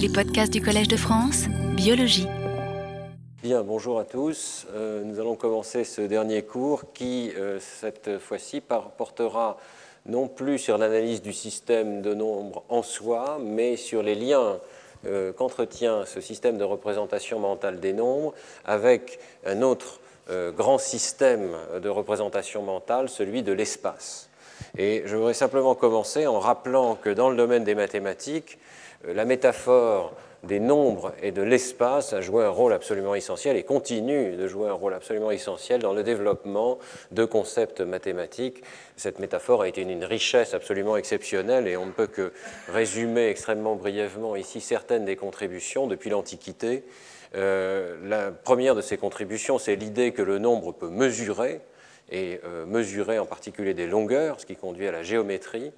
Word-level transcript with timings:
Les 0.00 0.08
podcasts 0.08 0.50
du 0.50 0.62
Collège 0.62 0.88
de 0.88 0.96
France, 0.96 1.44
biologie. 1.76 2.26
Bien, 3.42 3.62
bonjour 3.62 3.98
à 3.98 4.04
tous. 4.04 4.66
Euh, 4.72 5.04
nous 5.04 5.20
allons 5.20 5.36
commencer 5.36 5.84
ce 5.84 6.00
dernier 6.00 6.40
cours 6.40 6.94
qui, 6.94 7.30
euh, 7.36 7.58
cette 7.60 8.18
fois-ci, 8.18 8.62
portera 8.62 9.58
non 10.06 10.26
plus 10.26 10.58
sur 10.58 10.78
l'analyse 10.78 11.20
du 11.20 11.34
système 11.34 12.00
de 12.00 12.14
nombres 12.14 12.62
en 12.70 12.82
soi, 12.82 13.38
mais 13.44 13.76
sur 13.76 14.02
les 14.02 14.14
liens 14.14 14.58
euh, 15.04 15.34
qu'entretient 15.34 16.06
ce 16.06 16.22
système 16.22 16.56
de 16.56 16.64
représentation 16.64 17.38
mentale 17.38 17.78
des 17.78 17.92
nombres 17.92 18.32
avec 18.64 19.18
un 19.44 19.60
autre 19.60 20.00
grand 20.56 20.78
système 20.78 21.50
de 21.82 21.88
représentation 21.88 22.62
mentale, 22.62 23.08
celui 23.08 23.42
de 23.42 23.52
l'espace. 23.52 24.30
Et 24.78 25.02
je 25.04 25.16
voudrais 25.16 25.34
simplement 25.34 25.74
commencer 25.74 26.26
en 26.26 26.38
rappelant 26.38 26.94
que 26.94 27.10
dans 27.10 27.30
le 27.30 27.36
domaine 27.36 27.64
des 27.64 27.74
mathématiques, 27.74 28.58
la 29.04 29.24
métaphore 29.24 30.14
des 30.42 30.60
nombres 30.60 31.12
et 31.22 31.32
de 31.32 31.42
l'espace 31.42 32.12
a 32.12 32.20
joué 32.20 32.44
un 32.44 32.50
rôle 32.50 32.72
absolument 32.72 33.14
essentiel 33.14 33.56
et 33.56 33.62
continue 33.62 34.36
de 34.36 34.46
jouer 34.48 34.68
un 34.68 34.74
rôle 34.74 34.94
absolument 34.94 35.30
essentiel 35.30 35.82
dans 35.82 35.92
le 35.92 36.02
développement 36.02 36.78
de 37.10 37.24
concepts 37.24 37.80
mathématiques. 37.80 38.62
Cette 38.96 39.18
métaphore 39.18 39.62
a 39.62 39.68
été 39.68 39.82
une 39.82 40.04
richesse 40.04 40.54
absolument 40.54 40.96
exceptionnelle 40.96 41.68
et 41.68 41.76
on 41.76 41.86
ne 41.86 41.92
peut 41.92 42.06
que 42.06 42.32
résumer 42.68 43.28
extrêmement 43.28 43.76
brièvement 43.76 44.34
ici 44.34 44.60
certaines 44.60 45.04
des 45.04 45.16
contributions 45.16 45.86
depuis 45.86 46.08
l'Antiquité. 46.08 46.84
Euh, 47.34 47.96
la 48.04 48.30
première 48.30 48.74
de 48.74 48.80
ces 48.80 48.96
contributions, 48.96 49.58
c'est 49.58 49.76
l'idée 49.76 50.12
que 50.12 50.22
le 50.22 50.38
nombre 50.38 50.72
peut 50.72 50.88
mesurer, 50.88 51.60
et 52.10 52.40
euh, 52.44 52.66
mesurer 52.66 53.18
en 53.18 53.26
particulier 53.26 53.74
des 53.74 53.86
longueurs, 53.86 54.40
ce 54.40 54.46
qui 54.46 54.56
conduit 54.56 54.88
à 54.88 54.92
la 54.92 55.02
géométrie. 55.02 55.72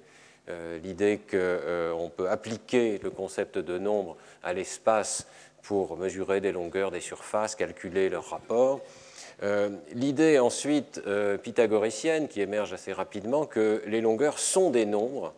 Euh, 0.49 0.77
l'idée 0.79 1.19
qu'on 1.19 1.37
euh, 1.37 2.07
peut 2.17 2.29
appliquer 2.29 2.99
le 3.01 3.09
concept 3.09 3.57
de 3.57 3.77
nombre 3.77 4.17
à 4.43 4.51
l'espace 4.51 5.25
pour 5.61 5.95
mesurer 5.95 6.41
des 6.41 6.51
longueurs, 6.51 6.91
des 6.91 6.99
surfaces, 6.99 7.55
calculer 7.55 8.09
leurs 8.09 8.29
rapports. 8.29 8.81
Euh, 9.41 9.69
l'idée 9.93 10.39
ensuite 10.39 11.01
pythagoricienne 11.41 12.27
qui 12.27 12.41
émerge 12.41 12.73
assez 12.73 12.91
rapidement 12.91 13.45
que 13.45 13.81
les 13.87 14.01
longueurs 14.01 14.37
sont 14.37 14.69
des 14.69 14.85
nombres, 14.85 15.33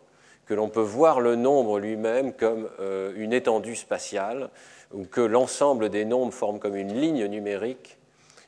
que 0.46 0.54
l'on 0.54 0.68
peut 0.68 0.80
voir 0.80 1.20
le 1.20 1.36
nombre 1.36 1.78
lui-même 1.78 2.32
comme 2.32 2.68
une 3.16 3.32
étendue 3.32 3.76
spatiale, 3.76 4.50
ou 4.92 5.04
que 5.04 5.20
l'ensemble 5.20 5.88
des 5.88 6.04
nombres 6.04 6.32
forme 6.32 6.58
comme 6.58 6.76
une 6.76 7.00
ligne 7.00 7.26
numérique. 7.26 7.96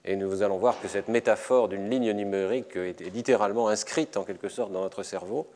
Et 0.05 0.17
nous 0.17 0.43
allons 0.43 0.59
voir 0.59 0.81
que 0.81 0.89
cette 0.89 1.09
métaphore 1.09 1.69
d'une 1.69 1.89
ligne 1.89 2.13
numérique 2.13 2.77
est 2.77 3.01
littéralement 3.15 3.69
inscrite 3.69 4.17
en 4.17 4.25
quelque 4.25 4.49
sorte 4.49 4.73
dans 4.73 4.83
notre 4.83 5.03
cerveau. 5.03 5.47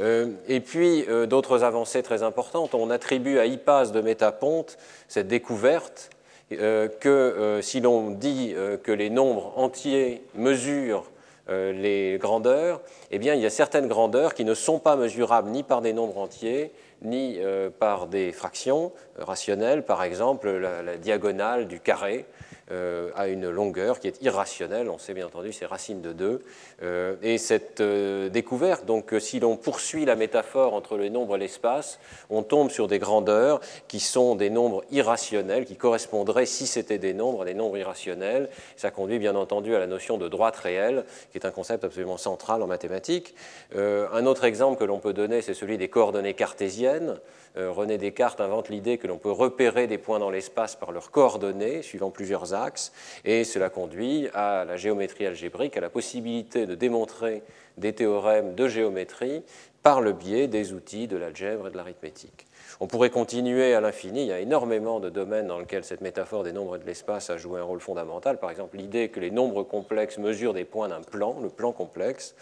Euh, 0.00 0.28
et 0.46 0.60
puis, 0.60 1.04
euh, 1.08 1.26
d'autres 1.26 1.64
avancées 1.64 2.02
très 2.02 2.22
importantes. 2.22 2.74
On 2.74 2.90
attribue 2.90 3.38
à 3.38 3.46
Hippas 3.46 3.86
de 3.86 4.00
Métaponte 4.00 4.78
cette 5.08 5.28
découverte 5.28 6.10
euh, 6.52 6.88
que 6.88 7.58
si 7.62 7.80
l'on 7.80 8.10
dit 8.10 8.54
que 8.82 8.92
les 8.92 9.10
nombres 9.10 9.52
entiers 9.56 10.22
mesurent 10.34 11.10
les 11.50 12.18
grandeurs, 12.20 12.82
eh 13.10 13.18
bien, 13.18 13.34
il 13.34 13.40
y 13.40 13.46
a 13.46 13.50
certaines 13.50 13.88
grandeurs 13.88 14.34
qui 14.34 14.44
ne 14.44 14.52
sont 14.52 14.78
pas 14.78 14.96
mesurables 14.96 15.48
ni 15.48 15.62
par 15.62 15.80
des 15.80 15.94
nombres 15.94 16.18
entiers, 16.18 16.72
ni 17.00 17.38
par 17.78 18.06
des 18.06 18.32
fractions 18.32 18.92
rationnelles, 19.18 19.82
par 19.82 20.02
exemple 20.02 20.50
la 20.50 20.96
diagonale 20.98 21.66
du 21.66 21.80
carré 21.80 22.26
euh, 22.70 23.10
à 23.14 23.28
une 23.28 23.48
longueur 23.48 23.98
qui 23.98 24.08
est 24.08 24.20
irrationnelle, 24.20 24.90
on 24.90 24.98
sait 24.98 25.14
bien 25.14 25.26
entendu, 25.26 25.54
c'est 25.54 25.64
racine 25.64 26.02
de 26.02 26.12
2. 26.12 26.42
Euh, 26.82 27.16
et 27.22 27.38
cette 27.38 27.80
euh, 27.80 28.28
découverte, 28.28 28.84
donc 28.84 29.14
si 29.20 29.40
l'on 29.40 29.56
poursuit 29.56 30.04
la 30.04 30.16
métaphore 30.16 30.74
entre 30.74 30.98
le 30.98 31.08
nombre 31.08 31.36
et 31.36 31.38
l'espace, 31.38 31.98
on 32.28 32.42
tombe 32.42 32.70
sur 32.70 32.86
des 32.86 32.98
grandeurs 32.98 33.60
qui 33.88 34.00
sont 34.00 34.34
des 34.34 34.50
nombres 34.50 34.84
irrationnels, 34.90 35.64
qui 35.64 35.76
correspondraient, 35.76 36.44
si 36.44 36.66
c'était 36.66 36.98
des 36.98 37.14
nombres, 37.14 37.42
à 37.42 37.44
des 37.46 37.54
nombres 37.54 37.78
irrationnels. 37.78 38.50
Ça 38.76 38.90
conduit 38.90 39.18
bien 39.18 39.34
entendu 39.34 39.74
à 39.74 39.78
la 39.78 39.86
notion 39.86 40.18
de 40.18 40.28
droite 40.28 40.56
réelle, 40.56 41.04
qui 41.32 41.38
est 41.38 41.46
un 41.46 41.50
concept 41.50 41.84
absolument 41.84 42.18
central 42.18 42.62
en 42.62 42.66
mathématiques. 42.66 43.34
un 43.74 44.26
autre 44.26 44.44
exemple 44.44 44.78
que 44.78 44.84
l'on 44.84 44.98
peut 44.98 45.14
donner, 45.14 45.40
c'est 45.40 45.54
celui 45.54 45.78
des 45.78 45.88
coordonnées 45.88 46.34
cartésiennes. 46.34 47.18
Euh, 47.58 47.72
René 47.72 47.98
Descartes 47.98 48.40
invente 48.40 48.68
l'idée 48.68 48.98
que 48.98 49.08
l'on 49.08 49.18
peut 49.18 49.32
repérer 49.32 49.88
des 49.88 49.98
points 49.98 50.20
dans 50.20 50.30
l'espace 50.30 50.76
par 50.76 50.92
leurs 50.92 51.10
coordonnées, 51.10 51.82
suivant 51.82 52.10
plusieurs 52.10 52.54
axes, 52.54 52.92
et 53.24 53.42
cela 53.42 53.68
conduit 53.68 54.28
à 54.32 54.64
la 54.64 54.76
géométrie 54.76 55.26
algébrique, 55.26 55.76
à 55.76 55.80
la 55.80 55.90
possibilité 55.90 56.66
de 56.66 56.76
démontrer 56.76 57.42
des 57.76 57.92
théorèmes 57.92 58.54
de 58.54 58.68
géométrie 58.68 59.42
par 59.82 60.00
le 60.00 60.12
biais 60.12 60.48
des 60.48 60.72
outils 60.72 61.08
de 61.08 61.16
l'algèbre 61.16 61.68
et 61.68 61.70
de 61.70 61.76
l'arithmétique. 61.76 62.46
On 62.80 62.86
pourrait 62.86 63.10
continuer 63.10 63.74
à 63.74 63.80
l'infini, 63.80 64.22
il 64.22 64.28
y 64.28 64.32
a 64.32 64.40
énormément 64.40 65.00
de 65.00 65.08
domaines 65.08 65.46
dans 65.46 65.58
lesquels 65.58 65.84
cette 65.84 66.00
métaphore 66.00 66.44
des 66.44 66.52
nombres 66.52 66.76
et 66.76 66.78
de 66.78 66.84
l'espace 66.84 67.30
a 67.30 67.36
joué 67.36 67.60
un 67.60 67.64
rôle 67.64 67.80
fondamental. 67.80 68.38
Par 68.38 68.50
exemple, 68.50 68.76
l'idée 68.76 69.08
que 69.08 69.20
les 69.20 69.30
nombres 69.30 69.62
complexes 69.62 70.18
mesurent 70.18 70.54
des 70.54 70.64
points 70.64 70.88
d'un 70.88 71.00
plan, 71.00 71.40
le 71.40 71.48
plan 71.48 71.72
complexe, 71.72 72.34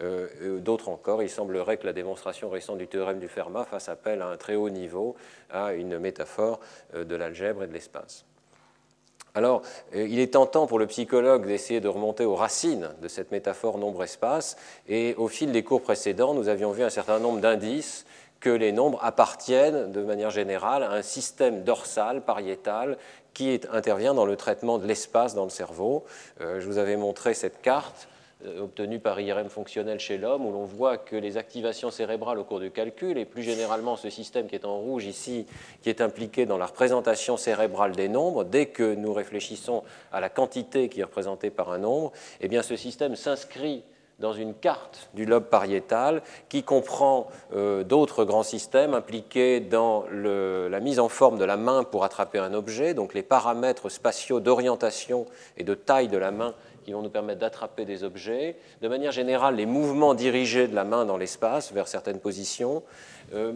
euh, 0.00 0.28
euh, 0.42 0.58
d'autres 0.60 0.88
encore, 0.88 1.22
il 1.22 1.30
semblerait 1.30 1.76
que 1.76 1.86
la 1.86 1.92
démonstration 1.92 2.48
récente 2.48 2.78
du 2.78 2.86
théorème 2.86 3.18
du 3.18 3.28
Fermat 3.28 3.64
fasse 3.64 3.88
appel 3.88 4.22
à 4.22 4.26
un 4.28 4.36
très 4.36 4.54
haut 4.54 4.70
niveau 4.70 5.16
à 5.50 5.72
une 5.72 5.98
métaphore 5.98 6.60
euh, 6.94 7.04
de 7.04 7.16
l'algèbre 7.16 7.64
et 7.64 7.66
de 7.66 7.72
l'espace. 7.72 8.27
Alors, 9.34 9.62
il 9.94 10.18
est 10.18 10.32
tentant 10.32 10.66
pour 10.66 10.78
le 10.78 10.86
psychologue 10.86 11.46
d'essayer 11.46 11.80
de 11.80 11.88
remonter 11.88 12.24
aux 12.24 12.34
racines 12.34 12.90
de 13.02 13.08
cette 13.08 13.30
métaphore 13.30 13.78
nombre-espace, 13.78 14.56
et 14.88 15.14
au 15.16 15.28
fil 15.28 15.52
des 15.52 15.62
cours 15.62 15.82
précédents, 15.82 16.34
nous 16.34 16.48
avions 16.48 16.72
vu 16.72 16.82
un 16.82 16.90
certain 16.90 17.18
nombre 17.18 17.40
d'indices 17.40 18.04
que 18.40 18.50
les 18.50 18.72
nombres 18.72 18.98
appartiennent 19.02 19.92
de 19.92 20.02
manière 20.02 20.30
générale 20.30 20.82
à 20.82 20.92
un 20.92 21.02
système 21.02 21.64
dorsal, 21.64 22.22
pariétal, 22.22 22.96
qui 23.34 23.60
intervient 23.72 24.14
dans 24.14 24.26
le 24.26 24.36
traitement 24.36 24.78
de 24.78 24.86
l'espace 24.86 25.34
dans 25.34 25.44
le 25.44 25.50
cerveau. 25.50 26.04
je 26.40 26.66
vous 26.66 26.78
avais 26.78 26.96
montré 26.96 27.34
cette 27.34 27.60
carte 27.62 28.08
euh, 28.46 28.60
obtenu 28.62 29.00
par 29.00 29.18
IRM 29.18 29.48
fonctionnel 29.48 29.98
chez 29.98 30.16
l'homme, 30.16 30.46
où 30.46 30.52
l'on 30.52 30.64
voit 30.64 30.96
que 30.96 31.16
les 31.16 31.36
activations 31.36 31.90
cérébrales 31.90 32.38
au 32.38 32.44
cours 32.44 32.60
du 32.60 32.70
calcul, 32.70 33.18
et 33.18 33.24
plus 33.24 33.42
généralement 33.42 33.96
ce 33.96 34.10
système 34.10 34.46
qui 34.46 34.54
est 34.54 34.64
en 34.64 34.78
rouge 34.78 35.06
ici, 35.06 35.44
qui 35.82 35.90
est 35.90 36.00
impliqué 36.00 36.46
dans 36.46 36.56
la 36.56 36.66
représentation 36.66 37.36
cérébrale 37.36 37.96
des 37.96 38.08
nombres, 38.08 38.44
dès 38.44 38.66
que 38.66 38.94
nous 38.94 39.12
réfléchissons 39.12 39.82
à 40.12 40.20
la 40.20 40.28
quantité 40.28 40.88
qui 40.88 41.00
est 41.00 41.04
représentée 41.04 41.50
par 41.50 41.72
un 41.72 41.78
nombre, 41.78 42.12
eh 42.40 42.46
bien 42.46 42.62
ce 42.62 42.76
système 42.76 43.16
s'inscrit 43.16 43.82
dans 44.18 44.32
une 44.32 44.54
carte 44.54 45.10
du 45.14 45.24
lobe 45.24 45.44
pariétal 45.44 46.22
qui 46.48 46.62
comprend 46.62 47.28
euh, 47.54 47.84
d'autres 47.84 48.24
grands 48.24 48.42
systèmes 48.42 48.94
impliqués 48.94 49.60
dans 49.60 50.04
la 50.10 50.80
mise 50.80 50.98
en 50.98 51.08
forme 51.08 51.38
de 51.38 51.44
la 51.44 51.56
main 51.56 51.84
pour 51.84 52.04
attraper 52.04 52.38
un 52.38 52.52
objet, 52.52 52.94
donc 52.94 53.14
les 53.14 53.22
paramètres 53.22 53.88
spatiaux 53.88 54.40
d'orientation 54.40 55.26
et 55.56 55.64
de 55.64 55.74
taille 55.74 56.08
de 56.08 56.18
la 56.18 56.30
main 56.30 56.54
qui 56.88 56.94
vont 56.94 57.02
nous 57.02 57.10
permettre 57.10 57.40
d'attraper 57.40 57.84
des 57.84 58.02
objets. 58.02 58.56
De 58.80 58.88
manière 58.88 59.12
générale, 59.12 59.56
les 59.56 59.66
mouvements 59.66 60.14
dirigés 60.14 60.68
de 60.68 60.74
la 60.74 60.84
main 60.84 61.04
dans 61.04 61.18
l'espace 61.18 61.70
vers 61.70 61.86
certaines 61.86 62.18
positions. 62.18 62.82
Euh, 63.34 63.52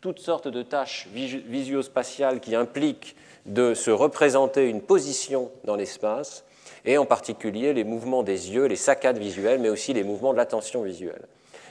toutes 0.00 0.20
sortes 0.20 0.48
de 0.48 0.62
tâches 0.62 1.06
visuospatiales 1.12 2.40
qui 2.40 2.54
impliquent 2.54 3.14
de 3.44 3.74
se 3.74 3.90
représenter 3.90 4.70
une 4.70 4.80
position 4.80 5.50
dans 5.64 5.76
l'espace, 5.76 6.46
et 6.86 6.96
en 6.96 7.04
particulier 7.04 7.74
les 7.74 7.84
mouvements 7.84 8.22
des 8.22 8.52
yeux, 8.52 8.64
les 8.64 8.76
saccades 8.76 9.18
visuelles, 9.18 9.60
mais 9.60 9.68
aussi 9.68 9.92
les 9.92 10.02
mouvements 10.02 10.32
de 10.32 10.38
l'attention 10.38 10.80
visuelle. 10.80 11.26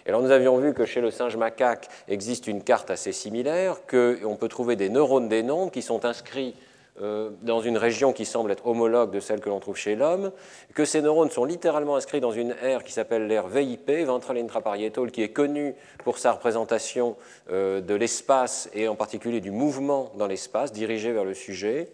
Et 0.05 0.09
alors 0.09 0.21
nous 0.21 0.29
avions 0.29 0.59
vu 0.59 0.75
que 0.75 0.85
chez 0.85 1.01
le 1.01 1.09
singe 1.09 1.35
macaque 1.35 1.87
existe 2.09 2.45
une 2.45 2.61
carte 2.63 2.91
assez 2.91 3.11
similaire, 3.11 3.77
qu'on 3.87 4.35
peut 4.35 4.49
trouver 4.49 4.75
des 4.75 4.89
neurones 4.89 5.29
des 5.29 5.41
nombres 5.41 5.71
qui 5.71 5.81
sont 5.81 6.05
inscrits 6.05 6.53
dans 6.99 7.61
une 7.61 7.77
région 7.77 8.13
qui 8.13 8.25
semble 8.25 8.51
être 8.51 8.67
homologue 8.67 9.11
de 9.11 9.19
celle 9.19 9.39
que 9.39 9.49
l'on 9.49 9.59
trouve 9.59 9.77
chez 9.77 9.95
l'homme, 9.95 10.31
que 10.75 10.85
ces 10.85 11.01
neurones 11.01 11.31
sont 11.31 11.45
littéralement 11.45 11.95
inscrits 11.95 12.19
dans 12.19 12.31
une 12.31 12.53
aire 12.61 12.83
qui 12.83 12.91
s'appelle 12.91 13.27
l'aire 13.27 13.47
VIP, 13.47 14.05
ventral 14.05 14.37
intraparietal, 14.37 15.09
qui 15.09 15.23
est 15.23 15.29
connue 15.29 15.73
pour 16.03 16.17
sa 16.17 16.33
représentation 16.33 17.15
euh, 17.51 17.81
de 17.81 17.95
l'espace 17.95 18.69
et 18.73 18.87
en 18.87 18.95
particulier 18.95 19.39
du 19.39 19.51
mouvement 19.51 20.11
dans 20.17 20.27
l'espace 20.27 20.71
dirigé 20.71 21.11
vers 21.11 21.25
le 21.25 21.33
sujet. 21.33 21.89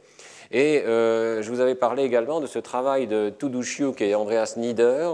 Et 0.52 0.84
euh, 0.86 1.42
je 1.42 1.50
vous 1.52 1.60
avais 1.60 1.76
parlé 1.76 2.04
également 2.04 2.40
de 2.40 2.48
ce 2.48 2.60
travail 2.60 3.08
de 3.08 3.30
Tudushiuk 3.30 4.02
et 4.02 4.16
Andreas 4.16 4.54
Nieder, 4.58 5.10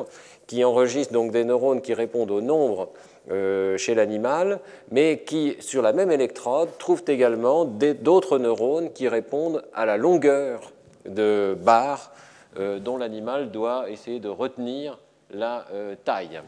qui 0.47 0.63
enregistre 0.63 1.13
donc 1.13 1.31
des 1.31 1.43
neurones 1.43 1.81
qui 1.81 1.93
répondent 1.93 2.31
au 2.31 2.41
nombre 2.41 2.89
euh, 2.89 2.89
chez 3.29 3.95
l'animal, 3.95 4.59
mais 4.91 5.23
qui, 5.25 5.55
sur 5.59 5.81
la 5.81 5.93
même 5.93 6.11
électrode, 6.11 6.69
trouvent 6.77 7.05
également 7.07 7.65
d'autres 7.65 8.37
neurones 8.37 8.91
qui 8.91 9.07
répondent 9.07 9.63
à 9.73 9.85
la 9.85 9.97
longueur 9.97 10.73
de 11.05 11.57
barre 11.59 12.11
euh, 12.59 12.79
dont 12.79 12.97
l'animal 12.97 13.49
doit 13.49 13.89
essayer 13.89 14.19
de 14.19 14.29
retenir 14.29 14.99
la 15.31 15.65
euh, 15.73 15.95
taille. 16.03 16.41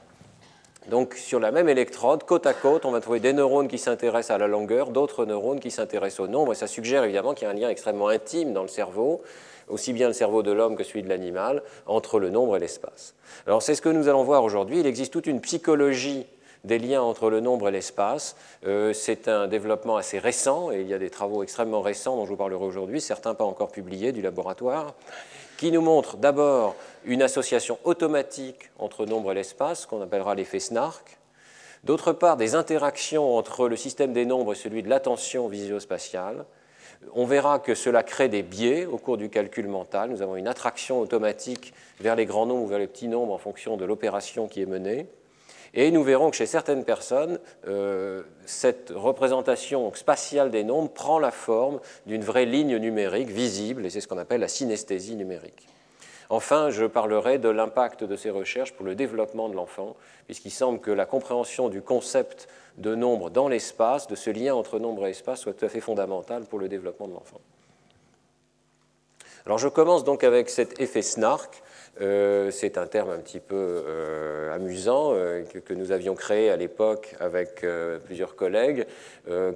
Donc 0.88 1.16
sur 1.16 1.40
la 1.40 1.52
même 1.52 1.68
électrode, 1.68 2.24
côte 2.24 2.46
à 2.46 2.54
côte, 2.54 2.86
on 2.86 2.92
va 2.92 3.02
trouver 3.02 3.20
des 3.20 3.34
neurones 3.34 3.68
qui 3.68 3.80
s'intéressent 3.80 4.36
à 4.36 4.38
la 4.38 4.46
longueur, 4.46 4.92
d'autres 4.92 5.26
neurones 5.26 5.60
qui 5.60 5.72
s'intéressent 5.72 6.20
au 6.20 6.28
nombre, 6.28 6.52
et 6.52 6.56
ça 6.56 6.68
suggère 6.68 7.04
évidemment 7.04 7.34
qu'il 7.34 7.48
y 7.48 7.48
a 7.48 7.52
un 7.52 7.56
lien 7.56 7.70
extrêmement 7.70 8.10
intime 8.10 8.54
dans 8.54 8.62
le 8.62 8.68
cerveau, 8.68 9.24
aussi 9.68 9.94
bien 9.94 10.06
le 10.06 10.14
cerveau 10.14 10.44
de 10.44 10.52
l'homme 10.52 10.76
que 10.76 10.84
celui 10.84 11.02
de 11.02 11.10
l'animal, 11.10 11.64
entre 11.88 12.20
le 12.20 12.30
nombre 12.30 12.56
et 12.56 12.60
l'espace. 12.60 13.16
Alors 13.48 13.64
c'est 13.64 13.74
ce 13.74 13.82
que 13.82 13.90
nous 13.90 14.08
allons 14.08 14.24
voir 14.24 14.44
aujourd'hui. 14.44 14.82
Il 14.82 14.86
existe 14.86 15.12
toute 15.12 15.26
une 15.26 15.42
psychologie 15.42 16.28
des 16.66 16.80
liens 16.80 17.02
entre 17.02 17.30
le 17.30 17.40
nombre 17.40 17.70
et 17.70 17.72
l'espace. 17.72 18.36
Euh, 18.66 18.94
c'est 18.94 19.28
un 19.28 19.48
développement 19.48 19.96
assez 19.98 20.20
récent, 20.20 20.72
et 20.72 20.82
il 20.82 20.88
y 20.88 20.94
a 20.94 20.98
des 20.98 21.10
travaux 21.10 21.44
extrêmement 21.44 21.82
récents 21.82 22.16
dont 22.16 22.26
je 22.26 22.32
vous 22.32 22.38
parlerai 22.38 22.66
aujourd'hui, 22.66 23.00
certains 23.00 23.34
pas 23.34 23.46
encore 23.46 23.72
publiés 23.72 24.12
du 24.12 24.22
laboratoire, 24.22 24.94
qui 25.58 25.72
nous 25.72 25.82
montrent 25.82 26.18
d'abord 26.18 26.76
une 27.06 27.22
association 27.22 27.78
automatique 27.84 28.72
entre 28.80 29.06
nombre 29.06 29.32
et 29.32 29.36
l'espace, 29.36 29.86
qu'on 29.86 30.02
appellera 30.02 30.36
l'effet 30.36 30.60
SNARK, 30.60 31.18
d'autre 31.84 32.12
part 32.12 32.36
des 32.36 32.56
interactions 32.56 33.38
entre 33.38 33.68
le 33.68 33.76
système 33.76 34.12
des 34.12 34.26
nombres 34.26 34.54
et 34.54 34.56
celui 34.56 34.84
de 34.84 34.90
l'attention 34.90 35.48
visio-spatiale, 35.48 36.46
on 37.14 37.26
verra 37.26 37.60
que 37.60 37.76
cela 37.76 38.04
crée 38.04 38.30
des 38.30 38.44
biais 38.44 38.86
au 38.86 38.98
cours 38.98 39.18
du 39.18 39.30
calcul 39.30 39.68
mental. 39.68 40.10
Nous 40.10 40.22
avons 40.22 40.36
une 40.36 40.48
attraction 40.48 41.00
automatique 41.00 41.74
vers 42.00 42.16
les 42.16 42.26
grands 42.26 42.46
nombres 42.46 42.64
ou 42.64 42.68
vers 42.68 42.80
les 42.80 42.88
petits 42.88 43.08
nombres 43.08 43.34
en 43.34 43.38
fonction 43.38 43.78
de 43.78 43.86
l'opération 43.86 44.48
qui 44.48 44.62
est 44.62 44.66
menée. 44.66 45.08
Et 45.76 45.92
nous 45.92 46.04
verrons 46.04 46.32
que 46.32 46.38
chez 46.38 46.46
certaines 46.46 46.86
personnes, 46.86 47.38
euh, 47.68 48.24
cette 48.46 48.94
représentation 48.96 49.94
spatiale 49.94 50.50
des 50.50 50.64
nombres 50.64 50.90
prend 50.90 51.20
la 51.20 51.32
forme 51.32 51.82
d'une 52.06 52.24
vraie 52.24 52.46
ligne 52.46 52.78
numérique 52.78 53.30
visible, 53.30 53.86
et 53.86 53.90
c'est 53.90 54.00
ce 54.00 54.08
qu'on 54.08 54.18
appelle 54.18 54.40
la 54.40 54.48
synesthésie 54.48 55.18
numérique. 55.18 55.68
Enfin, 56.30 56.70
je 56.70 56.86
parlerai 56.86 57.38
de 57.38 57.50
l'impact 57.50 58.04
de 58.04 58.16
ces 58.16 58.30
recherches 58.30 58.74
pour 58.74 58.86
le 58.86 58.96
développement 58.96 59.50
de 59.50 59.56
l'enfant, 59.56 59.96
puisqu'il 60.26 60.50
semble 60.50 60.80
que 60.80 60.92
la 60.92 61.06
compréhension 61.06 61.70
du 61.70 61.82
concept 61.82 62.48
de 62.78 62.96
nombre 62.96 63.30
dans 63.30 63.48
l'espace, 63.48 64.08
de 64.08 64.16
ce 64.16 64.30
lien 64.30 64.56
entre 64.56 64.80
nombre 64.80 65.06
et 65.06 65.12
espace, 65.12 65.42
soit 65.42 65.54
tout 65.54 65.66
à 65.66 65.70
fait 65.70 65.82
fondamentale 65.82 66.46
pour 66.46 66.58
le 66.58 66.70
développement 66.70 67.08
de 67.08 67.14
l'enfant. 67.14 67.40
Alors 69.46 69.60
je 69.60 69.68
commence 69.68 70.04
donc 70.04 70.24
avec 70.24 70.50
cet 70.50 70.80
effet 70.80 71.04
SNARK. 71.04 71.62
Euh, 72.02 72.52
c'est 72.52 72.78
un 72.78 72.88
terme 72.88 73.10
un 73.10 73.20
petit 73.20 73.40
peu 73.40 73.56
euh, 73.56 74.54
amusant 74.54 75.14
euh, 75.14 75.44
que, 75.44 75.74
nous 75.74 75.92
avions 75.92 76.14
créé 76.14 76.50
à 76.50 76.58
l'époque 76.58 77.16
avec 77.20 77.66
plusieurs 78.06 78.36
collègues 78.36 78.86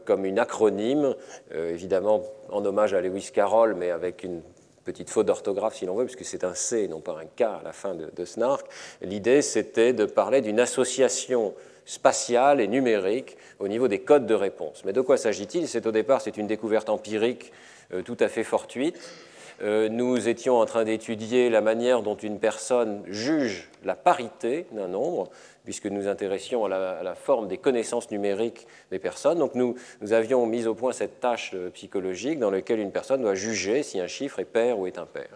comme 0.05 0.25
une 0.25 0.39
acronyme, 0.39 1.15
évidemment 1.53 2.23
en 2.49 2.65
hommage 2.65 2.93
à 2.93 3.01
Lewis 3.01 3.29
Carroll, 3.33 3.75
mais 3.75 3.91
avec 3.91 4.23
une 4.23 4.41
petite 4.83 5.09
faute 5.09 5.27
d'orthographe 5.27 5.75
si 5.75 5.85
l'on 5.85 5.95
veut, 5.95 6.05
puisque 6.05 6.25
c'est 6.25 6.43
un 6.43 6.55
C, 6.55 6.87
non 6.87 6.99
pas 6.99 7.17
un 7.21 7.25
K 7.25 7.41
à 7.41 7.61
la 7.63 7.71
fin 7.71 7.93
de, 7.93 8.09
de 8.15 8.25
SNARK. 8.25 8.65
L'idée, 9.01 9.41
c'était 9.41 9.93
de 9.93 10.05
parler 10.05 10.41
d'une 10.41 10.59
association 10.59 11.53
spatiale 11.85 12.61
et 12.61 12.67
numérique 12.67 13.37
au 13.59 13.67
niveau 13.67 13.87
des 13.87 13.99
codes 13.99 14.25
de 14.25 14.33
réponse. 14.33 14.83
Mais 14.85 14.93
de 14.93 15.01
quoi 15.01 15.17
s'agit-il? 15.17 15.67
C'est 15.67 15.85
au 15.85 15.91
départ, 15.91 16.21
c'est 16.21 16.37
une 16.37 16.47
découverte 16.47 16.89
empirique 16.89 17.51
tout 18.05 18.17
à 18.19 18.27
fait 18.27 18.43
fortuite. 18.43 18.99
Euh, 19.61 19.89
nous 19.89 20.29
étions 20.29 20.57
en 20.57 20.65
train 20.65 20.85
d'étudier 20.85 21.49
la 21.49 21.61
manière 21.61 22.01
dont 22.01 22.15
une 22.15 22.39
personne 22.39 23.03
juge 23.07 23.69
la 23.83 23.95
parité 23.95 24.65
d'un 24.71 24.87
nombre, 24.87 25.29
puisque 25.65 25.85
nous 25.85 26.07
intéressions 26.07 26.65
à 26.65 26.69
la, 26.69 27.15
forme 27.15 27.47
des 27.47 27.57
connaissances 27.57 28.09
numériques 28.11 28.67
des 28.91 28.99
personnes. 28.99 29.39
Donc 29.39 29.55
nous, 29.55 29.75
nous, 30.01 30.13
avions 30.13 30.45
mis 30.45 30.65
au 30.65 30.75
point 30.75 30.93
cette 30.93 31.19
tâche 31.19 31.51
euh, 31.53 31.69
psychologique 31.71 32.39
dans 32.39 32.51
laquelle 32.51 32.79
une 32.79 32.91
personne 32.91 33.21
doit 33.21 33.35
juger 33.35 33.83
si 33.83 33.99
un 33.99 34.07
chiffre 34.07 34.39
est 34.39 34.45
pair 34.45 34.79
ou 34.79 34.87
est 34.87 34.97
impair. 34.97 35.29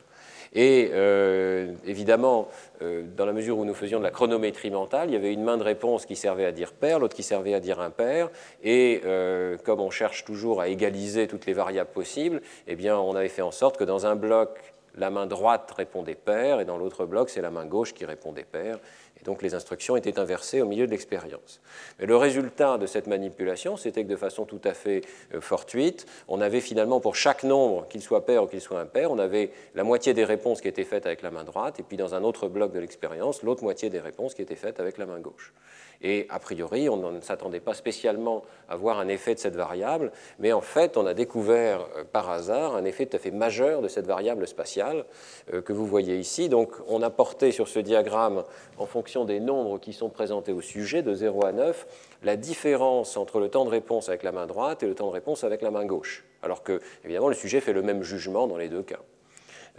Et 0.53 0.91
euh, 0.93 1.73
évidemment, 1.85 2.47
euh, 2.81 3.03
dans 3.17 3.25
la 3.25 3.33
mesure 3.33 3.57
où 3.57 3.65
nous 3.65 3.73
faisions 3.73 3.97
de 3.97 4.03
la 4.03 4.11
chronométrie 4.11 4.69
mentale, 4.69 5.09
il 5.09 5.13
y 5.13 5.15
avait 5.15 5.33
une 5.33 5.43
main 5.43 5.57
de 5.57 5.63
réponse 5.63 6.05
qui 6.05 6.15
servait 6.15 6.45
à 6.45 6.51
dire 6.51 6.73
pair, 6.73 6.99
l'autre 6.99 7.15
qui 7.15 7.23
servait 7.23 7.55
à 7.55 7.59
dire 7.59 7.79
impair. 7.79 8.29
Et 8.63 9.01
euh, 9.05 9.57
comme 9.63 9.79
on 9.79 9.89
cherche 9.89 10.25
toujours 10.25 10.61
à 10.61 10.67
égaliser 10.67 11.27
toutes 11.27 11.47
les 11.47 11.53
variables 11.53 11.89
possibles, 11.89 12.41
eh 12.67 12.75
bien, 12.75 12.97
on 12.97 13.15
avait 13.15 13.29
fait 13.29 13.41
en 13.41 13.51
sorte 13.51 13.77
que 13.77 13.83
dans 13.83 14.05
un 14.05 14.15
bloc, 14.15 14.59
la 14.95 15.09
main 15.09 15.25
droite 15.25 15.71
répondait 15.75 16.13
pair, 16.13 16.59
et 16.59 16.65
dans 16.65 16.77
l'autre 16.77 17.05
bloc, 17.05 17.29
c'est 17.29 17.41
la 17.41 17.49
main 17.49 17.65
gauche 17.65 17.95
qui 17.95 18.05
répondait 18.05 18.43
pair 18.43 18.77
donc 19.23 19.41
les 19.41 19.53
instructions 19.55 19.95
étaient 19.95 20.19
inversées 20.19 20.61
au 20.61 20.65
milieu 20.65 20.85
de 20.85 20.91
l'expérience. 20.91 21.61
Mais 21.99 22.05
le 22.05 22.15
résultat 22.15 22.77
de 22.77 22.85
cette 22.85 23.07
manipulation, 23.07 23.77
c'était 23.77 24.03
que 24.03 24.09
de 24.09 24.15
façon 24.15 24.45
tout 24.45 24.61
à 24.63 24.73
fait 24.73 25.01
euh, 25.33 25.41
fortuite, 25.41 26.05
on 26.27 26.41
avait 26.41 26.61
finalement 26.61 26.99
pour 26.99 27.15
chaque 27.15 27.43
nombre, 27.43 27.87
qu'il 27.87 28.01
soit 28.01 28.25
pair 28.25 28.43
ou 28.43 28.47
qu'il 28.47 28.61
soit 28.61 28.79
impair, 28.79 29.11
on 29.11 29.19
avait 29.19 29.51
la 29.75 29.83
moitié 29.83 30.13
des 30.13 30.25
réponses 30.25 30.61
qui 30.61 30.67
étaient 30.67 30.83
faites 30.83 31.05
avec 31.05 31.21
la 31.21 31.31
main 31.31 31.43
droite, 31.43 31.79
et 31.79 31.83
puis 31.83 31.97
dans 31.97 32.15
un 32.15 32.23
autre 32.23 32.47
bloc 32.47 32.71
de 32.71 32.79
l'expérience, 32.79 33.43
l'autre 33.43 33.63
moitié 33.63 33.89
des 33.89 33.99
réponses 33.99 34.33
qui 34.33 34.41
étaient 34.41 34.55
faites 34.55 34.79
avec 34.79 34.97
la 34.97 35.05
main 35.05 35.19
gauche. 35.19 35.53
Et 36.03 36.27
a 36.29 36.37
priori, 36.39 36.89
on 36.89 36.97
ne 37.11 37.21
s'attendait 37.21 37.61
pas 37.61 37.73
spécialement 37.73 38.43
à 38.67 38.75
voir 38.75 38.99
un 38.99 39.07
effet 39.07 39.35
de 39.35 39.39
cette 39.39 39.55
variable, 39.55 40.11
mais 40.37 40.51
en 40.51 40.61
fait, 40.61 40.97
on 40.97 41.05
a 41.05 41.13
découvert 41.13 41.87
euh, 41.95 42.03
par 42.03 42.29
hasard 42.29 42.75
un 42.75 42.83
effet 42.83 43.05
tout 43.05 43.15
à 43.15 43.19
fait 43.19 43.31
majeur 43.31 43.81
de 43.81 43.87
cette 43.87 44.05
variable 44.05 44.45
spatiale 44.45 45.05
euh, 45.53 45.61
que 45.61 45.71
vous 45.71 45.85
voyez 45.85 46.17
ici. 46.17 46.49
Donc, 46.49 46.73
on 46.87 47.01
a 47.01 47.09
porté 47.09 47.51
sur 47.51 47.69
ce 47.69 47.79
diagramme, 47.79 48.43
en 48.77 48.85
fonction 48.85 49.12
des 49.23 49.39
nombres 49.39 49.79
qui 49.79 49.93
sont 49.93 50.09
présentés 50.09 50.51
au 50.51 50.61
sujet, 50.61 51.03
de 51.03 51.13
0 51.13 51.45
à 51.45 51.51
9, 51.51 51.87
la 52.23 52.35
différence 52.35 53.15
entre 53.17 53.39
le 53.39 53.49
temps 53.49 53.65
de 53.65 53.69
réponse 53.69 54.09
avec 54.09 54.23
la 54.23 54.31
main 54.31 54.47
droite 54.47 54.83
et 54.83 54.87
le 54.87 54.95
temps 54.95 55.07
de 55.07 55.13
réponse 55.13 55.43
avec 55.43 55.61
la 55.61 55.71
main 55.71 55.85
gauche. 55.85 56.25
Alors 56.41 56.63
que, 56.63 56.81
évidemment, 57.05 57.29
le 57.29 57.35
sujet 57.35 57.61
fait 57.61 57.73
le 57.73 57.83
même 57.83 58.03
jugement 58.03 58.47
dans 58.47 58.57
les 58.57 58.69
deux 58.69 58.83
cas. 58.83 58.99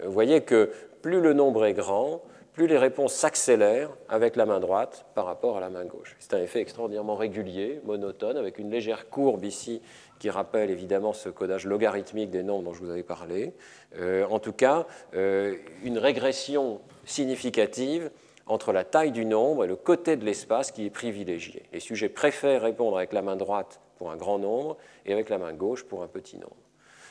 Euh, 0.01 0.07
vous 0.07 0.13
voyez 0.13 0.43
que 0.43 0.71
plus 1.03 1.21
le 1.21 1.33
nombre 1.33 1.67
est 1.67 1.75
grand, 1.75 2.23
plus 2.55 2.69
les 2.69 2.79
réponses 2.79 3.13
s'accélèrent 3.13 3.91
avec 4.09 4.37
la 4.37 4.47
main 4.47 4.61
droite 4.61 5.07
par 5.15 5.27
rapport 5.27 5.57
à 5.57 5.61
la 5.61 5.71
main 5.71 5.85
gauche. 5.85 6.17
C'est 6.21 6.35
un 6.35 6.41
effet 6.41 6.61
extraordinairement 6.61 7.17
régulier, 7.17 7.81
monotone, 7.85 8.37
avec 8.37 8.59
une 8.59 8.71
légère 8.71 9.11
courbe 9.11 9.45
ici 9.45 9.83
qui 10.21 10.31
rappelle 10.31 10.71
évidemment 10.71 11.13
ce 11.13 11.29
codage 11.29 11.67
logarithmique 11.67 12.31
des 12.31 12.45
nombres 12.45 12.63
dont 12.63 12.73
je 12.73 12.81
vous 12.81 12.91
avais 12.91 13.03
parlé. 13.03 13.53
Euh, 13.99 14.25
en 14.31 14.39
tout 14.39 14.53
cas, 14.53 14.87
euh, 15.15 15.57
une 15.83 15.99
régression 15.99 16.81
significative 17.05 18.11
entre 18.47 18.73
la 18.73 18.85
taille 18.85 19.13
du 19.13 19.25
nombre 19.25 19.65
et 19.65 19.67
le 19.67 19.77
côté 19.77 20.17
de 20.17 20.25
l'espace 20.25 20.71
qui 20.71 20.87
est 20.87 20.91
privilégié. 20.91 21.63
Les 21.73 21.81
sujets 21.81 22.09
préfèrent 22.09 22.63
répondre 22.63 22.97
avec 22.97 23.13
la 23.13 23.23
main 23.23 23.37
droite 23.37 23.81
pour 23.97 24.11
un 24.11 24.17
grand 24.17 24.39
nombre 24.39 24.77
et 25.07 25.13
avec 25.13 25.29
la 25.29 25.39
main 25.39 25.53
gauche 25.53 25.85
pour 25.85 26.03
un 26.03 26.09
petit 26.09 26.37
nombre. 26.37 26.57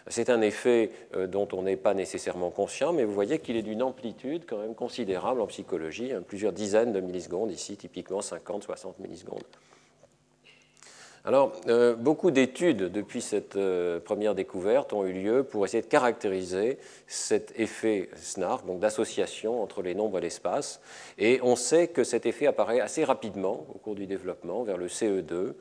C'est 0.08 0.30
un 0.30 0.42
effet 0.42 0.92
euh, 1.16 1.28
dont 1.28 1.48
on 1.54 1.64
n'est 1.64 1.78
pas 1.78 1.94
nécessairement 1.94 2.50
conscient, 2.50 2.92
mais 2.92 3.06
vous 3.06 3.14
voyez 3.14 3.40
qu'il 3.40 3.56
est 3.56 3.62
d'une 3.62 3.82
amplitude 3.82 4.44
quand 4.46 4.58
même 4.58 4.76
considérable 4.76 5.40
en 5.40 5.48
psychologie, 5.48 6.12
hein, 6.12 6.22
plusieurs 6.28 6.52
dizaines 6.52 6.92
de 6.92 7.00
millisecondes, 7.00 7.52
ici 7.52 7.78
typiquement 7.78 8.22
50, 8.22 8.64
60 8.64 9.00
millisecondes. 9.00 9.44
Alors, 11.26 11.54
euh, 11.68 11.96
beaucoup 11.96 12.32
d'études 12.32 12.92
depuis 12.92 13.22
cette 13.22 13.56
euh, 13.56 14.02
première 14.02 14.36
découverte 14.36 14.92
ont 14.92 15.06
eu 15.06 15.14
lieu 15.14 15.44
pour 15.44 15.64
essayer 15.64 15.82
de 15.82 15.88
caractériser 15.88 16.78
cet 17.08 17.58
effet 17.58 18.10
SNARK, 18.18 18.66
donc 18.66 18.80
d'association 18.80 19.64
entre 19.64 19.82
les 19.82 19.96
nombres 19.96 20.18
et 20.18 20.22
l'espace. 20.22 20.82
Et 21.18 21.40
on 21.42 21.56
sait 21.56 21.88
que 21.88 22.04
cet 22.04 22.26
effet 22.26 22.46
apparaît 22.46 22.82
assez 22.82 23.06
rapidement 23.06 23.66
au 23.74 23.78
cours 23.78 23.96
du 23.96 24.06
développement, 24.06 24.64
vers 24.64 24.78
le 24.78 24.88
CE2. 24.88 25.54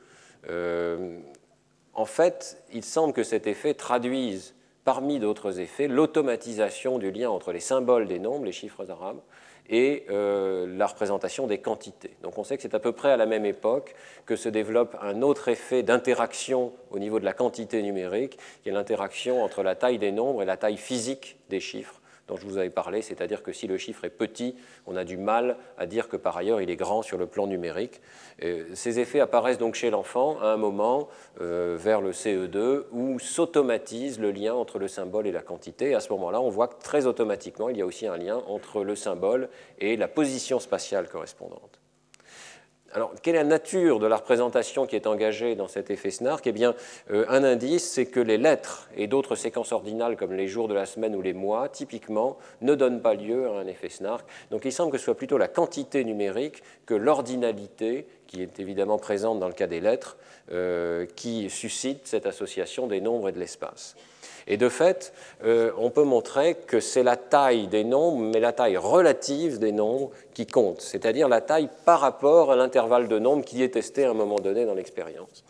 En 1.93 2.05
fait, 2.05 2.61
il 2.73 2.83
semble 2.83 3.13
que 3.13 3.23
cet 3.23 3.45
effet 3.45 3.73
traduise, 3.75 4.55
parmi 4.83 5.19
d'autres 5.19 5.59
effets, 5.59 5.87
l'automatisation 5.87 6.97
du 6.97 7.11
lien 7.11 7.29
entre 7.29 7.51
les 7.51 7.59
symboles 7.59 8.07
des 8.07 8.19
nombres, 8.19 8.45
les 8.45 8.51
chiffres 8.51 8.89
arabes, 8.89 9.21
et 9.69 10.05
euh, 10.09 10.67
la 10.77 10.87
représentation 10.87 11.47
des 11.47 11.59
quantités. 11.59 12.11
Donc 12.21 12.37
on 12.37 12.43
sait 12.43 12.57
que 12.57 12.63
c'est 12.63 12.75
à 12.75 12.79
peu 12.79 12.91
près 12.91 13.11
à 13.11 13.17
la 13.17 13.25
même 13.25 13.45
époque 13.45 13.95
que 14.25 14.35
se 14.35 14.49
développe 14.49 14.95
un 15.01 15.21
autre 15.21 15.47
effet 15.47 15.83
d'interaction 15.83 16.73
au 16.91 16.99
niveau 16.99 17.19
de 17.19 17.25
la 17.25 17.33
quantité 17.33 17.81
numérique, 17.81 18.37
qui 18.61 18.69
est 18.69 18.73
l'interaction 18.73 19.43
entre 19.43 19.63
la 19.63 19.75
taille 19.75 19.99
des 19.99 20.11
nombres 20.11 20.43
et 20.43 20.45
la 20.45 20.57
taille 20.57 20.77
physique 20.77 21.37
des 21.49 21.59
chiffres 21.59 22.02
dont 22.33 22.39
je 22.39 22.47
vous 22.47 22.57
avais 22.57 22.71
parlé, 22.71 23.03
c'est-à-dire 23.03 23.43
que 23.43 23.51
si 23.51 23.67
le 23.67 23.77
chiffre 23.77 24.05
est 24.05 24.09
petit, 24.09 24.55
on 24.87 24.95
a 24.95 25.03
du 25.03 25.17
mal 25.17 25.57
à 25.77 25.85
dire 25.85 26.09
que 26.09 26.17
par 26.17 26.35
ailleurs 26.35 26.61
il 26.61 26.69
est 26.71 26.75
grand 26.75 27.03
sur 27.03 27.17
le 27.17 27.27
plan 27.27 27.45
numérique. 27.45 28.01
ces 28.73 28.99
effets 28.99 29.19
apparaissent 29.19 29.59
donc 29.59 29.75
chez 29.75 29.91
l'enfant 29.91 30.39
à 30.41 30.47
un 30.47 30.57
moment 30.57 31.09
euh, 31.41 31.77
vers 31.79 32.01
le 32.01 32.11
CE2 32.11 32.85
où 32.91 33.19
s'automatise 33.19 34.19
le 34.19 34.31
lien 34.31 34.55
entre 34.55 34.79
le 34.79 34.87
symbole 34.87 35.27
et 35.27 35.31
la 35.31 35.41
quantité. 35.41 35.91
Et 35.91 35.95
à 35.95 35.99
ce 35.99 36.11
moment-là, 36.13 36.41
on 36.41 36.49
voit 36.49 36.67
que 36.67 36.81
très 36.81 37.05
automatiquement, 37.05 37.69
il 37.69 37.77
y 37.77 37.81
a 37.81 37.85
aussi 37.85 38.07
un 38.07 38.17
lien 38.17 38.41
entre 38.47 38.83
le 38.83 38.95
symbole 38.95 39.49
et 39.79 39.95
la 39.95 40.07
position 40.07 40.59
spatiale 40.59 41.07
correspondante. 41.07 41.82
Alors, 42.95 43.11
quelle 43.23 43.33
est 43.33 43.39
la 43.39 43.43
nature 43.43 43.97
de 43.97 44.05
la 44.05 44.17
représentation 44.17 44.85
qui 44.85 44.95
est 44.95 45.07
engagée 45.07 45.55
dans 45.55 45.67
cet 45.67 45.89
effet 45.89 46.11
SNARK? 46.11 46.45
Eh 46.45 46.51
bien, 46.51 46.75
euh, 47.09 47.25
un 47.27 47.43
indice, 47.43 47.89
c'est 47.89 48.05
que 48.05 48.19
les 48.19 48.37
lettres 48.37 48.87
et 48.95 49.07
d'autres 49.07 49.35
séquences 49.35 49.71
ordinales, 49.71 50.15
comme 50.15 50.33
les 50.33 50.47
jours 50.47 50.67
de 50.67 50.75
la 50.75 50.85
semaine 50.85 51.15
ou 51.15 51.21
les 51.23 51.33
mois, 51.33 51.69
typiquement, 51.69 52.37
ne 52.61 52.75
donnent 52.75 53.01
pas 53.01 53.15
lieu 53.15 53.47
à 53.47 53.53
un 53.53 53.65
effet 53.65 53.89
SNARK. 53.89 54.23
Donc, 54.51 54.65
il 54.65 54.71
semble 54.71 54.91
que 54.91 54.99
ce 54.99 55.05
soit 55.05 55.17
plutôt 55.17 55.39
la 55.39 55.47
quantité 55.47 56.03
numérique 56.03 56.61
que 56.85 56.93
l'ordinalité, 56.93 58.05
qui 58.33 58.41
est 58.41 58.59
évidemment 58.59 58.97
présente 58.97 59.39
dans 59.39 59.47
le 59.47 59.53
cas 59.53 59.67
des 59.67 59.79
lettres, 59.79 60.17
euh, 60.51 61.05
qui 61.15 61.49
suscite 61.51 62.07
cette 62.07 62.25
association 62.25 62.87
des 62.87 62.99
nombres 62.99 63.29
et 63.29 63.31
de 63.31 63.39
l'espace. 63.39 63.95
Et 64.47 64.57
de 64.57 64.69
fait, 64.69 65.13
euh, 65.45 65.71
on 65.77 65.91
peut 65.91 66.03
montrer 66.03 66.55
que 66.55 66.79
c'est 66.79 67.03
la 67.03 67.15
taille 67.15 67.67
des 67.67 67.83
nombres, 67.83 68.23
mais 68.23 68.39
la 68.39 68.51
taille 68.51 68.75
relative 68.75 69.59
des 69.59 69.71
nombres 69.71 70.09
qui 70.33 70.47
compte, 70.47 70.81
c'est-à-dire 70.81 71.29
la 71.29 71.41
taille 71.41 71.69
par 71.85 71.99
rapport 71.99 72.51
à 72.51 72.55
l'intervalle 72.55 73.07
de 73.07 73.19
nombres 73.19 73.45
qui 73.45 73.61
est 73.61 73.69
testé 73.69 74.03
à 74.03 74.09
un 74.09 74.15
moment 74.15 74.39
donné 74.39 74.65
dans 74.65 74.73
l'expérience. 74.73 75.43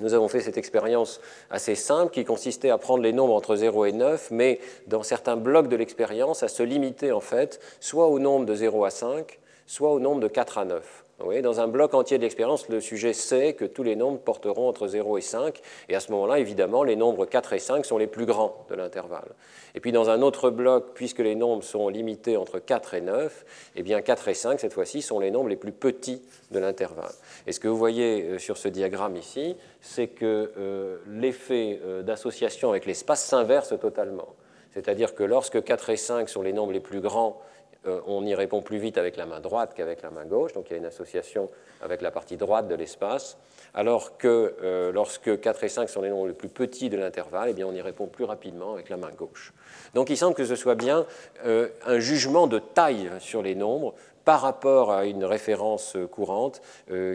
Nous 0.00 0.12
avons 0.12 0.28
fait 0.28 0.40
cette 0.40 0.58
expérience 0.58 1.20
assez 1.50 1.76
simple 1.76 2.12
qui 2.12 2.24
consistait 2.24 2.70
à 2.70 2.78
prendre 2.78 3.02
les 3.02 3.12
nombres 3.12 3.34
entre 3.34 3.54
0 3.54 3.84
et 3.84 3.92
9, 3.92 4.32
mais 4.32 4.58
dans 4.88 5.02
certains 5.02 5.36
blocs 5.36 5.68
de 5.68 5.76
l'expérience, 5.76 6.42
à 6.42 6.48
se 6.48 6.62
limiter 6.62 7.12
en 7.12 7.20
fait 7.20 7.60
soit 7.78 8.08
au 8.08 8.18
nombre 8.18 8.46
de 8.46 8.54
0 8.54 8.84
à 8.84 8.90
5, 8.90 9.38
soit 9.66 9.92
au 9.92 10.00
nombre 10.00 10.20
de 10.20 10.28
4 10.28 10.58
à 10.58 10.64
9. 10.64 11.04
Dans 11.42 11.60
un 11.60 11.68
bloc 11.68 11.94
entier 11.94 12.18
de 12.18 12.22
l'expérience, 12.22 12.68
le 12.68 12.80
sujet 12.80 13.12
sait 13.12 13.54
que 13.54 13.64
tous 13.64 13.82
les 13.82 13.96
nombres 13.96 14.18
porteront 14.18 14.68
entre 14.68 14.86
0 14.86 15.18
et 15.18 15.20
5, 15.20 15.60
et 15.88 15.94
à 15.94 16.00
ce 16.00 16.10
moment-là, 16.12 16.38
évidemment, 16.38 16.82
les 16.82 16.96
nombres 16.96 17.26
4 17.26 17.52
et 17.52 17.58
5 17.58 17.84
sont 17.84 17.98
les 17.98 18.06
plus 18.06 18.26
grands 18.26 18.64
de 18.68 18.74
l'intervalle. 18.74 19.30
Et 19.74 19.80
puis 19.80 19.92
dans 19.92 20.10
un 20.10 20.22
autre 20.22 20.50
bloc, 20.50 20.94
puisque 20.94 21.20
les 21.20 21.34
nombres 21.34 21.62
sont 21.62 21.88
limités 21.88 22.36
entre 22.36 22.58
4 22.58 22.94
et 22.94 23.00
9, 23.00 23.44
eh 23.76 23.82
bien 23.82 24.00
4 24.00 24.28
et 24.28 24.34
5, 24.34 24.60
cette 24.60 24.72
fois-ci, 24.72 25.02
sont 25.02 25.20
les 25.20 25.30
nombres 25.30 25.48
les 25.48 25.56
plus 25.56 25.72
petits 25.72 26.22
de 26.50 26.58
l'intervalle. 26.58 27.12
Et 27.46 27.52
ce 27.52 27.60
que 27.60 27.68
vous 27.68 27.78
voyez 27.78 28.22
euh, 28.22 28.38
sur 28.38 28.56
ce 28.56 28.68
diagramme 28.68 29.16
ici, 29.16 29.56
c'est 29.80 30.08
que 30.08 30.52
euh, 30.58 30.98
l'effet 31.06 31.80
euh, 31.84 32.02
d'association 32.02 32.70
avec 32.70 32.86
l'espace 32.86 33.24
s'inverse 33.24 33.78
totalement. 33.80 34.28
C'est-à-dire 34.72 35.14
que 35.14 35.24
lorsque 35.24 35.62
4 35.62 35.90
et 35.90 35.96
5 35.96 36.28
sont 36.28 36.42
les 36.42 36.52
nombres 36.52 36.72
les 36.72 36.80
plus 36.80 37.00
grands, 37.00 37.40
euh, 37.86 38.00
on 38.06 38.26
y 38.26 38.34
répond 38.34 38.60
plus 38.60 38.78
vite 38.78 38.98
avec 38.98 39.16
la 39.16 39.24
main 39.24 39.40
droite 39.40 39.72
qu'avec 39.74 40.02
la 40.02 40.10
main 40.10 40.26
gauche, 40.26 40.52
donc 40.52 40.66
il 40.68 40.72
y 40.72 40.76
a 40.76 40.78
une 40.78 40.86
association 40.86 41.48
avec 41.80 42.02
la 42.02 42.10
partie 42.10 42.36
droite 42.36 42.68
de 42.68 42.74
l'espace, 42.74 43.38
alors 43.72 44.18
que 44.18 44.54
euh, 44.62 44.92
lorsque 44.92 45.40
4 45.40 45.64
et 45.64 45.68
5 45.68 45.88
sont 45.88 46.02
les 46.02 46.10
nombres 46.10 46.26
les 46.26 46.34
plus 46.34 46.50
petits 46.50 46.90
de 46.90 46.98
l'intervalle, 46.98 47.54
eh 47.56 47.64
on 47.64 47.72
y 47.72 47.80
répond 47.80 48.06
plus 48.06 48.24
rapidement 48.24 48.74
avec 48.74 48.90
la 48.90 48.98
main 48.98 49.10
gauche. 49.16 49.54
Donc 49.94 50.10
il 50.10 50.18
semble 50.18 50.34
que 50.34 50.44
ce 50.44 50.56
soit 50.56 50.74
bien 50.74 51.06
euh, 51.46 51.68
un 51.86 52.00
jugement 52.00 52.46
de 52.46 52.58
taille 52.58 53.10
sur 53.18 53.40
les 53.40 53.54
nombres 53.54 53.94
par 54.26 54.42
rapport 54.42 54.92
à 54.92 55.06
une 55.06 55.24
référence 55.24 55.96
courante 56.12 56.60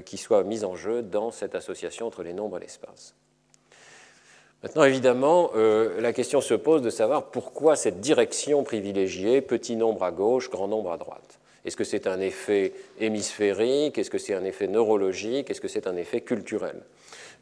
qui 0.06 0.18
soit 0.18 0.44
mise 0.44 0.66
en 0.66 0.76
jeu 0.76 1.04
dans 1.04 1.30
cette 1.30 1.54
association 1.54 2.08
entre 2.08 2.24
les 2.24 2.34
nombres 2.34 2.58
et 2.58 2.62
l'espace. 2.62 3.14
Maintenant, 4.66 4.86
évidemment, 4.86 5.52
euh, 5.56 6.02
la 6.02 6.12
question 6.12 6.42
se 6.42 6.56
pose 6.56 6.82
de 6.82 6.90
savoir 6.90 7.26
pourquoi 7.26 7.76
cette 7.76 8.00
direction 8.00 8.64
privilégiée, 8.64 9.42
petit 9.42 9.76
nombre 9.76 10.02
à 10.02 10.10
gauche, 10.10 10.50
grand 10.50 10.68
nombre 10.68 10.92
à 10.92 10.98
droite. 10.98 11.40
Est-ce 11.66 11.78
que 11.78 11.84
c'est 11.84 12.08
un 12.08 12.20
effet 12.20 12.74
hémisphérique? 13.00 14.00
Est-ce 14.00 14.10
que 14.10 14.18
c'est 14.18 14.34
un 14.34 14.44
effet 14.44 14.66
neurologique? 14.68 15.52
Est-ce 15.52 15.62
que 15.62 15.68
c'est 15.68 15.86
un 15.86 15.96
effet 15.96 16.22
culturel? 16.22 16.82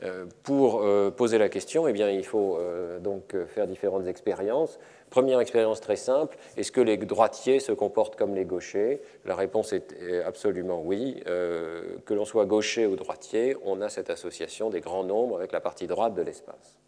Euh, 0.03 0.25
Pour 0.44 0.82
euh, 0.84 1.12
poser 1.12 1.38
la 1.38 1.48
question, 1.48 1.88
eh 1.88 1.94
bien, 1.94 2.10
il 2.10 2.25
faut 2.25 2.60
donc 3.00 3.34
faire 3.56 3.68
différentes 3.68 4.06
expériences. 4.06 4.77
Première 5.10 5.39
expérience 5.39 5.80
très 5.80 5.96
simple, 5.96 6.38
est-ce 6.58 6.74
que 6.74 6.82
les 6.82 6.98
droitiers 6.98 7.62
se 7.62 7.72
comportent 7.72 8.18
comme 8.18 8.36
les 8.36 8.44
gauchers? 8.44 9.01
La 9.24 9.38
réponse 9.38 9.72
est 9.72 9.96
absolument 10.25 10.82
oui. 10.84 11.24
que 11.24 12.13
l'on 12.13 12.25
soit 12.25 12.44
gaucher 12.44 12.86
ou 12.86 12.98
droitier, 12.98 13.56
on 13.63 13.80
a 13.80 13.88
cette 13.88 14.10
association 14.10 14.70
des 14.70 14.82
grands 14.82 15.06
nombres 15.06 15.38
avec 15.38 15.53
la 15.53 15.62
partie 15.62 15.88
droite 15.88 16.15
de 16.15 16.22
l'espace. 16.22 16.80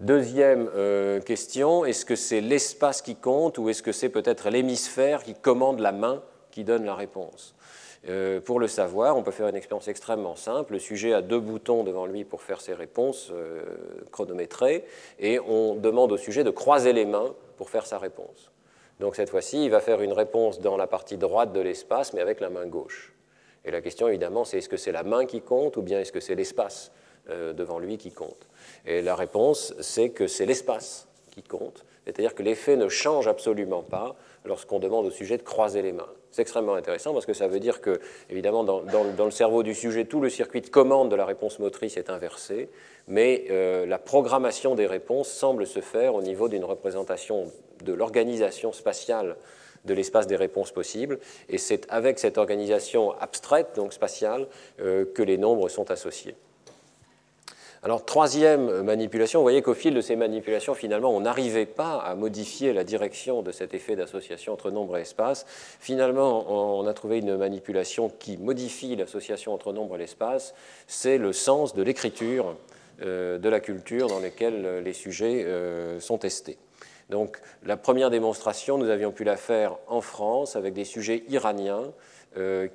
Deuxième 0.00 0.68
euh, 0.74 1.20
question, 1.20 1.84
est-ce 1.84 2.04
que 2.04 2.16
c'est 2.16 2.40
l'espace 2.40 3.00
qui 3.00 3.14
compte 3.14 3.58
ou 3.58 3.68
est-ce 3.68 3.80
que 3.80 3.92
c'est 3.92 4.08
peut-être 4.08 4.50
l'hémisphère 4.50 5.22
qui 5.22 5.34
commande 5.34 5.78
la 5.78 5.92
main 5.92 6.20
qui 6.50 6.64
donne 6.64 6.84
la 6.84 6.96
réponse? 6.96 7.54
Euh, 8.08 8.40
Pour 8.40 8.58
le 8.58 8.66
savoir, 8.66 9.16
on 9.16 9.22
peut 9.22 9.30
faire 9.30 9.46
une 9.46 9.54
expérience 9.54 9.86
extrêmement 9.86 10.34
simple. 10.34 10.72
Le 10.72 10.78
sujet 10.80 11.12
a 11.12 11.22
deux 11.22 11.38
boutons 11.38 11.84
devant 11.84 12.06
lui 12.06 12.24
pour 12.24 12.42
faire 12.42 12.60
ses 12.60 12.74
réponses 12.74 13.30
euh, 13.32 13.62
chronométrées 14.10 14.84
et 15.20 15.38
on 15.38 15.76
demande 15.76 16.10
au 16.10 16.16
sujet 16.16 16.42
de 16.42 16.50
croiser 16.50 16.92
les 16.92 17.04
mains 17.04 17.32
pour 17.56 17.70
faire 17.70 17.86
sa 17.86 17.98
réponse. 17.98 18.50
Donc 18.98 19.14
cette 19.14 19.30
fois-ci, 19.30 19.64
il 19.64 19.70
va 19.70 19.78
faire 19.78 20.02
une 20.02 20.12
réponse 20.12 20.58
dans 20.60 20.76
la 20.76 20.88
partie 20.88 21.18
droite 21.18 21.52
de 21.52 21.60
l'espace 21.60 22.12
mais 22.14 22.20
avec 22.20 22.40
la 22.40 22.50
main 22.50 22.66
gauche. 22.66 23.14
Et 23.64 23.70
la 23.70 23.80
question 23.80 24.08
évidemment, 24.08 24.44
c'est 24.44 24.58
est-ce 24.58 24.68
que 24.68 24.76
c'est 24.76 24.92
la 24.92 25.04
main 25.04 25.24
qui 25.24 25.40
compte 25.40 25.76
ou 25.76 25.82
bien 25.82 26.00
est-ce 26.00 26.12
que 26.12 26.20
c'est 26.20 26.34
l'espace 26.34 26.90
devant 27.28 27.78
lui 27.78 27.96
qui 27.98 28.12
compte 28.12 28.46
et 28.86 29.02
la 29.02 29.14
réponse, 29.14 29.74
c'est 29.80 30.10
que 30.10 30.26
c'est 30.26 30.46
l'espace 30.46 31.08
qui 31.30 31.42
compte, 31.42 31.84
c'est-à-dire 32.04 32.34
que 32.34 32.42
l'effet 32.42 32.76
ne 32.76 32.88
change 32.88 33.28
absolument 33.28 33.82
pas 33.82 34.14
lorsqu'on 34.44 34.78
demande 34.78 35.06
au 35.06 35.10
sujet 35.10 35.38
de 35.38 35.42
croiser 35.42 35.80
les 35.80 35.92
mains. 35.92 36.08
C'est 36.30 36.42
extrêmement 36.42 36.74
intéressant 36.74 37.14
parce 37.14 37.24
que 37.24 37.32
ça 37.32 37.48
veut 37.48 37.60
dire 37.60 37.80
que, 37.80 38.00
évidemment, 38.28 38.62
dans, 38.62 39.24
le 39.24 39.30
cerveau 39.30 39.62
du 39.62 39.74
sujet, 39.74 40.04
tout 40.04 40.20
le 40.20 40.28
circuit 40.28 40.60
de 40.60 40.68
commande 40.68 41.10
de 41.10 41.16
la 41.16 41.24
réponse 41.24 41.58
motrice 41.60 41.96
est 41.96 42.10
inversé, 42.10 42.68
mais 43.08 43.46
euh, 43.50 43.86
la 43.86 43.98
programmation 43.98 44.74
des 44.74 44.86
réponses 44.86 45.30
semble 45.30 45.66
se 45.66 45.80
faire 45.80 46.14
au 46.14 46.22
niveau 46.22 46.48
d'une 46.48 46.64
représentation 46.64 47.50
de 47.84 47.92
l'organisation 47.92 48.72
spatiale 48.72 49.36
de 49.86 49.94
l'espace 49.94 50.26
des 50.26 50.36
réponses 50.36 50.72
possibles, 50.72 51.18
et 51.50 51.58
c'est 51.58 51.86
avec 51.90 52.18
cette 52.18 52.38
organisation 52.38 53.12
abstraite, 53.20 53.72
donc 53.76 53.92
spatiale, 53.92 54.46
euh, 54.80 55.04
que 55.14 55.22
les 55.22 55.36
nombres 55.36 55.68
sont 55.68 55.90
associés. 55.90 56.34
Alors, 57.84 58.06
troisième 58.06 58.80
manipulation, 58.80 59.40
vous 59.40 59.44
voyez 59.44 59.60
qu'au 59.60 59.74
fil 59.74 59.92
de 59.92 60.00
ces 60.00 60.16
manipulations, 60.16 60.72
finalement, 60.72 61.14
on 61.14 61.20
n'arrivait 61.20 61.66
pas 61.66 61.98
à 61.98 62.14
modifier 62.14 62.72
la 62.72 62.82
direction 62.82 63.42
de 63.42 63.52
cet 63.52 63.74
effet 63.74 63.94
d'association 63.94 64.54
entre 64.54 64.70
nombre 64.70 64.96
et 64.96 65.02
espace. 65.02 65.44
Finalement, 65.80 66.78
on 66.78 66.86
a 66.86 66.94
trouvé 66.94 67.18
une 67.18 67.36
manipulation 67.36 68.10
qui 68.18 68.38
modifie 68.38 68.96
l'association 68.96 69.52
entre 69.52 69.74
nombre 69.74 69.96
et 69.96 69.98
l'espace. 69.98 70.54
C'est 70.86 71.18
le 71.18 71.34
sens 71.34 71.74
de 71.74 71.82
l'écriture 71.82 72.56
euh, 73.02 73.36
de 73.36 73.48
la 73.50 73.60
culture 73.60 74.06
dans 74.06 74.20
laquelle 74.20 74.82
les 74.82 74.94
sujets 74.94 75.44
euh, 75.44 76.00
sont 76.00 76.16
testés. 76.16 76.56
Donc, 77.10 77.38
la 77.66 77.76
première 77.76 78.08
démonstration, 78.08 78.78
nous 78.78 78.88
avions 78.88 79.12
pu 79.12 79.24
la 79.24 79.36
faire 79.36 79.76
en 79.88 80.00
France 80.00 80.56
avec 80.56 80.72
des 80.72 80.86
sujets 80.86 81.24
iraniens 81.28 81.82
euh, 81.82 81.90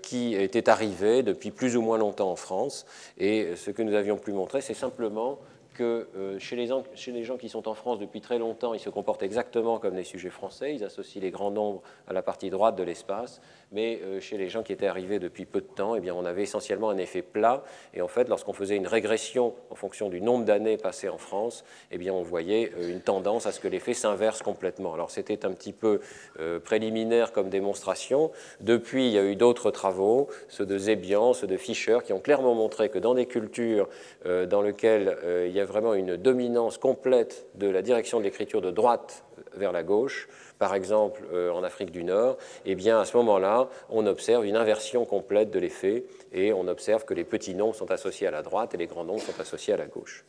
qui 0.01 0.35
était 0.35 0.69
arrivé 0.69 1.21
depuis 1.21 1.51
plus 1.51 1.75
ou 1.75 1.81
moins 1.81 1.97
longtemps 1.97 2.31
en 2.31 2.35
France. 2.35 2.85
Et 3.17 3.55
ce 3.55 3.71
que 3.71 3.81
nous 3.81 3.93
avions 3.93 4.17
pu 4.17 4.31
montrer, 4.31 4.61
c'est 4.61 4.73
simplement 4.73 5.37
que 5.79 6.09
euh, 6.17 6.37
chez, 6.39 6.57
les, 6.57 6.69
chez, 6.93 7.13
les, 7.13 7.23
gens 7.23 7.37
qui 7.37 7.47
sont 7.47 7.69
en 7.69 7.73
France 7.73 7.99
depuis 7.99 8.19
très 8.19 8.37
longtemps, 8.37 8.73
ils 8.73 8.81
se 8.81 8.89
comportent 8.89 9.23
exactement 9.23 9.79
comme 9.79 9.95
les 9.95 10.03
sujets 10.03 10.29
français. 10.29 10.75
Ils 10.75 10.83
associent 10.83 11.21
les 11.21 11.31
grands 11.31 11.51
nombres 11.51 11.81
à 12.05 12.11
la 12.11 12.21
partie 12.21 12.49
droite 12.49 12.75
de 12.75 12.83
l'espace 12.83 13.39
mais 13.71 13.99
euh, 14.03 14.19
chez 14.19 14.37
les 14.37 14.49
gens 14.49 14.63
qui 14.63 14.73
étaient 14.73 14.87
arrivés 14.87 15.19
depuis 15.19 15.45
peu 15.45 15.61
de 15.61 15.67
temps, 15.67 15.95
eh 15.95 15.99
bien, 15.99 16.15
on 16.15 16.25
avait 16.25 16.43
essentiellement 16.43 16.89
un 16.89 16.97
effet 16.97 17.21
plat. 17.21 17.63
Et 17.93 18.01
en 18.01 18.07
fait, 18.07 18.27
lorsqu'on 18.27 18.53
faisait 18.53 18.75
une 18.75 18.87
régression 18.87 19.53
en 19.69 19.75
fonction 19.75 20.09
du 20.09 20.21
nombre 20.21 20.45
d'années 20.45 20.77
passées 20.77 21.09
en 21.09 21.17
France, 21.17 21.63
eh 21.91 21.97
bien, 21.97 22.13
on 22.13 22.23
voyait 22.23 22.71
euh, 22.77 22.91
une 22.91 23.01
tendance 23.01 23.45
à 23.45 23.51
ce 23.51 23.59
que 23.59 23.67
l'effet 23.67 23.93
s'inverse 23.93 24.41
complètement. 24.41 24.93
Alors 24.93 25.11
c'était 25.11 25.45
un 25.45 25.51
petit 25.51 25.73
peu 25.73 25.99
euh, 26.39 26.59
préliminaire 26.59 27.31
comme 27.31 27.49
démonstration. 27.49 28.31
Depuis, 28.59 29.07
il 29.07 29.11
y 29.13 29.19
a 29.19 29.23
eu 29.23 29.35
d'autres 29.35 29.71
travaux, 29.71 30.29
ceux 30.47 30.65
de 30.65 30.77
Zebian, 30.77 31.33
ceux 31.33 31.47
de 31.47 31.57
Fischer, 31.57 31.99
qui 32.03 32.13
ont 32.13 32.19
clairement 32.19 32.55
montré 32.55 32.89
que 32.89 32.99
dans 32.99 33.13
des 33.13 33.25
cultures 33.25 33.87
dans 34.25 34.61
lesquelles 34.61 35.17
il 35.47 35.51
y 35.51 35.59
a 35.59 35.65
vraiment 35.65 35.93
une 35.93 36.17
dominance 36.17 36.77
complète 36.77 37.47
de 37.55 37.67
la 37.67 37.81
direction 37.81 38.19
de 38.19 38.23
l'écriture 38.23 38.61
de 38.61 38.71
droite 38.71 39.23
vers 39.55 39.71
la 39.71 39.83
gauche, 39.83 40.27
par 40.59 40.75
exemple 40.75 41.21
euh, 41.33 41.51
en 41.51 41.63
Afrique 41.63 41.89
du 41.89 42.03
Nord, 42.03 42.37
eh 42.65 42.75
bien 42.75 42.99
à 42.99 43.05
ce 43.05 43.17
moment-là, 43.17 43.69
on 43.89 44.05
observe 44.05 44.45
une 44.45 44.57
inversion 44.57 45.05
complète 45.05 45.49
de 45.49 45.57
l'effet 45.57 46.03
et 46.33 46.53
on 46.53 46.67
observe 46.67 47.05
que 47.05 47.13
les 47.13 47.23
petits 47.23 47.55
nombres 47.55 47.75
sont 47.75 47.89
associés 47.89 48.27
à 48.27 48.31
la 48.31 48.43
droite 48.43 48.75
et 48.75 48.77
les 48.77 48.85
grands 48.85 49.05
nombres 49.05 49.21
sont 49.21 49.39
associés 49.39 49.73
à 49.73 49.77
la 49.77 49.87
gauche. 49.87 50.25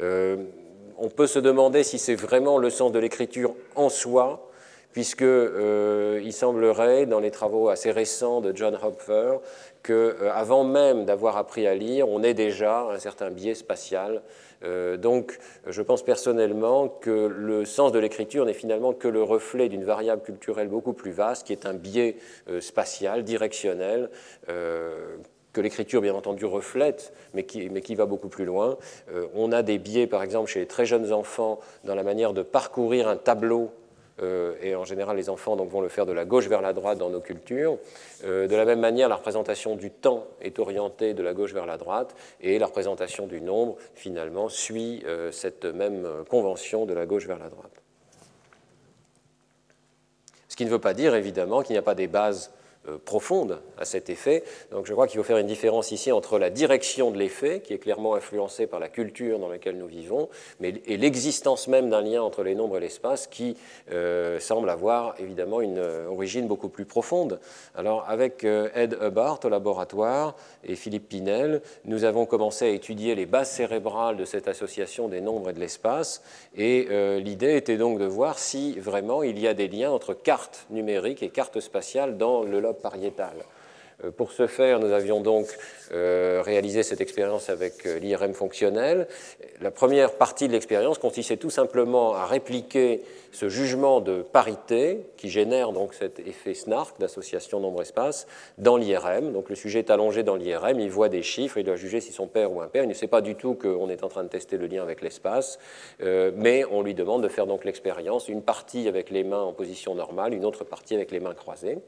Euh, 0.00 0.38
on 0.96 1.08
peut 1.08 1.26
se 1.26 1.38
demander 1.38 1.84
si 1.84 1.98
c'est 1.98 2.16
vraiment 2.16 2.58
le 2.58 2.70
sens 2.70 2.90
de 2.90 2.98
l'écriture 2.98 3.54
en 3.76 3.90
soi, 3.90 4.50
puisqu'il 4.92 5.26
euh, 5.26 6.30
semblerait, 6.30 7.06
dans 7.06 7.20
les 7.20 7.30
travaux 7.30 7.68
assez 7.68 7.90
récents 7.90 8.40
de 8.40 8.56
John 8.56 8.76
Hopfer, 8.82 9.38
qu'avant 9.82 10.64
même 10.64 11.04
d'avoir 11.04 11.36
appris 11.36 11.66
à 11.66 11.74
lire, 11.74 12.08
on 12.08 12.22
ait 12.22 12.34
déjà 12.34 12.88
un 12.90 12.98
certain 12.98 13.30
biais 13.30 13.54
spatial 13.54 14.22
donc, 14.62 15.38
je 15.66 15.82
pense 15.82 16.04
personnellement 16.04 16.88
que 16.88 17.10
le 17.10 17.64
sens 17.64 17.92
de 17.92 17.98
l'écriture 17.98 18.44
n'est 18.44 18.54
finalement 18.54 18.92
que 18.92 19.08
le 19.08 19.22
reflet 19.22 19.68
d'une 19.68 19.84
variable 19.84 20.22
culturelle 20.22 20.68
beaucoup 20.68 20.92
plus 20.92 21.12
vaste, 21.12 21.46
qui 21.46 21.52
est 21.52 21.66
un 21.66 21.74
biais 21.74 22.16
euh, 22.48 22.60
spatial, 22.60 23.24
directionnel, 23.24 24.10
euh, 24.48 25.16
que 25.52 25.60
l'écriture, 25.60 26.02
bien 26.02 26.14
entendu, 26.14 26.44
reflète, 26.44 27.12
mais 27.34 27.44
qui, 27.44 27.94
va 27.94 28.06
beaucoup 28.06 28.28
plus 28.28 28.44
loin. 28.44 28.76
on 29.34 29.50
a 29.50 29.62
des 29.62 29.78
biais, 29.78 30.06
par 30.06 30.22
exemple, 30.22 30.48
chez 30.48 30.60
les 30.60 30.66
très 30.66 30.86
jeunes 30.86 31.12
enfants, 31.12 31.58
dans 31.84 31.94
la 31.94 32.02
manière 32.02 32.32
de 32.32 32.42
parcourir 32.42 33.08
un 33.08 33.16
tableau 33.16 33.70
euh, 33.70 33.87
et 34.62 34.74
en 34.74 34.84
général 34.84 35.16
les 35.16 35.30
enfants 35.30 35.56
donc, 35.56 35.70
vont 35.70 35.80
le 35.80 35.88
faire 35.88 36.06
de 36.06 36.12
la 36.12 36.24
gauche 36.24 36.48
vers 36.48 36.62
la 36.62 36.72
droite 36.72 36.98
dans 36.98 37.10
nos 37.10 37.20
cultures. 37.20 37.78
Euh, 38.24 38.48
de 38.48 38.56
la 38.56 38.64
même 38.64 38.80
manière, 38.80 39.08
la 39.08 39.16
représentation 39.16 39.76
du 39.76 39.90
temps 39.90 40.26
est 40.40 40.58
orientée 40.58 41.14
de 41.14 41.22
la 41.22 41.34
gauche 41.34 41.52
vers 41.52 41.66
la 41.66 41.76
droite, 41.76 42.14
et 42.40 42.58
la 42.58 42.66
représentation 42.66 43.26
du 43.26 43.40
nombre, 43.40 43.76
finalement, 43.94 44.48
suit 44.48 45.02
euh, 45.06 45.30
cette 45.32 45.64
même 45.64 46.06
convention 46.28 46.86
de 46.86 46.94
la 46.94 47.06
gauche 47.06 47.26
vers 47.26 47.38
la 47.38 47.48
droite. 47.48 47.82
Ce 50.48 50.56
qui 50.56 50.64
ne 50.64 50.70
veut 50.70 50.80
pas 50.80 50.94
dire, 50.94 51.14
évidemment, 51.14 51.62
qu'il 51.62 51.74
n'y 51.74 51.78
a 51.78 51.82
pas 51.82 51.94
des 51.94 52.08
bases 52.08 52.50
euh, 52.50 52.57
profonde 53.04 53.60
à 53.78 53.84
cet 53.84 54.10
effet. 54.10 54.44
Donc 54.70 54.86
je 54.86 54.92
crois 54.92 55.06
qu'il 55.06 55.18
faut 55.18 55.24
faire 55.24 55.38
une 55.38 55.46
différence 55.46 55.92
ici 55.92 56.12
entre 56.12 56.38
la 56.38 56.50
direction 56.50 57.10
de 57.10 57.18
l'effet, 57.18 57.60
qui 57.60 57.74
est 57.74 57.78
clairement 57.78 58.14
influencée 58.14 58.66
par 58.66 58.80
la 58.80 58.88
culture 58.88 59.38
dans 59.38 59.48
laquelle 59.48 59.76
nous 59.76 59.86
vivons, 59.86 60.28
mais, 60.60 60.74
et 60.86 60.96
l'existence 60.96 61.68
même 61.68 61.90
d'un 61.90 62.00
lien 62.00 62.22
entre 62.22 62.42
les 62.42 62.54
nombres 62.54 62.76
et 62.78 62.80
l'espace 62.80 63.26
qui 63.26 63.56
euh, 63.92 64.38
semble 64.40 64.70
avoir 64.70 65.14
évidemment 65.18 65.60
une 65.60 65.78
euh, 65.78 66.08
origine 66.08 66.46
beaucoup 66.46 66.68
plus 66.68 66.84
profonde. 66.84 67.40
Alors 67.74 68.04
avec 68.08 68.44
Ed 68.44 68.96
Hubbard 69.00 69.40
au 69.44 69.48
laboratoire 69.48 70.34
et 70.64 70.76
Philippe 70.76 71.08
Pinel, 71.08 71.62
nous 71.84 72.04
avons 72.04 72.26
commencé 72.26 72.64
à 72.66 72.68
étudier 72.68 73.14
les 73.14 73.26
bases 73.26 73.50
cérébrales 73.50 74.16
de 74.16 74.24
cette 74.24 74.48
association 74.48 75.08
des 75.08 75.20
nombres 75.20 75.50
et 75.50 75.52
de 75.52 75.60
l'espace, 75.60 76.22
et 76.56 76.88
l'idée 77.20 77.56
était 77.56 77.76
donc 77.76 77.98
de 77.98 78.04
voir 78.04 78.38
si 78.38 78.78
vraiment 78.78 79.22
il 79.22 79.38
y 79.38 79.46
a 79.46 79.54
des 79.54 79.68
liens 79.68 79.90
entre 79.90 80.14
cartes 80.14 80.66
numériques 80.70 81.22
et 81.22 81.30
cartes 81.30 81.60
spatiales 81.60 82.16
dans 82.16 82.42
le 82.42 82.60
lobe 82.60 82.77
pariétal. 82.78 83.34
Euh, 84.04 84.10
pour 84.10 84.32
ce 84.32 84.46
faire, 84.46 84.78
nous 84.78 84.92
avions 84.92 85.20
donc 85.20 85.46
euh, 85.92 86.42
réalisé 86.44 86.82
cette 86.82 87.00
expérience 87.00 87.50
avec 87.50 87.84
euh, 87.86 87.98
l'IRM 87.98 88.32
fonctionnel. 88.32 89.08
La 89.60 89.70
première 89.70 90.12
partie 90.12 90.46
de 90.46 90.52
l'expérience 90.52 90.98
consistait 90.98 91.36
tout 91.36 91.50
simplement 91.50 92.14
à 92.14 92.26
répliquer 92.26 93.02
ce 93.32 93.48
jugement 93.48 94.00
de 94.00 94.22
parité 94.22 95.00
qui 95.16 95.28
génère 95.28 95.72
donc 95.72 95.94
cet 95.94 96.20
effet 96.20 96.54
SNARK 96.54 96.98
d'association 97.00 97.58
nombre-espace 97.60 98.26
dans 98.56 98.76
l'IRM. 98.76 99.32
Donc 99.32 99.50
le 99.50 99.56
sujet 99.56 99.80
est 99.80 99.90
allongé 99.90 100.22
dans 100.22 100.36
l'IRM, 100.36 100.78
il 100.78 100.90
voit 100.90 101.08
des 101.08 101.22
chiffres, 101.22 101.58
il 101.58 101.64
doit 101.64 101.76
juger 101.76 102.00
si 102.00 102.12
sont 102.12 102.28
pairs 102.28 102.52
ou 102.52 102.60
impairs. 102.60 102.84
Il 102.84 102.88
ne 102.88 102.94
sait 102.94 103.08
pas 103.08 103.20
du 103.20 103.34
tout 103.34 103.54
qu'on 103.54 103.90
est 103.90 104.04
en 104.04 104.08
train 104.08 104.22
de 104.22 104.28
tester 104.28 104.56
le 104.56 104.66
lien 104.66 104.82
avec 104.82 105.02
l'espace, 105.02 105.58
mais 106.00 106.64
on 106.70 106.82
lui 106.82 106.94
demande 106.94 107.22
de 107.22 107.28
faire 107.28 107.46
donc 107.46 107.64
l'expérience, 107.64 108.28
une 108.28 108.42
partie 108.42 108.88
avec 108.88 109.10
les 109.10 109.24
mains 109.24 109.42
en 109.42 109.52
position 109.52 109.94
normale, 109.94 110.32
une 110.32 110.46
autre 110.46 110.64
partie 110.64 110.94
avec 110.94 111.10
les 111.10 111.20
mains 111.20 111.34
croisées. 111.34 111.78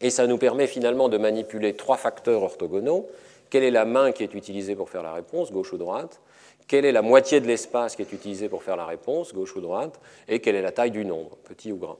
Et 0.00 0.10
ça 0.10 0.26
nous 0.26 0.38
permet 0.38 0.66
finalement 0.66 1.08
de 1.08 1.18
manipuler 1.18 1.74
trois 1.74 1.96
facteurs 1.96 2.42
orthogonaux. 2.42 3.08
Quelle 3.50 3.64
est 3.64 3.70
la 3.70 3.84
main 3.84 4.12
qui 4.12 4.22
est 4.22 4.34
utilisée 4.34 4.76
pour 4.76 4.90
faire 4.90 5.02
la 5.02 5.12
réponse, 5.12 5.52
gauche 5.52 5.72
ou 5.72 5.78
droite? 5.78 6.20
Quelle 6.68 6.84
est 6.84 6.92
la 6.92 7.02
moitié 7.02 7.40
de 7.40 7.46
l'espace 7.46 7.96
qui 7.96 8.02
est 8.02 8.12
utilisée 8.12 8.48
pour 8.48 8.62
faire 8.62 8.76
la 8.76 8.86
réponse, 8.86 9.34
gauche 9.34 9.56
ou 9.56 9.60
droite? 9.60 10.00
Et 10.28 10.40
quelle 10.40 10.54
est 10.54 10.62
la 10.62 10.72
taille 10.72 10.92
du 10.92 11.04
nombre, 11.04 11.36
petit 11.44 11.72
ou 11.72 11.76
grand? 11.76 11.98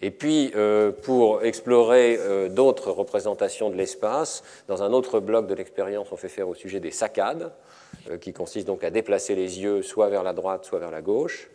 Et 0.00 0.10
puis, 0.10 0.52
euh, 0.54 0.92
pour 0.92 1.42
explorer 1.42 2.18
euh, 2.18 2.48
d'autres 2.48 2.90
représentations 2.90 3.70
de 3.70 3.74
l'espace, 3.74 4.44
dans 4.68 4.82
un 4.82 4.92
autre 4.92 5.18
bloc 5.18 5.46
de 5.46 5.54
l'expérience, 5.54 6.12
on 6.12 6.16
fait 6.16 6.28
faire 6.28 6.48
au 6.48 6.54
sujet 6.54 6.78
des 6.78 6.90
saccades, 6.90 7.52
euh, 8.10 8.18
qui 8.18 8.32
consistent 8.32 8.68
donc 8.68 8.84
à 8.84 8.90
déplacer 8.90 9.34
les 9.34 9.60
yeux 9.60 9.82
soit 9.82 10.08
vers 10.08 10.22
la 10.22 10.34
droite, 10.34 10.64
soit 10.64 10.78
vers 10.78 10.90
la 10.90 11.02
gauche. 11.02 11.50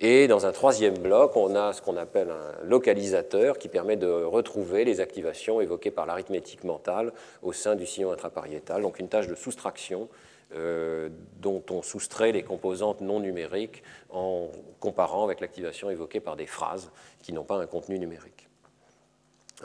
Et 0.00 0.28
dans 0.28 0.46
un 0.46 0.52
troisième 0.52 0.96
bloc, 0.98 1.36
on 1.36 1.56
a 1.56 1.72
ce 1.72 1.82
qu'on 1.82 1.96
appelle 1.96 2.30
un 2.30 2.64
localisateur 2.64 3.58
qui 3.58 3.68
permet 3.68 3.96
de 3.96 4.06
retrouver 4.06 4.84
les 4.84 5.00
activations 5.00 5.60
évoquées 5.60 5.90
par 5.90 6.06
l'arithmétique 6.06 6.62
mentale 6.62 7.12
au 7.42 7.52
sein 7.52 7.74
du 7.74 7.84
sillon 7.84 8.12
intrapariétal, 8.12 8.82
donc 8.82 9.00
une 9.00 9.08
tâche 9.08 9.26
de 9.26 9.34
soustraction 9.34 10.08
euh, 10.54 11.08
dont 11.40 11.62
on 11.70 11.82
soustrait 11.82 12.30
les 12.30 12.44
composantes 12.44 13.00
non 13.00 13.18
numériques 13.18 13.82
en 14.10 14.48
comparant 14.78 15.24
avec 15.24 15.40
l'activation 15.40 15.90
évoquée 15.90 16.20
par 16.20 16.36
des 16.36 16.46
phrases 16.46 16.90
qui 17.20 17.32
n'ont 17.32 17.44
pas 17.44 17.56
un 17.56 17.66
contenu 17.66 17.98
numérique. 17.98 18.48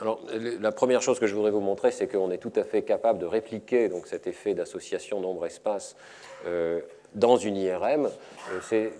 Alors, 0.00 0.20
la 0.32 0.72
première 0.72 1.00
chose 1.00 1.20
que 1.20 1.28
je 1.28 1.34
voudrais 1.34 1.52
vous 1.52 1.60
montrer, 1.60 1.92
c'est 1.92 2.08
qu'on 2.08 2.32
est 2.32 2.38
tout 2.38 2.52
à 2.56 2.64
fait 2.64 2.82
capable 2.82 3.20
de 3.20 3.26
répliquer 3.26 3.88
donc, 3.88 4.08
cet 4.08 4.26
effet 4.26 4.52
d'association 4.52 5.20
nombre-espace 5.20 5.94
euh, 6.46 6.80
dans 7.14 7.36
une 7.36 7.56
IRM. 7.56 8.06
Euh, 8.06 8.58
c'est 8.60 8.92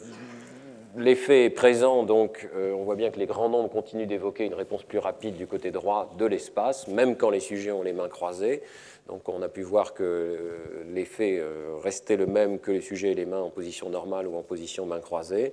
l'effet 0.97 1.47
est 1.47 1.51
présent, 1.51 2.03
donc 2.03 2.49
euh, 2.55 2.73
on 2.73 2.85
voit 2.85 2.97
bien 2.97 3.11
que 3.11 3.19
les 3.19 3.27
grands 3.27 3.49
nombres 3.49 3.71
continuent 3.71 4.07
d'évoquer 4.07 4.45
une 4.45 4.55
réponse 4.55 4.83
plus 4.83 4.99
rapide 4.99 5.37
du 5.37 5.47
côté 5.47 5.71
droit 5.71 6.15
de 6.19 6.27
l'espace, 6.27 6.89
même 6.89 7.17
quand 7.17 7.31
les 7.31 7.41
sujets 7.41 7.73
ont 7.73 7.83
les 7.83 7.93
mains 7.93 8.09
croisées. 8.09 8.63
Donc 9.09 9.29
on 9.29 9.43
a 9.43 9.51
pu 9.51 9.61
voir 9.61 9.93
que 9.93 10.03
euh, 10.03 10.85
l'effet 10.95 11.39
euh, 11.39 11.77
restait 11.83 12.17
le 12.17 12.27
même 12.27 12.59
que 12.59 12.71
les 12.71 12.81
sujets 12.81 13.11
et 13.11 13.15
les 13.15 13.27
mains 13.27 13.41
en 13.41 13.51
position 13.51 13.91
normale 13.91 14.27
ou 14.27 14.35
en 14.37 14.43
position 14.43 14.87
main 14.87 15.01
croisée. 15.01 15.53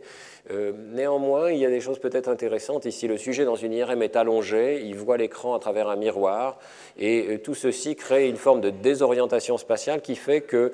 Euh, 0.52 0.72
néanmoins, 0.94 1.52
il 1.52 1.60
y 1.60 1.66
a 1.66 1.70
des 1.70 1.82
choses 1.82 2.00
peut-être 2.00 2.30
intéressantes. 2.30 2.86
Ici, 2.86 3.10
le 3.10 3.18
sujet 3.18 3.44
dans 3.44 3.58
une 3.58 3.74
IRM 3.74 4.02
est 4.04 4.16
allongé, 4.16 4.82
il 4.86 4.96
voit 4.96 5.18
l'écran 5.18 5.54
à 5.54 5.60
travers 5.60 5.90
un 5.90 5.98
miroir, 5.98 6.60
et 6.98 7.40
tout 7.44 7.56
ceci 7.56 7.98
crée 7.98 8.30
une 8.30 8.38
forme 8.38 8.62
de 8.62 8.70
désorientation 8.70 9.58
spatiale 9.58 10.02
qui 10.02 10.16
fait 10.16 10.42
que 10.42 10.72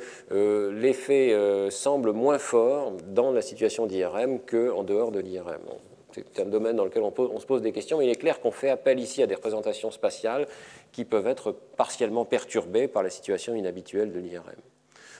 l'effet 0.71 1.35
semble 1.69 2.11
moins 2.11 2.37
fort 2.37 2.93
dans 3.07 3.31
la 3.31 3.41
situation 3.41 3.85
d'IRM 3.87 4.39
qu'en 4.39 4.83
dehors 4.83 5.11
de 5.11 5.19
l'IRM 5.19 5.61
c'est 6.17 6.41
un 6.41 6.45
domaine 6.45 6.75
dans 6.75 6.85
lequel 6.85 7.03
on, 7.03 7.39
se 7.39 7.45
pose 7.45 7.61
des 7.61 7.71
questions, 7.71 8.01
il 8.01 8.09
est 8.09 8.15
clair 8.15 8.39
qu'on 8.39 8.51
fait 8.51 8.69
appel 8.69 8.99
ici 8.99 9.21
à 9.21 9.27
des 9.27 9.35
représentations 9.35 9.91
spatiales 9.91 10.47
qui 10.97 11.05
peuvent 11.05 11.27
être 11.27 11.51
partiellement 11.51 12.25
perturbées 12.25 12.87
par 12.87 13.03
la 13.03 13.11
situation 13.11 13.53
inhabituelle 13.53 14.11
de 14.11 14.17
l'IRM. 14.17 14.55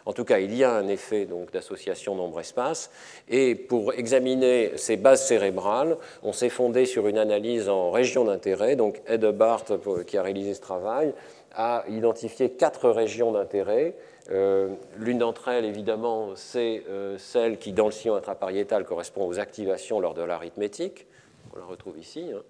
En 0.08 0.14
tout 0.14 0.26
cas, 0.26 0.40
il 0.40 0.56
y 0.56 0.64
a 0.64 0.74
un 0.74 0.88
effet 0.88 1.28
d'association 1.54 2.16
nombre-espace. 2.16 2.90
Et 3.30 3.54
pour 3.54 3.94
examiner 3.94 4.72
ces 4.78 4.98
bases 4.98 5.28
cérébrales, 5.28 5.98
on 6.24 6.34
s'est 6.34 6.50
fondé 6.50 6.88
sur 6.88 7.08
une 7.08 7.20
analyse 7.20 7.70
en 7.70 7.92
régions 7.92 8.24
d'intérêt. 8.24 8.76
Donc, 8.76 9.04
Ed 9.06 9.24
Barth, 9.26 9.72
qui 10.08 10.18
a 10.18 10.24
réalisé 10.24 10.56
ce 10.56 10.62
travail, 10.62 11.14
a 11.54 11.84
identifié 11.90 12.50
quatre 12.50 12.90
régions 12.90 13.32
d'intérêt 13.32 13.94
euh, 14.32 14.70
l'une 14.98 15.20
d'entre 15.20 15.48
elles, 15.48 15.66
évidemment, 15.66 16.32
c'est 16.36 16.86
euh, 16.90 17.20
celle 17.20 17.60
qui, 17.60 17.72
dans 17.72 17.86
le 17.86 17.92
sillon 17.92 18.16
intrapariétal, 18.16 18.84
correspond 18.84 19.28
aux 19.28 19.38
activations 19.38 20.00
lors 20.00 20.16
de 20.16 20.24
l'arithmétique. 20.24 21.06
On 21.54 21.60
la 21.60 21.66
retrouve 21.66 22.00
ici, 22.00 22.32
hein. 22.34 22.42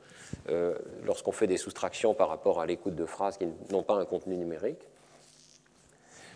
Euh, 0.50 0.76
lorsqu'on 1.06 1.32
fait 1.32 1.48
des 1.48 1.58
soustractions 1.58 2.14
par 2.14 2.30
rapport 2.30 2.60
à 2.62 2.66
l'écoute 2.66 2.96
de 2.96 3.06
phrases 3.06 3.38
qui 3.38 3.48
n'ont 3.72 3.84
pas 3.84 3.96
un 3.96 4.06
contenu 4.06 4.36
numérique. 4.36 4.80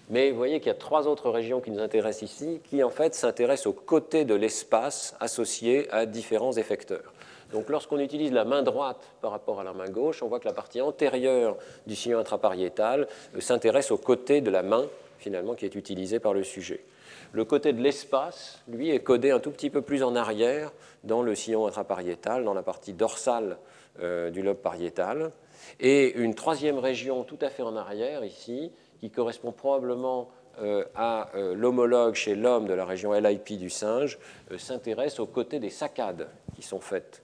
Mais 0.10 0.32
vous 0.32 0.38
voyez 0.38 0.60
qu'il 0.60 0.68
y 0.68 0.72
a 0.72 0.78
trois 0.78 1.08
autres 1.08 1.30
régions 1.30 1.62
qui 1.62 1.72
nous 1.72 1.80
intéressent 1.80 2.30
ici, 2.30 2.60
qui 2.70 2.84
en 2.84 2.90
fait 2.90 3.16
s'intéressent 3.16 3.68
au 3.68 3.74
côté 3.74 4.26
de 4.26 4.36
l'espace 4.36 5.16
associé 5.20 5.90
à 5.92 6.06
différents 6.06 6.54
effecteurs. 6.54 7.14
Donc 7.54 7.70
lorsqu'on 7.70 8.00
utilise 8.00 8.32
la 8.32 8.46
main 8.46 8.64
droite 8.64 9.02
par 9.22 9.32
rapport 9.32 9.60
à 9.60 9.64
la 9.64 9.74
main 9.74 9.90
gauche, 9.90 10.22
on 10.24 10.28
voit 10.28 10.40
que 10.40 10.48
la 10.48 10.54
partie 10.54 10.82
antérieure 10.82 11.58
du 11.88 11.96
sillon 11.96 12.20
intrapariétal 12.20 13.08
s'intéresse 13.40 13.92
au 13.92 13.98
côté 13.98 14.42
de 14.42 14.50
la 14.50 14.64
main 14.64 14.86
finalement 15.20 15.54
qui 15.54 15.66
est 15.66 15.76
utilisé 15.76 16.20
par 16.20 16.34
le 16.34 16.44
sujet. 16.44 16.84
Le 17.32 17.46
côté 17.46 17.72
de 17.72 17.82
l'espace, 17.82 18.60
lui, 18.68 18.90
est 18.90 19.00
codé 19.00 19.32
un 19.32 19.40
tout 19.40 19.52
petit 19.52 19.70
peu 19.70 19.82
plus 19.82 20.04
en 20.04 20.16
arrière 20.16 20.74
dans 21.04 21.22
le 21.22 21.36
sillon 21.36 21.68
intrapariétal, 21.68 22.44
dans 22.44 22.54
la 22.54 22.64
partie 22.64 22.92
dorsale 22.92 23.52
euh, 23.54 23.71
du 24.00 24.42
lobe 24.42 24.58
pariétal. 24.58 25.32
Et 25.80 26.14
une 26.14 26.34
troisième 26.34 26.80
région 26.80 27.24
tout 27.24 27.38
à 27.42 27.50
fait 27.50 27.64
en 27.64 27.76
arrière, 27.76 28.24
ici, 28.24 28.72
qui 29.00 29.10
correspond 29.10 29.52
probablement 29.52 30.30
euh, 30.60 30.84
à 30.96 31.30
euh, 31.36 31.56
l'homologue 31.56 32.14
chez 32.14 32.36
l'homme 32.36 32.68
de 32.68 32.74
la 32.74 32.86
région 32.86 33.14
LIP 33.14 33.58
du 33.58 33.70
singe, 33.70 34.20
s'intéresse 34.58 35.20
aux 35.20 35.26
côtés 35.26 35.60
des 35.60 35.70
saccades 35.70 36.28
qui 36.56 36.62
sont 36.62 36.82
faites. 36.82 37.24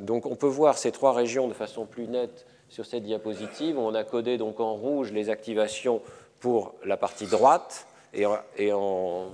donc 0.00 0.26
on 0.26 0.36
peut 0.36 0.46
voir 0.46 0.76
ces 0.76 0.92
trois 0.92 1.14
régions 1.14 1.48
de 1.48 1.54
façon 1.54 1.86
plus 1.86 2.06
nette 2.06 2.46
sur 2.68 2.84
cette 2.84 3.02
diapositive. 3.02 3.78
On 3.78 3.94
a 3.94 4.04
codé 4.04 4.36
donc 4.36 4.60
en 4.60 4.74
rouge 4.74 5.10
les 5.10 5.30
activations 5.30 6.02
pour 6.38 6.74
la 6.84 6.98
partie 6.98 7.26
droite 7.26 7.86
et, 8.12 8.26
en, 8.72 9.30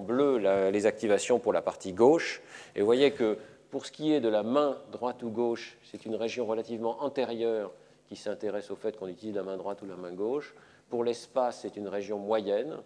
bleu 0.00 0.38
les 0.70 0.86
activations 0.86 1.38
pour 1.38 1.52
la 1.52 1.62
partie 1.62 1.92
gauche. 1.92 2.42
Et 2.74 2.80
vous 2.80 2.86
voyez 2.86 3.12
que 3.12 3.38
pour 3.72 3.86
ce 3.86 3.90
qui 3.90 4.12
est 4.12 4.20
de 4.20 4.28
la 4.28 4.42
main 4.42 4.76
droite 4.92 5.22
ou 5.22 5.30
gauche, 5.30 5.78
c'est 5.82 6.04
une 6.04 6.14
région 6.14 6.44
relativement 6.44 7.02
antérieure 7.02 7.72
qui 8.06 8.16
s'intéresse 8.16 8.70
au 8.70 8.76
fait 8.76 8.98
qu'on 8.98 9.08
utilise 9.08 9.34
la 9.34 9.42
main 9.42 9.56
droite 9.56 9.80
ou 9.80 9.86
la 9.86 9.96
main 9.96 10.12
gauche. 10.12 10.54
Pour 10.90 11.04
l'espace, 11.04 11.60
c'est 11.62 11.78
une 11.78 11.88
région 11.88 12.18
moyenne. 12.18 12.76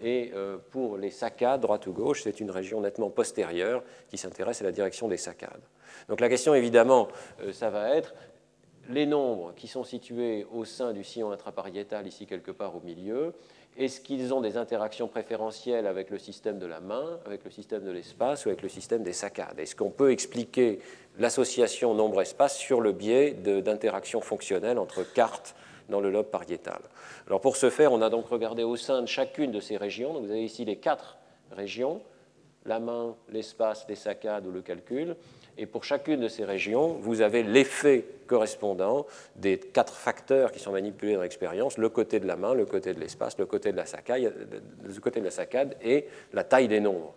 Et 0.00 0.30
euh, 0.36 0.58
pour 0.70 0.96
les 0.96 1.10
saccades, 1.10 1.60
droite 1.60 1.88
ou 1.88 1.92
gauche, 1.92 2.22
c'est 2.22 2.38
une 2.38 2.52
région 2.52 2.80
nettement 2.80 3.10
postérieure 3.10 3.82
qui 4.08 4.16
s'intéresse 4.16 4.60
à 4.60 4.64
la 4.64 4.70
direction 4.70 5.08
des 5.08 5.16
saccades. 5.16 5.64
Donc 6.08 6.20
la 6.20 6.28
question, 6.28 6.54
évidemment, 6.54 7.08
euh, 7.40 7.52
ça 7.52 7.68
va 7.68 7.96
être 7.96 8.14
les 8.88 9.06
nombres 9.06 9.54
qui 9.56 9.66
sont 9.66 9.82
situés 9.82 10.46
au 10.52 10.64
sein 10.64 10.92
du 10.92 11.02
sillon 11.02 11.32
intrapariétal, 11.32 12.06
ici 12.06 12.26
quelque 12.26 12.52
part 12.52 12.76
au 12.76 12.80
milieu, 12.80 13.34
est-ce 13.78 14.00
qu'ils 14.00 14.34
ont 14.34 14.40
des 14.40 14.56
interactions 14.56 15.06
préférentielles 15.06 15.86
avec 15.86 16.10
le 16.10 16.18
système 16.18 16.58
de 16.58 16.66
la 16.66 16.80
main, 16.80 17.20
avec 17.24 17.44
le 17.44 17.50
système 17.50 17.84
de 17.84 17.92
l'espace 17.92 18.44
ou 18.44 18.48
avec 18.48 18.62
le 18.62 18.68
système 18.68 19.04
des 19.04 19.12
saccades? 19.12 19.58
Est-ce 19.58 19.76
qu'on 19.76 19.90
peut 19.90 20.10
expliquer 20.10 20.80
l'association 21.18 21.94
nombre-espace 21.94 22.58
sur 22.58 22.80
le 22.80 22.90
biais 22.90 23.30
d'interactions 23.32 24.20
fonctionnelles 24.20 24.78
entre 24.78 25.04
cartes 25.04 25.54
dans 25.88 26.00
le 26.00 26.10
lobe 26.10 26.26
pariétal? 26.26 26.80
Alors 27.28 27.40
pour 27.40 27.56
ce 27.56 27.70
faire, 27.70 27.92
on 27.92 28.02
a 28.02 28.10
donc 28.10 28.26
regardé 28.26 28.64
au 28.64 28.74
sein 28.74 29.00
de 29.00 29.06
chacune 29.06 29.52
de 29.52 29.60
ces 29.60 29.76
régions, 29.76 30.12
donc 30.12 30.24
vous 30.24 30.32
avez 30.32 30.44
ici 30.44 30.64
les 30.64 30.76
quatre 30.76 31.16
régions, 31.52 32.02
la 32.66 32.80
main, 32.80 33.14
l'espace, 33.28 33.86
les 33.88 33.94
saccades 33.94 34.44
ou 34.44 34.50
le 34.50 34.60
calcul, 34.60 35.14
et 35.58 35.66
pour 35.66 35.84
chacune 35.84 36.20
de 36.20 36.28
ces 36.28 36.44
régions, 36.44 36.96
vous 37.00 37.20
avez 37.20 37.42
l'effet 37.42 38.04
correspondant 38.26 39.06
des 39.36 39.58
quatre 39.58 39.94
facteurs 39.94 40.52
qui 40.52 40.60
sont 40.60 40.72
manipulés 40.72 41.14
dans 41.14 41.22
l'expérience, 41.22 41.78
le 41.78 41.88
côté 41.88 42.20
de 42.20 42.26
la 42.26 42.36
main, 42.36 42.54
le 42.54 42.64
côté 42.64 42.94
de 42.94 43.00
l'espace, 43.00 43.36
le 43.38 43.46
côté 43.46 43.72
de 43.72 43.76
la 43.76 43.84
saccade, 43.86 45.76
et 45.82 46.06
la 46.32 46.44
taille 46.44 46.68
des 46.68 46.80
nombres. 46.80 47.14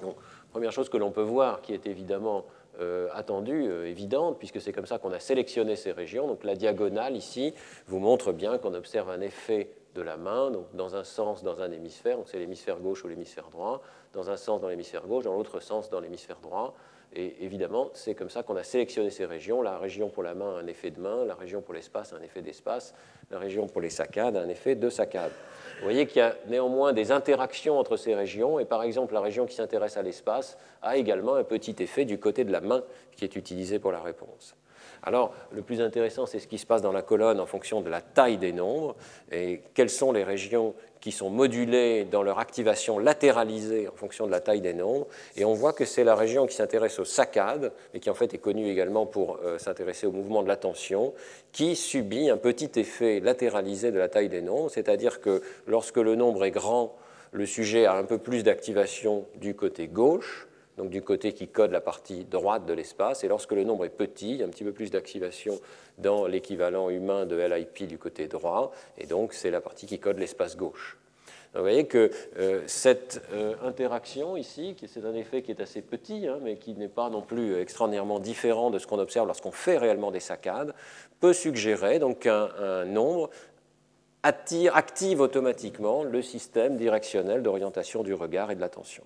Donc, 0.00 0.14
première 0.52 0.72
chose 0.72 0.88
que 0.88 0.96
l'on 0.96 1.10
peut 1.10 1.22
voir, 1.22 1.60
qui 1.60 1.74
est 1.74 1.86
évidemment 1.86 2.46
euh, 2.80 3.08
attendue, 3.12 3.66
euh, 3.66 3.88
évidente, 3.88 4.38
puisque 4.38 4.60
c'est 4.60 4.72
comme 4.72 4.86
ça 4.86 4.98
qu'on 4.98 5.10
a 5.10 5.18
sélectionné 5.18 5.74
ces 5.74 5.90
régions. 5.90 6.28
Donc 6.28 6.44
la 6.44 6.54
diagonale 6.54 7.16
ici 7.16 7.52
vous 7.88 7.98
montre 7.98 8.30
bien 8.30 8.58
qu'on 8.58 8.72
observe 8.74 9.10
un 9.10 9.20
effet 9.20 9.70
de 9.96 10.02
la 10.02 10.16
main, 10.16 10.52
dans 10.74 10.94
un 10.94 11.02
sens 11.02 11.42
dans 11.42 11.60
un 11.60 11.72
hémisphère, 11.72 12.18
donc 12.18 12.28
c'est 12.28 12.38
l'hémisphère 12.38 12.78
gauche 12.78 13.04
ou 13.04 13.08
l'hémisphère 13.08 13.48
droit, 13.50 13.82
dans 14.12 14.30
un 14.30 14.36
sens 14.36 14.60
dans 14.60 14.68
l'hémisphère 14.68 15.08
gauche, 15.08 15.24
dans 15.24 15.34
l'autre 15.34 15.58
sens 15.58 15.90
dans 15.90 15.98
l'hémisphère 15.98 16.38
droit. 16.40 16.76
Et 17.14 17.44
évidemment, 17.44 17.90
c'est 17.94 18.14
comme 18.14 18.28
ça 18.28 18.42
qu'on 18.42 18.56
a 18.56 18.62
sélectionné 18.62 19.10
ces 19.10 19.24
régions. 19.24 19.62
La 19.62 19.78
région 19.78 20.10
pour 20.10 20.22
la 20.22 20.34
main 20.34 20.56
a 20.56 20.60
un 20.60 20.66
effet 20.66 20.90
de 20.90 21.00
main, 21.00 21.24
la 21.24 21.34
région 21.34 21.62
pour 21.62 21.74
l'espace 21.74 22.12
a 22.12 22.16
un 22.16 22.22
effet 22.22 22.42
d'espace, 22.42 22.94
la 23.30 23.38
région 23.38 23.66
pour 23.66 23.80
les 23.80 23.90
saccades 23.90 24.36
a 24.36 24.40
un 24.40 24.48
effet 24.48 24.74
de 24.74 24.90
saccade. 24.90 25.32
Vous 25.78 25.84
voyez 25.84 26.06
qu'il 26.06 26.18
y 26.18 26.22
a 26.22 26.36
néanmoins 26.48 26.92
des 26.92 27.10
interactions 27.10 27.78
entre 27.78 27.96
ces 27.96 28.14
régions, 28.14 28.58
et 28.58 28.64
par 28.64 28.82
exemple, 28.82 29.14
la 29.14 29.20
région 29.20 29.46
qui 29.46 29.54
s'intéresse 29.54 29.96
à 29.96 30.02
l'espace 30.02 30.58
a 30.82 30.96
également 30.96 31.34
un 31.34 31.44
petit 31.44 31.76
effet 31.80 32.04
du 32.04 32.18
côté 32.18 32.44
de 32.44 32.52
la 32.52 32.60
main 32.60 32.84
qui 33.16 33.24
est 33.24 33.36
utilisé 33.36 33.78
pour 33.78 33.92
la 33.92 34.00
réponse. 34.00 34.54
Alors, 35.02 35.32
le 35.52 35.62
plus 35.62 35.80
intéressant, 35.80 36.26
c'est 36.26 36.38
ce 36.38 36.48
qui 36.48 36.58
se 36.58 36.66
passe 36.66 36.82
dans 36.82 36.92
la 36.92 37.02
colonne 37.02 37.40
en 37.40 37.46
fonction 37.46 37.80
de 37.80 37.88
la 37.88 38.00
taille 38.00 38.38
des 38.38 38.52
nombres 38.52 38.96
et 39.30 39.62
quelles 39.74 39.90
sont 39.90 40.12
les 40.12 40.24
régions 40.24 40.74
qui 41.00 41.12
sont 41.12 41.30
modulées 41.30 42.04
dans 42.04 42.22
leur 42.22 42.38
activation 42.38 42.98
latéralisée 42.98 43.88
en 43.88 43.94
fonction 43.94 44.26
de 44.26 44.32
la 44.32 44.40
taille 44.40 44.60
des 44.60 44.74
nombres. 44.74 45.06
Et 45.36 45.44
on 45.44 45.54
voit 45.54 45.72
que 45.72 45.84
c'est 45.84 46.04
la 46.04 46.14
région 46.14 46.46
qui 46.46 46.54
s'intéresse 46.54 46.98
aux 46.98 47.04
saccades, 47.04 47.72
et 47.94 48.00
qui 48.00 48.10
en 48.10 48.14
fait 48.14 48.34
est 48.34 48.38
connue 48.38 48.68
également 48.68 49.06
pour 49.06 49.38
euh, 49.44 49.58
s'intéresser 49.58 50.06
au 50.06 50.12
mouvement 50.12 50.42
de 50.42 50.48
l'attention, 50.48 51.14
qui 51.52 51.76
subit 51.76 52.30
un 52.30 52.36
petit 52.36 52.70
effet 52.76 53.20
latéralisé 53.20 53.92
de 53.92 53.98
la 53.98 54.08
taille 54.08 54.28
des 54.28 54.42
nombres, 54.42 54.70
c'est-à-dire 54.70 55.20
que 55.20 55.42
lorsque 55.66 55.98
le 55.98 56.16
nombre 56.16 56.44
est 56.44 56.50
grand, 56.50 56.96
le 57.32 57.46
sujet 57.46 57.86
a 57.86 57.94
un 57.94 58.04
peu 58.04 58.18
plus 58.18 58.42
d'activation 58.42 59.26
du 59.36 59.54
côté 59.54 59.86
gauche, 59.86 60.47
donc 60.78 60.88
du 60.90 61.02
côté 61.02 61.32
qui 61.32 61.48
code 61.48 61.72
la 61.72 61.82
partie 61.82 62.24
droite 62.24 62.64
de 62.64 62.72
l'espace. 62.72 63.24
Et 63.24 63.28
lorsque 63.28 63.52
le 63.52 63.64
nombre 63.64 63.84
est 63.84 63.90
petit, 63.90 64.30
il 64.30 64.36
y 64.36 64.42
a 64.42 64.46
un 64.46 64.48
petit 64.48 64.64
peu 64.64 64.72
plus 64.72 64.90
d'activation 64.90 65.60
dans 65.98 66.26
l'équivalent 66.26 66.88
humain 66.88 67.26
de 67.26 67.36
LIP 67.36 67.86
du 67.86 67.98
côté 67.98 68.28
droit, 68.28 68.72
et 68.96 69.06
donc 69.06 69.34
c'est 69.34 69.50
la 69.50 69.60
partie 69.60 69.86
qui 69.86 69.98
code 69.98 70.18
l'espace 70.18 70.56
gauche. 70.56 70.96
vous 71.54 71.60
voyez 71.60 71.86
que 71.86 72.10
euh, 72.38 72.62
cette 72.66 73.20
euh, 73.32 73.54
interaction 73.64 74.36
ici, 74.36 74.76
c'est 74.86 75.04
un 75.04 75.14
effet 75.14 75.42
qui 75.42 75.50
est 75.50 75.60
assez 75.60 75.82
petit, 75.82 76.28
hein, 76.28 76.38
mais 76.40 76.56
qui 76.56 76.74
n'est 76.74 76.88
pas 76.88 77.10
non 77.10 77.20
plus 77.20 77.58
extraordinairement 77.58 78.20
différent 78.20 78.70
de 78.70 78.78
ce 78.78 78.86
qu'on 78.86 79.00
observe 79.00 79.26
lorsqu'on 79.26 79.50
fait 79.50 79.76
réellement 79.76 80.12
des 80.12 80.20
saccades, 80.20 80.72
peut 81.20 81.32
suggérer 81.32 81.98
donc 81.98 82.28
nombre 82.86 83.30
attire, 84.22 84.76
active 84.76 85.20
automatiquement 85.20 86.04
le 86.04 86.22
système 86.22 86.76
directionnel 86.76 87.42
d'orientation 87.42 88.02
du 88.02 88.14
regard 88.14 88.50
et 88.50 88.54
de 88.54 88.60
l'attention. 88.60 89.04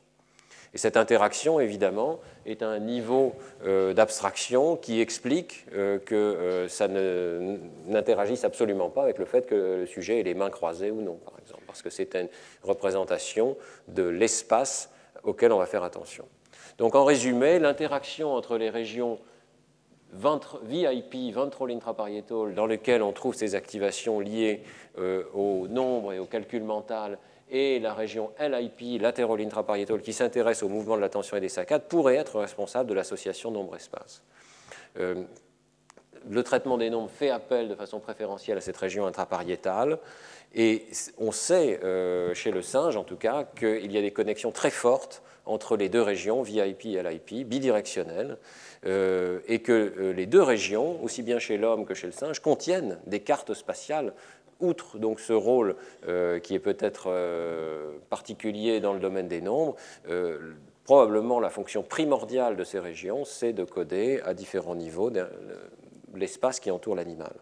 Et 0.74 0.78
cette 0.78 0.96
interaction, 0.96 1.60
évidemment, 1.60 2.20
est 2.46 2.62
un 2.62 2.78
niveau 2.78 3.34
euh, 3.64 3.92
d'abstraction 3.92 4.76
qui 4.76 5.00
explique 5.00 5.66
euh, 5.74 5.98
que 5.98 6.14
euh, 6.14 6.68
ça 6.68 6.88
n'interagisse 6.88 8.44
absolument 8.44 8.88
pas 8.88 9.02
avec 9.02 9.18
le 9.18 9.26
fait 9.26 9.46
que 9.46 9.54
le 9.80 9.86
sujet 9.86 10.20
ait 10.20 10.22
les 10.22 10.34
mains 10.34 10.48
croisées 10.48 10.90
ou 10.90 11.02
non, 11.02 11.18
par 11.24 11.38
exemple, 11.38 11.62
parce 11.66 11.82
que 11.82 11.90
c'est 11.90 12.14
une 12.14 12.28
représentation 12.62 13.56
de 13.88 14.04
l'espace 14.04 14.90
auquel 15.24 15.52
on 15.52 15.58
va 15.58 15.66
faire 15.66 15.84
attention. 15.84 16.24
Donc, 16.78 16.94
en 16.94 17.04
résumé, 17.04 17.58
l'interaction 17.58 18.34
entre 18.34 18.56
les 18.56 18.70
régions 18.70 19.18
VIP, 20.14 21.34
ventral 21.34 21.70
intraparietal, 21.70 22.54
dans 22.54 22.66
lesquelles 22.66 23.02
on 23.02 23.12
trouve 23.12 23.34
ces 23.34 23.54
activations 23.54 24.20
liées 24.20 24.62
au 25.34 25.68
nombre 25.68 26.12
et 26.12 26.18
au 26.18 26.26
calcul 26.26 26.62
mental, 26.62 27.18
et 27.52 27.78
la 27.78 27.92
région 27.92 28.32
LIP, 28.40 29.00
latéral 29.00 29.40
intraparietal, 29.40 30.00
qui 30.00 30.14
s'intéresse 30.14 30.62
au 30.62 30.68
mouvement 30.68 30.96
de 30.96 31.02
l'attention 31.02 31.36
et 31.36 31.40
des 31.40 31.50
saccades, 31.50 31.82
pourrait 31.82 32.16
être 32.16 32.40
responsable 32.40 32.88
de 32.88 32.94
l'association 32.94 33.50
nombre-espace. 33.50 34.22
Euh, 34.98 35.22
le 36.30 36.42
traitement 36.42 36.78
des 36.78 36.88
nombres 36.88 37.10
fait 37.10 37.28
appel 37.30 37.68
de 37.68 37.74
façon 37.74 38.00
préférentielle 38.00 38.56
à 38.56 38.62
cette 38.62 38.76
région 38.76 39.06
intrapariétale, 39.06 39.98
et 40.54 40.86
on 41.18 41.30
sait, 41.30 41.80
euh, 41.84 42.32
chez 42.34 42.50
le 42.50 42.62
singe 42.62 42.96
en 42.96 43.04
tout 43.04 43.16
cas, 43.16 43.44
qu'il 43.44 43.92
y 43.92 43.98
a 43.98 44.02
des 44.02 44.12
connexions 44.12 44.50
très 44.50 44.70
fortes 44.70 45.22
entre 45.44 45.76
les 45.76 45.88
deux 45.88 46.02
régions, 46.02 46.42
VIP 46.42 46.86
et 46.86 47.02
LIP, 47.02 47.48
bidirectionnelles, 47.48 48.38
euh, 48.86 49.40
et 49.46 49.60
que 49.60 50.12
les 50.16 50.26
deux 50.26 50.42
régions, 50.42 51.02
aussi 51.02 51.22
bien 51.22 51.38
chez 51.38 51.58
l'homme 51.58 51.84
que 51.84 51.94
chez 51.94 52.06
le 52.06 52.12
singe, 52.12 52.40
contiennent 52.40 52.98
des 53.06 53.20
cartes 53.20 53.52
spatiales 53.52 54.14
outre 54.62 54.98
ce 55.18 55.32
rôle 55.32 55.76
euh, 56.08 56.38
qui 56.38 56.54
est 56.54 56.58
peut-être 56.58 57.04
euh, 57.08 57.98
particulier 58.08 58.80
dans 58.80 58.94
le 58.94 59.00
domaine 59.00 59.28
des 59.28 59.40
nombres, 59.40 59.76
euh, 60.08 60.54
probablement 60.84 61.40
la 61.40 61.50
fonction 61.50 61.82
primordiale 61.82 62.56
de 62.56 62.64
ces 62.64 62.78
régions, 62.78 63.24
c'est 63.24 63.52
de 63.52 63.64
coder 63.64 64.20
à 64.24 64.34
différents 64.34 64.74
niveaux 64.74 65.10
l'espace 66.14 66.60
qui 66.60 66.70
entoure 66.70 66.94
l'animal. 66.94 67.34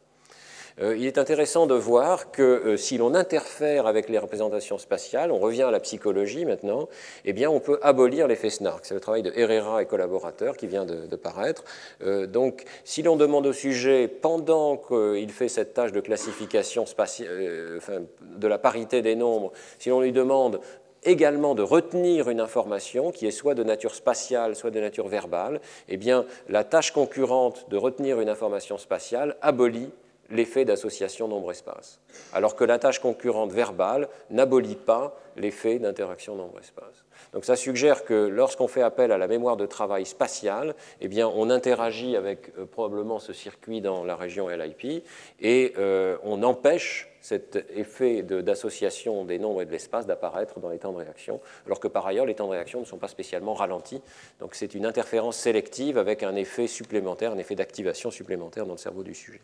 Euh, 0.80 0.96
il 0.96 1.06
est 1.06 1.18
intéressant 1.18 1.66
de 1.66 1.74
voir 1.74 2.30
que 2.30 2.42
euh, 2.42 2.76
si 2.76 2.96
l'on 2.96 3.14
interfère 3.14 3.86
avec 3.86 4.08
les 4.08 4.18
représentations 4.18 4.78
spatiales, 4.78 5.30
on 5.30 5.38
revient 5.38 5.64
à 5.64 5.70
la 5.70 5.80
psychologie 5.80 6.44
maintenant, 6.44 6.88
eh 7.24 7.32
bien 7.32 7.50
on 7.50 7.60
peut 7.60 7.78
abolir 7.82 8.26
l'effet 8.26 8.50
Snark. 8.50 8.86
C'est 8.86 8.94
le 8.94 9.00
travail 9.00 9.22
de 9.22 9.32
Herrera 9.34 9.82
et 9.82 9.86
collaborateurs 9.86 10.56
qui 10.56 10.66
vient 10.66 10.86
de, 10.86 11.16
paraître. 11.16 11.64
Euh, 12.02 12.26
donc 12.26 12.64
si 12.84 13.02
l'on 13.02 13.16
demande 13.16 13.46
au 13.46 13.52
sujet, 13.52 14.08
pendant 14.08 14.76
qu'il 14.76 15.30
fait 15.30 15.48
cette 15.48 15.74
tâche 15.74 15.92
de 15.92 16.00
classification 16.00 16.84
de 17.18 18.46
la 18.46 18.58
parité 18.58 19.02
des 19.02 19.16
nombres, 19.16 19.52
si 19.78 19.90
l'on 19.90 20.00
lui 20.00 20.12
demande 20.12 20.60
également 21.02 21.54
de 21.54 21.62
retenir 21.62 22.28
une 22.28 22.40
information 22.40 23.10
qui 23.10 23.26
est 23.26 23.30
soit 23.30 23.54
de 23.54 23.64
nature 23.64 23.94
spatiale, 23.94 24.56
soit 24.56 24.70
de 24.70 24.80
nature 24.80 25.08
verbale, 25.08 25.60
eh 25.88 25.96
bien, 25.96 26.26
la 26.48 26.64
tâche 26.64 26.92
concurrente 26.92 27.66
de 27.70 27.76
retenir 27.76 28.20
une 28.20 28.28
information 28.28 28.78
spatiale 28.78 29.36
abolit 29.40 29.90
l'effet 30.30 30.64
d'association 30.64 31.28
nombre-espace, 31.28 32.00
alors 32.32 32.56
que 32.56 32.64
la 32.64 32.78
tâche 32.78 33.00
concurrente 33.00 33.52
verbale 33.52 34.08
n'abolit 34.30 34.76
pas 34.76 35.16
l'effet 35.36 35.78
d'interaction 35.78 36.36
nombre-espace. 36.36 37.04
Donc 37.32 37.44
ça 37.44 37.56
suggère 37.56 38.04
que 38.04 38.14
lorsqu'on 38.14 38.68
fait 38.68 38.82
appel 38.82 39.12
à 39.12 39.18
la 39.18 39.28
mémoire 39.28 39.56
de 39.56 39.66
travail 39.66 40.06
spatiale, 40.06 40.74
eh 41.00 41.08
bien, 41.08 41.28
on 41.28 41.50
interagit 41.50 42.16
avec 42.16 42.52
euh, 42.58 42.66
probablement 42.66 43.18
ce 43.18 43.32
circuit 43.32 43.80
dans 43.80 44.04
la 44.04 44.16
région 44.16 44.48
LIP 44.48 45.04
et 45.40 45.74
euh, 45.78 46.16
on 46.24 46.42
empêche 46.42 47.08
cet 47.20 47.56
effet 47.76 48.22
d'association 48.22 49.24
des 49.26 49.38
nombres 49.38 49.62
et 49.62 49.66
de 49.66 49.70
l'espace 49.70 50.06
d'apparaître 50.06 50.58
dans 50.58 50.70
les 50.70 50.78
temps 50.78 50.92
de 50.92 50.98
réaction, 50.98 51.40
alors 51.66 51.78
que 51.78 51.88
par 51.88 52.06
ailleurs 52.06 52.24
les 52.24 52.34
temps 52.34 52.46
de 52.46 52.52
réaction 52.52 52.80
ne 52.80 52.86
sont 52.86 52.96
pas 52.96 53.08
spécialement 53.08 53.52
ralentis. 53.52 54.00
Donc 54.40 54.54
c'est 54.54 54.74
une 54.74 54.86
interférence 54.86 55.36
sélective 55.36 55.98
avec 55.98 56.22
un 56.22 56.34
effet 56.34 56.66
supplémentaire, 56.66 57.32
un 57.32 57.38
effet 57.38 57.54
d'activation 57.54 58.10
supplémentaire 58.10 58.64
dans 58.64 58.72
le 58.72 58.78
cerveau 58.78 59.02
du 59.02 59.14
sujet. 59.14 59.40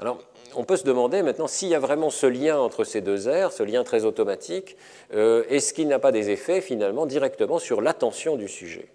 Alors, 0.00 0.18
on 0.56 0.64
peut 0.64 0.78
se 0.78 0.84
demander 0.84 1.22
maintenant 1.22 1.46
s'il 1.46 1.68
y 1.68 1.74
a 1.74 1.78
vraiment 1.78 2.08
ce 2.08 2.26
lien 2.26 2.58
entre 2.58 2.84
ces 2.84 3.02
deux 3.02 3.28
aires, 3.28 3.52
ce 3.52 3.62
lien 3.62 3.84
très 3.84 4.06
automatique, 4.06 4.78
euh, 5.14 5.44
est-ce 5.50 5.74
qu'il 5.74 5.88
n'a 5.88 5.98
pas 5.98 6.10
des 6.10 6.30
effets 6.30 6.62
finalement 6.62 7.04
directement 7.04 7.58
sur 7.58 7.82
l'attention 7.82 8.36
du 8.36 8.48
sujet 8.48 8.88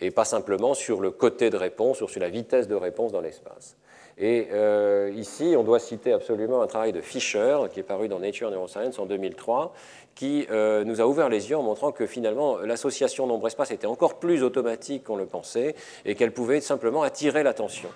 et 0.00 0.10
pas 0.10 0.24
simplement 0.24 0.74
sur 0.74 1.00
le 1.00 1.12
côté 1.12 1.50
de 1.50 1.56
réponse 1.56 2.02
ou 2.02 2.08
sur 2.08 2.20
la 2.20 2.28
vitesse 2.28 2.66
de 2.66 2.74
réponse 2.74 3.12
dans 3.12 3.20
l'espace? 3.20 3.76
Et 4.18 4.48
euh, 4.50 5.12
ici, 5.14 5.54
on 5.56 5.62
doit 5.62 5.78
citer 5.78 6.12
absolument 6.12 6.60
un 6.60 6.66
travail 6.66 6.90
de 6.90 7.00
Fisher 7.00 7.58
qui 7.72 7.78
est 7.78 7.84
paru 7.84 8.08
dans 8.08 8.18
Nature 8.18 8.50
Neuroscience 8.50 8.98
en 8.98 9.06
2003, 9.06 9.72
qui 10.16 10.48
euh, 10.50 10.82
nous 10.82 11.00
a 11.00 11.06
ouvert 11.06 11.28
les 11.28 11.50
yeux 11.50 11.56
en 11.56 11.62
montrant 11.62 11.92
que 11.92 12.04
finalement 12.04 12.58
l'association 12.58 13.28
nombre-espace 13.28 13.70
était 13.70 13.86
encore 13.86 14.18
plus 14.18 14.42
automatique 14.42 15.04
qu'on 15.04 15.14
le 15.14 15.26
pensait 15.26 15.76
et 16.04 16.16
qu'elle 16.16 16.32
pouvait 16.32 16.60
simplement 16.60 17.04
attirer 17.04 17.44
l'attention. 17.44 17.90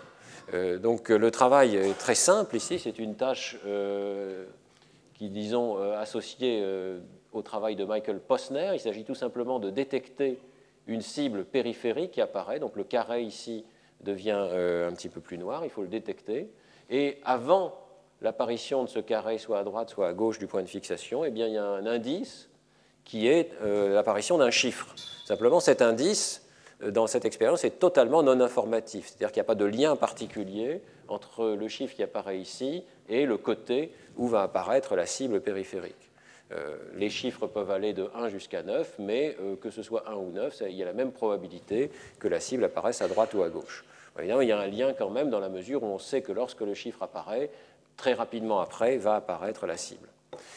Euh, 0.55 0.79
donc 0.79 1.09
le 1.09 1.31
travail 1.31 1.77
est 1.77 1.99
très 1.99 2.15
simple 2.15 2.57
ici, 2.57 2.79
c'est 2.79 2.99
une 2.99 3.15
tâche 3.15 3.59
euh, 3.67 4.45
qui, 5.15 5.31
disons, 5.31 5.79
euh, 5.79 5.99
associée 5.99 6.65
au 7.33 7.43
travail 7.43 7.77
de 7.77 7.85
Michael 7.85 8.21
Posner. 8.21 8.71
Il 8.75 8.81
s'agit 8.81 9.05
tout 9.05 9.15
simplement 9.15 9.59
de 9.59 9.71
détecter 9.71 10.38
une 10.87 11.01
cible 11.01 11.45
périphérique 11.45 12.12
qui 12.12 12.21
apparaît. 12.21 12.59
Donc 12.59 12.77
le 12.77 12.85
carré 12.85 13.23
ici 13.23 13.65
devient 14.03 14.31
un 14.31 14.93
petit 14.93 15.09
peu 15.09 15.21
plus 15.21 15.38
noir, 15.38 15.65
il 15.65 15.71
faut 15.71 15.83
le 15.83 15.88
détecter. 15.88 16.51
Et 16.91 17.19
avant 17.25 17.79
l'apparition 18.21 18.83
de 18.83 18.88
ce 18.88 18.99
carré, 18.99 19.38
soit 19.38 19.61
à 19.61 19.65
droite, 19.65 19.91
soit 19.91 20.09
à 20.09 20.12
gauche 20.12 20.38
du 20.38 20.47
point 20.47 20.62
de 20.62 20.69
fixation, 20.69 21.25
eh 21.25 21.31
bien, 21.31 21.47
il 21.47 21.55
y 21.55 21.59
a 21.59 21.65
un 21.65 21.87
indice 21.87 22.49
qui 23.05 23.29
est 23.29 23.53
l'apparition 23.62 24.38
d'un 24.38 24.51
chiffre. 24.51 24.95
Simplement, 25.25 25.61
cet 25.61 25.83
indice 25.83 26.41
dans 26.90 27.07
cette 27.07 27.25
expérience 27.25 27.64
est 27.64 27.79
totalement 27.79 28.23
non 28.23 28.40
informatif, 28.40 29.07
c'est-à-dire 29.07 29.33
qu'il 29.33 29.40
n'y 29.40 29.47
a 29.47 29.49
pas 29.49 29.55
de 29.55 29.64
lien 29.64 29.97
particulier 29.97 30.83
entre 31.09 31.51
le 31.51 31.68
chiffre 31.68 31.95
qui 31.95 32.03
apparaît 32.03 32.38
ici 32.38 32.85
et 33.09 33.27
le 33.27 33.37
côté 33.37 33.92
où 34.16 34.27
va 34.27 34.42
apparaître 34.42 34.97
la 34.97 35.07
cible 35.07 35.40
périphérique. 35.40 36.11
Euh, 36.53 36.77
les 36.95 37.09
chiffres 37.09 37.47
peuvent 37.47 37.71
aller 37.71 37.92
de 37.92 38.11
1 38.14 38.29
jusqu'à 38.29 38.62
9, 38.62 38.97
mais 38.99 39.37
euh, 39.40 39.57
que 39.57 39.71
ce 39.71 39.83
soit 39.83 40.09
1 40.09 40.14
ou 40.14 40.31
9, 40.33 40.62
il 40.68 40.77
y 40.77 40.83
a 40.83 40.87
la 40.87 40.92
même 40.92 41.12
probabilité 41.12 41.90
que 42.18 42.29
la 42.29 42.40
cible 42.40 42.64
apparaisse 42.64 43.01
à 43.01 43.09
droite 43.09 43.33
ou 43.35 43.42
à 43.42 43.49
gauche. 43.49 43.85
Évidemment, 44.18 44.42
il 44.42 44.49
y 44.49 44.53
a 44.53 44.59
un 44.59 44.66
lien 44.66 44.92
quand 44.92 45.09
même 45.09 45.31
dans 45.31 45.40
la 45.40 45.49
mesure 45.49 45.83
où 45.83 45.87
on 45.87 45.99
sait 45.99 46.21
que 46.21 46.33
lorsque 46.33 46.61
le 46.61 46.75
chiffre 46.75 47.03
apparaît, 47.03 47.51
très 47.97 48.12
rapidement 48.12 48.61
après 48.61 48.99
va 48.99 49.16
apparaître 49.16 49.66
la 49.66 49.77
cible. 49.77 50.09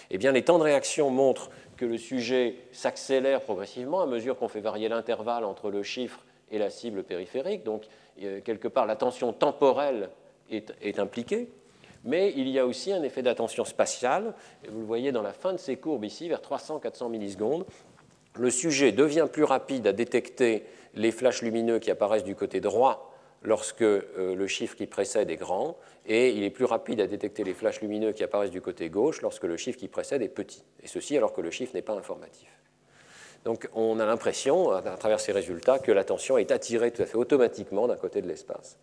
Eh 0.10 0.18
bien, 0.18 0.32
les 0.32 0.44
temps 0.44 0.58
de 0.58 0.64
réaction 0.64 1.10
montrent 1.10 1.50
que 1.78 1.86
le 1.86 1.98
sujet 1.98 2.56
s'accélère 2.72 3.42
progressivement 3.42 4.02
à 4.02 4.06
mesure 4.06 4.38
qu'on 4.38 4.48
fait 4.48 4.62
varier 4.62 4.90
l'intervalle 4.90 5.44
entre 5.44 5.70
le 5.70 5.84
chiffre 5.84 6.24
et 6.52 6.58
la 6.58 6.70
cible 6.70 7.04
périphérique. 7.04 7.64
Donc, 7.64 7.84
euh, 8.22 8.42
quelque 8.42 8.68
part, 8.68 8.86
l'attention 8.86 9.34
temporelle 9.34 10.10
est, 10.50 11.00
impliquée. 11.00 11.50
Mais 12.04 12.34
il 12.36 12.48
y 12.50 12.60
a 12.60 12.66
aussi 12.66 12.94
un 12.94 13.02
effet 13.04 13.24
d'attention 13.24 13.66
spatiale. 13.66 14.34
vous 14.70 14.80
le 14.80 14.86
voyez 14.86 15.12
dans 15.12 15.24
la 15.24 15.34
fin 15.34 15.54
de 15.54 15.58
ces 15.58 15.76
courbes 15.76 16.06
ici, 16.06 16.30
vers 16.30 16.42
300-400 16.42 17.10
millisecondes. 17.10 17.66
Le 18.36 18.50
sujet 18.52 18.92
devient 18.92 19.28
plus 19.32 19.44
rapide 19.44 19.88
à 19.88 19.94
détecter 19.94 20.66
les 20.94 21.12
flashs 21.12 21.42
lumineux 21.42 21.80
qui 21.80 21.90
apparaissent 21.90 22.24
du 22.24 22.36
côté 22.36 22.60
droit 22.60 23.14
lorsque 23.46 23.82
euh, 23.82 24.36
le 24.36 24.48
chiffre 24.48 24.76
qui 24.76 24.88
précède 24.88 25.30
est 25.30 25.36
grand, 25.36 25.78
et 26.06 26.30
il 26.30 26.44
est 26.44 26.50
plus 26.50 26.66
rapide 26.66 27.02
à 27.02 27.08
détecter 27.08 27.44
les 27.44 27.54
flashs 27.54 27.82
lumineux 27.82 28.12
qui 28.12 28.24
apparaissent 28.24 28.52
du 28.52 28.62
côté 28.62 28.90
gauche 28.90 29.22
lorsque 29.22 29.44
le 29.44 29.58
chiffre 29.58 29.78
qui 29.78 29.88
précède 29.88 30.22
est 30.22 30.30
petit, 30.30 30.64
et 30.84 30.88
ceci 30.88 31.18
alors 31.18 31.34
que 31.34 31.42
le 31.42 31.52
chiffre 31.52 31.74
n'est 31.74 31.82
pas 31.82 31.94
informatif. 31.94 32.50
Donc 33.44 33.70
on 33.74 34.00
a 34.00 34.06
l'impression, 34.06 34.72
à 34.72 34.82
travers 34.82 35.20
ces 35.20 35.32
résultats, 35.32 35.80
que 35.80 35.92
l'attention 35.92 36.38
est 36.38 36.52
attirée 36.52 36.92
tout 36.92 37.04
à 37.04 37.06
fait 37.06 37.18
automatiquement 37.18 37.88
d'un 37.88 37.96
côté 37.96 38.22
de 38.22 38.28
l'espace. 38.28 38.78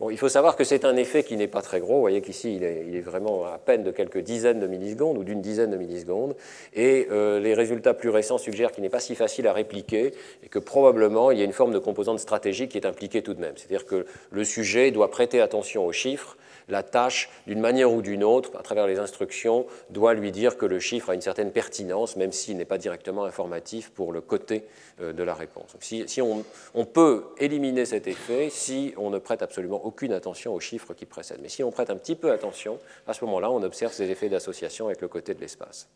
Bon, 0.00 0.08
il 0.08 0.16
faut 0.16 0.30
savoir 0.30 0.56
que 0.56 0.64
c'est 0.64 0.86
un 0.86 0.96
effet 0.96 1.22
qui 1.22 1.36
n'est 1.36 1.46
pas 1.46 1.60
très 1.60 1.78
gros. 1.78 1.96
Vous 1.96 2.00
voyez 2.00 2.22
qu'ici, 2.22 2.56
il, 2.56 2.64
est, 2.64 3.02
vraiment 3.02 3.44
à 3.44 3.58
peine 3.58 3.82
de 3.82 3.90
quelques 3.90 4.20
dizaines 4.20 4.58
de 4.58 4.66
millisecondes 4.66 5.18
ou 5.18 5.24
d'une 5.24 5.42
dizaine 5.42 5.70
de 5.70 5.76
millisecondes. 5.76 6.36
Et 6.72 7.06
euh, 7.10 7.38
les 7.38 7.52
résultats 7.52 7.92
plus 7.92 8.08
récents 8.08 8.38
suggèrent 8.38 8.72
qu'il 8.72 8.82
n'est 8.82 8.88
pas 8.88 8.98
si 8.98 9.14
facile 9.14 9.46
à 9.46 9.52
répliquer 9.52 10.14
et 10.42 10.48
que 10.48 10.58
probablement 10.58 11.30
il 11.30 11.38
y 11.38 11.42
a 11.42 11.44
une 11.44 11.52
forme 11.52 11.74
de 11.74 11.78
composante 11.78 12.18
stratégique 12.18 12.70
qui 12.70 12.78
est 12.78 12.86
impliquée 12.86 13.20
tout 13.20 13.34
de 13.34 13.40
même. 13.42 13.52
C'est-à-dire 13.56 13.84
que 13.84 14.06
le 14.30 14.44
sujet 14.44 14.90
doit 14.90 15.10
prêter 15.10 15.42
attention 15.42 15.84
aux 15.84 15.92
chiffres 15.92 16.38
la 16.70 16.82
tâche, 16.82 17.28
d'une 17.46 17.60
manière 17.60 17.92
ou 17.92 18.02
d'une 18.02 18.24
autre, 18.24 18.50
à 18.58 18.62
travers 18.62 18.86
les 18.86 18.98
instructions, 18.98 19.66
doit 19.90 20.14
lui 20.14 20.32
dire 20.32 20.56
que 20.56 20.66
le 20.66 20.80
chiffre 20.80 21.10
a 21.10 21.14
une 21.14 21.20
certaine 21.20 21.52
pertinence, 21.52 22.16
même 22.16 22.32
s'il 22.32 22.56
n'est 22.56 22.64
pas 22.64 22.78
directement 22.78 23.24
informatif 23.24 23.90
pour 23.90 24.12
le 24.12 24.20
côté 24.20 24.64
euh, 25.00 25.12
de 25.12 25.22
la 25.22 25.34
réponse. 25.34 25.76
si, 25.80 26.20
on, 26.22 26.84
peut 26.84 27.24
éliminer 27.38 27.84
cet 27.84 28.06
effet 28.06 28.48
si 28.50 28.94
on 28.96 29.10
ne 29.10 29.18
prête 29.18 29.42
absolument 29.42 29.84
aucune 29.84 30.12
attention 30.12 30.54
aux 30.54 30.60
chiffres 30.60 30.94
qui 30.94 31.06
précèdent. 31.06 31.40
Mais 31.42 31.48
si 31.48 31.62
on 31.62 31.70
prête 31.70 31.90
un 31.90 31.96
petit 31.96 32.16
peu 32.16 32.32
attention, 32.32 32.78
à 33.06 33.12
ce 33.12 33.24
moment-là, 33.24 33.50
on 33.50 33.62
observe 33.62 33.92
ces 33.92 34.10
effets 34.10 34.28
d'association 34.28 34.86
avec 34.86 35.00
le 35.00 35.08
côté 35.08 35.34
de 35.34 35.40
l'espace. 35.40 35.88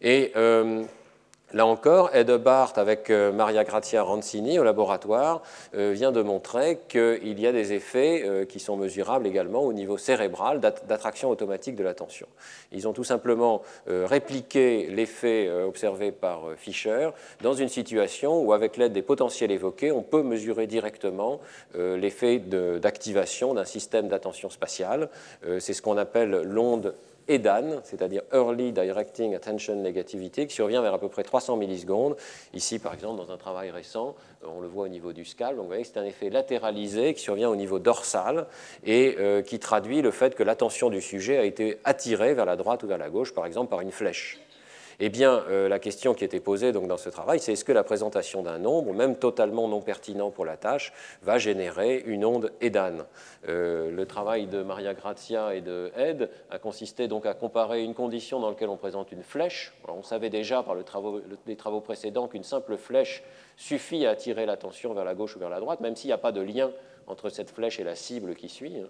Et 0.00 0.32
euh, 0.36 0.84
Là 1.54 1.64
encore, 1.64 2.14
Ed 2.14 2.30
Barth 2.30 2.76
avec 2.76 3.08
euh, 3.08 3.32
Maria 3.32 3.64
Grazia 3.64 4.02
Rancini 4.02 4.58
au 4.58 4.64
laboratoire 4.64 5.40
euh, 5.74 5.92
vient 5.94 6.12
de 6.12 6.20
montrer 6.20 6.80
qu'il 6.88 7.40
y 7.40 7.46
a 7.46 7.52
des 7.52 7.72
effets 7.72 8.22
euh, 8.26 8.44
qui 8.44 8.60
sont 8.60 8.76
mesurables 8.76 9.26
également 9.26 9.62
au 9.62 9.72
niveau 9.72 9.96
cérébral 9.96 10.60
d'attraction 10.60 11.30
automatique 11.30 11.74
de 11.74 11.82
l'attention. 11.82 12.26
Ils 12.70 12.86
ont 12.86 12.92
tout 12.92 13.04
simplement 13.04 13.62
répliqué 13.86 14.88
l'effet 14.90 15.50
observé 15.50 16.12
par 16.12 16.42
Fischer 16.56 17.10
dans 17.42 17.54
une 17.54 17.68
situation 17.68 18.42
où, 18.42 18.52
avec 18.52 18.76
l'aide 18.76 18.92
des 18.92 19.02
potentiels 19.02 19.50
évoqués, 19.50 19.90
on 19.90 20.02
peut 20.02 20.22
mesurer 20.22 20.66
directement 20.66 21.40
l'effet 21.74 22.38
d'activation 22.38 23.54
d'un 23.54 23.64
système 23.64 24.08
d'attention 24.08 24.50
spatiale. 24.50 25.08
C'est 25.58 25.72
ce 25.72 25.82
qu'on 25.82 25.96
appelle 25.96 26.42
l'onde 26.42 26.94
EDAN, 27.28 27.80
c'est-à-dire 27.84 28.22
Early 28.32 28.72
Directing 28.72 29.34
Attention 29.34 29.76
Negativity, 29.76 30.46
qui 30.46 30.54
survient 30.54 30.82
vers 30.82 30.94
à 30.94 30.98
peu 30.98 31.08
près 31.08 31.22
300 31.22 31.56
millisecondes. 31.56 32.16
Ici, 32.54 32.78
par 32.78 32.94
exemple, 32.94 33.16
dans 33.16 33.32
un 33.32 33.36
travail 33.36 33.70
récent, 33.70 34.14
euh, 34.42 34.48
on 34.54 34.60
le 34.60 34.68
voit 34.68 34.84
au 34.84 34.88
niveau 34.88 35.12
du 35.12 35.24
scalp. 35.24 35.56
Donc, 35.56 35.64
vous 35.64 35.68
voyez 35.68 35.82
que 35.82 35.88
c'est 35.88 36.00
un 36.00 36.04
effet 36.04 36.30
latéralisé 36.30 37.14
qui 37.14 37.22
survient 37.22 37.48
au 37.48 37.56
niveau 37.56 37.78
dorsal 37.78 38.46
et 38.84 39.16
euh, 39.18 39.42
qui 39.42 39.58
traduit 39.58 40.02
le 40.02 40.10
fait 40.10 40.34
que 40.34 40.42
l'attention 40.42 40.90
du 40.90 41.00
sujet 41.00 41.38
a 41.38 41.44
été 41.44 41.78
attirée 41.84 42.34
vers 42.34 42.46
la 42.46 42.56
droite 42.56 42.82
ou 42.82 42.86
vers 42.86 42.98
la 42.98 43.10
gauche, 43.10 43.34
par 43.34 43.46
exemple, 43.46 43.70
par 43.70 43.80
une 43.80 43.92
flèche. 43.92 44.40
Eh 45.00 45.10
bien, 45.10 45.44
euh, 45.48 45.68
la 45.68 45.78
question 45.78 46.12
qui 46.12 46.24
était 46.24 46.40
posée 46.40 46.72
donc, 46.72 46.88
dans 46.88 46.96
ce 46.96 47.08
travail, 47.08 47.38
c'est 47.38 47.52
est-ce 47.52 47.64
que 47.64 47.70
la 47.70 47.84
présentation 47.84 48.42
d'un 48.42 48.58
nombre, 48.58 48.92
même 48.92 49.14
totalement 49.14 49.68
non 49.68 49.80
pertinent 49.80 50.32
pour 50.32 50.44
la 50.44 50.56
tâche, 50.56 50.92
va 51.22 51.38
générer 51.38 52.02
une 52.04 52.24
onde 52.24 52.52
EDAN? 52.60 53.06
Euh, 53.48 53.92
Le 53.92 54.06
travail 54.06 54.48
de 54.48 54.60
Maria 54.64 54.94
Grazia 54.94 55.54
et 55.54 55.60
de 55.60 55.92
Ed 55.96 56.28
a 56.50 56.58
consisté 56.58 57.06
donc 57.06 57.26
à 57.26 57.34
comparer 57.34 57.84
une 57.84 57.94
condition 57.94 58.40
dans 58.40 58.48
laquelle 58.48 58.70
on 58.70 58.76
présente 58.76 59.12
une 59.12 59.22
flèche. 59.22 59.72
on 59.86 60.02
savait 60.02 60.30
déjà 60.30 60.64
par 60.64 60.74
les 60.74 61.56
travaux 61.56 61.80
précédents 61.80 62.26
qu'une 62.26 62.42
simple 62.42 62.76
flèche 62.76 63.22
suffit 63.56 64.04
à 64.04 64.10
attirer 64.10 64.46
l'attention 64.46 64.94
vers 64.94 65.04
la 65.04 65.14
gauche 65.14 65.36
ou 65.36 65.38
vers 65.38 65.48
la 65.48 65.60
droite, 65.60 65.78
même 65.78 65.94
s'il 65.94 66.08
n'y 66.08 66.14
a 66.14 66.18
pas 66.18 66.32
de 66.32 66.40
lien 66.40 66.72
entre 67.06 67.28
cette 67.28 67.50
flèche 67.50 67.78
et 67.78 67.84
la 67.84 67.94
cible 67.94 68.34
qui 68.34 68.48
suit. 68.48 68.78
Hein. 68.78 68.88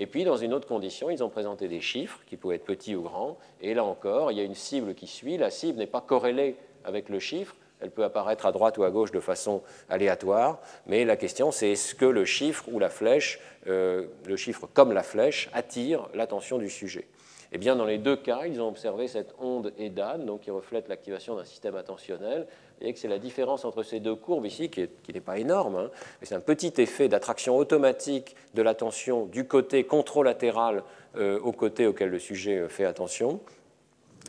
Et 0.00 0.06
puis, 0.06 0.24
dans 0.24 0.38
une 0.38 0.54
autre 0.54 0.66
condition, 0.66 1.10
ils 1.10 1.22
ont 1.22 1.28
présenté 1.28 1.68
des 1.68 1.82
chiffres 1.82 2.20
qui 2.26 2.38
pouvaient 2.38 2.56
être 2.56 2.64
petits 2.64 2.96
ou 2.96 3.02
grands. 3.02 3.36
Et 3.60 3.74
là 3.74 3.84
encore, 3.84 4.32
il 4.32 4.38
y 4.38 4.40
a 4.40 4.44
une 4.44 4.54
cible 4.54 4.94
qui 4.94 5.06
suit. 5.06 5.36
La 5.36 5.50
cible 5.50 5.78
n'est 5.78 5.86
pas 5.86 6.00
corrélée 6.00 6.56
avec 6.84 7.10
le 7.10 7.18
chiffre. 7.18 7.54
Elle 7.80 7.90
peut 7.90 8.04
apparaître 8.04 8.46
à 8.46 8.52
droite 8.52 8.78
ou 8.78 8.84
à 8.84 8.90
gauche 8.90 9.12
de 9.12 9.20
façon 9.20 9.62
aléatoire. 9.90 10.58
Mais 10.86 11.04
la 11.04 11.16
question, 11.16 11.50
c'est 11.52 11.72
est-ce 11.72 11.94
que 11.94 12.06
le 12.06 12.24
chiffre 12.24 12.64
ou 12.72 12.78
la 12.78 12.88
flèche, 12.88 13.40
euh, 13.66 14.06
le 14.24 14.36
chiffre 14.36 14.66
comme 14.72 14.92
la 14.92 15.02
flèche, 15.02 15.50
attire 15.52 16.08
l'attention 16.14 16.56
du 16.56 16.70
sujet? 16.70 17.06
Eh 17.52 17.58
bien, 17.58 17.76
dans 17.76 17.84
les 17.84 17.98
deux 17.98 18.16
cas, 18.16 18.46
ils 18.46 18.60
ont 18.62 18.68
observé 18.68 19.06
cette 19.06 19.34
onde 19.38 19.74
EDAN, 19.76 20.18
donc 20.18 20.42
qui 20.42 20.50
reflète 20.50 20.88
l'activation 20.88 21.36
d'un 21.36 21.44
système 21.44 21.74
attentionnel. 21.74 22.46
Voyez 22.80 22.94
que 22.94 22.98
c'est 22.98 23.08
la 23.08 23.18
différence 23.18 23.66
entre 23.66 23.82
ces 23.82 24.00
deux 24.00 24.14
courbes 24.14 24.46
ici, 24.46 24.70
qui 24.70 24.88
n'est 25.12 25.20
pas 25.20 25.38
énorme, 25.38 25.76
hein, 25.76 25.90
mais 26.20 26.26
c'est 26.26 26.34
un 26.34 26.40
petit 26.40 26.72
effet 26.78 27.08
d'attraction 27.08 27.58
automatique 27.58 28.36
de 28.54 28.62
l'attention 28.62 29.26
du 29.26 29.46
côté 29.46 29.84
controlatéral 29.84 30.82
euh, 31.16 31.38
au 31.40 31.52
côté 31.52 31.86
auquel 31.86 32.08
le 32.08 32.18
sujet 32.18 32.56
euh, 32.56 32.68
fait 32.68 32.86
attention. 32.86 33.40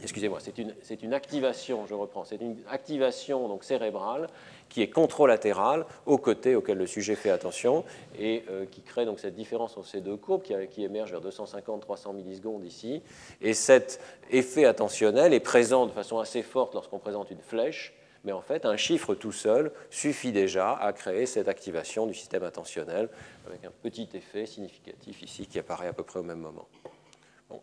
Excusez-moi, 0.04 0.40
c'est 0.42 1.04
une, 1.04 1.14
activation, 1.14 1.86
je 1.86 1.94
reprends, 1.94 2.26
c'est 2.26 2.42
une 2.42 2.58
activation 2.70 3.48
donc, 3.48 3.64
cérébrale 3.64 4.28
qui 4.68 4.82
est 4.82 4.90
contralatéral 4.90 5.86
au 6.06 6.18
côté 6.18 6.56
auquel 6.56 6.78
le 6.78 6.88
sujet 6.88 7.16
fait 7.16 7.30
attention 7.30 7.86
et 8.18 8.44
euh, 8.50 8.66
qui 8.66 8.82
crée 8.82 9.06
donc 9.06 9.20
cette 9.20 9.36
différence 9.36 9.78
entre 9.78 9.88
ces 9.88 10.02
deux 10.02 10.18
courbes 10.18 10.42
qui, 10.42 10.54
qui 10.72 10.84
émerge 10.84 11.12
vers 11.12 11.22
250-300 11.22 12.16
millisecondes 12.16 12.66
ici. 12.66 13.02
Et 13.42 13.54
cet 13.54 14.02
effet 14.32 14.66
attentionnel 14.66 15.34
est 15.34 15.40
présent 15.40 15.86
de 15.86 15.92
façon 15.92 16.20
assez 16.20 16.42
forte 16.42 16.74
lorsqu'on 16.74 17.00
présente 17.00 17.30
une 17.30 17.42
flèche, 17.42 17.94
mais 18.24 18.32
en 18.32 18.42
fait, 18.42 18.66
un 18.66 18.78
chiffre 18.78 19.16
tout 19.16 19.32
seul 19.32 19.72
suffit 19.90 20.32
déjà 20.32 20.74
à 20.74 20.94
créer 20.94 21.26
cette 21.26 21.48
activation 21.48 22.06
du 22.06 22.14
système 22.14 22.44
attentionnel 22.44 23.10
avec 23.48 23.66
un 23.66 23.72
petit 23.82 24.10
effet 24.14 24.46
significatif 24.46 25.22
ici 25.22 25.48
qui 25.48 25.60
apparaît 25.60 25.88
à 25.88 25.94
peu 25.94 26.04
près 26.04 26.20
au 26.20 26.24
même 26.24 26.40
moment 26.40 26.68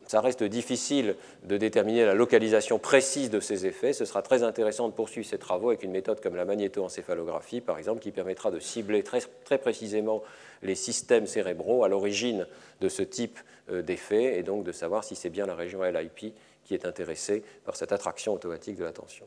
ça 0.06 0.20
reste 0.20 0.42
difficile 0.42 1.16
de 1.44 1.56
déterminer 1.56 2.04
la 2.04 2.14
localisation 2.14 2.78
précise 2.78 3.30
de 3.30 3.40
ces 3.40 3.66
effets. 3.66 3.92
Ce 3.92 4.04
sera 4.04 4.22
très 4.22 4.42
intéressant 4.42 4.88
de 4.88 4.92
poursuivre 4.92 5.26
ces 5.26 5.38
travaux 5.38 5.68
avec 5.68 5.82
une 5.82 5.90
méthode 5.90 6.20
comme 6.20 6.36
la 6.36 6.44
magnétoencéphalographie, 6.44 7.60
par 7.60 7.78
exemple, 7.78 8.00
qui 8.00 8.10
permettra 8.10 8.50
de 8.50 8.58
cibler 8.58 9.02
très, 9.02 9.20
très 9.44 9.58
précisément 9.58 10.22
les 10.62 10.74
systèmes 10.74 11.26
cérébraux 11.26 11.84
à 11.84 11.88
l'origine 11.88 12.46
de 12.80 12.88
ce 12.88 13.02
type 13.02 13.38
euh, 13.70 13.82
d'effet 13.82 14.38
et 14.38 14.42
donc 14.42 14.64
de 14.64 14.72
savoir 14.72 15.04
si 15.04 15.14
c'est 15.14 15.30
bien 15.30 15.46
la 15.46 15.54
région 15.54 15.82
LIP 15.82 16.34
qui 16.64 16.74
est 16.74 16.84
intéressée 16.84 17.42
par 17.64 17.76
cette 17.76 17.92
attraction 17.92 18.34
automatique 18.34 18.76
de 18.76 18.84
l'attention. 18.84 19.26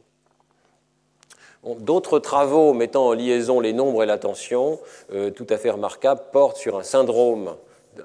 D'autres 1.63 2.17
travaux 2.17 2.73
mettant 2.73 3.07
en 3.07 3.13
liaison 3.13 3.59
les 3.59 3.71
nombres 3.71 4.01
et 4.01 4.07
l'attention, 4.07 4.79
euh, 5.13 5.29
tout 5.29 5.45
à 5.49 5.57
fait 5.57 5.69
remarquables, 5.69 6.21
portent 6.31 6.57
sur 6.57 6.77
un 6.77 6.83
syndrome 6.83 7.55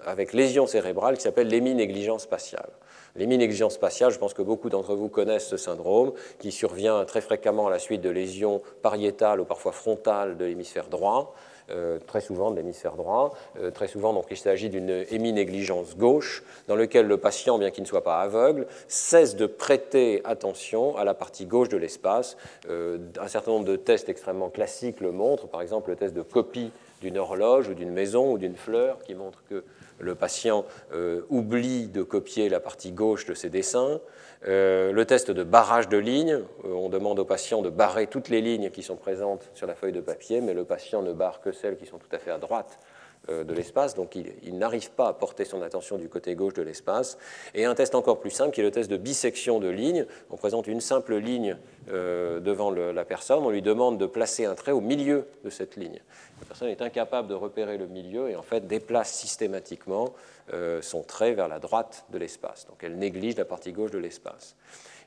avec 0.05 0.35
lésion 0.35 0.67
cérébrale 0.67 1.17
qui 1.17 1.23
s'appelle 1.23 1.49
l'héminégligence 1.49 2.25
spatiale. 2.25 2.69
L'héminégligence 3.15 3.75
spatiale, 3.75 4.11
je 4.11 4.19
pense 4.19 4.35
que 4.35 4.43
beaucoup 4.43 4.69
d'entre 4.69 4.95
vous 4.95 5.09
connaissent 5.09 5.49
ce 5.49 5.57
syndrome 5.57 6.13
qui 6.39 6.53
survient 6.53 7.03
très 7.07 7.23
fréquemment 7.23 7.67
à 7.67 7.71
la 7.71 7.79
suite 7.79 8.03
de 8.03 8.11
lésions 8.11 8.61
pariétales 8.83 9.41
ou 9.41 9.47
parfois 9.47 9.73
frontales 9.73 10.37
de 10.37 10.45
l'hémisphère 10.45 10.89
droit. 10.89 11.35
Euh, 11.69 11.99
très 12.07 12.21
souvent 12.21 12.53
de 12.53 12.57
l'hémisphère 12.57 12.95
droit. 12.95 13.35
Euh, 13.59 13.73
très 13.73 13.89
souvent, 13.89 14.13
donc, 14.13 14.27
il 14.31 14.37
s'agit 14.37 14.69
d'une 14.69 15.05
héminégligence 15.11 15.97
gauche, 15.97 16.45
dans 16.69 16.77
laquelle 16.77 17.09
le 17.09 17.17
patient, 17.17 17.59
bien 17.59 17.73
qu'il 17.73 17.83
ne 17.83 17.89
soit 17.89 18.05
pas 18.05 18.21
aveugle, 18.21 18.69
cesse 18.87 19.35
de 19.35 19.47
prêter 19.47 20.21
attention 20.25 20.97
à 20.97 21.03
la 21.03 21.13
partie 21.13 21.45
gauche 21.45 21.69
de 21.69 21.77
l'espace. 21.77 22.37
Euh, 22.71 22.99
un 23.21 23.27
certain 23.27 23.51
nombre 23.51 23.65
de 23.65 23.75
tests 23.75 24.09
extrêmement 24.09 24.49
classiques 24.49 25.01
le 25.01 25.11
montrent, 25.11 25.49
par 25.49 25.61
exemple 25.61 25.91
le 25.91 25.97
test 25.97 26.15
de 26.15 26.23
copie 26.23 26.71
d'une 27.01 27.19
horloge 27.19 27.69
ou 27.69 27.75
d'une 27.75 27.91
maison 27.91 28.33
ou 28.33 28.39
d'une 28.39 28.57
fleur 28.57 28.99
qui 29.05 29.15
montre 29.15 29.43
que 29.51 29.65
le 29.99 30.15
patient 30.15 30.65
euh, 30.93 31.23
oublie 31.29 31.89
de 31.89 32.03
copier 32.03 32.49
la 32.49 32.61
partie 32.61 32.93
gauche 32.93 33.27
de 33.27 33.35
ses 33.35 33.51
dessins. 33.51 34.01
Euh, 34.47 34.93
le 34.93 35.05
test 35.05 35.31
de 35.31 35.43
barrage 35.43 35.89
de 35.89 35.97
lignes, 35.97 36.43
euh, 36.65 36.69
on 36.69 36.89
demande 36.89 37.19
au 37.19 37.25
patient 37.25 37.63
de 37.63 37.71
barrer 37.71 38.07
toutes 38.07 38.29
les 38.29 38.41
lignes 38.41 38.71
qui 38.71 38.83
sont 38.83 38.97
présentes 38.97 39.51
sur 39.55 39.67
la 39.67 39.75
feuille 39.75 39.93
de 39.93 40.01
papier, 40.01 40.41
mais 40.41 40.55
le 40.55 40.65
patient 40.65 41.03
ne 41.03 41.13
barre 41.13 41.41
que 41.41 41.53
celles 41.53 41.77
qui 41.77 41.87
sont 41.87 41.99
tout 41.99 42.09
à 42.13 42.19
fait 42.19 42.31
à 42.31 42.39
droite 42.39 42.79
de 43.29 43.53
l'espace, 43.53 43.95
donc 43.95 44.15
il, 44.15 44.57
n'arrive 44.57 44.91
pas 44.91 45.09
à 45.09 45.13
porter 45.13 45.45
son 45.45 45.63
attention 45.63 45.99
du 45.99 46.09
côté 46.09 46.35
gauche 46.35 46.55
de 46.55 46.63
l'espace. 46.63 47.19
Et 47.55 47.65
un 47.65 47.75
test 47.75 47.95
encore 47.95 48.21
plus 48.21 48.31
simple 48.31 48.53
qui 48.53 48.61
est 48.61 48.65
le 48.65 48.71
test 48.71 48.91
de 48.91 48.97
bisection 48.97 49.59
de 49.59 49.69
ligne. 49.69 50.07
On 50.31 50.37
présente 50.37 50.67
une 50.67 50.81
simple 50.81 51.17
ligne 51.17 51.57
euh, 51.91 52.41
devant 52.41 52.71
la 52.71 53.05
personne, 53.05 53.45
on 53.45 53.51
lui 53.51 53.63
demande 53.63 53.99
de 53.99 54.07
placer 54.07 54.45
un 54.45 54.55
trait 54.55 54.73
au 54.73 54.81
milieu 54.81 55.27
de 55.45 55.51
cette 55.51 55.77
ligne. 55.77 56.01
La 56.41 56.47
personne 56.47 56.69
est 56.69 56.83
incapable 56.83 57.29
de 57.29 57.35
repérer 57.35 57.79
le 57.79 57.87
milieu 57.87 58.31
et 58.31 58.37
en 58.37 58.43
fait 58.43 58.67
déplace 58.67 59.13
systématiquement 59.13 60.15
euh, 60.53 60.83
son 60.83 61.03
trait 61.03 61.35
vers 61.35 61.49
la 61.49 61.59
droite 61.59 62.05
de 62.11 62.19
l'espace. 62.19 62.67
Donc 62.69 62.79
elle 62.83 62.97
néglige 62.97 63.37
la 63.37 63.45
partie 63.45 63.73
gauche 63.73 63.91
de 63.91 63.99
l'espace. 63.99 64.57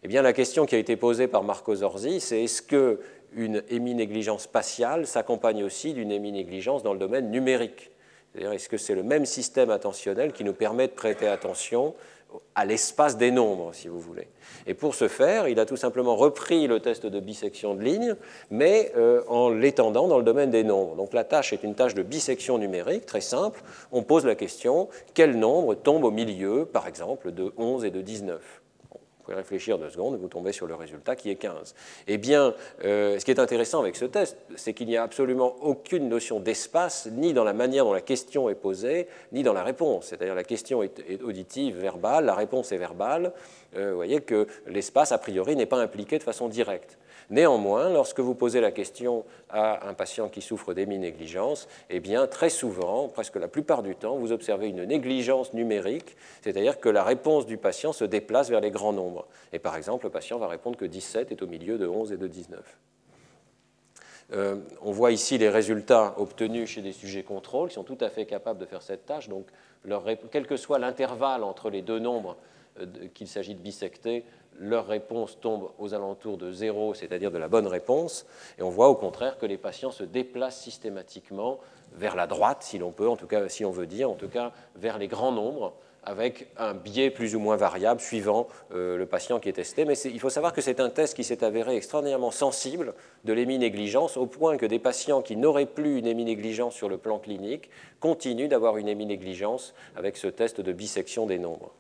Eh 0.04 0.08
bien, 0.08 0.22
la 0.22 0.34
question 0.34 0.66
qui 0.66 0.76
a 0.76 0.78
été 0.78 0.96
posée 0.96 1.28
par 1.28 1.44
Marco 1.44 1.76
Zorzi, 1.76 2.22
c'est 2.22 2.44
est-ce 2.44 2.62
qu'une 2.62 3.64
émi-négligence 3.70 4.44
spatiale 4.44 5.06
s'accompagne 5.06 5.64
aussi 5.64 5.94
d'une 5.94 6.12
émi-négligence 6.12 6.84
dans 6.84 6.94
le 6.94 7.00
domaine 7.00 7.32
numérique? 7.32 7.92
C'est-à-dire, 8.32 8.52
est-ce 8.52 8.70
que 8.70 8.78
c'est 8.78 8.96
le 8.96 9.04
même 9.04 9.26
système 9.26 9.72
attentionnel 9.72 10.34
qui 10.34 10.44
nous 10.44 10.54
permet 10.54 10.88
de 10.88 10.94
prêter 10.94 11.28
attention 11.28 11.96
à 12.54 12.64
l'espace 12.64 13.18
des 13.18 13.32
nombres, 13.32 13.74
si 13.74 13.88
vous 13.88 14.00
voulez? 14.00 14.28
Et 14.68 14.76
pour 14.76 14.94
ce 14.94 15.08
faire, 15.08 15.48
il 15.48 15.60
a 15.60 15.66
tout 15.66 15.78
simplement 15.78 16.16
repris 16.16 16.68
le 16.68 16.80
test 16.80 17.08
de 17.08 17.20
bisection 17.20 17.74
de 17.74 17.82
ligne, 17.82 18.16
mais 18.52 18.92
euh, 18.98 19.24
en 19.28 19.50
l'étendant 19.50 20.08
dans 20.08 20.20
le 20.20 20.24
domaine 20.24 20.52
des 20.52 20.64
nombres. 20.64 20.96
Donc 20.96 21.14
la 21.14 21.24
tâche 21.24 21.54
est 21.54 21.64
une 21.64 21.74
tâche 21.74 21.96
de 21.96 22.04
bisection 22.04 22.60
numérique, 22.60 23.08
très 23.08 23.22
simple. 23.22 23.62
On 23.92 24.04
pose 24.04 24.26
la 24.26 24.36
question, 24.36 24.90
quel 25.16 25.38
nombre 25.40 25.74
tombe 25.74 26.04
au 26.04 26.12
milieu, 26.12 26.66
par 26.66 26.88
exemple, 26.88 27.32
de 27.32 27.52
11 27.58 27.86
et 27.86 27.92
de 27.92 28.02
19 28.02 28.59
pouvez 29.30 29.42
réfléchir 29.42 29.78
deux 29.78 29.90
secondes 29.90 30.18
vous 30.20 30.28
tombez 30.28 30.52
sur 30.52 30.68
le 30.68 30.76
résultat 30.76 31.16
qui 31.16 31.30
est 31.30 31.36
15. 31.36 31.76
Eh 32.08 32.18
bien, 32.18 32.54
euh, 32.84 33.20
ce 33.20 33.26
qui 33.26 33.32
est 33.32 33.40
intéressant 33.40 33.80
avec 33.80 33.96
ce 33.96 34.06
test, 34.06 34.38
c'est 34.56 34.74
qu'il 34.74 34.88
n'y 34.88 34.98
a 34.98 35.04
absolument 35.04 35.56
aucune 35.62 36.10
notion 36.10 36.40
d'espace, 36.40 37.08
ni 37.12 37.34
dans 37.34 37.44
la 37.44 37.54
manière 37.54 37.86
dont 37.86 37.94
la 37.94 38.02
question 38.02 38.50
est 38.50 38.56
posée, 38.56 39.08
ni 39.32 39.44
dans 39.44 39.54
la 39.54 39.64
réponse. 39.64 40.08
C'est-à-dire 40.08 40.36
la 40.36 40.44
question 40.44 40.84
est, 40.84 41.22
auditive, 41.24 41.78
verbale, 41.78 42.26
la 42.26 42.36
réponse 42.36 42.72
est 42.72 42.78
verbale. 42.78 43.34
Euh, 43.76 43.92
vous 43.92 43.96
voyez 43.96 44.22
que 44.22 44.48
l'espace, 44.68 45.12
a 45.12 45.18
priori, 45.18 45.56
n'est 45.56 45.66
pas 45.66 45.80
impliqué 45.80 46.18
de 46.18 46.24
façon 46.24 46.48
directe. 46.48 46.98
Néanmoins, 47.30 47.90
lorsque 47.90 48.20
vous 48.20 48.34
posez 48.34 48.60
la 48.60 48.72
question 48.72 49.24
à 49.50 49.88
un 49.88 49.94
patient 49.94 50.30
qui 50.30 50.42
souffre 50.42 50.74
d'émi-négligence, 50.74 51.68
eh 51.90 52.00
bien, 52.00 52.26
très 52.26 52.50
souvent, 52.50 53.08
presque 53.08 53.36
la 53.36 53.48
plupart 53.48 53.84
du 53.84 53.96
temps, 53.96 54.16
vous 54.16 54.32
observez 54.32 54.68
une 54.70 54.84
négligence 54.84 55.54
numérique, 55.54 56.16
c'est-à-dire 56.42 56.80
que 56.80 56.90
la 56.90 57.04
réponse 57.04 57.46
du 57.46 57.58
patient 57.58 57.94
se 57.94 58.04
déplace 58.04 58.50
vers 58.50 58.62
les 58.62 58.72
grands 58.72 58.94
nombres. 58.94 59.28
Et 59.54 59.60
par 59.60 59.76
exemple, 59.76 60.06
le 60.06 60.12
patient 60.12 60.40
va 60.40 60.48
répondre 60.48 60.76
que 60.76 60.86
17 60.86 61.32
est 61.32 61.42
au 61.44 61.48
milieu 61.48 61.78
de 61.78 61.88
11 61.88 62.12
et 62.14 62.18
de 62.18 62.28
19. 62.28 62.60
Euh, 64.32 64.58
on 64.82 64.92
voit 64.92 65.12
ici 65.12 65.38
les 65.38 65.50
résultats 65.50 66.14
obtenus 66.18 66.70
chez 66.70 66.82
des 66.82 66.94
sujets 66.94 67.24
contrôles 67.24 67.70
qui 67.70 67.76
sont 67.76 67.84
tout 67.84 67.98
à 68.00 68.10
fait 68.10 68.26
capables 68.26 68.60
de 68.60 68.66
faire 68.66 68.82
cette 68.82 69.06
tâche. 69.06 69.28
Donc, 69.28 69.48
quel 70.32 70.46
que 70.46 70.58
soit 70.58 70.78
l'intervalle 70.78 71.44
entre 71.44 71.70
les 71.70 71.82
deux 71.82 72.00
nombres 72.00 72.38
euh, 72.80 72.86
qu'il 73.14 73.28
s'agit 73.28 73.56
de 73.56 73.62
bisecter, 73.62 74.24
leur 74.60 74.88
réponse 74.88 75.40
tombe 75.40 75.70
aux 75.80 75.94
alentours 75.94 76.38
de 76.38 76.52
zéro, 76.52 76.94
c'est-à-dire 76.94 77.32
de 77.32 77.38
la 77.38 77.48
bonne 77.48 77.68
réponse, 77.68 78.26
et 78.58 78.62
on 78.62 78.70
voit 78.70 78.90
au 78.90 78.96
contraire 78.96 79.38
que 79.38 79.46
les 79.46 79.58
patients 79.58 79.92
se 79.92 80.04
déplacent 80.04 80.60
systématiquement 80.60 81.60
vers 81.94 82.16
la 82.16 82.28
droite, 82.28 82.62
si 82.62 82.78
l'on 82.78 82.92
peut, 82.92 83.10
en 83.10 83.16
tout 83.16 83.28
cas, 83.28 83.50
si 83.50 83.66
on 83.66 83.72
veut 83.72 83.88
dire, 83.88 84.10
en 84.12 84.16
tout 84.16 84.30
cas 84.30 84.52
vers 84.76 84.98
les 84.98 85.08
grands 85.08 85.32
nombres, 85.32 85.74
avec 86.04 86.48
un 86.58 86.74
biais 86.74 87.10
plus 87.10 87.36
ou 87.36 87.40
moins 87.40 87.56
variable 87.56 88.00
suivant 88.00 88.48
euh, 88.74 88.98
le 88.98 89.06
patient 89.06 89.40
qui 89.40 89.50
est 89.50 89.54
testé. 89.54 89.86
Mais 89.86 89.98
il 90.00 90.20
faut 90.20 90.30
savoir 90.30 90.54
que 90.54 90.62
c'est 90.62 90.80
un 90.80 90.90
test 90.90 91.16
qui 91.16 91.24
s'est 91.24 91.44
avéré 91.44 91.76
extraordinairement 91.76 92.32
sensible 92.32 92.94
de 93.26 93.34
l'émi-négligence, 93.34 94.18
au 94.18 94.26
point 94.26 94.58
que 94.58 94.66
des 94.66 94.80
patients 94.80 95.22
qui 95.22 95.36
n'auraient 95.36 95.66
plus 95.66 96.00
une 96.00 96.08
émi-négligence 96.08 96.74
sur 96.74 96.90
le 96.90 96.98
plan 96.98 97.20
clinique 97.20 97.70
continuent 98.00 98.48
d'avoir 98.48 98.78
une 98.78 98.88
émi-négligence 98.88 99.74
avec 99.96 100.18
ce 100.18 100.28
test 100.28 100.62
de 100.62 100.72
bisection 100.72 101.26
des 101.26 101.38
nombres. 101.38 101.72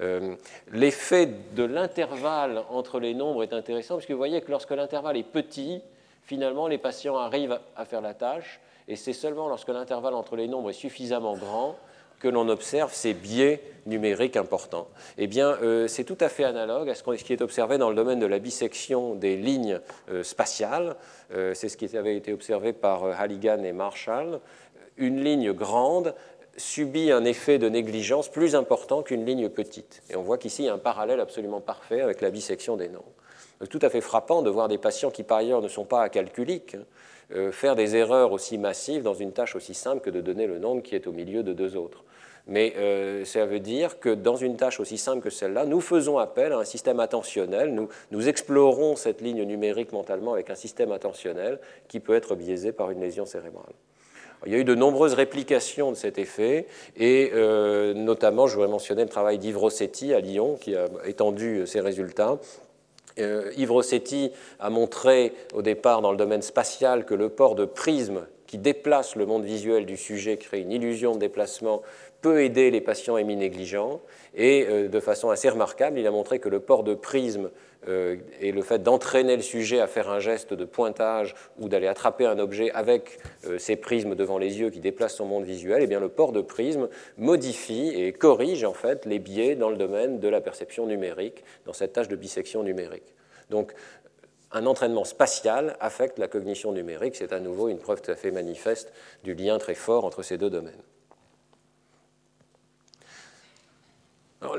Euh, 0.00 0.34
l'effet 0.72 1.28
de 1.52 1.64
l'intervalle 1.64 2.62
entre 2.70 3.00
les 3.00 3.14
nombres 3.14 3.42
est 3.42 3.52
intéressant, 3.52 3.94
parce 3.96 4.06
que 4.06 4.12
vous 4.12 4.18
voyez 4.18 4.40
que 4.40 4.50
lorsque 4.50 4.70
l'intervalle 4.70 5.16
est 5.16 5.22
petit, 5.22 5.82
finalement, 6.22 6.66
les 6.66 6.78
patients 6.78 7.16
arrivent 7.16 7.58
à 7.76 7.84
faire 7.84 8.00
la 8.00 8.14
tâche, 8.14 8.60
et 8.88 8.96
c'est 8.96 9.12
seulement 9.12 9.48
lorsque 9.48 9.68
l'intervalle 9.68 10.14
entre 10.14 10.36
les 10.36 10.48
nombres 10.48 10.70
est 10.70 10.74
suffisamment 10.74 11.36
grand 11.36 11.76
que 12.18 12.28
l'on 12.28 12.48
observe 12.50 12.92
ces 12.92 13.14
biais 13.14 13.62
numériques 13.86 14.36
importants. 14.36 14.88
Eh 15.16 15.26
bien, 15.26 15.56
euh, 15.62 15.88
c'est 15.88 16.04
tout 16.04 16.18
à 16.20 16.28
fait 16.28 16.44
analogue 16.44 16.90
à 16.90 16.94
ce 16.94 17.02
qui 17.02 17.32
est 17.32 17.40
observé 17.40 17.78
dans 17.78 17.88
le 17.88 17.96
domaine 17.96 18.20
de 18.20 18.26
la 18.26 18.38
bisection 18.38 19.14
des 19.14 19.36
lignes 19.36 19.80
euh, 20.10 20.22
spatiales. 20.22 20.96
c'est 21.30 21.68
ce 21.68 21.76
qui 21.76 21.96
avait 21.96 22.16
été 22.16 22.32
observé 22.32 22.72
par 22.72 23.04
Halligan 23.04 23.62
et 23.62 23.72
Marshall. 23.72 24.40
Une 24.98 25.22
ligne 25.24 25.52
grande 25.52 26.14
subit 26.56 27.10
un 27.10 27.24
effet 27.24 27.58
de 27.58 27.68
négligence 27.68 28.28
plus 28.28 28.54
important 28.54 29.02
qu'une 29.02 29.24
ligne 29.24 29.48
petite. 29.48 30.02
Et 30.10 30.16
on 30.16 30.22
voit 30.22 30.38
qu'ici, 30.38 30.62
il 30.62 30.66
y 30.66 30.68
a 30.68 30.74
un 30.74 30.78
parallèle 30.78 31.20
absolument 31.20 31.60
parfait 31.60 32.00
avec 32.00 32.20
la 32.20 32.30
bisection 32.30 32.76
des 32.76 32.88
nombres. 32.88 33.12
C'est 33.60 33.68
tout 33.68 33.78
à 33.82 33.90
fait 33.90 34.00
frappant 34.00 34.42
de 34.42 34.50
voir 34.50 34.68
des 34.68 34.78
patients 34.78 35.10
qui, 35.10 35.22
par 35.22 35.38
ailleurs, 35.38 35.60
ne 35.60 35.68
sont 35.68 35.84
pas 35.84 36.02
acalculiques, 36.02 36.76
hein, 36.76 36.84
euh, 37.34 37.52
faire 37.52 37.76
des 37.76 37.94
erreurs 37.94 38.32
aussi 38.32 38.58
massives 38.58 39.02
dans 39.02 39.14
une 39.14 39.32
tâche 39.32 39.54
aussi 39.54 39.74
simple 39.74 40.00
que 40.00 40.10
de 40.10 40.20
donner 40.20 40.46
le 40.46 40.58
nombre 40.58 40.82
qui 40.82 40.94
est 40.94 41.06
au 41.06 41.12
milieu 41.12 41.42
de 41.42 41.52
deux 41.52 41.76
autres. 41.76 42.04
Mais 42.46 42.74
euh, 42.76 43.24
ça 43.24 43.46
veut 43.46 43.60
dire 43.60 44.00
que 44.00 44.08
dans 44.08 44.34
une 44.34 44.56
tâche 44.56 44.80
aussi 44.80 44.98
simple 44.98 45.22
que 45.22 45.30
celle-là, 45.30 45.66
nous 45.66 45.80
faisons 45.80 46.18
appel 46.18 46.52
à 46.52 46.58
un 46.58 46.64
système 46.64 46.98
attentionnel, 46.98 47.72
nous, 47.72 47.88
nous 48.10 48.28
explorons 48.28 48.96
cette 48.96 49.20
ligne 49.20 49.44
numérique 49.44 49.92
mentalement 49.92 50.32
avec 50.32 50.50
un 50.50 50.54
système 50.54 50.90
attentionnel 50.90 51.60
qui 51.86 52.00
peut 52.00 52.14
être 52.14 52.34
biaisé 52.34 52.72
par 52.72 52.90
une 52.90 53.00
lésion 53.00 53.26
cérébrale. 53.26 53.74
Il 54.46 54.52
y 54.52 54.54
a 54.54 54.58
eu 54.58 54.64
de 54.64 54.74
nombreuses 54.74 55.14
réplications 55.14 55.90
de 55.92 55.96
cet 55.96 56.18
effet, 56.18 56.66
et 56.96 57.30
euh, 57.34 57.92
notamment, 57.94 58.46
je 58.46 58.54
voudrais 58.54 58.70
mentionner 58.70 59.02
le 59.02 59.08
travail 59.08 59.38
d'Yves 59.38 59.58
Rossetti 59.58 60.14
à 60.14 60.20
Lyon, 60.20 60.56
qui 60.60 60.74
a 60.74 60.86
étendu 61.06 61.66
ces 61.66 61.80
résultats. 61.80 62.38
Euh, 63.18 63.52
Yves 63.56 63.72
Rossetti 63.72 64.30
a 64.58 64.70
montré 64.70 65.32
au 65.54 65.62
départ 65.62 66.00
dans 66.02 66.10
le 66.10 66.16
domaine 66.16 66.42
spatial 66.42 67.04
que 67.04 67.14
le 67.14 67.28
port 67.28 67.54
de 67.54 67.64
prisme 67.64 68.26
qui 68.46 68.58
déplace 68.58 69.14
le 69.14 69.26
monde 69.26 69.44
visuel 69.44 69.86
du 69.86 69.96
sujet, 69.96 70.36
crée 70.36 70.60
une 70.60 70.72
illusion 70.72 71.14
de 71.14 71.20
déplacement, 71.20 71.82
peut 72.20 72.42
aider 72.42 72.70
les 72.70 72.80
patients 72.80 73.16
émis-négligents. 73.16 74.00
Et 74.34 74.66
euh, 74.68 74.88
de 74.88 75.00
façon 75.00 75.30
assez 75.30 75.48
remarquable, 75.48 75.98
il 75.98 76.06
a 76.06 76.10
montré 76.10 76.38
que 76.38 76.48
le 76.48 76.60
port 76.60 76.82
de 76.82 76.94
prisme 76.94 77.46
euh, 77.46 77.50
et 77.86 78.52
le 78.52 78.62
fait 78.62 78.82
d'entraîner 78.82 79.36
le 79.36 79.42
sujet 79.42 79.80
à 79.80 79.86
faire 79.86 80.10
un 80.10 80.20
geste 80.20 80.52
de 80.52 80.64
pointage 80.64 81.34
ou 81.58 81.68
d'aller 81.68 81.86
attraper 81.86 82.26
un 82.26 82.38
objet 82.38 82.70
avec 82.72 83.18
euh, 83.46 83.58
ses 83.58 83.76
prismes 83.76 84.14
devant 84.14 84.38
les 84.38 84.60
yeux 84.60 84.70
qui 84.70 84.80
déplacent 84.80 85.16
son 85.16 85.24
monde 85.24 85.44
visuel, 85.44 85.82
eh 85.82 85.86
bien 85.86 86.00
le 86.00 86.08
port 86.08 86.32
de 86.32 86.42
prisme 86.42 86.88
modifie 87.16 87.88
et 87.94 88.12
corrige 88.12 88.64
en 88.64 88.74
fait 88.74 89.06
les 89.06 89.18
biais 89.18 89.56
dans 89.56 89.70
le 89.70 89.76
domaine 89.76 90.20
de 90.20 90.28
la 90.28 90.40
perception 90.40 90.86
numérique, 90.86 91.44
dans 91.64 91.72
cette 91.72 91.94
tâche 91.94 92.08
de 92.08 92.16
bisection 92.16 92.62
numérique. 92.62 93.14
Donc 93.48 93.72
un 94.52 94.66
entraînement 94.66 95.04
spatial 95.04 95.76
affecte 95.80 96.18
la 96.18 96.28
cognition 96.28 96.72
numérique, 96.72 97.16
c'est 97.16 97.32
à 97.32 97.40
nouveau 97.40 97.68
une 97.68 97.78
preuve 97.78 98.02
tout 98.02 98.10
à 98.10 98.16
fait 98.16 98.30
manifeste 98.30 98.92
du 99.24 99.34
lien 99.34 99.58
très 99.58 99.74
fort 99.74 100.04
entre 100.04 100.22
ces 100.22 100.36
deux 100.36 100.50
domaines. 100.50 100.82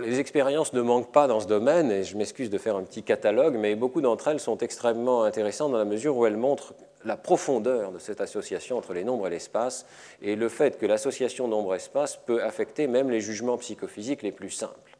Les 0.01 0.19
expériences 0.19 0.73
ne 0.73 0.81
manquent 0.81 1.11
pas 1.11 1.27
dans 1.27 1.39
ce 1.39 1.47
domaine, 1.47 1.91
et 1.91 2.03
je 2.03 2.17
m'excuse 2.17 2.49
de 2.49 2.57
faire 2.57 2.75
un 2.75 2.83
petit 2.83 3.03
catalogue, 3.03 3.55
mais 3.57 3.75
beaucoup 3.75 4.01
d'entre 4.01 4.27
elles 4.27 4.39
sont 4.39 4.57
extrêmement 4.57 5.23
intéressantes 5.23 5.71
dans 5.71 5.77
la 5.77 5.85
mesure 5.85 6.17
où 6.17 6.25
elles 6.25 6.37
montrent 6.37 6.73
la 7.03 7.17
profondeur 7.17 7.91
de 7.91 7.97
cette 7.97 8.21
association 8.21 8.77
entre 8.77 8.93
les 8.93 9.03
nombres 9.03 9.27
et 9.27 9.31
l'espace, 9.31 9.85
et 10.21 10.35
le 10.35 10.49
fait 10.49 10.77
que 10.77 10.85
l'association 10.85 11.47
nombre-espace 11.47 12.17
peut 12.17 12.43
affecter 12.43 12.87
même 12.87 13.09
les 13.09 13.21
jugements 13.21 13.57
psychophysiques 13.57 14.21
les 14.21 14.31
plus 14.31 14.51
simples. 14.51 14.97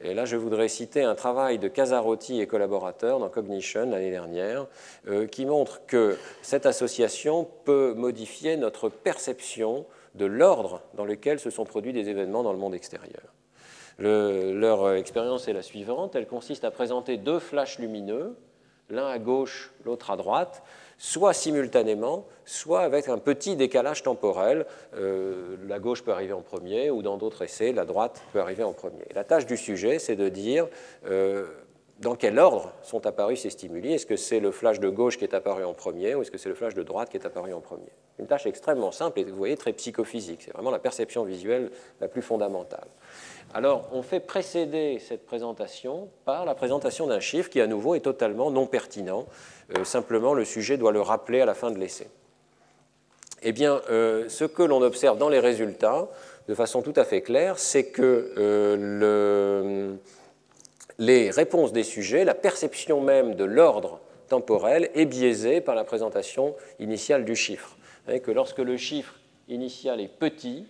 Et 0.00 0.14
là, 0.14 0.24
je 0.24 0.36
voudrais 0.36 0.66
citer 0.66 1.04
un 1.04 1.14
travail 1.14 1.58
de 1.58 1.68
Casarotti 1.68 2.40
et 2.40 2.48
collaborateurs 2.48 3.20
dans 3.20 3.28
Cognition 3.28 3.88
l'année 3.88 4.10
dernière, 4.10 4.66
euh, 5.06 5.28
qui 5.28 5.46
montre 5.46 5.86
que 5.86 6.18
cette 6.42 6.66
association 6.66 7.48
peut 7.64 7.94
modifier 7.94 8.56
notre 8.56 8.88
perception 8.88 9.86
de 10.16 10.26
l'ordre 10.26 10.82
dans 10.94 11.04
lequel 11.04 11.38
se 11.38 11.50
sont 11.50 11.64
produits 11.64 11.92
des 11.92 12.08
événements 12.08 12.42
dans 12.42 12.52
le 12.52 12.58
monde 12.58 12.74
extérieur 12.74 13.34
leur 13.98 14.92
expérience 14.94 15.48
est 15.48 15.52
la 15.52 15.62
suivante. 15.62 16.16
Elle 16.16 16.26
consiste 16.26 16.64
à 16.64 16.70
présenter 16.70 17.16
deux 17.16 17.38
flashs 17.38 17.78
lumineux, 17.78 18.36
l'un 18.90 19.06
à 19.06 19.18
gauche, 19.18 19.72
l'autre 19.84 20.10
à 20.10 20.16
droite, 20.16 20.62
soit 20.98 21.32
simultanément, 21.32 22.26
soit 22.44 22.80
avec 22.80 23.08
un 23.08 23.18
petit 23.18 23.56
décalage 23.56 24.02
temporel. 24.02 24.66
Euh, 24.94 25.56
la 25.66 25.78
gauche 25.78 26.02
peut 26.02 26.12
arriver 26.12 26.32
en 26.32 26.42
premier, 26.42 26.90
ou 26.90 27.02
dans 27.02 27.16
d'autres 27.16 27.42
essais, 27.42 27.72
la 27.72 27.84
droite 27.84 28.22
peut 28.32 28.40
arriver 28.40 28.62
en 28.62 28.72
premier. 28.72 29.04
La 29.14 29.24
tâche 29.24 29.46
du 29.46 29.56
sujet, 29.56 29.98
c'est 29.98 30.16
de 30.16 30.28
dire 30.28 30.68
euh, 31.06 31.46
dans 32.00 32.16
quel 32.16 32.38
ordre 32.38 32.72
sont 32.82 33.06
apparus 33.06 33.40
ces 33.40 33.50
stimuli? 33.50 33.92
Est-ce 33.92 34.06
que 34.06 34.16
c'est 34.16 34.40
le 34.40 34.50
flash 34.50 34.80
de 34.80 34.88
gauche 34.88 35.16
qui 35.16 35.24
est 35.24 35.34
apparu 35.34 35.64
en 35.64 35.74
premier, 35.74 36.14
ou 36.14 36.22
est-ce 36.22 36.30
que 36.30 36.38
c'est 36.38 36.48
le 36.48 36.54
flash 36.54 36.74
de 36.74 36.82
droite 36.82 37.08
qui 37.10 37.16
est 37.16 37.26
apparu 37.26 37.52
en 37.52 37.60
premier? 37.60 37.92
Une 38.18 38.26
tâche 38.26 38.46
extrêmement 38.46 38.92
simple 38.92 39.20
et 39.20 39.24
vous 39.24 39.36
voyez 39.36 39.56
très 39.56 39.72
psychophysique. 39.72 40.42
C'est 40.44 40.52
vraiment 40.52 40.70
la 40.70 40.78
perception 40.78 41.24
visuelle 41.24 41.70
la 42.00 42.08
plus 42.08 42.22
fondamentale. 42.22 42.86
Alors, 43.52 43.88
on 43.92 44.02
fait 44.02 44.20
précéder 44.20 44.98
cette 44.98 45.24
présentation 45.24 46.08
par 46.24 46.44
la 46.44 46.54
présentation 46.54 47.06
d'un 47.06 47.20
chiffre 47.20 47.50
qui, 47.50 47.60
à 47.60 47.66
nouveau, 47.66 47.94
est 47.94 48.00
totalement 48.00 48.50
non 48.50 48.66
pertinent. 48.66 49.26
Euh, 49.76 49.84
simplement, 49.84 50.34
le 50.34 50.44
sujet 50.44 50.76
doit 50.76 50.92
le 50.92 51.00
rappeler 51.00 51.40
à 51.40 51.46
la 51.46 51.54
fin 51.54 51.70
de 51.70 51.78
l'essai. 51.78 52.08
Eh 53.42 53.52
bien, 53.52 53.80
euh, 53.90 54.28
ce 54.28 54.44
que 54.44 54.62
l'on 54.62 54.82
observe 54.82 55.18
dans 55.18 55.28
les 55.28 55.38
résultats, 55.38 56.08
de 56.48 56.54
façon 56.54 56.82
tout 56.82 56.94
à 56.96 57.04
fait 57.04 57.20
claire, 57.22 57.58
c'est 57.58 57.90
que 57.90 58.32
euh, 58.38 59.94
les 60.98 61.30
réponses 61.30 61.72
des 61.72 61.82
sujets, 61.82 62.24
la 62.24 62.34
perception 62.34 63.00
même 63.00 63.34
de 63.34 63.44
l'ordre 63.44 64.00
temporel 64.28 64.90
est 64.94 65.06
biaisée 65.06 65.60
par 65.60 65.74
la 65.74 65.84
présentation 65.84 66.54
initiale 66.78 67.24
du 67.24 67.36
chiffre. 67.36 67.76
Que 68.22 68.30
lorsque 68.30 68.58
le 68.58 68.76
chiffre 68.76 69.14
initial 69.48 70.00
est 70.00 70.08
petit, 70.08 70.66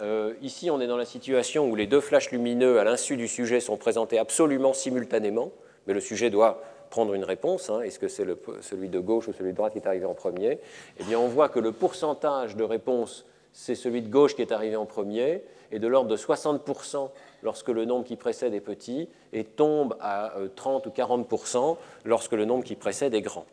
euh, 0.00 0.34
ici, 0.42 0.70
on 0.70 0.80
est 0.80 0.86
dans 0.86 0.96
la 0.96 1.04
situation 1.04 1.70
où 1.70 1.76
les 1.76 1.86
deux 1.86 2.00
flashs 2.00 2.30
lumineux 2.30 2.80
à 2.80 2.84
l'insu 2.84 3.16
du 3.16 3.28
sujet 3.28 3.60
sont 3.60 3.76
présentés 3.76 4.18
absolument 4.18 4.72
simultanément, 4.72 5.52
mais 5.86 5.94
le 5.94 6.00
sujet 6.00 6.30
doit 6.30 6.62
prendre 6.90 7.14
une 7.14 7.24
réponse. 7.24 7.70
Hein. 7.70 7.80
Est-ce 7.82 7.98
que 7.98 8.08
c'est 8.08 8.26
celui 8.60 8.88
de 8.88 8.98
gauche 8.98 9.28
ou 9.28 9.32
celui 9.32 9.52
de 9.52 9.56
droite 9.56 9.72
qui 9.72 9.78
est 9.78 9.86
arrivé 9.86 10.04
en 10.04 10.14
premier? 10.14 10.58
Eh 10.98 11.04
bien, 11.04 11.18
on 11.18 11.28
voit 11.28 11.48
que 11.48 11.60
le 11.60 11.72
pourcentage 11.72 12.56
de 12.56 12.64
réponse, 12.64 13.24
c'est 13.52 13.76
celui 13.76 14.02
de 14.02 14.08
gauche 14.08 14.34
qui 14.34 14.42
est 14.42 14.52
arrivé 14.52 14.76
en 14.76 14.86
premier, 14.86 15.44
et 15.70 15.78
de 15.78 15.88
l'ordre 15.88 16.08
de 16.08 16.16
60% 16.16 17.10
lorsque 17.44 17.68
le 17.68 17.84
nombre 17.84 18.04
qui 18.04 18.16
précède 18.16 18.54
est 18.54 18.60
petit, 18.60 19.08
et 19.32 19.44
tombe 19.44 19.96
à 20.00 20.32
30 20.56 20.86
euh, 20.86 20.90
ou 20.90 20.92
40% 20.92 21.76
lorsque 22.04 22.32
le 22.32 22.44
nombre 22.44 22.64
qui 22.64 22.74
précède 22.74 23.14
est 23.14 23.20
grand. 23.20 23.46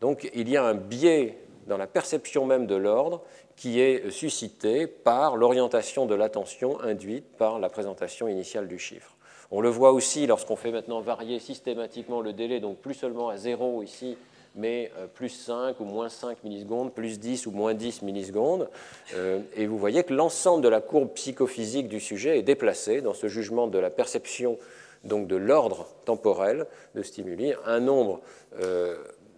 Donc, 0.00 0.30
il 0.34 0.48
y 0.48 0.56
a 0.56 0.64
un 0.64 0.74
biais 0.74 1.38
dans 1.66 1.76
la 1.76 1.86
perception 1.86 2.44
même 2.46 2.66
de 2.66 2.74
l'ordre 2.74 3.22
qui 3.56 3.80
est 3.80 4.10
suscité 4.10 4.86
par 4.86 5.36
l'orientation 5.36 6.06
de 6.06 6.14
l'attention 6.14 6.80
induite 6.80 7.24
par 7.36 7.58
la 7.58 7.68
présentation 7.68 8.28
initiale 8.28 8.68
du 8.68 8.78
chiffre. 8.78 9.16
On 9.50 9.60
le 9.60 9.68
voit 9.68 9.92
aussi 9.92 10.26
lorsqu'on 10.26 10.56
fait 10.56 10.70
maintenant 10.70 11.00
varier 11.00 11.38
systématiquement 11.38 12.20
le 12.20 12.32
délai, 12.32 12.60
donc 12.60 12.78
plus 12.78 12.94
seulement 12.94 13.30
à 13.30 13.36
0 13.36 13.82
ici, 13.82 14.16
mais 14.58 14.90
euh, 14.98 15.06
plus 15.06 15.30
5 15.30 15.80
ou 15.80 15.84
moins 15.84 16.08
5 16.08 16.44
millisecondes, 16.44 16.92
plus 16.92 17.18
10 17.18 17.46
ou 17.46 17.52
moins 17.52 17.72
10 17.72 18.02
millisecondes. 18.02 18.68
Euh, 19.14 19.40
et 19.56 19.66
vous 19.66 19.78
voyez 19.78 20.02
que 20.02 20.12
l'ensemble 20.12 20.62
de 20.62 20.68
la 20.68 20.80
courbe 20.80 21.10
psychophysique 21.14 21.88
du 21.88 22.00
sujet 22.00 22.38
est 22.38 22.42
déplacé 22.42 23.00
dans 23.00 23.14
ce 23.14 23.28
jugement 23.28 23.68
de 23.68 23.78
la 23.78 23.88
perception, 23.88 24.58
donc 25.04 25.28
de 25.28 25.36
l'ordre 25.36 25.86
temporel 26.04 26.66
de 26.94 27.02
stimuli, 27.02 27.54
un 27.64 27.80
nombre, 27.80 28.20
euh, 28.60 28.96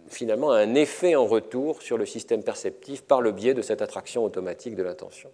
finalement, 0.09 0.51
un 0.51 0.73
effet 0.73 1.15
en 1.15 1.27
retour 1.27 1.81
sur 1.81 1.97
le 1.97 2.05
système 2.05 2.43
perceptif 2.43 3.03
par 3.03 3.21
le 3.21 3.31
biais 3.31 3.53
de 3.53 3.61
cette 3.61 3.81
attraction 3.81 4.25
automatique 4.25 4.75
de 4.75 4.83
l'attention. 4.83 5.29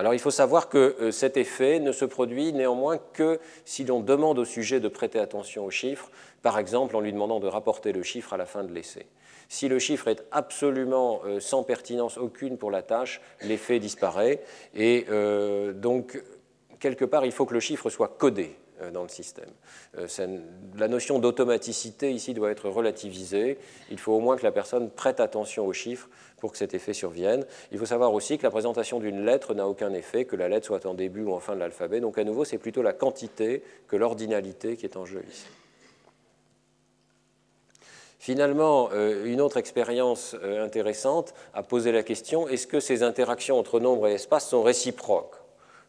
Alors 0.00 0.14
il 0.14 0.18
faut 0.18 0.30
savoir 0.30 0.70
que 0.70 0.96
euh, 0.98 1.10
cet 1.10 1.36
effet 1.36 1.78
ne 1.78 1.92
se 1.92 2.06
produit 2.06 2.54
néanmoins 2.54 2.96
que 2.96 3.38
si 3.66 3.84
l'on 3.84 4.00
demande 4.00 4.38
au 4.38 4.46
sujet 4.46 4.80
de 4.80 4.88
prêter 4.88 5.18
attention 5.18 5.66
aux 5.66 5.70
chiffres, 5.70 6.10
par 6.40 6.58
exemple 6.58 6.96
en 6.96 7.00
lui 7.00 7.12
demandant 7.12 7.38
de 7.38 7.46
rapporter 7.46 7.92
le 7.92 8.02
chiffre 8.02 8.32
à 8.32 8.38
la 8.38 8.46
fin 8.46 8.64
de 8.64 8.72
l'essai. 8.72 9.04
Si 9.50 9.68
le 9.68 9.78
chiffre 9.78 10.08
est 10.08 10.24
absolument 10.30 11.20
euh, 11.26 11.38
sans 11.38 11.64
pertinence 11.64 12.16
aucune 12.16 12.56
pour 12.56 12.70
la 12.70 12.80
tâche, 12.80 13.20
l'effet 13.42 13.78
disparaît. 13.78 14.42
Et 14.74 15.04
euh, 15.10 15.74
donc, 15.74 16.18
quelque 16.78 17.04
part, 17.04 17.26
il 17.26 17.32
faut 17.32 17.44
que 17.44 17.52
le 17.52 17.60
chiffre 17.60 17.90
soit 17.90 18.08
codé 18.08 18.56
dans 18.92 19.02
le 19.02 19.08
système. 19.08 19.50
La 20.76 20.88
notion 20.88 21.18
d'automaticité 21.18 22.12
ici 22.12 22.34
doit 22.34 22.50
être 22.50 22.68
relativisée. 22.68 23.58
Il 23.90 23.98
faut 23.98 24.12
au 24.12 24.20
moins 24.20 24.36
que 24.36 24.42
la 24.42 24.52
personne 24.52 24.90
prête 24.90 25.20
attention 25.20 25.66
aux 25.66 25.72
chiffres 25.72 26.08
pour 26.38 26.52
que 26.52 26.58
cet 26.58 26.74
effet 26.74 26.92
survienne. 26.92 27.44
Il 27.70 27.78
faut 27.78 27.86
savoir 27.86 28.12
aussi 28.12 28.38
que 28.38 28.42
la 28.42 28.50
présentation 28.50 28.98
d'une 28.98 29.24
lettre 29.24 29.54
n'a 29.54 29.68
aucun 29.68 29.92
effet, 29.92 30.24
que 30.24 30.36
la 30.36 30.48
lettre 30.48 30.66
soit 30.66 30.86
en 30.86 30.94
début 30.94 31.22
ou 31.22 31.32
en 31.32 31.40
fin 31.40 31.54
de 31.54 31.60
l'alphabet. 31.60 32.00
Donc 32.00 32.18
à 32.18 32.24
nouveau, 32.24 32.44
c'est 32.44 32.58
plutôt 32.58 32.82
la 32.82 32.92
quantité 32.92 33.62
que 33.86 33.96
l'ordinalité 33.96 34.76
qui 34.76 34.86
est 34.86 34.96
en 34.96 35.04
jeu 35.04 35.22
ici. 35.30 35.46
Finalement, 38.18 38.90
euh, 38.92 39.24
une 39.24 39.40
autre 39.40 39.56
expérience 39.56 40.36
euh, 40.42 40.62
intéressante 40.62 41.32
a 41.54 41.62
posé 41.62 41.90
la 41.90 42.02
question, 42.02 42.48
est-ce 42.48 42.66
que 42.66 42.78
ces 42.78 43.02
interactions 43.02 43.58
entre 43.58 43.80
nombre 43.80 44.08
et 44.08 44.12
espace 44.12 44.46
sont 44.50 44.62
réciproques? 44.62 45.39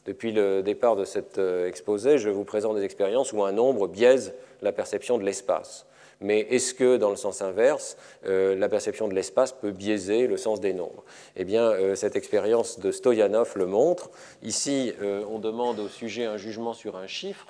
Depuis 0.06 0.32
le 0.32 0.64
départ 0.64 0.96
de 0.96 1.06
cet 1.06 1.38
euh, 1.38 1.68
exposé, 1.68 2.18
je 2.18 2.30
vous 2.30 2.44
présente 2.44 2.76
des 2.76 2.84
expériences 2.84 3.34
où 3.34 3.44
un 3.44 3.52
nombre 3.52 3.88
biaise 3.88 4.34
la 4.64 4.72
perception 4.72 5.20
de 5.20 5.24
l'espace. 5.24 5.86
Mais 6.22 6.40
est-ce 6.40 6.74
que, 6.74 6.98
dans 6.98 7.12
le 7.12 7.16
sens 7.16 7.42
inverse, 7.44 7.98
euh, 8.26 8.56
la 8.56 8.68
perception 8.68 9.08
de 9.08 9.14
l'espace 9.14 9.52
peut 9.52 9.72
biaiser 9.72 10.26
le 10.26 10.38
sens 10.38 10.60
des 10.60 10.74
nombres? 10.74 11.04
Eh 11.36 11.46
bien, 11.46 11.64
euh, 11.64 11.94
cette 11.94 12.16
expérience 12.16 12.80
de 12.80 12.92
Stoyanov 12.92 13.54
le 13.56 13.68
montre. 13.68 14.10
Ici, 14.42 14.94
on 15.02 15.38
demande 15.38 15.80
au 15.80 15.88
sujet 15.88 16.26
un 16.26 16.38
jugement 16.38 16.74
sur 16.74 16.96
un 16.96 17.08
chiffre. 17.08 17.46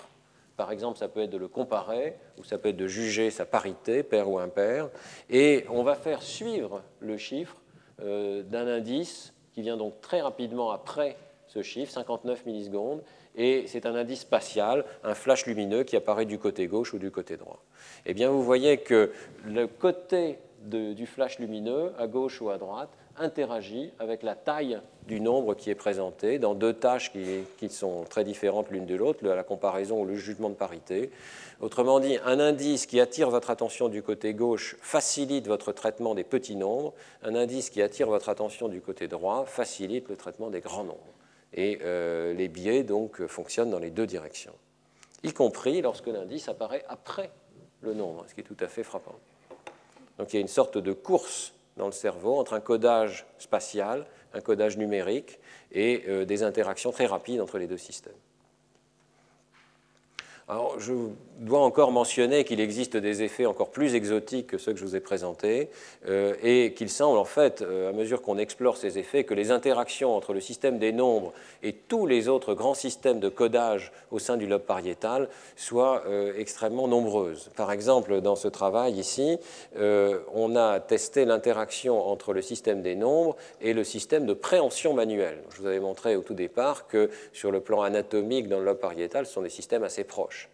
Par 0.57 0.71
exemple, 0.73 0.99
ça 0.99 1.07
peut 1.07 1.21
être 1.21 1.29
de 1.29 1.37
le 1.37 1.47
comparer, 1.47 2.15
ou 2.37 2.43
ça 2.43 2.57
peut 2.57 2.69
être 2.69 2.77
de 2.77 2.87
juger 2.87 3.31
sa 3.31 3.45
parité, 3.45 4.03
pair 4.03 4.29
ou 4.29 4.39
impair. 4.39 4.89
Et 5.29 5.65
on 5.69 5.83
va 5.83 5.95
faire 5.95 6.21
suivre 6.21 6.81
le 6.99 7.17
chiffre 7.17 7.55
d'un 7.99 8.67
indice 8.67 9.33
qui 9.53 9.61
vient 9.61 9.77
donc 9.77 10.01
très 10.01 10.21
rapidement 10.21 10.71
après 10.71 11.17
ce 11.53 11.61
chiffre, 11.61 11.91
59 11.91 12.45
millisecondes, 12.45 13.01
et 13.35 13.65
c'est 13.67 13.85
un 13.85 13.95
indice 13.95 14.21
spatial, 14.21 14.85
un 15.03 15.15
flash 15.15 15.45
lumineux 15.45 15.83
qui 15.83 15.97
apparaît 15.97 16.25
du 16.25 16.39
côté 16.39 16.67
gauche 16.67 16.93
ou 16.93 16.97
du 16.97 17.11
côté 17.11 17.35
droit. 17.35 17.61
Eh 18.05 18.13
bien, 18.13 18.29
vous 18.29 18.43
voyez 18.43 18.77
que 18.77 19.11
le 19.45 19.67
côté 19.67 20.39
du 20.63 21.05
flash 21.05 21.39
lumineux, 21.39 21.91
à 21.97 22.07
gauche 22.07 22.39
ou 22.41 22.49
à 22.49 22.57
droite, 22.57 22.89
interagit 23.17 23.91
avec 23.99 24.23
la 24.23 24.35
taille 24.35 24.79
du 25.07 25.19
nombre 25.19 25.53
qui 25.55 25.69
est 25.69 25.75
présenté 25.75 26.39
dans 26.39 26.53
deux 26.53 26.73
tâches 26.73 27.11
qui, 27.11 27.69
sont 27.69 28.05
très 28.09 28.23
différentes 28.23 28.69
l'une 28.69 28.85
de 28.85 28.95
l'autre, 28.95 29.25
la 29.25 29.43
comparaison 29.43 30.01
ou 30.01 30.05
le 30.05 30.15
jugement 30.15 30.49
de 30.49 30.55
parité. 30.55 31.11
Autrement 31.59 31.99
dit, 31.99 32.17
un 32.25 32.39
indice 32.39 32.85
qui 32.85 32.99
attire 32.99 33.29
votre 33.29 33.49
attention 33.49 33.89
du 33.89 34.01
côté 34.01 34.33
gauche 34.33 34.77
facilite 34.81 35.47
votre 35.47 35.73
traitement 35.73 36.15
des 36.15 36.23
petits 36.23 36.55
nombres, 36.55 36.93
un 37.23 37.35
indice 37.35 37.69
qui 37.69 37.81
attire 37.81 38.07
votre 38.07 38.29
attention 38.29 38.69
du 38.69 38.79
côté 38.79 39.07
droit 39.07 39.45
facilite 39.45 40.07
le 40.07 40.15
traitement 40.15 40.49
des 40.49 40.61
grands 40.61 40.85
nombres. 40.85 41.13
Et 41.53 41.79
euh, 41.81 42.33
les 42.33 42.47
biais 42.47 42.83
donc 42.83 43.25
fonctionnent 43.27 43.69
dans 43.69 43.79
les 43.79 43.91
deux 43.91 44.07
directions, 44.07 44.55
y 45.23 45.33
compris 45.33 45.81
lorsque 45.81 46.07
l'indice 46.07 46.47
apparaît 46.47 46.85
après 46.87 47.31
le 47.81 47.93
nombre, 47.93 48.25
ce 48.27 48.33
qui 48.33 48.41
est 48.41 48.45
tout 48.45 48.57
à 48.59 48.67
fait 48.67 48.83
frappant. 48.83 49.19
Donc 50.17 50.31
il 50.31 50.37
y 50.37 50.39
a 50.39 50.41
une 50.41 50.47
sorte 50.47 50.77
de 50.77 50.93
course 50.93 51.53
dans 51.77 51.87
le 51.87 51.91
cerveau 51.91 52.39
entre 52.39 52.53
un 52.53 52.59
codage 52.59 53.25
spatial, 53.37 54.05
un 54.33 54.41
codage 54.41 54.77
numérique 54.77 55.39
et 55.71 56.03
euh, 56.07 56.25
des 56.25 56.43
interactions 56.43 56.91
très 56.91 57.05
rapides 57.05 57.41
entre 57.41 57.57
les 57.57 57.67
deux 57.67 57.77
systèmes. 57.77 58.13
Alors, 60.47 60.79
je 60.79 60.93
dois 61.45 61.61
encore 61.61 61.91
mentionner 61.91 62.43
qu'il 62.43 62.59
existe 62.59 62.97
des 62.97 63.23
effets 63.23 63.45
encore 63.45 63.69
plus 63.69 63.95
exotiques 63.95 64.47
que 64.47 64.57
ceux 64.57 64.73
que 64.73 64.79
je 64.79 64.85
vous 64.85 64.95
ai 64.95 64.99
présentés, 64.99 65.69
euh, 66.07 66.35
et 66.43 66.73
qu'il 66.73 66.89
semble 66.89 67.17
en 67.17 67.25
fait, 67.25 67.61
euh, 67.61 67.89
à 67.89 67.93
mesure 67.93 68.21
qu'on 68.21 68.37
explore 68.37 68.77
ces 68.77 68.99
effets, 68.99 69.23
que 69.23 69.33
les 69.33 69.51
interactions 69.51 70.15
entre 70.15 70.33
le 70.33 70.39
système 70.39 70.77
des 70.77 70.91
nombres 70.91 71.33
et 71.63 71.73
tous 71.73 72.05
les 72.05 72.27
autres 72.27 72.53
grands 72.53 72.73
systèmes 72.73 73.19
de 73.19 73.29
codage 73.29 73.91
au 74.11 74.19
sein 74.19 74.37
du 74.37 74.45
lobe 74.45 74.61
pariétal 74.61 75.29
soient 75.55 76.03
euh, 76.07 76.33
extrêmement 76.37 76.87
nombreuses. 76.87 77.49
Par 77.55 77.71
exemple, 77.71 78.21
dans 78.21 78.35
ce 78.35 78.47
travail 78.47 78.93
ici, 78.93 79.37
on 80.33 80.55
a 80.55 80.79
testé 80.79 81.25
l'interaction 81.25 82.07
entre 82.07 82.33
le 82.33 82.41
système 82.41 82.81
des 82.81 82.95
nombres 82.95 83.35
et 83.61 83.73
le 83.73 83.83
système 83.83 84.25
de 84.25 84.33
préhension 84.33 84.93
manuelle. 84.93 85.39
Je 85.49 85.61
vous 85.61 85.67
avais 85.67 85.79
montré 85.79 86.15
au 86.15 86.21
tout 86.21 86.33
départ 86.33 86.87
que 86.87 87.09
sur 87.33 87.51
le 87.51 87.61
plan 87.61 87.81
anatomique, 87.81 88.47
dans 88.47 88.59
le 88.59 88.65
lobe 88.65 88.79
pariétal, 88.79 89.25
ce 89.25 89.33
sont 89.33 89.41
des 89.41 89.49
systèmes 89.49 89.83
assez 89.83 90.03
proches. 90.03 90.49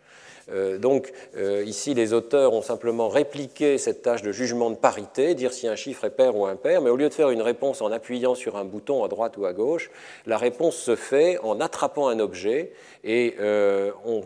Euh, 0.49 0.77
donc 0.77 1.11
euh, 1.35 1.63
ici, 1.65 1.93
les 1.93 2.13
auteurs 2.13 2.53
ont 2.53 2.61
simplement 2.61 3.09
répliqué 3.09 3.77
cette 3.77 4.01
tâche 4.01 4.21
de 4.21 4.31
jugement 4.31 4.69
de 4.69 4.75
parité, 4.75 5.35
dire 5.35 5.53
si 5.53 5.67
un 5.67 5.75
chiffre 5.75 6.05
est 6.05 6.11
pair 6.11 6.35
ou 6.35 6.45
impair, 6.45 6.81
mais 6.81 6.89
au 6.89 6.95
lieu 6.95 7.09
de 7.09 7.13
faire 7.13 7.29
une 7.29 7.41
réponse 7.41 7.81
en 7.81 7.91
appuyant 7.91 8.35
sur 8.35 8.55
un 8.55 8.65
bouton 8.65 9.03
à 9.03 9.07
droite 9.07 9.37
ou 9.37 9.45
à 9.45 9.53
gauche, 9.53 9.89
la 10.25 10.37
réponse 10.37 10.75
se 10.75 10.95
fait 10.95 11.37
en 11.39 11.59
attrapant 11.59 12.07
un 12.07 12.19
objet 12.19 12.71
et 13.03 13.35
euh, 13.39 13.91
on, 14.05 14.23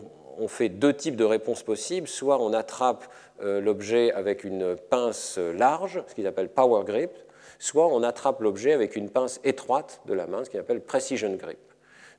fait 0.48 0.68
deux 0.68 0.92
types 0.92 1.16
de 1.16 1.24
réponses 1.24 1.62
possibles. 1.62 2.08
Soit 2.08 2.40
on 2.40 2.52
attrape 2.52 3.04
l'objet 3.40 4.12
avec 4.12 4.42
une 4.42 4.76
pince 4.76 5.38
large, 5.38 6.02
ce 6.08 6.14
qu'ils 6.14 6.26
appellent 6.26 6.48
power 6.48 6.84
grip, 6.84 7.12
soit 7.60 7.86
on 7.86 8.02
attrape 8.02 8.40
l'objet 8.40 8.72
avec 8.72 8.96
une 8.96 9.08
pince 9.08 9.40
étroite 9.44 10.00
de 10.06 10.14
la 10.14 10.26
main, 10.26 10.44
ce 10.44 10.50
qu'ils 10.50 10.58
appelle 10.58 10.80
precision 10.80 11.32
grip. 11.34 11.71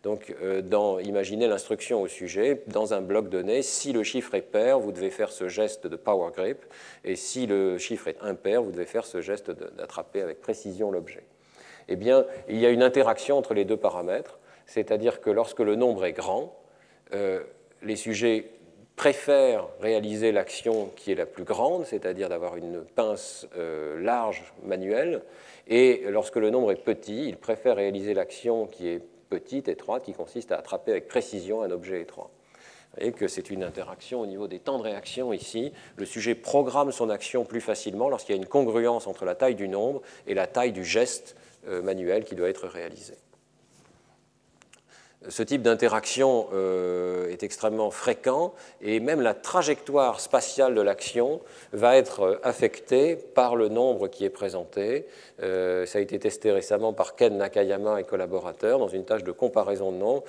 Donc, 0.03 0.35
euh, 0.41 0.61
imaginez 1.05 1.47
l'instruction 1.47 2.01
au 2.01 2.09
sujet, 2.09 2.61
dans 2.67 2.93
un 2.93 3.01
bloc 3.01 3.29
donné, 3.29 3.61
si 3.61 3.93
le 3.93 4.03
chiffre 4.03 4.35
est 4.35 4.41
pair, 4.41 4.77
vous 4.77 4.91
devez 4.91 5.09
faire 5.09 5.31
ce 5.31 5.47
geste 5.47 5.87
de 5.87 5.95
power 5.95 6.31
grip, 6.35 6.65
et 7.05 7.15
si 7.15 7.47
le 7.47 7.77
chiffre 7.77 8.09
est 8.09 8.17
impair, 8.21 8.61
vous 8.61 8.73
devez 8.73 8.85
faire 8.85 9.05
ce 9.05 9.21
geste 9.21 9.49
d'attraper 9.51 10.21
avec 10.21 10.41
précision 10.41 10.91
l'objet. 10.91 11.23
Eh 11.87 11.95
bien, 11.95 12.25
il 12.49 12.59
y 12.59 12.65
a 12.65 12.69
une 12.69 12.83
interaction 12.83 13.37
entre 13.37 13.53
les 13.53 13.63
deux 13.63 13.77
paramètres, 13.77 14.39
c'est-à-dire 14.65 15.21
que 15.21 15.29
lorsque 15.29 15.59
le 15.59 15.75
nombre 15.75 16.03
est 16.03 16.13
grand, 16.13 16.53
euh, 17.13 17.41
les 17.81 17.95
sujets 17.95 18.49
préfèrent 18.97 19.67
réaliser 19.79 20.33
l'action 20.33 20.91
qui 20.97 21.13
est 21.13 21.15
la 21.15 21.25
plus 21.25 21.45
grande, 21.45 21.85
c'est-à-dire 21.85 22.27
d'avoir 22.27 22.57
une 22.57 22.83
pince 22.83 23.47
euh, 23.57 24.01
large 24.01 24.53
manuelle, 24.63 25.21
et 25.69 26.03
lorsque 26.09 26.35
le 26.35 26.49
nombre 26.49 26.73
est 26.73 26.83
petit, 26.83 27.29
ils 27.29 27.37
préfèrent 27.37 27.77
réaliser 27.77 28.13
l'action 28.13 28.65
qui 28.67 28.89
est 28.89 29.01
petite, 29.33 29.67
étroite, 29.67 30.03
qui 30.03 30.13
consiste 30.13 30.51
à 30.51 30.57
attraper 30.57 30.91
avec 30.91 31.07
précision 31.07 31.63
un 31.63 31.71
objet 31.71 32.01
étroit. 32.01 32.29
Voyez 32.95 33.11
que 33.11 33.27
c'est 33.27 33.49
une 33.49 33.63
interaction 33.63 34.21
au 34.21 34.27
niveau 34.27 34.47
des 34.47 34.59
temps 34.59 34.77
de 34.77 34.83
réaction 34.83 35.33
ici. 35.33 35.71
Le 35.95 36.05
sujet 36.05 36.35
programme 36.35 36.91
son 36.91 37.09
action 37.09 37.43
plus 37.43 37.61
facilement 37.61 38.09
lorsqu'il 38.09 38.35
y 38.35 38.37
a 38.37 38.41
une 38.41 38.47
congruence 38.47 39.07
entre 39.07 39.25
la 39.25 39.33
taille 39.33 39.55
du 39.55 39.67
nombre 39.67 40.01
et 40.27 40.35
la 40.35 40.45
taille 40.45 40.71
du 40.71 40.85
geste 40.85 41.35
euh, 41.67 41.81
manuel 41.81 42.23
qui 42.23 42.35
doit 42.35 42.49
être 42.49 42.67
réalisé. 42.67 43.15
Ce 45.29 45.41
type 45.41 45.61
d'interaction 45.61 46.47
euh, 46.53 47.29
est 47.29 47.43
extrêmement 47.43 47.91
fréquent 47.91 48.53
et 48.81 48.99
même 48.99 49.21
la 49.21 49.33
trajectoire 49.33 50.19
spatiale 50.19 50.75
de 50.75 50.81
l'action 50.81 51.39
va 51.71 51.95
être 51.95 52.41
affectée 52.43 53.15
par 53.15 53.55
le 53.55 53.69
nombre 53.69 54.09
qui 54.09 54.25
est 54.25 54.29
présenté. 54.29 55.05
Euh, 55.41 55.85
ça 55.85 55.99
a 55.99 56.01
été 56.01 56.19
testé 56.19 56.51
récemment 56.51 56.91
par 56.91 57.15
Ken 57.15 57.37
Nakayama 57.37 58.01
et 58.01 58.03
collaborateurs 58.03 58.79
dans 58.79 58.89
une 58.89 59.05
tâche 59.05 59.23
de 59.23 59.31
comparaison 59.31 59.91
de 59.91 59.97
nombres. 59.97 60.23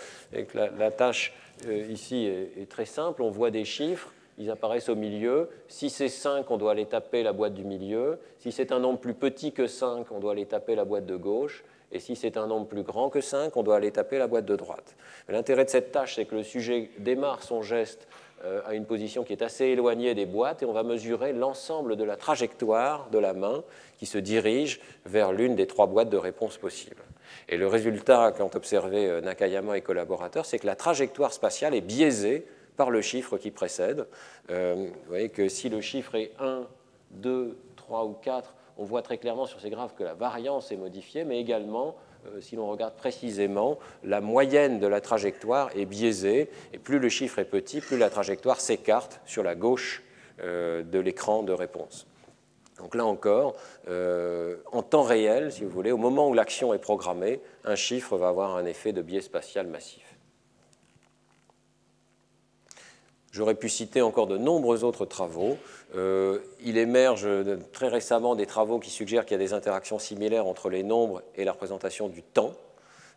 la, 0.55 0.91
tâche 0.93 1.33
euh, 1.67 1.87
ici 1.91 2.27
est, 2.27 2.63
est, 2.63 2.69
très 2.71 2.87
simple. 2.87 3.23
On 3.23 3.31
voit 3.31 3.51
des 3.51 3.65
chiffres, 3.65 4.13
ils 4.39 4.51
apparaissent 4.51 4.89
au 4.89 4.97
milieu. 4.97 5.49
Si 5.67 5.91
c'est 5.91 6.09
5, 6.09 6.49
on 6.51 6.57
doit 6.57 6.71
aller 6.71 6.87
taper 6.87 7.25
la 7.25 7.33
boîte 7.33 7.55
du 7.55 7.65
milieu. 7.65 8.19
Si 8.39 8.53
c'est 8.53 8.71
un 8.71 8.79
nombre 8.79 9.01
plus 9.01 9.15
petit 9.15 9.51
que 9.51 9.67
5, 9.67 10.13
on 10.13 10.21
doit 10.21 10.33
aller 10.33 10.47
taper 10.47 10.77
la 10.77 10.85
boîte 10.85 11.07
de 11.07 11.17
gauche. 11.17 11.65
Et 11.93 12.01
si 12.01 12.17
c'est 12.17 12.37
un 12.37 12.47
nombre 12.47 12.67
plus 12.67 12.83
grand 12.83 13.09
que 13.09 13.21
5, 13.21 13.57
on 13.57 13.63
doit 13.63 13.77
aller 13.77 13.93
taper 13.93 14.19
la 14.19 14.27
boîte 14.27 14.47
de 14.47 14.57
droite. 14.57 14.97
L'intérêt 15.29 15.65
de 15.65 15.71
cette 15.71 15.93
tâche, 15.93 16.17
c'est 16.17 16.25
que 16.25 16.35
le 16.35 16.43
sujet 16.43 16.91
démarre 16.99 17.43
son 17.43 17.63
geste 17.63 18.09
euh, 18.45 18.61
à 18.67 18.75
une 18.75 18.85
position 18.85 19.25
qui 19.25 19.33
est 19.33 19.43
assez 19.43 19.67
éloignée 19.67 20.15
des 20.15 20.27
boîtes 20.27 20.63
et 20.63 20.67
on 20.67 20.73
va 20.73 20.83
mesurer 20.83 21.33
l'ensemble 21.33 21.97
de 21.97 22.05
la 22.05 22.17
trajectoire 22.17 23.09
de 23.11 23.19
la 23.19 23.33
main 23.33 23.63
qui 23.99 24.07
se 24.07 24.19
dirige 24.19 24.81
vers 25.07 25.33
l'une 25.33 25.55
des 25.55 25.67
trois 25.67 25.87
boîtes 25.87 26.11
de 26.11 26.17
réponse 26.17 26.59
possibles. 26.59 27.03
Et 27.49 27.57
le 27.57 27.67
résultat 27.67 28.33
qu'ont 28.33 28.51
observé 28.55 29.07
euh, 29.07 29.21
Nakayama 29.21 29.79
et 29.79 29.81
collaborateurs, 29.81 30.47
c'est 30.47 30.59
que 30.59 30.67
la 30.67 30.77
trajectoire 30.77 31.33
spatiale 31.33 31.75
est 31.75 31.81
biaisée 31.81 32.47
par 32.77 32.91
le 32.91 33.01
chiffre 33.01 33.39
qui 33.39 33.51
précède. 33.51 34.07
Euh, 34.51 34.75
vous 34.75 35.09
voyez 35.09 35.29
que 35.29 35.49
si 35.49 35.69
le 35.69 35.81
chiffre 35.81 36.15
est 36.15 36.33
1, 36.39 36.67
2, 37.13 37.57
3 37.77 38.05
ou 38.05 38.13
4, 38.13 38.55
on 38.79 38.85
voit 38.85 39.03
très 39.03 39.19
clairement 39.19 39.47
sur 39.47 39.61
ces 39.61 39.71
graphes 39.71 39.95
que 39.95 40.05
la 40.05 40.15
variance 40.15 40.73
est 40.73 40.77
modifiée, 40.77 41.25
mais 41.25 41.41
également, 41.41 41.97
euh, 42.27 42.41
si 42.41 42.57
l'on 42.57 42.69
regarde 42.69 42.95
précisément, 42.95 43.79
la 44.03 44.21
moyenne 44.21 44.81
de 44.81 44.87
la 44.87 45.01
trajectoire 45.01 45.71
est 45.77 45.87
biaisée, 45.87 46.51
et 46.73 46.79
plus 46.79 46.99
le 46.99 47.09
chiffre 47.09 47.39
est 47.39 47.45
petit, 47.45 47.81
plus 47.81 47.99
la 47.99 48.11
trajectoire 48.11 48.61
s'écarte 48.61 49.21
sur 49.27 49.43
la 49.43 49.55
gauche 49.55 50.03
de 50.41 50.99
l'écran 50.99 51.45
de 51.45 51.53
réponse. 51.53 52.09
Donc 52.79 52.95
là 52.95 53.05
encore, 53.05 53.55
euh, 53.89 54.57
en 54.73 54.83
temps 54.83 55.03
réel, 55.03 55.53
si 55.53 55.63
vous 55.65 55.71
voulez, 55.71 55.93
au 55.93 55.97
moment 55.97 56.29
où 56.29 56.35
l'action 56.35 56.75
est 56.75 56.79
programmée, 56.79 57.41
un 57.65 57.77
chiffre 57.77 58.17
va 58.17 58.29
avoir 58.29 58.57
un 58.57 58.65
effet 58.65 58.93
de 58.93 59.03
biais 59.03 59.21
spatial 59.21 59.67
massif. 59.67 60.14
J'aurais 63.35 63.57
pu 63.57 63.69
citer 63.69 64.01
encore 64.01 64.29
de 64.29 64.39
nombreux 64.39 64.85
autres 64.85 65.07
travaux. 65.07 65.59
Euh, 65.97 66.39
il 66.65 66.79
émerge 66.79 67.27
très 67.73 67.89
récemment 67.89 68.37
des 68.37 68.47
travaux 68.47 68.79
qui 68.79 68.91
suggèrent 68.91 69.27
qu'il 69.27 69.35
y 69.37 69.43
a 69.43 69.45
des 69.45 69.53
interactions 69.53 69.99
similaires 69.99 70.47
entre 70.47 70.71
les 70.71 70.85
nombres 70.85 71.21
et 71.35 71.43
la 71.43 71.51
représentation 71.51 72.09
du 72.09 72.23
temps. 72.23 72.53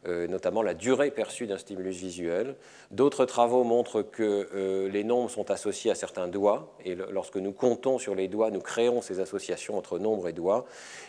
Euh, 0.07 0.27
notamment 0.27 0.61
la 0.61 0.73
durée 0.73 1.11
perçue 1.11 1.47
d'un 1.47 1.57
stimulus 1.57 1.97
visuel. 1.97 2.55
D'autres 2.91 3.25
travaux 3.25 3.63
montrent 3.63 4.01
que 4.01 4.47
euh, 4.55 4.89
les 4.89 5.03
nombres 5.03 5.29
sont 5.29 5.51
associés 5.51 5.91
à 5.91 5.95
certains 5.95 6.27
doigts, 6.27 6.73
et 6.85 6.95
lorsque 6.95 7.35
nous 7.35 7.51
comptons 7.51 7.97
sur 7.97 8.15
les 8.15 8.29
doigts, 8.29 8.49
nous 8.49 8.61
créons 8.61 9.01
ces 9.01 9.19
associations 9.19 9.77
entre 9.77 9.99
nombres 9.99 10.29
et 10.29 10.33
doigts. 10.33 10.65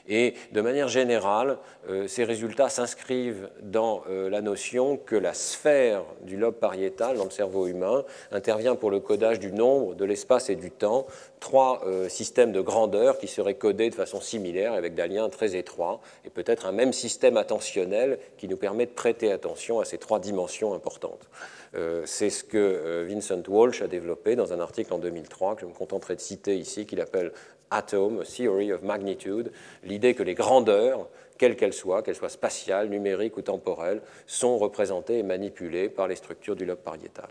Et 0.09 0.35
de 0.53 0.61
manière 0.61 0.89
générale, 0.89 1.59
euh, 1.89 2.09
ces 2.09 2.25
résultats 2.25 2.69
s'inscrivent 2.69 3.49
dans 3.63 4.03
la 4.09 4.41
notion 4.41 4.97
que 4.97 5.17
la 5.17 5.35
sphère 5.35 6.03
du 6.23 6.37
lobe 6.37 6.55
pariétal 6.55 7.17
dans 7.17 7.25
le 7.25 7.31
cerveau 7.31 7.67
humain 7.67 8.05
intervient 8.33 8.75
pour 8.75 8.91
le 8.91 9.01
codage 9.01 9.39
du 9.39 9.53
nombre, 9.53 9.95
de 9.95 10.05
l'espace 10.05 10.51
et 10.51 10.57
du 10.57 10.71
temps, 10.71 11.07
trois 11.41 11.83
systèmes 12.09 12.53
de 12.53 12.61
grandeur 12.61 13.19
qui 13.19 13.29
seraient 13.29 13.55
codés 13.55 13.91
de 13.91 13.95
façon 13.95 14.21
similaire 14.21 14.73
avec 14.73 14.95
des 14.95 15.07
liens 15.09 15.29
très 15.29 15.57
étroits, 15.57 16.01
et 16.25 16.31
peut-être 16.31 16.67
un 16.67 16.73
même 16.73 16.93
système 16.93 17.37
attentionnel 17.37 18.19
qui 18.39 18.49
nous 18.49 18.57
permet 18.57 18.88
prêter 18.95 19.33
attention 19.33 19.81
à 19.81 19.85
ces 19.85 19.99
trois 19.99 20.21
dimensions 20.21 20.75
importantes. 20.75 21.29
Euh, 21.75 22.03
c'est 22.07 22.31
ce 22.31 22.45
que 22.45 22.57
euh, 22.59 23.07
Vincent 23.09 23.43
Walsh 23.47 23.83
a 23.83 23.89
développé 23.89 24.37
dans 24.37 24.53
un 24.53 24.61
article 24.61 24.93
en 24.95 24.99
2003 24.99 25.57
que 25.57 25.63
je 25.63 25.67
me 25.67 25.73
contenterai 25.73 26.17
de 26.17 26.21
citer 26.21 26.57
ici, 26.57 26.87
qu'il 26.87 27.01
appelle 27.01 27.33
Atom, 27.71 28.21
a 28.21 28.25
Theory 28.25 28.73
of 28.73 28.83
Magnitude, 28.83 29.53
l'idée 29.85 30.15
que 30.15 30.23
les 30.23 30.35
grandeurs, 30.35 31.09
quelles 31.37 31.57
qu'elles 31.57 31.75
soient, 31.75 32.03
qu'elles 32.03 32.17
soient 32.17 32.29
spatiales, 32.29 32.89
numériques 32.89 33.37
ou 33.37 33.43
temporelles, 33.43 34.01
sont 34.27 34.59
représentées 34.59 35.19
et 35.19 35.23
manipulées 35.23 35.89
par 35.89 36.09
les 36.09 36.17
structures 36.17 36.57
du 36.57 36.65
lobe 36.65 36.79
pariétal. 36.79 37.29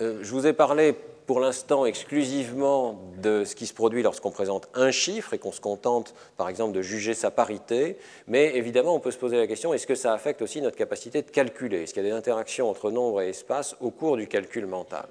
Euh, 0.00 0.18
je 0.22 0.30
vous 0.32 0.46
ai 0.46 0.52
parlé 0.52 0.94
pour 1.26 1.40
l'instant 1.40 1.86
exclusivement 1.86 3.00
de 3.22 3.44
ce 3.44 3.54
qui 3.54 3.66
se 3.66 3.74
produit 3.74 4.02
lorsqu'on 4.02 4.30
présente 4.30 4.68
un 4.74 4.90
chiffre 4.90 5.32
et 5.34 5.38
qu'on 5.38 5.52
se 5.52 5.60
contente, 5.60 6.14
par 6.36 6.48
exemple, 6.48 6.72
de 6.72 6.82
juger 6.82 7.14
sa 7.14 7.30
parité, 7.30 7.96
mais 8.26 8.56
évidemment, 8.56 8.94
on 8.94 9.00
peut 9.00 9.10
se 9.10 9.18
poser 9.18 9.36
la 9.36 9.46
question, 9.46 9.72
est-ce 9.72 9.86
que 9.86 9.94
ça 9.94 10.12
affecte 10.12 10.42
aussi 10.42 10.60
notre 10.60 10.76
capacité 10.76 11.22
de 11.22 11.30
calculer? 11.30 11.82
Est-ce 11.82 11.94
qu'il 11.94 12.02
y 12.02 12.06
a 12.06 12.08
des 12.10 12.16
interactions 12.16 12.68
entre 12.68 12.90
nombre 12.90 13.22
et 13.22 13.30
espace 13.30 13.76
au 13.80 13.90
cours 13.90 14.16
du 14.16 14.26
calcul 14.26 14.66
mental? 14.66 15.06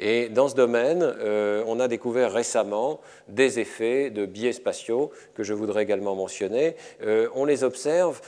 Et 0.00 0.28
dans 0.28 0.48
ce 0.48 0.54
domaine, 0.54 1.02
euh, 1.02 1.64
on 1.66 1.80
a 1.80 1.88
découvert 1.88 2.32
récemment 2.32 3.00
des 3.28 3.58
effets 3.58 4.10
de 4.10 4.26
biais 4.26 4.52
spatiaux 4.52 5.10
que 5.34 5.42
je 5.42 5.54
voudrais 5.54 5.82
également 5.82 6.14
mentionner. 6.14 6.76
Euh, 7.02 7.28
on 7.34 7.44
les 7.44 7.64
observe 7.64 8.20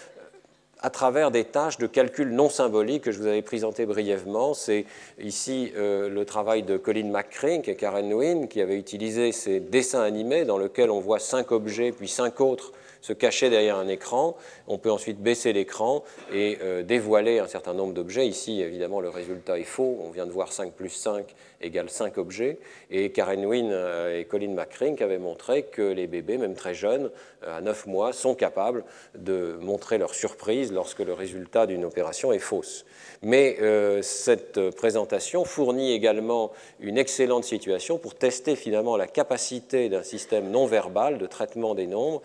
à 0.83 0.91
travers 0.91 1.31
des 1.31 1.45
tâches 1.45 1.78
de 1.78 1.87
calcul 1.87 2.31
non 2.31 2.49
symbolique 2.49 3.05
que 3.05 3.12
je 3.12 3.18
vous 3.18 3.26
avais 3.26 3.43
présenté 3.43 3.87
brièvement. 3.87 4.55
C'est 4.55 4.87
ici 5.20 5.72
euh, 5.76 6.09
le 6.09 6.24
travail 6.24 6.62
de 6.62 6.76
Colin 6.76 7.11
McCrink 7.11 7.68
et 7.68 7.76
Karen 7.76 8.09
Nguyen 8.09 8.47
qui 8.47 8.61
avaient 8.61 8.78
utilisé 8.78 9.33
ces 9.33 9.61
dessins 9.61 10.03
animés 10.03 10.45
dans 10.45 10.59
lesquels 10.59 10.91
on 10.91 11.01
voit 11.01 11.18
cinq 11.18 11.53
objets 11.53 11.93
puis 11.93 12.09
cinq 12.09 12.41
autres 12.41 12.72
se 13.01 13.12
cacher 13.12 13.51
derrière 13.51 13.76
un 13.76 13.89
écran. 13.89 14.37
On 14.68 14.78
peut 14.78 14.91
ensuite 14.91 15.20
baisser 15.20 15.53
l'écran 15.53 16.05
et 16.33 16.59
euh, 16.62 16.83
dévoiler 16.83 17.39
un 17.39 17.47
certain 17.47 17.74
nombre 17.74 17.95
d'objets. 17.95 18.26
Ici, 18.26 18.61
évidemment, 18.61 19.01
le 19.01 19.09
résultat 19.09 19.59
est 19.59 19.64
faux. 19.64 19.99
On 20.05 20.11
vient 20.11 20.26
de 20.26 20.33
voir 20.33 20.53
5 20.53 20.72
plus 20.72 20.91
5 20.91 21.24
égale 21.61 21.90
5 21.90 22.18
objets. 22.18 22.58
Et 22.90 23.11
Karen 23.11 23.44
Wynne 23.44 23.70
euh, 23.72 24.18
et 24.18 24.24
Colin 24.24 24.54
McCrink 24.54 25.00
avaient 25.02 25.18
montré 25.18 25.64
que 25.64 25.82
les 25.82 26.06
bébés, 26.06 26.38
même 26.38 26.54
très 26.54 26.74
jeunes, 26.74 27.11
euh, 27.44 27.58
à 27.58 27.61
9 27.61 27.86
mois, 27.86 28.12
sont 28.12 28.34
capables 28.34 28.84
de 29.14 29.58
montrer 29.61 29.98
leur 29.98 30.14
surprise 30.14 30.72
lorsque 30.72 31.00
le 31.00 31.12
résultat 31.12 31.66
d'une 31.66 31.84
opération 31.84 32.32
est 32.32 32.38
fausse. 32.38 32.84
Mais 33.22 33.58
cette 34.02 34.70
présentation 34.70 35.44
fournit 35.44 35.92
également 35.92 36.52
une 36.80 36.96
excellente 36.96 37.44
situation 37.44 37.98
pour 37.98 38.14
tester 38.14 38.56
finalement 38.56 38.96
la 38.96 39.06
capacité 39.06 39.88
d'un 39.88 40.02
système 40.02 40.50
non 40.50 40.66
verbal 40.66 41.18
de 41.18 41.26
traitement 41.26 41.74
des 41.74 41.86
nombres 41.86 42.22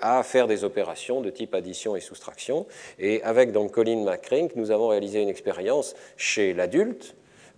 à 0.00 0.22
faire 0.22 0.46
des 0.46 0.64
opérations 0.64 1.20
de 1.20 1.28
type 1.28 1.54
addition 1.54 1.94
et 1.94 2.00
soustraction. 2.00 2.66
Et 2.98 3.22
avec 3.22 3.52
donc 3.52 3.72
Colin 3.72 4.02
McCrink, 4.02 4.56
nous 4.56 4.70
avons 4.70 4.88
réalisé 4.88 5.20
une 5.20 5.28
expérience 5.28 5.94
chez 6.16 6.54
l'adulte 6.54 7.14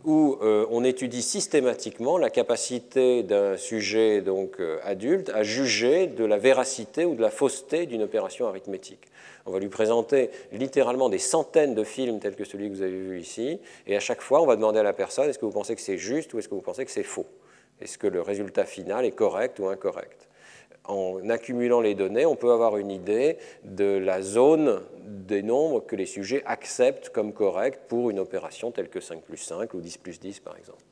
où 0.07 0.39
euh, 0.41 0.65
on 0.71 0.85
étudie 0.85 1.21
systématiquement 1.21 2.17
la 2.17 2.31
capacité 2.31 3.25
d'un 3.25 3.57
sujet 3.57 4.23
donc 4.23 4.61
euh, 4.61 4.79
adulte 4.85 5.31
à 5.35 5.43
juger 5.43 6.07
de 6.07 6.25
la 6.25 6.39
véracité 6.39 7.05
ou 7.05 7.17
de 7.17 7.21
la 7.21 7.31
fausseté 7.31 7.87
d'une 7.87 8.05
opération 8.05 8.47
arithmétique. 8.47 9.09
On 9.47 9.51
va 9.51 9.59
lui 9.59 9.69
présenter 9.69 10.31
littéralement 10.53 11.09
des 11.09 11.19
centaines 11.19 11.75
de 11.75 11.83
films 11.83 12.21
tels 12.21 12.37
que 12.37 12.45
celui 12.45 12.71
que 12.71 12.75
vous 12.75 12.83
avez 12.83 12.97
vu 12.97 13.21
ici, 13.21 13.59
et 13.87 13.97
à 13.97 14.01
chaque 14.01 14.21
fois, 14.21 14.41
on 14.41 14.47
va 14.47 14.55
demander 14.55 14.79
à 14.79 14.85
la 14.85 14.93
personne 14.93 15.29
est-ce 15.29 15.41
que 15.41 15.45
vous 15.45 15.53
pensez 15.53 15.75
que 15.75 15.81
c'est 15.81 15.99
juste 15.99 16.33
ou 16.35 16.39
est-ce 16.39 16.49
que 16.49 16.55
vous 16.55 16.63
pensez 16.63 16.85
que 16.85 16.91
c'est 16.91 17.03
faux? 17.03 17.27
Est-ce 17.81 17.99
que 17.99 18.07
le 18.07 18.23
résultat 18.23 18.65
final 18.65 19.05
est 19.05 19.11
correct 19.11 19.59
ou 19.59 19.67
incorrect? 19.67 20.26
En 20.89 21.29
accumulant 21.29 21.81
les 21.81 21.95
données, 21.95 22.27
on 22.27 22.37
peut 22.37 22.53
avoir 22.53 22.77
une 22.77 22.91
idée 22.91 23.39
de 23.65 23.99
la 23.99 24.23
zone 24.23 24.81
des 25.05 25.43
nombres 25.43 25.81
que 25.81 25.97
les 25.97 26.07
sujets 26.07 26.43
acceptent 26.47 27.11
comme 27.11 27.33
corrects 27.33 27.81
pour 27.89 28.11
une 28.11 28.19
opération 28.19 28.71
telle 28.71 28.89
que 28.89 29.01
5 29.01 29.23
plus 29.23 29.37
5 29.37 29.75
ou 29.75 29.81
10 29.81 29.99
plus 29.99 30.21
10 30.21 30.41
par 30.41 30.57
exemple. 30.57 30.83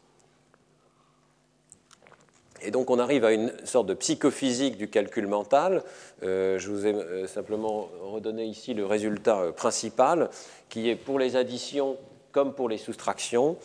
Et 2.65 2.71
donc 2.71 2.91
on 2.91 2.99
arrive 2.99 3.25
à 3.25 3.33
une 3.33 3.53
sorte 3.65 3.87
de 3.87 3.95
psychophysique 3.95 4.79
du 4.79 4.89
calcul 4.89 5.27
mental. 5.27 5.83
Euh, 6.23 6.59
je 6.59 6.71
vous 6.71 6.87
ai 6.87 6.95
euh, 6.95 7.27
simplement 7.27 7.89
redonné 8.01 8.45
ici 8.47 8.73
le 8.73 8.87
résultat 8.87 9.41
euh, 9.41 9.53
principal, 9.53 10.31
qui 10.71 10.89
est 10.89 10.97
pour 10.97 11.19
les 11.19 11.37
additions 11.37 11.99
comme 12.33 12.55
pour 12.55 12.69
les 12.69 12.79
soustractions, 12.79 13.57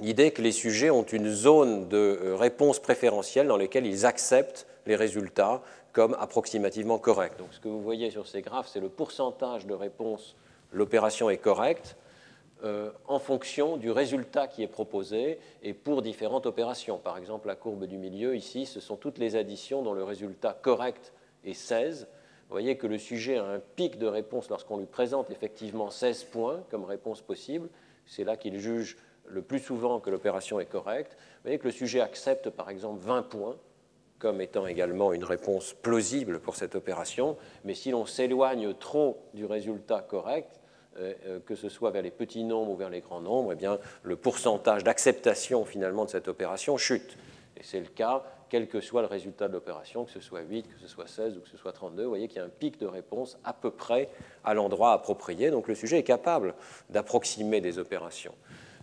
l'idée 0.00 0.30
que 0.30 0.42
les 0.42 0.52
sujets 0.52 0.90
ont 0.90 1.02
une 1.02 1.30
zone 1.30 1.88
de 1.88 2.32
réponse 2.38 2.78
préférentielle 2.78 3.48
dans 3.48 3.56
laquelle 3.56 3.86
ils 3.86 4.06
acceptent 4.06 4.67
les 4.88 4.96
résultats 4.96 5.62
comme 5.92 6.16
approximativement 6.18 6.98
corrects. 6.98 7.38
Donc 7.38 7.52
ce 7.52 7.60
que 7.60 7.68
vous 7.68 7.82
voyez 7.82 8.10
sur 8.10 8.26
ces 8.26 8.42
graphes, 8.42 8.68
c'est 8.68 8.80
le 8.80 8.88
pourcentage 8.88 9.66
de 9.66 9.74
réponse, 9.74 10.34
l'opération 10.72 11.30
est 11.30 11.38
correcte, 11.38 11.96
euh, 12.64 12.90
en 13.06 13.20
fonction 13.20 13.76
du 13.76 13.92
résultat 13.92 14.48
qui 14.48 14.64
est 14.64 14.68
proposé 14.68 15.38
et 15.62 15.74
pour 15.74 16.02
différentes 16.02 16.46
opérations. 16.46 16.98
Par 16.98 17.16
exemple, 17.16 17.46
la 17.46 17.54
courbe 17.54 17.84
du 17.84 17.98
milieu, 17.98 18.34
ici, 18.34 18.66
ce 18.66 18.80
sont 18.80 18.96
toutes 18.96 19.18
les 19.18 19.36
additions 19.36 19.82
dont 19.82 19.92
le 19.92 20.02
résultat 20.02 20.58
correct 20.60 21.12
est 21.44 21.54
16. 21.54 22.08
Vous 22.48 22.52
voyez 22.52 22.76
que 22.76 22.88
le 22.88 22.98
sujet 22.98 23.36
a 23.36 23.44
un 23.44 23.60
pic 23.60 23.98
de 23.98 24.06
réponse 24.06 24.48
lorsqu'on 24.48 24.78
lui 24.78 24.86
présente 24.86 25.30
effectivement 25.30 25.90
16 25.90 26.24
points 26.24 26.64
comme 26.70 26.84
réponse 26.84 27.20
possible. 27.20 27.68
C'est 28.06 28.24
là 28.24 28.36
qu'il 28.36 28.58
juge 28.58 28.96
le 29.26 29.42
plus 29.42 29.60
souvent 29.60 30.00
que 30.00 30.10
l'opération 30.10 30.58
est 30.58 30.66
correcte. 30.66 31.12
Vous 31.12 31.42
voyez 31.44 31.58
que 31.58 31.66
le 31.66 31.72
sujet 31.72 32.00
accepte 32.00 32.50
par 32.50 32.70
exemple 32.70 33.00
20 33.00 33.22
points 33.22 33.56
comme 34.18 34.40
étant 34.40 34.66
également 34.66 35.12
une 35.12 35.24
réponse 35.24 35.74
plausible 35.74 36.40
pour 36.40 36.56
cette 36.56 36.74
opération, 36.74 37.36
mais 37.64 37.74
si 37.74 37.90
l'on 37.90 38.06
s'éloigne 38.06 38.74
trop 38.74 39.18
du 39.34 39.44
résultat 39.44 40.00
correct, 40.00 40.60
euh, 40.98 41.14
euh, 41.26 41.38
que 41.44 41.54
ce 41.54 41.68
soit 41.68 41.90
vers 41.90 42.02
les 42.02 42.10
petits 42.10 42.42
nombres 42.42 42.72
ou 42.72 42.76
vers 42.76 42.90
les 42.90 43.00
grands 43.00 43.20
nombres, 43.20 43.52
eh 43.52 43.56
bien, 43.56 43.78
le 44.02 44.16
pourcentage 44.16 44.82
d'acceptation 44.82 45.64
finalement 45.64 46.04
de 46.04 46.10
cette 46.10 46.26
opération 46.26 46.76
chute. 46.76 47.16
Et 47.56 47.62
c'est 47.62 47.78
le 47.78 47.86
cas, 47.86 48.24
quel 48.48 48.66
que 48.66 48.80
soit 48.80 49.02
le 49.02 49.08
résultat 49.08 49.46
de 49.46 49.52
l'opération, 49.52 50.04
que 50.04 50.10
ce 50.10 50.20
soit 50.20 50.40
8, 50.40 50.66
que 50.68 50.80
ce 50.80 50.88
soit 50.88 51.06
16 51.06 51.36
ou 51.36 51.40
que 51.40 51.48
ce 51.48 51.56
soit 51.56 51.72
32, 51.72 52.02
vous 52.02 52.08
voyez 52.08 52.26
qu'il 52.28 52.38
y 52.38 52.40
a 52.40 52.44
un 52.44 52.48
pic 52.48 52.80
de 52.80 52.86
réponse 52.86 53.38
à 53.44 53.52
peu 53.52 53.70
près 53.70 54.08
à 54.42 54.54
l'endroit 54.54 54.92
approprié. 54.92 55.50
Donc 55.50 55.68
le 55.68 55.74
sujet 55.74 55.98
est 55.98 56.04
capable 56.04 56.54
d'approximer 56.90 57.60
des 57.60 57.78
opérations. 57.78 58.34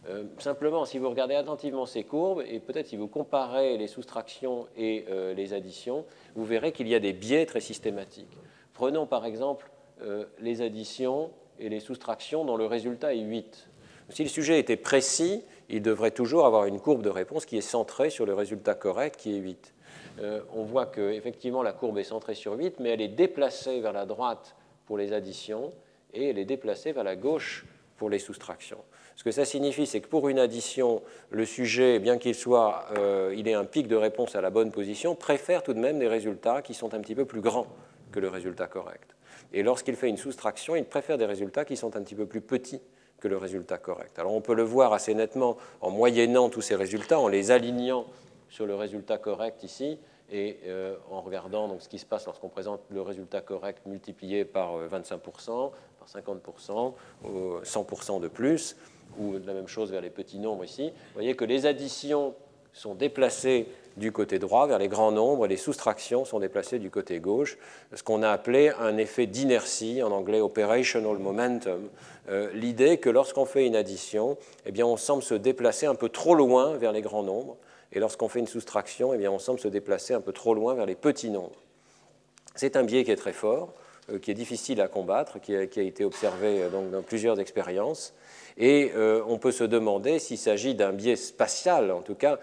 Euh, 0.07 0.23
simplement, 0.37 0.85
si 0.85 0.99
vous 0.99 1.09
regardez 1.09 1.35
attentivement 1.35 1.85
ces 1.85 2.03
courbes, 2.03 2.43
et 2.47 2.59
peut-être 2.59 2.87
si 2.87 2.97
vous 2.97 3.07
comparez 3.07 3.77
les 3.77 3.87
soustractions 3.87 4.67
et 4.77 5.05
euh, 5.09 5.33
les 5.33 5.53
additions, 5.53 6.05
vous 6.35 6.45
verrez 6.45 6.71
qu'il 6.71 6.87
y 6.87 6.95
a 6.95 6.99
des 6.99 7.13
biais 7.13 7.45
très 7.45 7.59
systématiques. 7.59 8.37
Prenons 8.73 9.07
par 9.07 9.25
exemple 9.25 9.69
euh, 10.01 10.25
les 10.39 10.61
additions 10.61 11.31
et 11.59 11.69
les 11.69 11.79
soustractions 11.79 12.45
dont 12.45 12.57
le 12.57 12.65
résultat 12.65 13.13
est 13.13 13.21
8. 13.21 13.69
Si 14.09 14.23
le 14.23 14.29
sujet 14.29 14.59
était 14.59 14.75
précis, 14.75 15.43
il 15.69 15.81
devrait 15.81 16.11
toujours 16.11 16.45
avoir 16.45 16.65
une 16.65 16.79
courbe 16.79 17.01
de 17.01 17.09
réponse 17.09 17.45
qui 17.45 17.57
est 17.57 17.61
centrée 17.61 18.09
sur 18.09 18.25
le 18.25 18.33
résultat 18.33 18.75
correct 18.75 19.15
qui 19.17 19.35
est 19.35 19.39
8. 19.39 19.73
euh, 20.21 20.41
on 20.53 20.63
voit 20.63 20.85
qu'effectivement 20.85 21.63
la 21.63 21.73
courbe 21.73 21.97
est 21.97 22.03
centrée 22.03 22.35
sur 22.35 22.53
8, 22.53 22.79
mais 22.79 22.89
elle 22.89 23.01
est 23.01 23.09
déplacée 23.09 23.81
vers 23.81 23.93
la 23.93 24.05
droite 24.05 24.55
pour 24.85 24.97
les 24.97 25.13
additions 25.13 25.73
et 26.13 26.29
elle 26.29 26.37
est 26.37 26.45
déplacée 26.45 26.91
vers 26.91 27.03
la 27.03 27.15
gauche 27.15 27.65
pour 27.97 28.09
les 28.09 28.19
soustractions. 28.19 28.83
Ce 29.16 29.24
que 29.24 29.32
ça 29.32 29.45
signifie, 29.45 29.86
c'est 29.86 30.01
que 30.01 30.07
pour 30.07 30.28
une 30.28 30.39
addition, 30.39 31.01
le 31.30 31.45
sujet, 31.45 31.99
bien 31.99 32.18
qu'il 32.18 32.36
soit, 32.36 32.86
euh, 32.97 33.34
il 33.36 33.47
ait 33.47 33.53
un 33.53 33.63
pic 33.63 33.88
de 33.88 33.95
réponse 33.95 34.36
à 34.36 34.41
la 34.41 34.49
bonne 34.49 34.72
position, 34.72 35.16
préfère 35.16 35.63
tout 35.63 35.74
de 35.74 35.80
même 35.80 35.99
des 35.99 36.07
résultats 36.07 36.61
qui 36.61 36.74
sont 36.74 36.93
un 36.93 36.99
petit 36.99 37.16
peu 37.16 37.26
plus 37.26 37.41
grands 37.41 37.68
que 38.11 38.20
le 38.20 38.28
résultat 38.28 38.68
correct. 38.68 39.16
Et 39.53 39.63
lorsqu'il 39.63 39.95
fait 39.95 40.09
une 40.09 40.18
soustraction, 40.18 40.76
il 40.76 40.86
préfère 40.86 41.18
des 41.18 41.26
résultats 41.26 41.63
qui 41.63 41.78
sont 41.78 41.95
un 41.95 42.01
petit 42.01 42.16
peu 42.16 42.26
plus 42.26 42.41
petits 42.41 42.82
que 43.20 43.28
le 43.30 43.38
résultat 43.38 43.78
correct. 43.78 44.20
Alors 44.20 44.34
on 44.34 44.41
peut 44.41 44.53
le 44.53 44.63
voir 44.63 44.91
assez 44.91 45.13
nettement 45.13 45.57
en 45.80 45.89
moyennant 45.91 46.49
tous 46.49 46.61
ces 46.61 46.76
résultats, 46.76 47.20
en 47.20 47.30
les 47.30 47.51
alignant 47.51 48.05
sur 48.49 48.66
le 48.66 48.76
résultat 48.76 49.18
correct 49.18 49.63
ici, 49.63 49.97
et 50.32 50.59
euh, 50.66 50.95
en 51.09 51.22
regardant 51.22 51.68
donc, 51.68 51.82
ce 51.82 51.89
qui 51.89 51.99
se 51.99 52.05
passe 52.05 52.26
lorsqu'on 52.26 52.49
présente 52.49 52.82
le 52.89 53.01
résultat 53.01 53.41
correct 53.41 53.86
multiplié 53.86 54.43
par 54.43 54.78
25%, 54.88 55.13
euh, 55.16 55.70
par 55.99 56.07
50%, 56.07 56.93
ou 57.24 57.59
100% 57.63 58.20
de 58.20 58.28
plus, 58.28 58.76
ou 59.17 59.33
la 59.45 59.53
même 59.53 59.67
chose 59.67 59.91
vers 59.91 60.01
les 60.01 60.09
petits 60.09 60.39
nombres 60.39 60.63
ici. 60.63 60.89
Vous 60.89 61.13
voyez 61.13 61.35
que 61.35 61.45
les 61.45 61.65
additions 61.65 62.33
sont 62.73 62.93
déplacées 62.93 63.67
du 63.97 64.11
côté 64.11 64.39
droit 64.39 64.67
vers 64.67 64.79
les 64.79 64.89
grands 64.89 65.11
nombres 65.11 65.45
et 65.45 65.47
les 65.47 65.57
soustractions 65.57 66.25
sont 66.25 66.39
déplacées 66.39 66.79
du 66.79 66.89
côté 66.89 67.19
gauche, 67.19 67.57
ce 67.93 68.03
qu'on 68.03 68.23
a 68.23 68.29
appelé 68.29 68.71
un 68.79 68.97
effet 68.97 69.25
d'inertie, 69.25 70.03
en 70.03 70.11
anglais 70.11 70.41
operational 70.41 71.17
momentum, 71.17 71.87
euh, 72.29 72.51
l'idée 72.53 72.97
que 72.97 73.09
lorsqu'on 73.09 73.45
fait 73.45 73.65
une 73.65 73.75
addition, 73.75 74.37
eh 74.65 74.71
bien, 74.71 74.85
on 74.85 74.97
semble 74.97 75.23
se 75.23 75.33
déplacer 75.33 75.85
un 75.85 75.95
peu 75.95 76.09
trop 76.09 76.35
loin 76.35 76.75
vers 76.75 76.91
les 76.91 77.01
grands 77.01 77.23
nombres, 77.23 77.55
et 77.93 77.99
lorsqu'on 77.99 78.27
fait 78.27 78.39
une 78.39 78.47
soustraction, 78.47 79.13
eh 79.13 79.17
bien, 79.17 79.31
on 79.31 79.39
semble 79.39 79.59
se 79.59 79.69
déplacer 79.69 80.13
un 80.13 80.21
peu 80.21 80.33
trop 80.33 80.53
loin 80.53 80.73
vers 80.73 80.85
les 80.85 80.95
petits 80.95 81.29
nombres. 81.29 81.61
C'est 82.55 82.75
un 82.75 82.83
biais 82.83 83.05
qui 83.05 83.11
est 83.11 83.15
très 83.15 83.33
fort, 83.33 83.73
euh, 84.11 84.19
qui 84.19 84.31
est 84.31 84.35
difficile 84.35 84.81
à 84.81 84.87
combattre, 84.87 85.39
qui 85.39 85.55
a, 85.55 85.61
été 85.61 86.03
observé 86.03 86.63
euh, 86.63 86.69
donc, 86.69 86.91
dans 86.91 87.01
plusieurs 87.01 87.39
expériences. 87.39 88.13
Et 88.57 88.91
euh, 88.95 89.21
on 89.27 89.37
peut 89.37 89.51
se 89.51 89.63
demander 89.63 90.19
s'il 90.19 90.37
s'agit 90.37 90.75
d'un 90.75 90.93
biais 90.93 91.17
spatial. 91.17 91.91
En 91.91 92.01
tout 92.01 92.15
cas, 92.15 92.39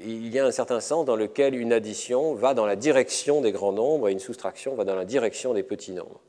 il 0.00 0.28
y 0.32 0.38
a 0.38 0.46
un 0.46 0.52
certain 0.52 0.80
sens 0.80 1.04
dans 1.04 1.16
lequel 1.16 1.56
une 1.56 1.72
addition 1.72 2.34
va 2.34 2.54
dans 2.54 2.66
la 2.66 2.76
direction 2.76 3.40
des 3.40 3.50
grands 3.50 3.72
nombres 3.72 4.08
et 4.08 4.12
une 4.12 4.20
soustraction 4.20 4.74
va 4.74 4.84
dans 4.84 4.94
la 4.94 5.04
direction 5.04 5.54
des 5.54 5.64
petits 5.64 5.92
nombres. 5.92 6.20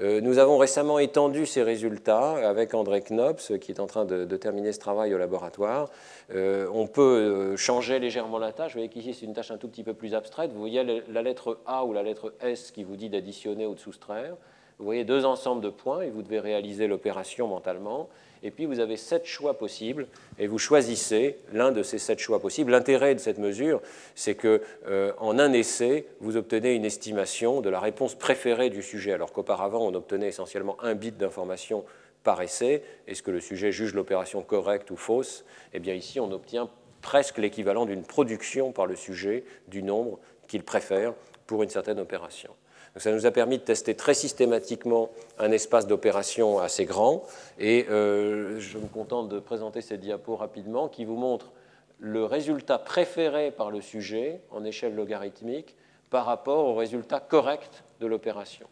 Euh, 0.00 0.22
nous 0.22 0.38
avons 0.38 0.56
récemment 0.56 0.98
étendu 0.98 1.44
ces 1.44 1.62
résultats 1.62 2.48
avec 2.48 2.72
André 2.72 3.02
Knops, 3.02 3.52
qui 3.60 3.72
est 3.72 3.80
en 3.80 3.86
train 3.86 4.06
de, 4.06 4.24
terminer 4.38 4.72
ce 4.72 4.78
travail 4.78 5.14
au 5.14 5.18
laboratoire. 5.18 5.90
Euh, 6.34 6.66
on 6.72 6.86
peut 6.86 7.54
changer 7.56 7.98
légèrement 7.98 8.38
la 8.38 8.52
tâche. 8.52 8.72
Vous 8.72 8.78
voyez 8.78 8.88
qu'ici, 8.88 9.12
c'est 9.12 9.26
une 9.26 9.34
tâche 9.34 9.50
un 9.50 9.58
tout 9.58 9.68
petit 9.68 9.84
peu 9.84 9.92
plus 9.92 10.14
abstraite. 10.14 10.50
Vous 10.50 10.60
voyez 10.60 11.02
la 11.08 11.20
lettre 11.20 11.58
A 11.66 11.84
ou 11.84 11.92
la 11.92 12.02
lettre 12.02 12.32
S 12.40 12.70
qui 12.70 12.84
vous 12.84 12.96
dit 12.96 13.10
d'additionner 13.10 13.66
ou 13.66 13.74
de 13.74 13.80
soustraire. 13.80 14.34
Vous 14.78 14.86
voyez 14.86 15.04
deux 15.04 15.26
ensembles 15.26 15.60
de 15.60 15.68
points 15.68 16.00
et 16.00 16.10
vous 16.10 16.22
devez 16.22 16.40
réaliser 16.40 16.86
l'opération 16.86 17.46
mentalement 17.46 18.08
et 18.42 18.50
puis 18.50 18.66
vous 18.66 18.80
avez 18.80 18.96
sept 18.96 19.24
choix 19.24 19.58
possibles, 19.58 20.06
et 20.38 20.46
vous 20.46 20.58
choisissez 20.58 21.36
l'un 21.52 21.70
de 21.70 21.82
ces 21.82 21.98
sept 21.98 22.18
choix 22.18 22.40
possibles. 22.40 22.72
L'intérêt 22.72 23.14
de 23.14 23.20
cette 23.20 23.38
mesure, 23.38 23.80
c'est 24.14 24.34
qu'en 24.34 24.58
euh, 24.88 25.12
un 25.20 25.52
essai, 25.52 26.06
vous 26.20 26.36
obtenez 26.36 26.74
une 26.74 26.84
estimation 26.84 27.60
de 27.60 27.70
la 27.70 27.80
réponse 27.80 28.14
préférée 28.14 28.70
du 28.70 28.82
sujet, 28.82 29.12
alors 29.12 29.32
qu'auparavant, 29.32 29.86
on 29.86 29.94
obtenait 29.94 30.28
essentiellement 30.28 30.76
un 30.82 30.94
bit 30.94 31.16
d'information 31.16 31.84
par 32.24 32.40
essai. 32.42 32.82
Est-ce 33.06 33.22
que 33.22 33.30
le 33.30 33.40
sujet 33.40 33.72
juge 33.72 33.94
l'opération 33.94 34.42
correcte 34.42 34.90
ou 34.90 34.96
fausse 34.96 35.44
Eh 35.72 35.80
bien 35.80 35.94
ici, 35.94 36.20
on 36.20 36.30
obtient 36.32 36.68
presque 37.00 37.38
l'équivalent 37.38 37.86
d'une 37.86 38.04
production 38.04 38.72
par 38.72 38.86
le 38.86 38.96
sujet 38.96 39.44
du 39.68 39.82
nombre 39.82 40.18
qu'il 40.48 40.62
préfère 40.62 41.14
pour 41.46 41.62
une 41.62 41.70
certaine 41.70 41.98
opération 41.98 42.50
ça 42.96 43.10
nous 43.12 43.24
a 43.24 43.30
permis 43.30 43.58
de 43.58 43.62
tester 43.62 43.94
très 43.94 44.14
systématiquement 44.14 45.10
un 45.38 45.50
espace 45.50 45.86
d'opération 45.86 46.58
assez 46.58 46.84
grand. 46.84 47.24
Et 47.58 47.86
euh, 47.88 48.60
je 48.60 48.78
me 48.78 48.86
contente 48.86 49.28
de 49.28 49.38
présenter 49.38 49.80
ces 49.80 49.96
diapos 49.96 50.36
rapidement 50.36 50.88
qui 50.88 51.04
vous 51.04 51.16
montrent 51.16 51.52
le 51.98 52.24
résultat 52.24 52.78
préféré 52.78 53.50
par 53.50 53.70
le 53.70 53.80
sujet 53.80 54.40
en 54.50 54.64
échelle 54.64 54.94
logarithmique 54.94 55.76
par 56.10 56.26
rapport 56.26 56.66
au 56.66 56.74
résultat 56.74 57.20
correct 57.20 57.84
de 58.00 58.06
l'opération. 58.06 58.66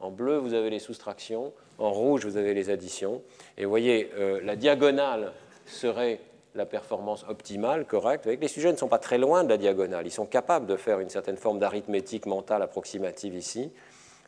En 0.00 0.10
bleu, 0.10 0.36
vous 0.36 0.52
avez 0.52 0.68
les 0.68 0.80
soustractions, 0.80 1.52
en 1.78 1.92
rouge, 1.92 2.26
vous 2.26 2.36
avez 2.36 2.54
les 2.54 2.70
additions. 2.70 3.22
Et 3.56 3.64
vous 3.64 3.70
voyez, 3.70 4.10
euh, 4.18 4.40
la 4.42 4.56
diagonale 4.56 5.32
serait 5.64 6.20
la 6.54 6.66
performance 6.66 7.24
optimale, 7.28 7.86
correcte. 7.86 8.26
les 8.26 8.48
sujets 8.48 8.72
ne 8.72 8.76
sont 8.76 8.88
pas 8.88 8.98
très 8.98 9.18
loin 9.18 9.44
de 9.44 9.48
la 9.48 9.56
diagonale. 9.56 10.06
Ils 10.06 10.12
sont 10.12 10.26
capables 10.26 10.66
de 10.66 10.76
faire 10.76 11.00
une 11.00 11.08
certaine 11.08 11.36
forme 11.36 11.58
d'arithmétique 11.58 12.26
mentale 12.26 12.62
approximative 12.62 13.34
ici. 13.34 13.70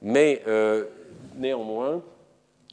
Mais 0.00 0.42
euh, 0.46 0.84
néanmoins, 1.36 2.02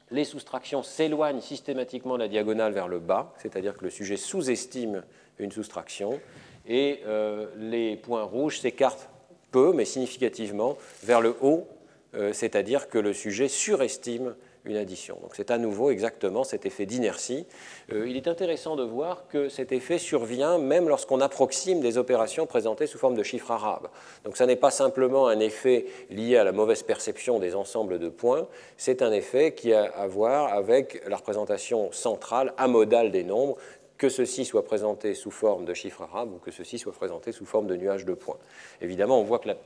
les 0.09 0.25
soustractions 0.25 0.83
s'éloignent 0.83 1.41
systématiquement 1.41 2.15
de 2.15 2.19
la 2.19 2.27
diagonale 2.27 2.73
vers 2.73 2.87
le 2.87 2.99
bas, 2.99 3.33
c'est-à-dire 3.37 3.77
que 3.77 3.85
le 3.85 3.89
sujet 3.89 4.17
sous-estime 4.17 5.03
une 5.39 5.51
soustraction, 5.51 6.19
et 6.67 6.99
euh, 7.05 7.47
les 7.57 7.95
points 7.97 8.23
rouges 8.23 8.59
s'écartent 8.59 9.09
peu, 9.51 9.73
mais 9.73 9.85
significativement, 9.85 10.77
vers 11.03 11.21
le 11.21 11.35
haut, 11.41 11.67
euh, 12.13 12.33
c'est-à-dire 12.33 12.89
que 12.89 12.97
le 12.97 13.13
sujet 13.13 13.47
surestime 13.47 14.35
une 14.65 14.77
addition. 14.77 15.17
Donc 15.21 15.31
c'est 15.35 15.51
à 15.51 15.57
nouveau 15.57 15.89
exactement 15.89 16.43
cet 16.43 16.65
effet 16.65 16.85
d'inertie. 16.85 17.45
Euh, 17.91 18.07
il 18.07 18.15
est 18.15 18.27
intéressant 18.27 18.75
de 18.75 18.83
voir 18.83 19.27
que 19.27 19.49
cet 19.49 19.71
effet 19.71 19.97
survient 19.97 20.57
même 20.57 20.87
lorsqu'on 20.87 21.19
approxime 21.19 21.79
des 21.81 21.97
opérations 21.97 22.45
présentées 22.45 22.87
sous 22.87 22.97
forme 22.97 23.15
de 23.15 23.23
chiffres 23.23 23.51
arabes. 23.51 23.87
Donc 24.23 24.37
ça 24.37 24.45
n'est 24.45 24.55
pas 24.55 24.71
simplement 24.71 25.27
un 25.27 25.39
effet 25.39 25.85
lié 26.09 26.37
à 26.37 26.43
la 26.43 26.51
mauvaise 26.51 26.83
perception 26.83 27.39
des 27.39 27.55
ensembles 27.55 27.99
de 27.99 28.09
points, 28.09 28.47
c'est 28.77 29.01
un 29.01 29.11
effet 29.11 29.53
qui 29.53 29.73
a 29.73 29.83
à 29.83 30.07
voir 30.07 30.53
avec 30.53 31.03
la 31.07 31.17
représentation 31.17 31.91
centrale 31.91 32.53
amodale 32.57 33.11
des 33.11 33.23
nombres, 33.23 33.57
que 33.97 34.09
ceci 34.09 34.45
soit 34.45 34.65
présenté 34.65 35.13
sous 35.13 35.29
forme 35.29 35.65
de 35.65 35.75
chiffres 35.75 36.01
arabes 36.01 36.33
ou 36.33 36.37
que 36.39 36.49
ceci 36.49 36.79
soit 36.79 36.91
présenté 36.91 37.31
sous 37.31 37.45
forme 37.45 37.67
de 37.67 37.75
nuages 37.75 38.05
de 38.05 38.15
points. 38.15 38.39
Évidemment, 38.81 39.19
on 39.19 39.23
voit 39.23 39.37
que 39.37 39.49
la 39.49 39.57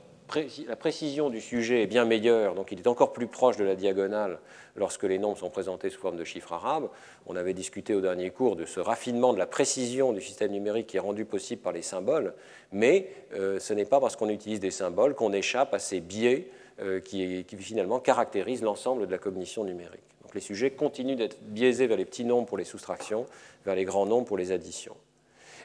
la 0.66 0.76
précision 0.76 1.30
du 1.30 1.40
sujet 1.40 1.82
est 1.82 1.86
bien 1.86 2.04
meilleure, 2.04 2.54
donc 2.54 2.72
il 2.72 2.78
est 2.78 2.86
encore 2.86 3.12
plus 3.12 3.26
proche 3.26 3.56
de 3.56 3.64
la 3.64 3.76
diagonale 3.76 4.38
lorsque 4.74 5.04
les 5.04 5.18
nombres 5.18 5.38
sont 5.38 5.50
présentés 5.50 5.88
sous 5.88 6.00
forme 6.00 6.16
de 6.16 6.24
chiffres 6.24 6.52
arabes. 6.52 6.88
On 7.26 7.36
avait 7.36 7.54
discuté 7.54 7.94
au 7.94 8.00
dernier 8.00 8.30
cours 8.30 8.56
de 8.56 8.64
ce 8.64 8.80
raffinement 8.80 9.32
de 9.32 9.38
la 9.38 9.46
précision 9.46 10.12
du 10.12 10.20
système 10.20 10.50
numérique 10.52 10.88
qui 10.88 10.96
est 10.96 11.00
rendu 11.00 11.24
possible 11.24 11.62
par 11.62 11.72
les 11.72 11.82
symboles, 11.82 12.34
mais 12.72 13.08
euh, 13.34 13.58
ce 13.58 13.72
n'est 13.72 13.84
pas 13.84 14.00
parce 14.00 14.16
qu'on 14.16 14.28
utilise 14.28 14.60
des 14.60 14.70
symboles 14.70 15.14
qu'on 15.14 15.32
échappe 15.32 15.72
à 15.72 15.78
ces 15.78 16.00
biais 16.00 16.48
euh, 16.80 17.00
qui, 17.00 17.44
qui, 17.44 17.56
finalement 17.56 18.00
caractérisent 18.00 18.62
l'ensemble 18.62 19.06
de 19.06 19.12
la 19.12 19.18
cognition 19.18 19.64
numérique. 19.64 20.02
Donc 20.22 20.34
les 20.34 20.40
sujets 20.40 20.70
continuent 20.70 21.16
d'être 21.16 21.40
biaisés 21.40 21.86
vers 21.86 21.96
les 21.96 22.04
petits 22.04 22.24
nombres 22.24 22.46
pour 22.46 22.58
les 22.58 22.64
soustractions, 22.64 23.26
vers 23.64 23.76
les 23.76 23.84
grands 23.84 24.06
nombres 24.06 24.26
pour 24.26 24.36
les 24.36 24.52
additions. 24.52 24.96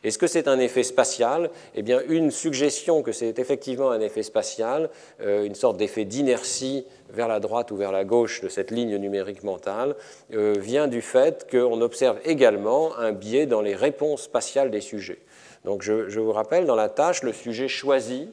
Est-ce 0.03 0.17
que 0.17 0.27
c'est 0.27 0.47
un 0.47 0.57
effet 0.59 0.83
spatial? 0.83 1.51
Eh 1.75 1.83
bien, 1.83 2.01
une 2.07 2.31
suggestion 2.31 3.03
que 3.03 3.11
c'est 3.11 3.37
effectivement 3.37 3.91
un 3.91 4.01
effet 4.01 4.23
spatial, 4.23 4.89
euh, 5.21 5.45
une 5.45 5.53
sorte 5.53 5.77
d'effet 5.77 6.05
d'inertie 6.05 6.85
vers 7.11 7.27
la 7.27 7.39
droite 7.39 7.69
ou 7.71 7.75
vers 7.75 7.91
la 7.91 8.03
gauche 8.03 8.41
de 8.41 8.49
cette 8.49 8.71
ligne 8.71 8.97
numérique 8.97 9.43
mentale, 9.43 9.95
euh, 10.33 10.55
vient 10.57 10.87
du 10.87 11.01
fait 11.01 11.47
qu'on 11.51 11.81
observe 11.81 12.19
également 12.25 12.97
un 12.97 13.11
biais 13.11 13.45
dans 13.45 13.61
les 13.61 13.75
réponses 13.75 14.23
spatiales 14.23 14.71
des 14.71 14.81
sujets. 14.81 15.19
Donc, 15.65 15.83
je, 15.83 16.09
je 16.09 16.19
vous 16.19 16.31
rappelle, 16.31 16.65
dans 16.65 16.75
la 16.75 16.89
tâche, 16.89 17.21
le 17.21 17.33
sujet 17.33 17.67
choisit 17.67 18.29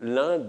l'un 0.00 0.42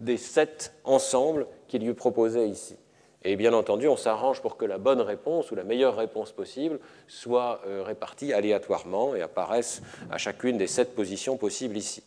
des 0.00 0.16
sept 0.16 0.72
ensembles 0.82 1.46
qu'il 1.68 1.84
lui 1.84 1.94
proposait 1.94 2.48
ici. 2.48 2.76
Et 3.24 3.36
bien 3.36 3.52
entendu, 3.52 3.86
on 3.86 3.96
s'arrange 3.96 4.40
pour 4.42 4.56
que 4.56 4.64
la 4.64 4.78
bonne 4.78 5.00
réponse 5.00 5.50
ou 5.50 5.54
la 5.54 5.62
meilleure 5.62 5.96
réponse 5.96 6.32
possible 6.32 6.80
soit 7.06 7.60
euh, 7.66 7.82
répartie 7.84 8.32
aléatoirement 8.32 9.14
et 9.14 9.22
apparaisse 9.22 9.82
à 10.10 10.18
chacune 10.18 10.58
des 10.58 10.66
sept 10.66 10.94
positions 10.94 11.36
possibles 11.36 11.76
ici. 11.76 12.02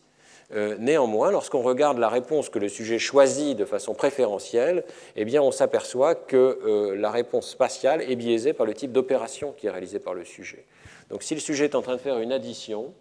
Euh, 0.54 0.76
néanmoins, 0.78 1.32
lorsqu'on 1.32 1.62
regarde 1.62 1.98
la 1.98 2.08
réponse 2.08 2.50
que 2.50 2.58
le 2.58 2.68
sujet 2.68 2.98
choisit 2.98 3.56
de 3.56 3.64
façon 3.64 3.94
préférentielle, 3.94 4.84
eh 5.16 5.24
bien, 5.24 5.42
on 5.42 5.50
s'aperçoit 5.50 6.14
que 6.14 6.36
euh, 6.36 6.96
la 6.96 7.10
réponse 7.10 7.48
spatiale 7.48 8.02
est 8.02 8.14
biaisée 8.14 8.52
par 8.52 8.66
le 8.66 8.74
type 8.74 8.92
d'opération 8.92 9.52
qui 9.56 9.66
est 9.66 9.70
réalisée 9.70 9.98
par 9.98 10.14
le 10.14 10.24
sujet. 10.24 10.64
Donc, 11.10 11.22
si 11.22 11.34
le 11.34 11.40
sujet 11.40 11.64
est 11.64 11.74
en 11.74 11.82
train 11.82 11.96
de 11.96 12.00
faire 12.00 12.18
une 12.18 12.30
addition, 12.30 12.92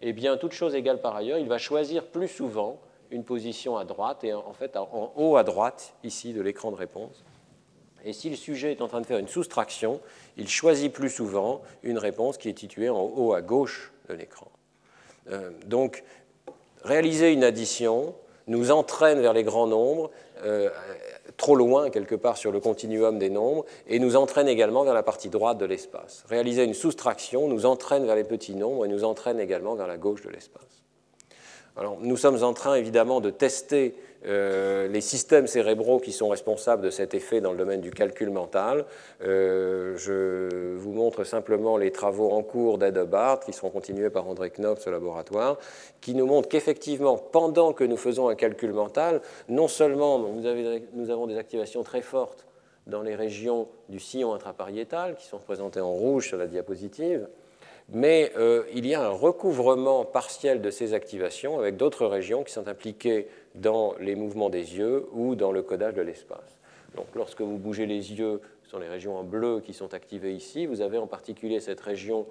eh 0.00 0.12
bien, 0.12 0.36
toute 0.36 0.52
chose 0.52 0.74
égale 0.74 1.00
par 1.00 1.16
ailleurs, 1.16 1.38
il 1.38 1.48
va 1.48 1.58
choisir 1.58 2.04
plus 2.04 2.28
souvent 2.28 2.78
une 3.10 3.24
position 3.24 3.76
à 3.76 3.84
droite 3.84 4.24
et 4.24 4.32
en 4.32 4.52
fait 4.52 4.76
en 4.76 5.12
haut 5.16 5.36
à 5.36 5.44
droite 5.44 5.94
ici 6.02 6.32
de 6.32 6.40
l'écran 6.40 6.70
de 6.70 6.76
réponse 6.76 7.22
et 8.04 8.12
si 8.12 8.30
le 8.30 8.36
sujet 8.36 8.72
est 8.72 8.82
en 8.82 8.88
train 8.88 9.00
de 9.00 9.06
faire 9.06 9.18
une 9.18 9.28
soustraction, 9.28 10.00
il 10.36 10.48
choisit 10.48 10.92
plus 10.92 11.10
souvent 11.10 11.62
une 11.82 11.98
réponse 11.98 12.38
qui 12.38 12.48
est 12.48 12.58
située 12.58 12.88
en 12.88 13.02
haut 13.02 13.32
à 13.32 13.42
gauche 13.42 13.92
de 14.08 14.14
l'écran. 14.14 14.48
Euh, 15.30 15.50
donc, 15.66 16.04
réaliser 16.82 17.32
une 17.32 17.44
addition 17.44 18.14
nous 18.48 18.72
entraîne 18.72 19.20
vers 19.20 19.32
les 19.32 19.44
grands 19.44 19.68
nombres, 19.68 20.10
euh, 20.42 20.68
trop 21.36 21.54
loin 21.54 21.90
quelque 21.90 22.16
part 22.16 22.36
sur 22.36 22.50
le 22.50 22.58
continuum 22.58 23.18
des 23.18 23.30
nombres, 23.30 23.64
et 23.86 24.00
nous 24.00 24.16
entraîne 24.16 24.48
également 24.48 24.82
vers 24.82 24.94
la 24.94 25.04
partie 25.04 25.28
droite 25.28 25.58
de 25.58 25.64
l'espace. 25.64 26.24
Réaliser 26.28 26.64
une 26.64 26.74
soustraction 26.74 27.46
nous 27.46 27.66
entraîne 27.66 28.04
vers 28.04 28.16
les 28.16 28.24
petits 28.24 28.56
nombres 28.56 28.84
et 28.84 28.88
nous 28.88 29.04
entraîne 29.04 29.38
également 29.38 29.76
vers 29.76 29.86
la 29.86 29.96
gauche 29.96 30.22
de 30.22 30.30
l'espace. 30.30 30.81
Alors, 31.76 31.96
nous 32.00 32.16
sommes 32.18 32.42
en 32.42 32.52
train 32.52 32.74
évidemment 32.74 33.20
de 33.20 33.30
tester 33.30 33.94
euh, 34.26 34.88
les 34.88 35.00
systèmes 35.00 35.46
cérébraux 35.46 35.98
qui 35.98 36.12
sont 36.12 36.28
responsables 36.28 36.82
de 36.82 36.90
cet 36.90 37.14
effet 37.14 37.40
dans 37.40 37.50
le 37.50 37.56
domaine 37.56 37.80
du 37.80 37.90
calcul 37.90 38.30
mental. 38.30 38.84
Euh, 39.24 39.96
je 39.96 40.76
vous 40.76 40.92
montre 40.92 41.24
simplement 41.24 41.78
les 41.78 41.90
travaux 41.90 42.30
en 42.30 42.42
cours 42.42 42.76
d'Ed 42.76 42.96
Hubbard, 42.96 43.40
qui 43.40 43.52
seront 43.52 43.70
continués 43.70 44.10
par 44.10 44.28
André 44.28 44.50
Knopf 44.50 44.86
au 44.86 44.90
laboratoire, 44.90 45.58
qui 46.00 46.14
nous 46.14 46.26
montrent 46.26 46.48
qu'effectivement, 46.48 47.16
pendant 47.16 47.72
que 47.72 47.84
nous 47.84 47.96
faisons 47.96 48.28
un 48.28 48.34
calcul 48.34 48.72
mental, 48.72 49.22
non 49.48 49.66
seulement 49.66 50.18
nous, 50.18 50.42
nous 50.92 51.10
avons 51.10 51.26
des 51.26 51.38
activations 51.38 51.82
très 51.82 52.02
fortes 52.02 52.46
dans 52.86 53.02
les 53.02 53.14
régions 53.14 53.68
du 53.88 53.98
sillon 53.98 54.34
intrapariétal, 54.34 55.16
qui 55.16 55.26
sont 55.26 55.38
représentées 55.38 55.80
en 55.80 55.92
rouge 55.92 56.28
sur 56.28 56.36
la 56.36 56.46
diapositive, 56.46 57.28
mais 57.88 58.32
euh, 58.36 58.64
il 58.74 58.86
y 58.86 58.94
a 58.94 59.02
un 59.04 59.10
recouvrement 59.10 60.04
partiel 60.04 60.60
de 60.62 60.70
ces 60.70 60.94
activations 60.94 61.58
avec 61.58 61.76
d'autres 61.76 62.06
régions 62.06 62.44
qui 62.44 62.52
sont 62.52 62.68
impliquées 62.68 63.28
dans 63.54 63.94
les 64.00 64.14
mouvements 64.14 64.50
des 64.50 64.76
yeux 64.76 65.06
ou 65.12 65.34
dans 65.34 65.52
le 65.52 65.62
codage 65.62 65.94
de 65.94 66.02
l'espace. 66.02 66.58
Donc 66.96 67.06
lorsque 67.14 67.40
vous 67.40 67.58
bougez 67.58 67.86
les 67.86 68.12
yeux, 68.12 68.40
ce 68.62 68.70
sont 68.70 68.78
les 68.78 68.88
régions 68.88 69.16
en 69.16 69.24
bleu 69.24 69.60
qui 69.60 69.72
sont 69.72 69.94
activées 69.94 70.34
ici. 70.34 70.66
Vous 70.66 70.80
avez 70.80 70.98
en 70.98 71.06
particulier 71.06 71.60
cette 71.60 71.80
région 71.80 72.26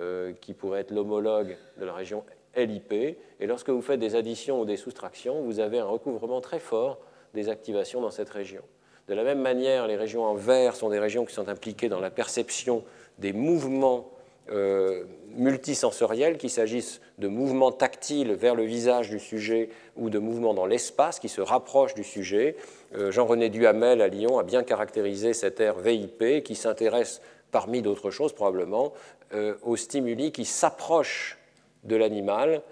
euh, 0.00 0.32
qui 0.40 0.54
pourrait 0.54 0.80
être 0.80 0.90
l'homologue 0.90 1.56
de 1.78 1.84
la 1.84 1.92
région 1.92 2.24
LIP. 2.56 2.92
Et 2.92 3.46
lorsque 3.46 3.70
vous 3.70 3.82
faites 3.82 4.00
des 4.00 4.16
additions 4.16 4.60
ou 4.60 4.64
des 4.64 4.76
soustractions, 4.76 5.42
vous 5.42 5.60
avez 5.60 5.78
un 5.78 5.86
recouvrement 5.86 6.40
très 6.40 6.60
fort 6.60 6.98
des 7.34 7.48
activations 7.48 8.00
dans 8.00 8.10
cette 8.10 8.30
région. 8.30 8.62
De 9.08 9.14
la 9.14 9.24
même 9.24 9.40
manière, 9.40 9.86
les 9.86 9.96
régions 9.96 10.24
en 10.24 10.34
vert 10.34 10.76
sont 10.76 10.88
des 10.88 10.98
régions 10.98 11.24
qui 11.24 11.34
sont 11.34 11.48
impliquées 11.48 11.88
dans 11.88 12.00
la 12.00 12.10
perception 12.10 12.84
des 13.18 13.32
mouvements 13.32 14.08
euh, 14.50 15.04
multisensoriels, 15.36 16.36
qu'il 16.36 16.50
s'agisse 16.50 17.00
de 17.18 17.28
mouvements 17.28 17.72
tactiles 17.72 18.32
vers 18.32 18.54
le 18.54 18.64
visage 18.64 19.10
du 19.10 19.18
sujet 19.18 19.70
ou 19.96 20.10
de 20.10 20.18
mouvements 20.18 20.54
dans 20.54 20.66
l'espace 20.66 21.18
qui 21.18 21.28
se 21.28 21.40
rapprochent 21.40 21.94
du 21.94 22.04
sujet. 22.04 22.56
Euh, 22.94 23.10
Jean-René 23.10 23.48
Duhamel 23.48 24.00
à 24.00 24.08
Lyon 24.08 24.38
a 24.38 24.42
bien 24.42 24.62
caractérisé 24.62 25.32
cette 25.32 25.60
aire 25.60 25.78
VIP 25.78 26.44
qui 26.44 26.54
s'intéresse, 26.54 27.20
parmi 27.50 27.82
d'autres 27.82 28.10
choses 28.10 28.32
probablement, 28.32 28.92
euh, 29.32 29.54
aux 29.62 29.76
stimuli 29.76 30.30
qui 30.30 30.44
s'approchent 30.44 31.38
de 31.84 31.96
l'animal 31.96 32.62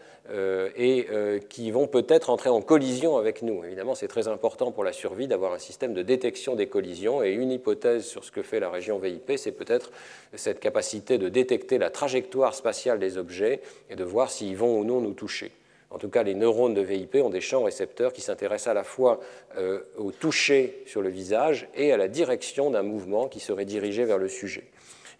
et 0.76 1.06
euh, 1.10 1.38
qui 1.38 1.70
vont 1.70 1.86
peut-être 1.86 2.30
entrer 2.30 2.48
en 2.48 2.62
collision 2.62 3.16
avec 3.16 3.42
nous. 3.42 3.64
Évidemment, 3.64 3.94
c'est 3.94 4.08
très 4.08 4.28
important 4.28 4.72
pour 4.72 4.82
la 4.82 4.92
survie 4.92 5.26
d'avoir 5.26 5.52
un 5.52 5.58
système 5.58 5.92
de 5.92 6.02
détection 6.02 6.54
des 6.54 6.68
collisions 6.68 7.22
et 7.22 7.32
une 7.32 7.50
hypothèse 7.50 8.06
sur 8.06 8.24
ce 8.24 8.30
que 8.30 8.42
fait 8.42 8.60
la 8.60 8.70
région 8.70 8.98
VIP, 8.98 9.32
c'est 9.36 9.52
peut-être 9.52 9.90
cette 10.34 10.60
capacité 10.60 11.18
de 11.18 11.28
détecter 11.28 11.78
la 11.78 11.90
trajectoire 11.90 12.54
spatiale 12.54 12.98
des 12.98 13.18
objets 13.18 13.60
et 13.90 13.96
de 13.96 14.04
voir 14.04 14.30
s'ils 14.30 14.56
vont 14.56 14.78
ou 14.78 14.84
non 14.84 15.00
nous 15.00 15.12
toucher. 15.12 15.52
En 15.90 15.98
tout 15.98 16.08
cas, 16.08 16.22
les 16.22 16.34
neurones 16.34 16.72
de 16.72 16.80
VIP 16.80 17.16
ont 17.16 17.28
des 17.28 17.42
champs 17.42 17.64
récepteurs 17.64 18.14
qui 18.14 18.22
s'intéressent 18.22 18.68
à 18.68 18.74
la 18.74 18.84
fois 18.84 19.20
euh, 19.58 19.80
au 19.98 20.10
toucher 20.10 20.82
sur 20.86 21.02
le 21.02 21.10
visage 21.10 21.68
et 21.74 21.92
à 21.92 21.98
la 21.98 22.08
direction 22.08 22.70
d'un 22.70 22.82
mouvement 22.82 23.28
qui 23.28 23.40
serait 23.40 23.66
dirigé 23.66 24.06
vers 24.06 24.16
le 24.16 24.28
sujet. 24.28 24.64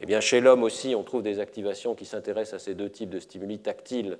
Eh 0.01 0.07
bien, 0.07 0.21
chez 0.21 0.41
l'homme 0.41 0.63
aussi, 0.63 0.95
on 0.97 1.03
trouve 1.03 1.23
des 1.23 1.39
activations 1.39 1.95
qui 1.95 2.07
s'intéressent 2.07 2.55
à 2.55 2.65
ces 2.65 2.75
deux 2.75 2.89
types 2.89 3.11
de 3.11 3.21
stimuli 3.21 3.59
tactiles 3.59 4.17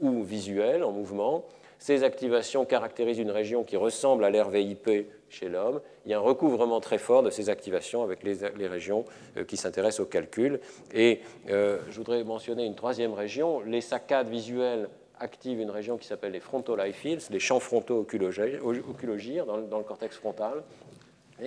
ou 0.00 0.22
visuel 0.22 0.84
en 0.84 0.92
mouvement. 0.92 1.44
Ces 1.78 2.04
activations 2.04 2.64
caractérisent 2.64 3.18
une 3.18 3.32
région 3.32 3.64
qui 3.64 3.76
ressemble 3.76 4.24
à 4.24 4.30
l'air 4.30 4.50
VIP 4.50 5.08
chez 5.28 5.48
l'homme. 5.48 5.80
Il 6.04 6.12
y 6.12 6.14
a 6.14 6.18
un 6.18 6.20
recouvrement 6.20 6.80
très 6.80 6.98
fort 6.98 7.24
de 7.24 7.30
ces 7.30 7.50
activations 7.50 8.04
avec 8.04 8.22
les, 8.22 8.68
régions 8.68 9.04
euh, 9.36 9.44
qui 9.44 9.56
s'intéressent 9.56 10.00
au 10.00 10.06
calcul. 10.08 10.60
Et 10.94 11.20
euh, 11.50 11.80
je 11.90 11.96
voudrais 11.96 12.22
mentionner 12.22 12.64
une 12.66 12.76
troisième 12.76 13.14
région. 13.14 13.60
Les 13.62 13.80
saccades 13.80 14.28
visuelles 14.28 14.88
activent 15.18 15.60
une 15.60 15.70
région 15.70 15.98
qui 15.98 16.06
s'appelle 16.06 16.32
les 16.32 16.40
frontal 16.40 16.92
fields, 16.92 17.22
les 17.30 17.40
champs 17.40 17.60
frontaux 17.60 17.98
oculogires 17.98 19.46
dans 19.46 19.78
le 19.78 19.84
cortex 19.84 20.16
frontal. 20.16 20.62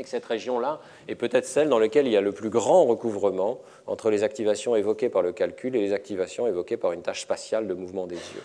Que 0.01 0.09
cette 0.09 0.25
région-là 0.25 0.81
est 1.07 1.15
peut-être 1.15 1.45
celle 1.45 1.69
dans 1.69 1.79
laquelle 1.79 2.05
il 2.05 2.11
y 2.11 2.17
a 2.17 2.21
le 2.21 2.33
plus 2.33 2.49
grand 2.49 2.85
recouvrement 2.85 3.59
entre 3.87 4.09
les 4.09 4.23
activations 4.23 4.75
évoquées 4.75 5.09
par 5.09 5.21
le 5.21 5.31
calcul 5.31 5.75
et 5.75 5.79
les 5.79 5.93
activations 5.93 6.47
évoquées 6.47 6.75
par 6.75 6.91
une 6.91 7.01
tâche 7.01 7.21
spatiale 7.21 7.65
de 7.65 7.73
mouvement 7.73 8.05
des 8.05 8.15
yeux. 8.15 8.43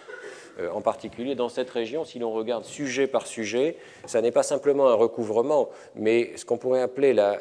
Euh, 0.61 0.71
en 0.71 0.81
particulier, 0.81 1.35
dans 1.35 1.49
cette 1.49 1.71
région, 1.71 2.05
si 2.05 2.19
l'on 2.19 2.33
regarde 2.33 2.65
sujet 2.65 3.07
par 3.07 3.27
sujet, 3.27 3.77
ça 4.07 4.21
n'est 4.21 4.31
pas 4.31 4.43
simplement 4.43 4.89
un 4.89 4.95
recouvrement, 4.95 5.71
mais 5.95 6.33
ce 6.37 6.45
qu'on 6.45 6.59
pourrait 6.59 6.83
appeler 6.83 7.13
la, 7.13 7.41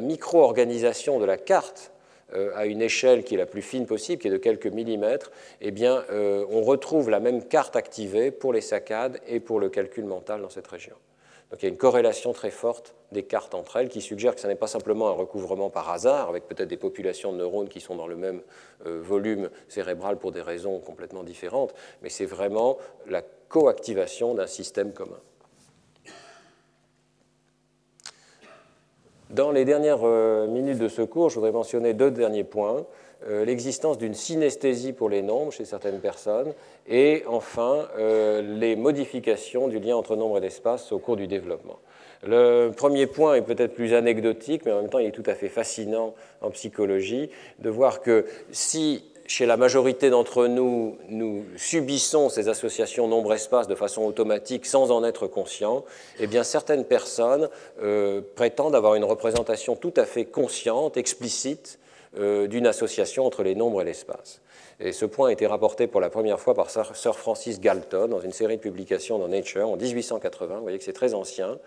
micro-organisation 0.00 1.18
de 1.18 1.24
la 1.24 1.36
carte 1.36 1.92
euh, 2.34 2.50
à 2.54 2.66
une 2.66 2.82
échelle 2.82 3.24
qui 3.24 3.34
est 3.34 3.38
la 3.38 3.46
plus 3.46 3.62
fine 3.62 3.86
possible, 3.86 4.20
qui 4.20 4.28
est 4.28 4.32
de 4.32 4.36
quelques 4.36 4.66
millimètres, 4.66 5.30
eh 5.60 5.70
bien, 5.70 6.04
euh, 6.10 6.44
on 6.50 6.62
retrouve 6.62 7.10
la 7.10 7.20
même 7.20 7.44
carte 7.44 7.76
activée 7.76 8.30
pour 8.30 8.52
les 8.52 8.60
saccades 8.60 9.20
et 9.26 9.40
pour 9.40 9.60
le 9.60 9.68
calcul 9.68 10.04
mental 10.04 10.40
dans 10.40 10.50
cette 10.50 10.66
région. 10.66 10.96
Donc 11.50 11.62
il 11.62 11.66
y 11.66 11.68
a 11.68 11.70
une 11.70 11.76
corrélation 11.76 12.32
très 12.32 12.50
forte 12.50 12.94
des 13.12 13.22
cartes 13.22 13.54
entre 13.54 13.76
elles 13.76 13.88
qui 13.88 14.00
suggère 14.00 14.34
que 14.34 14.40
ce 14.40 14.48
n'est 14.48 14.56
pas 14.56 14.66
simplement 14.66 15.08
un 15.08 15.12
recouvrement 15.12 15.70
par 15.70 15.90
hasard, 15.90 16.28
avec 16.28 16.48
peut-être 16.48 16.68
des 16.68 16.76
populations 16.76 17.32
de 17.32 17.38
neurones 17.38 17.68
qui 17.68 17.80
sont 17.80 17.94
dans 17.94 18.08
le 18.08 18.16
même 18.16 18.42
euh, 18.84 19.00
volume 19.00 19.48
cérébral 19.68 20.18
pour 20.18 20.32
des 20.32 20.42
raisons 20.42 20.80
complètement 20.80 21.22
différentes, 21.22 21.72
mais 22.02 22.08
c'est 22.08 22.26
vraiment 22.26 22.78
la 23.06 23.22
coactivation 23.48 24.34
d'un 24.34 24.48
système 24.48 24.92
commun. 24.92 25.20
Dans 29.30 29.50
les 29.50 29.64
dernières 29.64 30.04
euh, 30.04 30.46
minutes 30.46 30.78
de 30.78 30.88
ce 30.88 31.02
cours, 31.02 31.30
je 31.30 31.36
voudrais 31.36 31.52
mentionner 31.52 31.94
deux 31.94 32.10
derniers 32.10 32.44
points. 32.44 32.86
Euh, 33.28 33.44
l'existence 33.44 33.98
d'une 33.98 34.14
synesthésie 34.14 34.92
pour 34.92 35.08
les 35.08 35.22
nombres 35.22 35.50
chez 35.50 35.64
certaines 35.64 36.00
personnes, 36.00 36.54
et 36.88 37.24
enfin 37.26 37.88
euh, 37.98 38.42
les 38.42 38.76
modifications 38.76 39.68
du 39.68 39.78
lien 39.78 39.96
entre 39.96 40.16
nombre 40.16 40.42
et 40.42 40.46
espace 40.46 40.92
au 40.92 40.98
cours 40.98 41.16
du 41.16 41.26
développement. 41.26 41.78
Le 42.22 42.70
premier 42.70 43.06
point 43.06 43.34
est 43.34 43.42
peut-être 43.42 43.74
plus 43.74 43.94
anecdotique, 43.94 44.62
mais 44.64 44.72
en 44.72 44.80
même 44.80 44.90
temps 44.90 44.98
il 44.98 45.06
est 45.06 45.12
tout 45.12 45.22
à 45.26 45.34
fait 45.34 45.48
fascinant 45.48 46.14
en 46.40 46.50
psychologie 46.50 47.30
de 47.58 47.70
voir 47.70 48.00
que 48.00 48.26
si 48.50 49.04
chez 49.26 49.46
la 49.46 49.56
majorité 49.56 50.10
d'entre 50.10 50.46
nous, 50.46 50.98
nous 51.08 51.44
subissons 51.56 52.28
ces 52.28 52.48
associations 52.48 53.08
nombre-espace 53.08 53.66
de 53.66 53.74
façon 53.74 54.02
automatique 54.02 54.66
sans 54.66 54.90
en 54.90 55.04
être 55.04 55.26
conscients, 55.26 55.84
eh 56.20 56.26
bien 56.26 56.44
certaines 56.44 56.84
personnes 56.84 57.48
euh, 57.82 58.20
prétendent 58.36 58.74
avoir 58.74 58.94
une 58.94 59.04
représentation 59.04 59.74
tout 59.74 59.94
à 59.96 60.04
fait 60.04 60.24
consciente, 60.24 60.96
explicite 60.96 61.78
euh, 62.18 62.46
d'une 62.46 62.66
association 62.66 63.26
entre 63.26 63.42
les 63.42 63.54
nombres 63.54 63.82
et 63.82 63.84
l'espace. 63.84 64.40
Et 64.78 64.92
ce 64.92 65.06
point 65.06 65.30
a 65.30 65.32
été 65.32 65.46
rapporté 65.46 65.86
pour 65.86 66.00
la 66.00 66.10
première 66.10 66.38
fois 66.38 66.54
par 66.54 66.68
Sir 66.70 67.16
Francis 67.16 67.60
Galton 67.60 68.08
dans 68.08 68.20
une 68.20 68.32
série 68.32 68.56
de 68.56 68.62
publications 68.62 69.18
dans 69.18 69.28
Nature 69.28 69.70
en 69.70 69.76
1880. 69.76 70.56
Vous 70.56 70.62
voyez 70.62 70.78
que 70.78 70.84
c'est 70.84 70.92
très 70.92 71.14
ancien. 71.14 71.58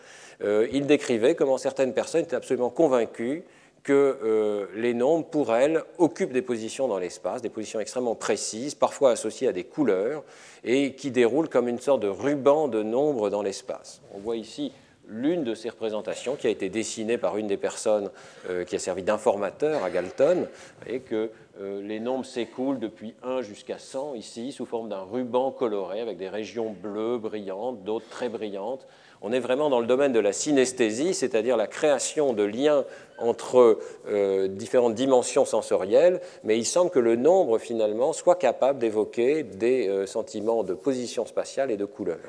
Euh, 0.44 0.68
il 0.72 0.86
décrivait 0.86 1.34
comment 1.34 1.58
certaines 1.58 1.94
personnes 1.94 2.22
étaient 2.22 2.36
absolument 2.36 2.70
convaincues 2.70 3.44
que 3.82 4.18
euh, 4.24 4.68
les 4.76 4.94
nombres, 4.94 5.26
pour 5.26 5.56
elles, 5.56 5.82
occupent 5.98 6.34
des 6.34 6.42
positions 6.42 6.88
dans 6.88 7.00
l'espace, 7.00 7.42
des 7.42 7.50
positions 7.50 7.80
extrêmement 7.80 8.16
précises, 8.16 8.76
parfois 8.76 9.12
associées 9.12 9.48
à 9.48 9.54
des 9.54 9.64
couleurs, 9.64 10.24
et 10.64 10.94
qui 10.94 11.10
déroulent 11.10 11.50
comme 11.50 11.68
une 11.68 11.80
sorte 11.80 12.02
de 12.02 12.08
ruban 12.08 12.68
de 12.68 12.84
nombres 12.84 13.30
dans 13.30 13.42
l'espace. 13.42 14.02
On 14.14 14.20
voit 14.20 14.36
ici 14.36 14.72
l'une 15.08 15.44
de 15.44 15.56
ces 15.56 15.70
représentations 15.70 16.36
qui 16.36 16.48
a 16.48 16.52
été 16.52 16.70
dessinée 16.70 17.18
par 17.18 17.38
une 17.38 17.48
des 17.48 17.58
personnes 17.58 18.12
euh, 18.50 18.64
qui 18.64 18.76
a 18.76 18.80
servi 18.80 19.02
d'informateur 19.02 19.84
à 19.84 19.90
Galton, 19.90 20.48
et 20.86 21.00
que 21.00 21.32
euh, 21.62 21.82
les 21.82 22.00
nombres 22.00 22.26
s'écoulent 22.26 22.80
depuis 22.80 23.16
1 23.22 23.42
jusqu'à 23.42 23.78
100 23.78 24.16
ici 24.16 24.52
sous 24.52 24.66
forme 24.66 24.88
d'un 24.88 25.02
ruban 25.02 25.52
coloré 25.52 26.00
avec 26.00 26.18
des 26.18 26.30
régions 26.30 26.72
bleues 26.72 27.18
brillantes, 27.18 27.84
d'autres 27.84 28.08
très 28.10 28.30
brillantes. 28.30 28.88
On 29.22 29.34
est 29.34 29.40
vraiment 29.40 29.70
dans 29.70 29.82
le 29.82 29.88
domaine 29.88 30.14
de 30.14 30.20
la 30.20 30.32
synesthésie, 30.32 31.14
c'est-à-dire 31.14 31.58
la 31.58 31.68
création 31.68 32.32
de 32.32 32.44
liens 32.44 32.86
entre 33.18 33.80
euh, 34.08 34.48
différentes 34.48 34.96
dimensions 34.96 35.44
sensorielles, 35.44 36.22
mais 36.46 36.58
il 36.58 36.66
semble 36.66 36.92
que 36.92 37.00
le 37.00 37.18
nombre 37.18 37.58
finalement 37.58 38.14
soit 38.14 38.36
capable 38.36 38.80
d'évoquer 38.80 39.44
des 39.44 40.06
sentiments 40.08 40.64
de 40.64 40.74
position 40.74 41.26
spatiale 41.26 41.72
et 41.72 41.78
de 41.78 41.86
couleur. 41.86 42.20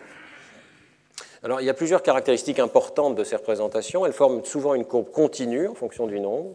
Alors, 1.43 1.62
il 1.62 1.66
y 1.66 1.70
a 1.70 1.74
plusieurs 1.74 2.03
caractéristiques 2.03 2.59
importantes 2.59 3.14
de 3.14 3.24
ces 3.24 3.37
représentations. 3.37 4.05
Elles 4.05 4.12
forment 4.12 4.45
souvent 4.45 4.74
une 4.74 4.85
courbe 4.85 5.11
continue 5.11 5.68
en 5.68 5.74
fonction 5.74 6.07
du 6.07 6.20
nombre, 6.20 6.51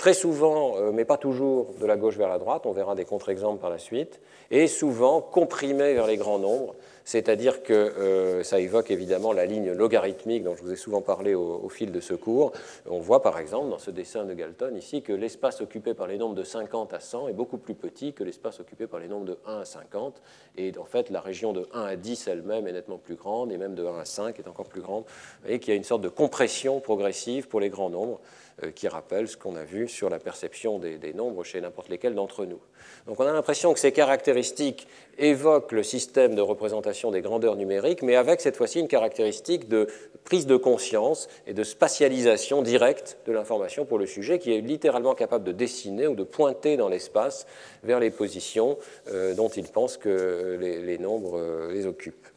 très 0.00 0.14
souvent, 0.14 0.78
euh, 0.78 0.92
mais 0.92 1.04
pas 1.04 1.18
toujours, 1.18 1.74
de 1.78 1.84
la 1.84 1.98
gauche 1.98 2.16
vers 2.16 2.30
la 2.30 2.38
droite, 2.38 2.64
on 2.64 2.72
verra 2.72 2.94
des 2.94 3.04
contre-exemples 3.04 3.60
par 3.60 3.68
la 3.68 3.76
suite, 3.76 4.18
et 4.50 4.66
souvent 4.66 5.20
comprimées 5.20 5.92
vers 5.92 6.06
les 6.06 6.16
grands 6.16 6.38
nombres, 6.38 6.74
c'est-à-dire 7.10 7.64
que 7.64 7.72
euh, 7.72 8.44
ça 8.44 8.60
évoque 8.60 8.92
évidemment 8.92 9.32
la 9.32 9.44
ligne 9.44 9.72
logarithmique 9.72 10.44
dont 10.44 10.54
je 10.54 10.62
vous 10.62 10.70
ai 10.70 10.76
souvent 10.76 11.02
parlé 11.02 11.34
au, 11.34 11.68
fil 11.68 11.90
de 11.90 11.98
ce 11.98 12.14
cours. 12.14 12.52
On 12.88 13.00
voit 13.00 13.20
par 13.20 13.40
exemple 13.40 13.68
dans 13.68 13.80
ce 13.80 13.90
dessin 13.90 14.24
de 14.24 14.32
Galton 14.32 14.76
ici 14.76 15.02
que 15.02 15.12
l'espace 15.12 15.60
occupé 15.60 15.92
par 15.92 16.06
les 16.06 16.18
nombres 16.18 16.36
de 16.36 16.44
50 16.44 16.94
à 16.94 17.00
100 17.00 17.26
est 17.26 17.32
beaucoup 17.32 17.58
plus 17.58 17.74
petit 17.74 18.12
que 18.12 18.22
l'espace 18.22 18.60
occupé 18.60 18.86
par 18.86 19.00
les 19.00 19.08
nombres 19.08 19.24
de 19.24 19.38
1 19.44 19.58
à 19.58 19.64
50. 19.64 20.22
Et 20.56 20.72
en 20.78 20.84
fait, 20.84 21.10
la 21.10 21.20
région 21.20 21.52
de 21.52 21.66
1 21.72 21.82
à 21.82 21.96
10 21.96 22.28
elle-même 22.28 22.68
est 22.68 22.72
nettement 22.72 22.98
plus 22.98 23.16
grande 23.16 23.50
et 23.50 23.58
même 23.58 23.74
de 23.74 23.84
1 23.84 23.98
à 23.98 24.04
5 24.04 24.38
est 24.38 24.46
encore 24.46 24.68
plus 24.68 24.80
grande. 24.80 25.02
Vous 25.02 25.46
voyez 25.46 25.58
qu'il 25.58 25.70
y 25.70 25.74
a 25.74 25.76
une 25.76 25.82
sorte 25.82 26.02
de 26.02 26.08
compression 26.08 26.78
progressive 26.78 27.48
pour 27.48 27.58
les 27.58 27.70
grands 27.70 27.90
nombres 27.90 28.20
euh, 28.62 28.70
qui 28.70 28.86
rappelle 28.86 29.26
ce 29.26 29.36
qu'on 29.36 29.56
a 29.56 29.64
vu 29.64 29.88
sur 29.88 30.10
la 30.10 30.18
perception 30.20 30.78
des, 30.78 30.98
des 30.98 31.12
nombres 31.12 31.42
chez 31.42 31.60
n'importe 31.60 31.88
lesquels 31.88 32.14
d'entre 32.14 32.44
nous. 32.44 32.60
Donc 33.06 33.18
on 33.18 33.26
a 33.26 33.32
l'impression 33.32 33.72
que 33.72 33.80
ces 33.80 33.92
caractéristiques 33.92 34.86
évoquent 35.18 35.72
le 35.72 35.82
système 35.82 36.34
de 36.34 36.40
représentation 36.40 36.99
des 37.10 37.22
grandeurs 37.22 37.56
numériques, 37.56 38.02
mais 38.02 38.16
avec 38.16 38.42
cette 38.42 38.58
fois-ci 38.58 38.80
une 38.80 38.88
caractéristique 38.88 39.66
de 39.68 39.86
prise 40.24 40.46
de 40.46 40.56
conscience 40.56 41.28
et 41.46 41.54
de 41.54 41.64
spatialisation 41.64 42.60
directe 42.60 43.16
de 43.26 43.32
l'information 43.32 43.86
pour 43.86 43.98
le 43.98 44.04
sujet, 44.04 44.38
qui 44.38 44.52
est 44.52 44.60
littéralement 44.60 45.14
capable 45.14 45.44
de 45.44 45.52
dessiner 45.52 46.06
ou 46.06 46.14
de 46.14 46.24
pointer 46.24 46.76
dans 46.76 46.90
l'espace 46.90 47.46
vers 47.82 48.00
les 48.00 48.10
positions 48.10 48.76
euh, 49.08 49.34
dont 49.34 49.48
il 49.48 49.68
pense 49.68 49.96
que 49.96 50.58
les, 50.60 50.98
nombres 50.98 51.38
euh, 51.38 51.72
les 51.72 51.86
occupent. 51.86 52.28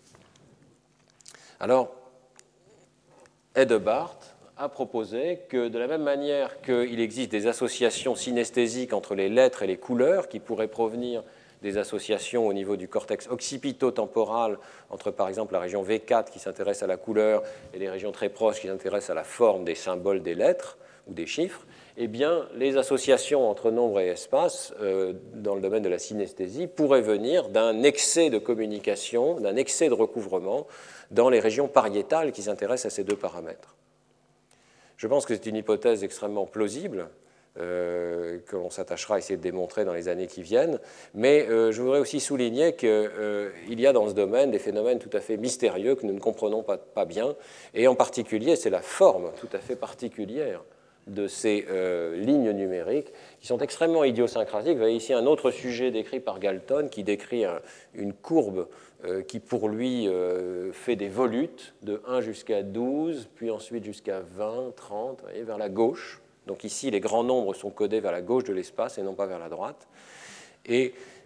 Alors, 1.59 1.93
Ed 3.55 3.73
Barth 3.73 4.35
a 4.57 4.69
proposé 4.69 5.41
que 5.49 5.67
de 5.67 5.79
la 5.79 5.87
même 5.87 6.03
manière 6.03 6.61
qu'il 6.61 6.99
existe 6.99 7.31
des 7.31 7.47
associations 7.47 8.15
synesthésiques 8.15 8.93
entre 8.93 9.15
les 9.15 9.29
lettres 9.29 9.63
et 9.63 9.67
les 9.67 9.77
couleurs 9.77 10.29
qui 10.29 10.39
pourraient 10.39 10.67
provenir 10.67 11.23
des 11.63 11.77
associations 11.77 12.45
au 12.45 12.53
niveau 12.53 12.75
du 12.75 12.87
cortex 12.87 13.27
occipito-temporal 13.29 14.59
entre 14.89 15.09
par 15.09 15.29
exemple 15.29 15.53
la 15.53 15.59
région 15.59 15.83
V4 15.83 16.29
qui 16.29 16.39
s'intéresse 16.39 16.83
à 16.83 16.87
la 16.87 16.97
couleur 16.97 17.41
et 17.73 17.79
les 17.79 17.89
régions 17.89 18.11
très 18.11 18.29
proches 18.29 18.59
qui 18.59 18.67
s'intéressent 18.67 19.11
à 19.11 19.15
la 19.15 19.23
forme 19.23 19.63
des 19.63 19.75
symboles 19.75 20.21
des 20.21 20.35
lettres 20.35 20.77
ou 21.07 21.13
des 21.13 21.25
chiffres, 21.25 21.65
eh 21.97 22.07
bien, 22.07 22.47
les 22.55 22.77
associations 22.77 23.49
entre 23.49 23.71
nombre 23.71 23.99
et 23.99 24.07
espace 24.07 24.73
euh, 24.81 25.13
dans 25.33 25.55
le 25.55 25.61
domaine 25.61 25.83
de 25.83 25.89
la 25.89 25.99
synesthésie 25.99 26.67
pourraient 26.67 27.01
venir 27.01 27.49
d'un 27.49 27.83
excès 27.83 28.29
de 28.29 28.37
communication, 28.37 29.39
d'un 29.39 29.55
excès 29.55 29.89
de 29.89 29.93
recouvrement 29.93 30.65
dans 31.11 31.29
les 31.29 31.39
régions 31.39 31.67
pariétales 31.67 32.31
qui 32.31 32.41
s'intéressent 32.41 32.91
à 32.91 32.95
ces 32.95 33.03
deux 33.03 33.15
paramètres. 33.15 33.75
Je 34.97 35.07
pense 35.07 35.25
que 35.25 35.33
c'est 35.33 35.45
une 35.45 35.57
hypothèse 35.57 36.03
extrêmement 36.03 36.45
plausible, 36.45 37.09
euh, 37.59 38.39
que 38.47 38.55
l'on 38.55 38.69
s'attachera 38.69 39.15
à 39.15 39.17
essayer 39.19 39.37
de 39.37 39.41
démontrer 39.41 39.85
dans 39.85 39.93
les 39.93 40.07
années 40.07 40.27
qui 40.27 40.41
viennent. 40.41 40.79
Mais 41.13 41.47
euh, 41.49 41.71
je 41.71 41.81
voudrais 41.81 41.99
aussi 41.99 42.19
souligner 42.19 42.73
qu'il 42.75 42.89
euh, 42.89 43.51
y 43.69 43.85
a 43.85 43.93
dans 43.93 44.07
ce 44.07 44.13
domaine 44.13 44.51
des 44.51 44.59
phénomènes 44.59 44.99
tout 44.99 45.11
à 45.13 45.19
fait 45.19 45.37
mystérieux 45.37 45.95
que 45.95 46.05
nous 46.05 46.13
ne 46.13 46.19
comprenons 46.19 46.63
pas, 46.63 47.05
bien. 47.05 47.35
Et 47.73 47.87
en 47.87 47.95
particulier, 47.95 48.55
c'est 48.55 48.69
la 48.69 48.81
forme 48.81 49.31
tout 49.39 49.49
à 49.53 49.59
fait 49.59 49.75
particulière 49.75 50.63
de 51.05 51.27
ces 51.27 51.65
lignes 52.15 52.51
numériques 52.51 53.11
qui 53.41 53.47
sont 53.47 53.57
extrêmement 53.57 54.05
idiosyncrasiques. 54.05 54.73
Vous 54.73 54.79
voyez 54.79 54.95
ici 54.95 55.11
un 55.11 55.25
autre 55.25 55.51
sujet 55.51 55.91
décrit 55.91 56.21
par 56.21 56.39
Galton 56.39 56.87
qui 56.89 57.03
décrit 57.03 57.43
une 57.93 58.13
courbe 58.13 58.67
euh, 59.05 59.21
qui 59.21 59.41
pour 59.41 59.67
lui 59.67 60.07
euh, 60.07 60.71
fait 60.71 60.95
des 60.95 61.09
volutes 61.09 61.73
de 61.81 62.01
1 62.07 62.21
jusqu'à 62.21 62.63
12, 62.63 63.27
puis 63.35 63.51
ensuite 63.51 63.83
jusqu'à 63.83 64.21
20, 64.21 64.73
30, 64.77 65.21
voyez, 65.23 65.43
vers 65.43 65.57
la 65.57 65.67
gauche. 65.67 66.21
Donc 66.47 66.63
ici, 66.63 66.91
les 66.91 66.99
grands 66.99 67.23
nombres 67.23 67.53
sont 67.53 67.69
codés 67.69 67.99
vers 67.99 68.11
la 68.11 68.21
gauche 68.21 68.43
de 68.43 68.53
l'espace 68.53 68.97
et 68.97 69.03
non 69.03 69.13
pas 69.13 69.25
vers 69.25 69.39
la 69.39 69.49
droite. 69.49 69.87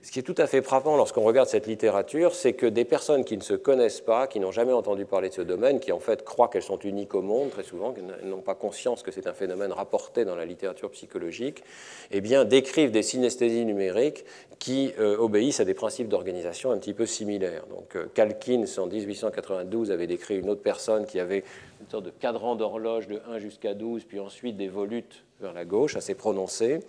Ce 0.07 0.11
qui 0.13 0.19
est 0.19 0.23
tout 0.23 0.35
à 0.37 0.47
fait 0.47 0.61
frappant 0.61 0.95
lorsqu'on 0.95 1.23
regarde 1.23 1.49
cette 1.49 1.67
littérature, 1.67 2.33
c'est 2.33 2.53
que 2.53 2.65
des 2.65 2.85
personnes 2.85 3.25
qui 3.25 3.35
ne 3.35 3.41
se 3.41 3.53
connaissent 3.53 3.99
pas, 3.99 4.25
qui 4.27 4.39
n'ont 4.39 4.53
jamais 4.53 4.71
entendu 4.71 5.03
parler 5.03 5.27
de 5.27 5.33
ce 5.33 5.41
domaine, 5.41 5.81
qui 5.81 5.91
en 5.91 5.99
fait 5.99 6.23
croient 6.23 6.47
qu'elles 6.47 6.63
sont 6.63 6.79
uniques 6.79 7.13
au 7.13 7.21
monde 7.21 7.49
très 7.49 7.63
souvent, 7.63 7.93
n'ont 8.23 8.39
pas 8.39 8.55
conscience 8.55 9.03
que 9.03 9.11
c'est 9.11 9.27
un 9.27 9.33
phénomène 9.33 9.73
rapporté 9.73 10.23
dans 10.23 10.37
la 10.37 10.45
littérature 10.45 10.91
psychologique, 10.91 11.61
eh 12.11 12.21
bien, 12.21 12.45
décrivent 12.45 12.91
des 12.91 13.03
synesthésies 13.03 13.65
numériques 13.65 14.23
qui 14.59 14.93
euh, 14.97 15.17
obéissent 15.17 15.59
à 15.59 15.65
des 15.65 15.73
principes 15.73 16.07
d'organisation 16.07 16.71
un 16.71 16.77
petit 16.77 16.93
peu 16.93 17.05
similaires. 17.05 17.65
Donc, 17.67 17.97
euh, 17.97 18.05
Calkins, 18.13 18.63
en 18.77 18.87
1892, 18.87 19.91
avait 19.91 20.07
décrit 20.07 20.39
une 20.39 20.49
autre 20.49 20.63
personne 20.63 21.05
qui 21.05 21.19
avait 21.19 21.43
une 21.81 21.89
sorte 21.89 22.05
de 22.05 22.11
cadran 22.11 22.55
d'horloge 22.55 23.07
de 23.07 23.19
1 23.29 23.39
jusqu'à 23.39 23.73
12, 23.73 24.05
puis 24.05 24.21
ensuite 24.21 24.55
des 24.55 24.69
volutes 24.69 25.25
vers 25.41 25.53
la 25.53 25.65
gauche, 25.65 25.97
assez 25.97 26.15
prononcées. 26.15 26.79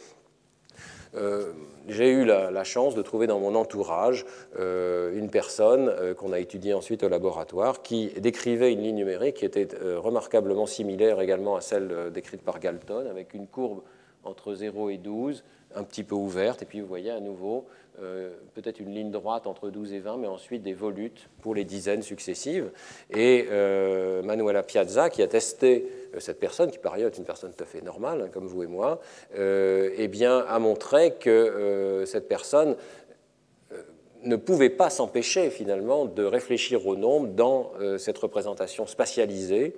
Euh, 1.15 1.53
j'ai 1.89 2.11
eu 2.11 2.25
la, 2.25 2.65
chance 2.65 2.95
de 2.95 3.03
trouver 3.03 3.27
dans 3.27 3.41
mon 3.41 3.55
entourage 3.55 4.27
euh, 4.59 5.17
une 5.17 5.31
personne 5.31 5.89
euh, 5.89 6.15
qu'on 6.15 6.33
a 6.33 6.39
étudiée 6.39 6.75
ensuite 6.75 7.03
au 7.03 7.09
laboratoire 7.09 7.83
qui 7.83 8.09
décrivait 8.19 8.73
une 8.73 8.83
ligne 8.83 8.97
numérique 8.97 9.37
qui 9.37 9.45
était 9.45 9.69
remarquablement 9.97 10.67
similaire 10.67 11.21
également 11.21 11.57
à 11.57 11.61
celle 11.61 12.11
décrite 12.13 12.43
par 12.43 12.59
Galton, 12.61 13.07
avec 13.11 13.35
une 13.35 13.47
courbe 13.47 13.81
entre 14.29 14.55
0 14.55 14.91
et 14.91 14.99
12, 14.99 15.43
un 15.75 15.85
petit 15.85 16.05
peu 16.05 16.15
ouverte, 16.15 16.63
et 16.63 16.65
puis 16.65 16.81
vous 16.81 16.87
voyez 16.87 17.11
à 17.11 17.21
nouveau 17.21 17.67
euh, 18.01 18.31
peut-être 18.55 18.79
une 18.79 18.95
ligne 18.95 19.11
droite 19.11 19.49
entre 19.49 19.71
12 19.71 19.93
et 19.93 19.99
20, 19.99 20.19
mais 20.19 20.29
ensuite 20.29 20.63
des 20.63 20.73
volutes 20.73 21.29
pour 21.43 21.55
les 21.55 21.65
dizaines 21.65 22.03
successives. 22.03 22.71
Et 23.11 23.47
euh, 23.51 24.23
Manuela 24.23 24.63
Piazza, 24.63 25.11
qui 25.11 25.21
a 25.21 25.27
testé 25.27 25.89
euh, 26.15 26.21
cette 26.21 26.39
personne, 26.39 26.71
qui 26.71 26.79
par 26.79 26.95
ailleurs 26.95 27.11
est 27.11 27.19
une 27.19 27.25
personne 27.25 27.53
tout 27.53 27.63
à 27.63 27.67
fait 27.67 27.83
normale, 27.83 28.23
hein, 28.23 28.29
comme 28.33 28.47
vous 28.47 28.63
et 28.63 28.69
moi, 28.69 29.01
eh 29.35 30.09
bien, 30.09 30.45
a 30.49 30.59
montré 30.61 31.15
que 31.15 32.05
cette 32.07 32.29
personne 32.29 32.77
ne 34.23 34.37
pouvait 34.37 34.71
pas 34.71 34.91
s'empêcher 34.91 35.51
finalement 35.51 36.05
de 36.05 36.25
réfléchir 36.25 36.87
au 36.87 36.97
nombre 36.97 37.29
dans 37.29 37.73
cette 37.99 38.19
représentation 38.19 38.87
spatialisée 38.87 39.75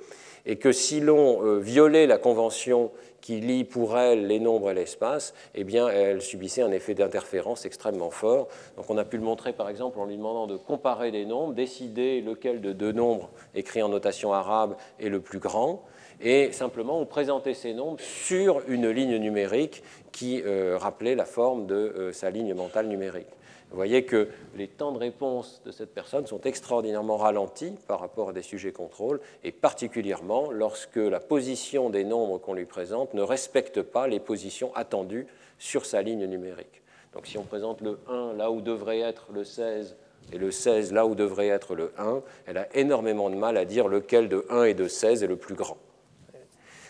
et 0.46 0.56
que 0.56 0.72
si 0.72 1.00
l'on 1.00 1.58
violait 1.58 2.06
la 2.06 2.18
convention 2.18 2.90
qui 3.20 3.40
lie 3.40 3.64
pour 3.64 3.98
elle 3.98 4.26
les 4.26 4.40
nombres 4.40 4.70
et 4.70 4.74
l'espace, 4.74 5.34
eh 5.54 5.64
bien, 5.64 5.88
elle 5.88 6.22
subissait 6.22 6.62
un 6.62 6.72
effet 6.72 6.94
d'interférence 6.94 7.66
extrêmement 7.66 8.10
fort. 8.10 8.48
Donc, 8.76 8.88
on 8.88 8.98
a 8.98 9.04
pu 9.04 9.18
le 9.18 9.22
montrer, 9.22 9.52
par 9.52 9.68
exemple, 9.68 9.98
en 9.98 10.06
lui 10.06 10.16
demandant 10.16 10.46
de 10.46 10.56
comparer 10.56 11.10
des 11.10 11.24
nombres, 11.24 11.54
décider 11.54 12.20
lequel 12.20 12.60
de 12.60 12.72
deux 12.72 12.92
nombres 12.92 13.30
écrits 13.54 13.82
en 13.82 13.88
notation 13.88 14.32
arabe 14.32 14.76
est 14.98 15.08
le 15.08 15.20
plus 15.20 15.38
grand, 15.38 15.82
et 16.20 16.52
simplement 16.52 17.00
on 17.00 17.06
présentait 17.06 17.54
ces 17.54 17.72
nombres 17.72 18.00
sur 18.00 18.62
une 18.68 18.88
ligne 18.90 19.16
numérique 19.16 19.82
qui 20.12 20.42
euh, 20.44 20.76
rappelait 20.78 21.14
la 21.14 21.24
forme 21.24 21.66
de 21.66 21.74
euh, 21.74 22.12
sa 22.12 22.30
ligne 22.30 22.54
mentale 22.54 22.88
numérique. 22.88 23.28
Vous 23.70 23.76
voyez 23.76 24.04
que 24.04 24.28
les 24.56 24.66
temps 24.66 24.90
de 24.90 24.98
réponse 24.98 25.62
de 25.64 25.70
cette 25.70 25.94
personne 25.94 26.26
sont 26.26 26.40
extraordinairement 26.40 27.16
ralentis 27.16 27.72
par 27.86 28.00
rapport 28.00 28.30
à 28.30 28.32
des 28.32 28.42
sujets 28.42 28.72
contrôle, 28.72 29.20
et 29.44 29.52
particulièrement 29.52 30.50
lorsque 30.50 30.96
la 30.96 31.20
position 31.20 31.88
des 31.88 32.02
nombres 32.02 32.38
qu'on 32.38 32.54
lui 32.54 32.64
présente 32.64 33.14
ne 33.14 33.22
respecte 33.22 33.82
pas 33.82 34.08
les 34.08 34.18
positions 34.18 34.74
attendues 34.74 35.28
sur 35.58 35.86
sa 35.86 36.02
ligne 36.02 36.26
numérique. 36.26 36.82
Donc 37.12 37.28
si 37.28 37.38
on 37.38 37.44
présente 37.44 37.80
le 37.80 38.00
1 38.08 38.32
là 38.34 38.50
où 38.50 38.60
devrait 38.60 39.00
être 39.00 39.28
le 39.32 39.44
16 39.44 39.96
et 40.32 40.38
le 40.38 40.50
16 40.50 40.92
là 40.92 41.06
où 41.06 41.14
devrait 41.14 41.48
être 41.48 41.76
le 41.76 41.92
1, 41.96 42.22
elle 42.46 42.58
a 42.58 42.76
énormément 42.76 43.30
de 43.30 43.36
mal 43.36 43.56
à 43.56 43.64
dire 43.64 43.86
lequel 43.86 44.28
de 44.28 44.46
1 44.50 44.64
et 44.64 44.74
de 44.74 44.88
16 44.88 45.22
est 45.22 45.28
le 45.28 45.36
plus 45.36 45.54
grand. 45.54 45.78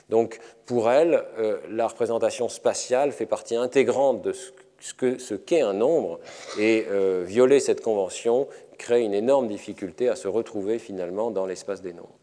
Donc 0.08 0.40
pour 0.66 0.90
elle, 0.90 1.24
euh, 1.38 1.58
la 1.68 1.86
représentation 1.86 2.48
spatiale 2.48 3.12
fait 3.12 3.26
partie 3.26 3.56
intégrante 3.56 4.22
de 4.22 4.32
ce 4.32 4.50
ce 4.80 5.34
qu'est 5.34 5.60
un 5.60 5.74
nombre 5.74 6.18
et 6.58 6.86
euh, 6.90 7.24
violer 7.26 7.60
cette 7.60 7.82
convention 7.82 8.48
crée 8.78 9.02
une 9.02 9.14
énorme 9.14 9.46
difficulté 9.46 10.08
à 10.08 10.16
se 10.16 10.26
retrouver 10.26 10.78
finalement 10.78 11.30
dans 11.30 11.46
l'espace 11.46 11.82
des 11.82 11.92
nombres. 11.92 12.16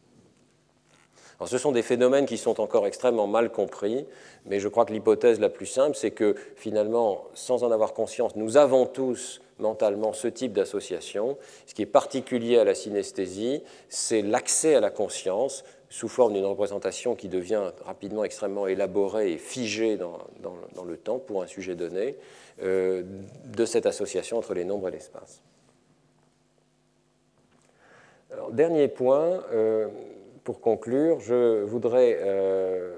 Alors, 1.39 1.49
ce 1.49 1.59
sont 1.59 1.71
des 1.71 1.83
phénomènes 1.83 2.25
qui 2.25 2.37
sont 2.37 2.59
encore 2.59 2.87
extrêmement 2.87 3.27
mal 3.27 3.51
compris, 3.51 4.07
mais 4.45 4.59
je 4.59 4.67
crois 4.67 4.85
que 4.85 4.93
l'hypothèse 4.93 5.39
la 5.39 5.49
plus 5.49 5.67
simple, 5.67 5.95
c'est 5.95 6.09
que 6.09 6.35
finalement, 6.55 7.25
sans 7.35 7.63
en 7.63 7.71
avoir 7.71 7.93
conscience, 7.93 8.35
nous 8.35 8.57
avons 8.57 8.87
tous 8.87 9.39
mentalement 9.59 10.13
ce 10.13 10.27
type 10.27 10.53
d'association. 10.53 11.37
Ce 11.67 11.75
qui 11.75 11.83
est 11.83 11.87
particulier 11.87 12.57
à 12.57 12.63
la 12.63 12.73
synesthésie, 12.73 13.61
c'est 13.87 14.23
l'accès 14.23 14.73
à 14.73 14.79
la 14.79 14.89
conscience 14.89 15.63
sous 15.89 16.07
forme 16.07 16.33
d'une 16.33 16.45
représentation 16.45 17.15
qui 17.15 17.29
devient 17.29 17.71
rapidement 17.85 18.23
extrêmement 18.23 18.65
élaborée 18.65 19.33
et 19.33 19.37
figée 19.37 19.95
dans, 19.95 20.17
dans 20.41 20.83
le 20.83 20.97
temps 20.97 21.19
pour 21.19 21.43
un 21.43 21.47
sujet 21.47 21.75
donné. 21.75 22.17
Euh, 22.63 23.03
de 23.45 23.65
cette 23.65 23.85
association 23.85 24.39
entre 24.39 24.55
les 24.55 24.65
nombres 24.65 24.87
et 24.87 24.91
l'espace. 24.91 25.43
dernier 28.51 28.87
point, 28.87 29.43
euh, 29.51 29.87
pour 30.43 30.59
conclure, 30.59 31.19
je 31.19 31.61
voudrais 31.63 32.17
euh, 32.19 32.95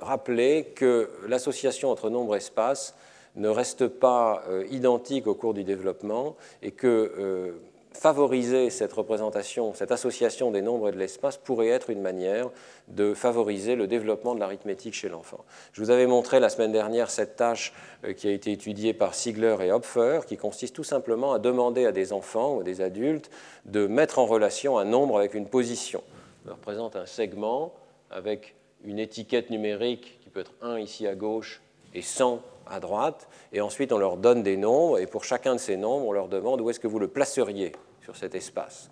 rappeler 0.00 0.72
que 0.74 1.08
l'association 1.28 1.90
entre 1.90 2.10
nombre 2.10 2.34
et 2.34 2.38
espace 2.38 2.96
ne 3.36 3.48
reste 3.48 3.86
pas 3.86 4.42
identique 4.70 5.28
au 5.28 5.34
cours 5.34 5.54
du 5.54 5.62
développement 5.62 6.34
et 6.60 6.72
que 6.72 7.54
favoriser 7.92 8.70
cette 8.70 8.92
représentation, 8.92 9.74
cette 9.74 9.92
association 9.92 10.50
des 10.50 10.62
nombres 10.62 10.88
et 10.88 10.92
de 10.92 10.98
l'espace 10.98 11.36
pourrait 11.36 11.68
être 11.68 11.90
une 11.90 12.00
manière 12.00 12.50
de 12.88 13.14
favoriser 13.14 13.76
le 13.76 13.86
développement 13.86 14.34
de 14.34 14.40
l'arithmétique 14.40 14.94
chez 14.94 15.08
l'enfant. 15.08 15.44
Je 15.72 15.82
vous 15.82 15.90
avais 15.90 16.06
montré 16.06 16.40
la 16.40 16.48
semaine 16.48 16.72
dernière 16.72 17.10
cette 17.10 17.36
tâche 17.36 17.72
euh, 18.04 18.12
qui 18.12 18.28
a 18.28 18.32
été 18.32 18.52
étudiée 18.52 18.94
par 18.94 19.14
Sigler 19.14 19.56
et 19.62 19.72
Hopfer, 19.72 20.20
qui 20.26 20.36
consiste 20.36 20.76
tout 20.76 20.84
simplement 20.84 21.32
à 21.32 21.38
demander 21.38 21.86
à 21.86 21.92
des 21.92 22.12
enfants 22.12 22.56
ou 22.56 22.62
des 22.62 22.80
adultes 22.80 23.30
de 23.64 23.86
mettre 23.86 24.18
en 24.18 24.26
relation 24.26 24.78
un 24.78 24.84
nombre 24.84 25.18
avec 25.18 25.34
une 25.34 25.46
position. 25.46 26.02
On 26.44 26.48
leur 26.48 26.58
présente 26.58 26.96
un 26.96 27.06
segment 27.06 27.74
avec 28.10 28.54
une 28.84 28.98
étiquette 28.98 29.50
numérique 29.50 30.18
qui 30.22 30.30
peut 30.30 30.40
être 30.40 30.54
1 30.62 30.78
ici 30.78 31.06
à 31.06 31.14
gauche 31.14 31.60
et 31.94 32.02
100 32.02 32.40
à 32.70 32.80
droite, 32.80 33.28
et 33.52 33.60
ensuite 33.60 33.92
on 33.92 33.98
leur 33.98 34.16
donne 34.16 34.42
des 34.42 34.56
nombres, 34.56 34.98
et 34.98 35.06
pour 35.06 35.24
chacun 35.24 35.54
de 35.54 35.60
ces 35.60 35.76
nombres, 35.76 36.06
on 36.06 36.12
leur 36.12 36.28
demande 36.28 36.60
où 36.60 36.70
est-ce 36.70 36.80
que 36.80 36.86
vous 36.86 36.98
le 36.98 37.08
placeriez 37.08 37.72
sur 38.02 38.16
cet 38.16 38.34
espace. 38.34 38.90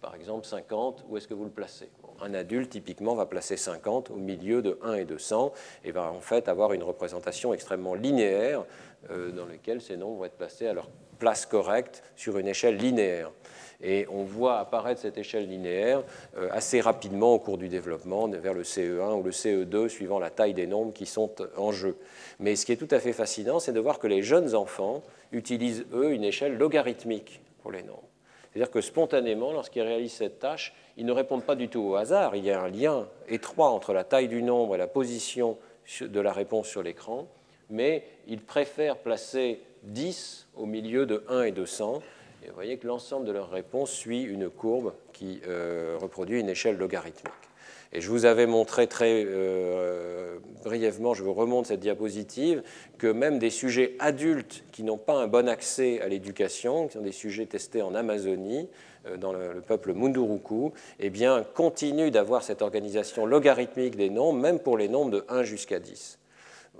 par 0.00 0.14
exemple, 0.14 0.46
50, 0.46 1.04
où 1.08 1.16
est-ce 1.16 1.26
que 1.26 1.34
vous 1.34 1.44
le 1.44 1.50
placez? 1.50 1.90
Un 2.20 2.34
adulte, 2.34 2.70
typiquement, 2.70 3.14
va 3.14 3.26
placer 3.26 3.56
50 3.56 4.10
au 4.10 4.16
milieu 4.16 4.60
de 4.60 4.78
1 4.82 4.94
et 4.94 5.04
de 5.04 5.18
100 5.18 5.52
et 5.84 5.92
va 5.92 6.12
en 6.12 6.20
fait 6.20 6.48
avoir 6.48 6.72
une 6.72 6.82
représentation 6.82 7.54
extrêmement 7.54 7.94
linéaire 7.94 8.64
dans 9.08 9.46
laquelle 9.46 9.80
ces 9.80 9.96
nombres 9.96 10.18
vont 10.18 10.24
être 10.24 10.36
placés 10.36 10.66
à 10.66 10.72
leur 10.72 10.88
place 11.18 11.46
correcte 11.46 12.02
sur 12.16 12.38
une 12.38 12.48
échelle 12.48 12.76
linéaire. 12.76 13.30
Et 13.80 14.06
on 14.10 14.24
voit 14.24 14.58
apparaître 14.58 15.00
cette 15.00 15.18
échelle 15.18 15.48
linéaire 15.48 16.02
euh, 16.36 16.48
assez 16.50 16.80
rapidement 16.80 17.34
au 17.34 17.38
cours 17.38 17.58
du 17.58 17.68
développement, 17.68 18.26
vers 18.26 18.54
le 18.54 18.64
CE1 18.64 19.20
ou 19.20 19.22
le 19.22 19.30
CE2, 19.30 19.88
suivant 19.88 20.18
la 20.18 20.30
taille 20.30 20.54
des 20.54 20.66
nombres 20.66 20.92
qui 20.92 21.06
sont 21.06 21.30
en 21.56 21.70
jeu. 21.70 21.96
Mais 22.40 22.56
ce 22.56 22.66
qui 22.66 22.72
est 22.72 22.76
tout 22.76 22.92
à 22.92 22.98
fait 22.98 23.12
fascinant, 23.12 23.60
c'est 23.60 23.72
de 23.72 23.80
voir 23.80 24.00
que 24.00 24.08
les 24.08 24.22
jeunes 24.22 24.56
enfants 24.56 25.02
utilisent, 25.30 25.86
eux, 25.92 26.12
une 26.12 26.24
échelle 26.24 26.58
logarithmique 26.58 27.40
pour 27.62 27.70
les 27.70 27.82
nombres. 27.84 28.02
C'est-à-dire 28.50 28.70
que 28.72 28.80
spontanément, 28.80 29.52
lorsqu'ils 29.52 29.82
réalisent 29.82 30.14
cette 30.14 30.40
tâche, 30.40 30.74
ils 30.96 31.06
ne 31.06 31.12
répondent 31.12 31.44
pas 31.44 31.54
du 31.54 31.68
tout 31.68 31.80
au 31.80 31.94
hasard. 31.94 32.34
Il 32.34 32.44
y 32.44 32.50
a 32.50 32.60
un 32.60 32.68
lien 32.68 33.06
étroit 33.28 33.70
entre 33.70 33.92
la 33.92 34.02
taille 34.02 34.26
du 34.26 34.42
nombre 34.42 34.74
et 34.74 34.78
la 34.78 34.88
position 34.88 35.58
de 36.00 36.20
la 36.20 36.32
réponse 36.32 36.66
sur 36.66 36.82
l'écran, 36.82 37.28
mais 37.70 38.04
ils 38.26 38.40
préfèrent 38.40 38.98
placer 38.98 39.60
10 39.84 40.48
au 40.56 40.66
milieu 40.66 41.06
de 41.06 41.24
1 41.28 41.44
et 41.44 41.52
de 41.52 41.64
100 41.64 42.02
vous 42.48 42.54
voyez 42.54 42.78
que 42.78 42.86
l'ensemble 42.86 43.26
de 43.26 43.32
leurs 43.32 43.50
réponses 43.50 43.90
suit 43.90 44.22
une 44.22 44.48
courbe 44.48 44.92
qui 45.12 45.40
euh, 45.46 45.96
reproduit 46.00 46.40
une 46.40 46.48
échelle 46.48 46.76
logarithmique. 46.76 47.32
Et 47.92 48.00
je 48.00 48.10
vous 48.10 48.26
avais 48.26 48.46
montré 48.46 48.86
très 48.86 49.24
euh, 49.26 50.38
brièvement, 50.62 51.14
je 51.14 51.22
vous 51.22 51.32
remonte 51.32 51.66
cette 51.66 51.80
diapositive, 51.80 52.62
que 52.98 53.06
même 53.06 53.38
des 53.38 53.50
sujets 53.50 53.96
adultes 53.98 54.64
qui 54.72 54.82
n'ont 54.82 54.98
pas 54.98 55.14
un 55.14 55.26
bon 55.26 55.48
accès 55.48 56.00
à 56.02 56.08
l'éducation, 56.08 56.86
qui 56.86 56.94
sont 56.94 57.00
des 57.00 57.12
sujets 57.12 57.46
testés 57.46 57.80
en 57.80 57.94
Amazonie, 57.94 58.68
euh, 59.06 59.16
dans 59.16 59.32
le, 59.32 59.62
peuple 59.66 59.94
Munduruku, 59.94 60.72
eh 61.00 61.10
bien, 61.10 61.44
continuent 61.54 62.10
d'avoir 62.10 62.42
cette 62.42 62.60
organisation 62.60 63.24
logarithmique 63.24 63.96
des 63.96 64.10
nombres, 64.10 64.38
même 64.38 64.58
pour 64.58 64.76
les 64.76 64.88
nombres 64.88 65.10
de 65.10 65.24
1 65.28 65.44
jusqu'à 65.44 65.80
10 65.80 66.17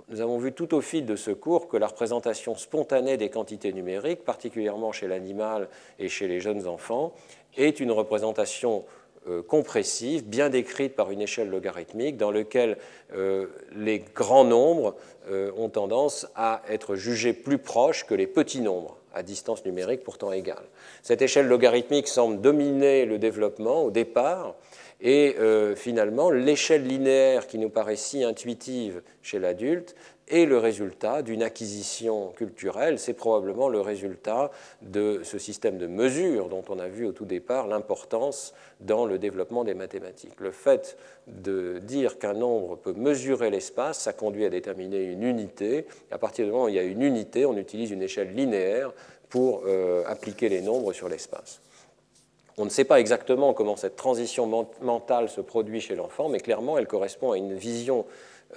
nous 0.09 0.21
avons 0.21 0.39
vu 0.39 0.51
tout 0.51 0.73
au 0.73 0.81
fil 0.81 1.05
de 1.05 1.15
ce 1.15 1.31
cours 1.31 1.67
que 1.67 1.77
la 1.77 1.87
représentation 1.87 2.55
spontanée 2.55 3.17
des 3.17 3.29
quantités 3.29 3.71
numériques, 3.73 4.25
particulièrement 4.25 4.91
chez 4.91 5.07
l'animal 5.07 5.69
et 5.99 6.09
chez 6.09 6.27
les 6.27 6.39
jeunes 6.39 6.67
enfants, 6.67 7.13
est 7.57 7.79
une 7.79 7.91
représentation 7.91 8.85
euh, 9.27 9.43
compressive, 9.43 10.25
bien 10.25 10.49
décrite 10.49 10.95
par 10.95 11.11
une 11.11 11.21
échelle 11.21 11.49
logarithmique, 11.49 12.17
dans 12.17 12.31
laquelle 12.31 12.77
euh, 13.13 13.47
les 13.75 13.99
grands 13.99 14.45
nombres 14.45 14.95
euh, 15.29 15.51
ont 15.57 15.69
tendance 15.69 16.27
à 16.35 16.61
être 16.69 16.95
jugés 16.95 17.33
plus 17.33 17.57
proches 17.57 18.05
que 18.05 18.15
les 18.15 18.27
petits 18.27 18.61
nombres 18.61 18.97
à 19.13 19.23
distance 19.23 19.65
numérique 19.65 20.03
pourtant 20.03 20.31
égale. 20.31 20.63
Cette 21.03 21.21
échelle 21.21 21.47
logarithmique 21.47 22.07
semble 22.07 22.41
dominer 22.41 23.05
le 23.05 23.17
développement 23.17 23.83
au 23.83 23.91
départ, 23.91 24.55
et 25.01 25.35
euh, 25.39 25.75
finalement, 25.75 26.29
l'échelle 26.29 26.85
linéaire 26.85 27.47
qui 27.47 27.57
nous 27.57 27.69
paraît 27.69 27.95
si 27.95 28.23
intuitive 28.23 29.01
chez 29.21 29.39
l'adulte 29.39 29.95
est 30.27 30.45
le 30.45 30.57
résultat 30.57 31.21
d'une 31.21 31.41
acquisition 31.41 32.31
culturelle. 32.35 32.99
C'est 32.99 33.13
probablement 33.13 33.67
le 33.69 33.81
résultat 33.81 34.51
de 34.81 35.21
ce 35.23 35.39
système 35.39 35.77
de 35.77 35.87
mesure 35.87 36.49
dont 36.49 36.63
on 36.69 36.79
a 36.79 36.87
vu 36.87 37.05
au 37.05 37.11
tout 37.13 37.25
départ 37.25 37.67
l'importance 37.67 38.53
dans 38.79 39.05
le 39.05 39.17
développement 39.17 39.63
des 39.63 39.73
mathématiques. 39.73 40.39
Le 40.39 40.51
fait 40.51 40.97
de 41.27 41.79
dire 41.79 42.19
qu'un 42.19 42.33
nombre 42.33 42.75
peut 42.75 42.93
mesurer 42.93 43.49
l'espace, 43.49 43.99
ça 43.99 44.13
conduit 44.13 44.45
à 44.45 44.49
déterminer 44.49 45.03
une 45.03 45.23
unité. 45.23 45.87
À 46.11 46.17
partir 46.17 46.45
du 46.45 46.51
moment 46.51 46.65
où 46.65 46.69
il 46.69 46.75
y 46.75 46.79
a 46.79 46.83
une 46.83 47.01
unité, 47.01 47.45
on 47.45 47.57
utilise 47.57 47.89
une 47.89 48.03
échelle 48.03 48.35
linéaire 48.35 48.93
pour 49.29 49.63
euh, 49.65 50.03
appliquer 50.07 50.49
les 50.49 50.61
nombres 50.61 50.93
sur 50.93 51.09
l'espace. 51.09 51.61
On 52.59 52.65
ne 52.65 52.69
sait 52.69 52.83
pas 52.83 52.99
exactement 52.99 53.53
comment 53.53 53.77
cette 53.77 53.95
transition 53.95 54.67
mentale 54.81 55.29
se 55.29 55.39
produit 55.39 55.79
chez 55.79 55.95
l'enfant, 55.95 56.27
mais 56.27 56.41
clairement, 56.41 56.77
elle 56.77 56.87
correspond 56.87 57.31
à 57.31 57.37
une 57.37 57.53
vision 57.53 58.05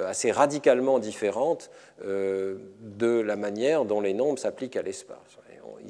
euh, 0.00 0.08
assez 0.08 0.32
radicalement 0.32 0.98
différente 0.98 1.70
euh, 2.04 2.56
de 2.80 3.20
la 3.20 3.36
manière 3.36 3.84
dont 3.84 4.00
les 4.00 4.12
nombres 4.12 4.40
s'appliquent 4.40 4.76
à 4.76 4.82
l'espace 4.82 5.38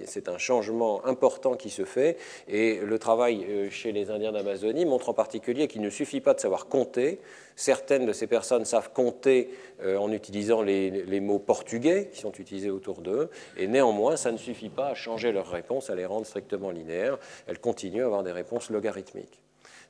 c'est 0.05 0.29
un 0.29 0.39
changement 0.39 1.05
important 1.05 1.55
qui 1.55 1.71
se 1.71 1.85
fait. 1.85 2.17
Et 2.49 2.81
le 2.81 2.99
travail 2.99 3.45
euh, 3.49 3.71
chez 3.71 3.93
les 3.93 4.11
Indiens 4.11 4.33
d'Amazonie 4.33 4.85
montre 4.85 5.09
en 5.09 5.15
particulier 5.15 5.69
qu'il 5.69 5.83
ne 5.83 5.91
suffit 5.91 6.21
pas 6.21 6.35
de 6.35 6.41
savoir 6.41 6.67
compter. 6.67 7.21
Certaines 7.57 8.07
de 8.07 8.13
ces 8.13 8.27
personnes 8.27 8.65
savent 8.65 8.93
compter 8.93 9.51
euh, 9.83 9.97
en 9.97 10.11
utilisant 10.13 10.63
les, 10.63 11.21
mots 11.21 11.39
portugais 11.39 12.09
qui 12.13 12.21
sont 12.21 12.33
utilisés 12.33 12.71
autour 12.71 13.01
d'eux. 13.01 13.31
Et 13.57 13.67
néanmoins, 13.67 14.17
ça 14.17 14.33
ne 14.33 14.39
suffit 14.39 14.71
pas 14.71 14.89
à 14.89 14.95
changer 14.95 15.33
leurs 15.33 15.51
réponses, 15.51 15.91
à 15.91 15.95
les 15.95 16.07
rendre 16.07 16.27
strictement 16.27 16.71
linéaires. 16.71 17.19
Elles 17.47 17.59
continuent 17.59 18.03
à 18.03 18.07
avoir 18.07 18.23
des 18.23 18.33
réponses 18.33 18.71
logarithmiques. 18.71 19.43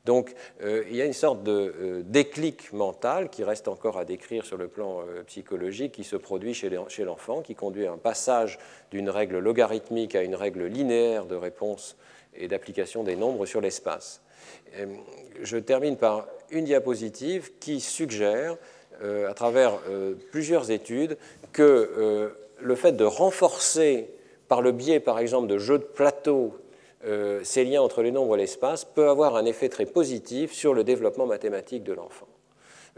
Donc 0.05 0.35
euh, 0.63 0.83
il 0.91 0.97
y 0.97 1.03
a 1.03 1.05
une 1.05 1.13
sorte 1.13 1.45
de 1.45 1.75
euh, 1.81 2.03
déclic 2.05 2.73
mental 2.73 3.29
qui 3.29 3.45
reste 3.45 3.69
encore 3.69 3.99
à 3.99 4.05
décrire 4.05 4.45
sur 4.45 4.57
le 4.57 4.67
plan 4.67 5.01
euh, 5.01 5.23
psychologique, 5.25 5.93
qui 5.93 6.05
se 6.05 6.17
produit 6.17 6.55
chez 6.55 6.71
l'enfant, 7.05 7.41
qui 7.41 7.55
conduit 7.55 7.87
à 7.87 7.93
un 7.93 7.99
passage 7.99 8.59
d'une 8.91 9.09
règle 9.09 9.39
logarithmique 9.39 10.17
à 10.17 10.23
une 10.23 10.35
règle 10.35 10.65
linéaire 10.65 11.27
de 11.27 11.37
réponse 11.37 11.97
et 12.35 12.49
d'application 12.49 13.05
des 13.05 13.15
nombres 13.15 13.47
sur 13.47 13.61
l'espace. 13.61 14.23
Je 15.41 15.59
termine 15.59 15.97
par 15.97 16.27
une 16.51 16.65
diapositive 16.65 17.53
qui 17.61 17.79
suggère, 17.79 18.57
à 19.03 19.35
travers 19.35 19.79
plusieurs 20.31 20.71
études, 20.71 21.19
que 21.53 22.33
le 22.59 22.75
fait 22.75 22.93
de 22.93 23.05
renforcer 23.05 24.09
par 24.49 24.63
le 24.63 24.73
biais, 24.73 24.99
par 24.99 25.19
exemple, 25.19 25.47
de 25.47 25.59
jeux 25.59 25.79
de 25.79 25.85
plateau 25.85 26.55
euh, 27.05 27.41
ces 27.43 27.65
liens 27.65 27.83
entre 27.83 28.03
les 28.03 28.13
nombres 28.13 28.37
et 28.37 28.39
l'espace 28.39 28.85
peut 28.85 29.09
avoir 29.09 29.37
un 29.37 29.45
effet 29.45 29.69
très 29.69 29.87
positif 29.87 30.53
sur 30.53 30.75
le 30.75 30.85
développement 30.85 31.27
mathématique 31.27 31.83
de 31.83 31.93
l'enfant. 31.93 32.29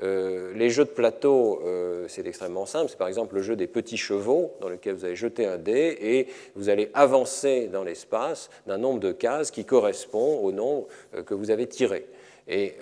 Euh, 0.03 0.53
les 0.55 0.71
jeux 0.71 0.85
de 0.85 0.91
plateau, 0.91 1.63
euh, 1.65 2.07
c'est 2.09 2.27
extrêmement 2.27 2.67
simple. 2.67 2.91
C'est 2.91 2.99
par 2.99 3.09
exemple 3.09 3.37
le 3.37 3.43
jeu 3.43 3.57
des 3.57 3.69
petits 3.69 3.97
chevaux, 3.97 4.53
dans 4.61 4.69
lequel 4.69 4.95
vous 4.95 5.05
allez 5.05 5.17
jeter 5.17 5.47
un 5.47 5.57
dé 5.57 5.97
et 6.01 6.27
vous 6.57 6.69
allez 6.69 6.91
avancer 6.95 7.69
dans 7.69 7.85
l'espace 7.85 8.51
d'un 8.67 8.79
nombre 8.79 9.01
de 9.01 9.13
cases 9.13 9.51
qui 9.51 9.65
correspond 9.65 10.41
au 10.41 10.53
nombre 10.53 10.89
que 11.25 11.35
vous 11.35 11.51
avez 11.51 11.67
tiré. 11.69 12.07
Et 12.49 12.75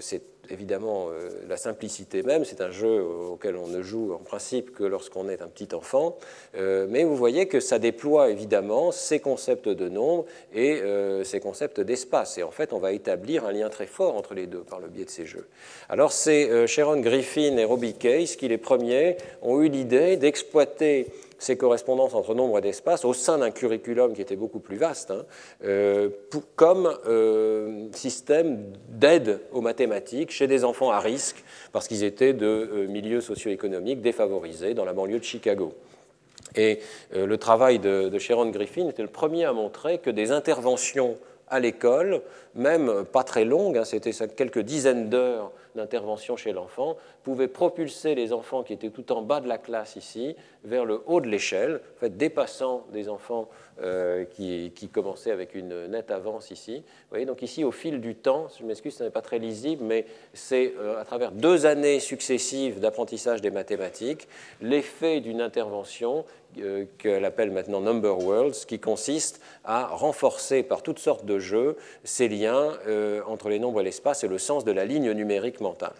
c'est 0.00 0.35
évidemment 0.50 1.08
euh, 1.08 1.30
la 1.48 1.56
simplicité 1.56 2.22
même. 2.22 2.44
C'est 2.44 2.60
un 2.60 2.70
jeu 2.70 3.02
auquel 3.02 3.56
on 3.56 3.66
ne 3.66 3.82
joue 3.82 4.12
en 4.12 4.18
principe 4.18 4.74
que 4.74 4.84
lorsqu'on 4.84 5.28
est 5.28 5.42
un 5.42 5.48
petit 5.48 5.74
enfant. 5.74 6.16
Euh, 6.56 6.86
mais 6.88 7.04
vous 7.04 7.16
voyez 7.16 7.46
que 7.48 7.60
ça 7.60 7.78
déploie 7.78 8.30
évidemment 8.30 8.92
ces 8.92 9.20
concepts 9.20 9.68
de 9.68 9.88
nombre 9.88 10.24
et 10.54 10.80
euh, 10.80 11.24
ces 11.24 11.40
concepts 11.40 11.80
d'espace. 11.80 12.38
Et 12.38 12.42
en 12.42 12.50
fait, 12.50 12.72
on 12.72 12.78
va 12.78 12.92
établir 12.92 13.44
un 13.44 13.52
lien 13.52 13.68
très 13.68 13.86
fort 13.86 14.16
entre 14.16 14.34
les 14.34 14.46
deux 14.46 14.62
par 14.62 14.80
le 14.80 14.88
biais 14.88 15.04
de 15.04 15.10
ces 15.10 15.26
jeux. 15.26 15.46
Alors, 15.88 16.12
c'est 16.12 16.66
Sharon 16.66 17.00
Griffin 17.00 17.56
et 17.56 17.64
Robbie 17.64 17.94
Case 17.94 18.36
qui, 18.36 18.48
les 18.48 18.58
premiers, 18.58 19.16
ont 19.42 19.60
eu 19.62 19.68
l'idée 19.68 20.16
d'exploiter 20.16 21.06
ces 21.38 21.56
correspondances 21.56 22.14
entre 22.14 22.34
nombre 22.34 22.58
et 22.58 22.60
d'espace 22.60 23.04
au 23.04 23.12
sein 23.12 23.38
d'un 23.38 23.50
curriculum 23.50 24.14
qui 24.14 24.22
était 24.22 24.36
beaucoup 24.36 24.60
plus 24.60 24.76
vaste, 24.76 25.10
hein, 25.10 25.24
euh, 25.64 26.10
comme 26.54 26.92
euh, 27.06 27.86
système 27.92 28.72
d'aide 28.88 29.40
aux 29.52 29.60
mathématiques 29.60 30.30
chez 30.30 30.46
des 30.46 30.64
enfants 30.64 30.90
à 30.90 31.00
risque, 31.00 31.44
parce 31.72 31.88
qu'ils 31.88 32.04
étaient 32.04 32.32
de 32.32 32.46
euh, 32.46 32.86
milieux 32.86 33.20
socio-économiques 33.20 34.00
défavorisés 34.00 34.74
dans 34.74 34.84
la 34.84 34.92
banlieue 34.92 35.18
de 35.18 35.24
Chicago. 35.24 35.74
Et 36.54 36.78
le 37.12 37.36
travail 37.36 37.80
de 37.80 38.18
Sharon 38.18 38.48
Griffin 38.48 38.88
était 38.88 39.02
le 39.02 39.08
premier 39.08 39.44
à 39.44 39.52
montrer 39.52 39.98
que 39.98 40.08
des 40.08 40.30
interventions 40.30 41.18
à 41.48 41.60
l'école, 41.60 42.22
même 42.56 43.04
pas 43.04 43.22
très 43.22 43.44
longues, 43.44 43.78
hein, 43.78 43.84
c'était 43.84 44.12
quelques 44.34 44.60
dizaines 44.60 45.08
d'heures 45.08 45.52
d'intervention 45.76 46.36
chez 46.36 46.52
l'enfant, 46.52 46.96
pouvait 47.22 47.48
propulser 47.48 48.14
les 48.14 48.32
enfants 48.32 48.62
qui 48.62 48.72
étaient 48.72 48.90
tout 48.90 49.12
en 49.12 49.22
bas 49.22 49.40
de 49.40 49.46
la 49.48 49.58
classe 49.58 49.96
ici 49.96 50.34
vers 50.64 50.84
le 50.84 51.02
haut 51.06 51.20
de 51.20 51.28
l'échelle, 51.28 51.80
en 51.96 52.00
fait, 52.00 52.16
dépassant 52.16 52.86
des 52.92 53.08
enfants 53.08 53.48
euh, 53.82 54.24
qui, 54.24 54.88
commençaient 54.92 55.30
avec 55.30 55.54
une 55.54 55.86
nette 55.88 56.10
avance 56.10 56.50
ici. 56.50 56.76
Vous 56.76 57.10
voyez, 57.10 57.26
donc 57.26 57.42
ici, 57.42 57.62
au 57.62 57.72
fil 57.72 58.00
du 58.00 58.14
temps, 58.14 58.46
je 58.58 58.64
m'excuse, 58.64 58.96
ce 58.96 59.04
n'est 59.04 59.10
pas 59.10 59.20
très 59.20 59.38
lisible, 59.38 59.84
mais 59.84 60.06
c'est 60.32 60.72
euh, 60.78 61.00
à 61.00 61.04
travers 61.04 61.30
deux 61.30 61.66
années 61.66 62.00
successives 62.00 62.80
d'apprentissage 62.80 63.42
des 63.42 63.50
mathématiques, 63.50 64.28
l'effet 64.62 65.20
d'une 65.20 65.42
intervention 65.42 66.24
euh, 66.58 66.86
qu'elle 66.96 67.26
appelle 67.26 67.50
maintenant 67.50 67.82
Number 67.82 68.18
Worlds, 68.18 68.64
qui 68.66 68.78
consiste 68.78 69.42
à 69.64 69.86
renforcer 69.88 70.62
par 70.62 70.82
toutes 70.82 70.98
sortes 70.98 71.26
de 71.26 71.38
jeux 71.38 71.76
ces 72.02 72.28
liens 72.28 72.45
entre 72.48 73.48
les 73.48 73.58
nombres 73.58 73.80
et 73.80 73.84
l'espace 73.84 74.24
et 74.24 74.28
le 74.28 74.38
sens 74.38 74.64
de 74.64 74.72
la 74.72 74.84
ligne 74.84 75.10
numérique 75.12 75.60
mentale. 75.60 75.94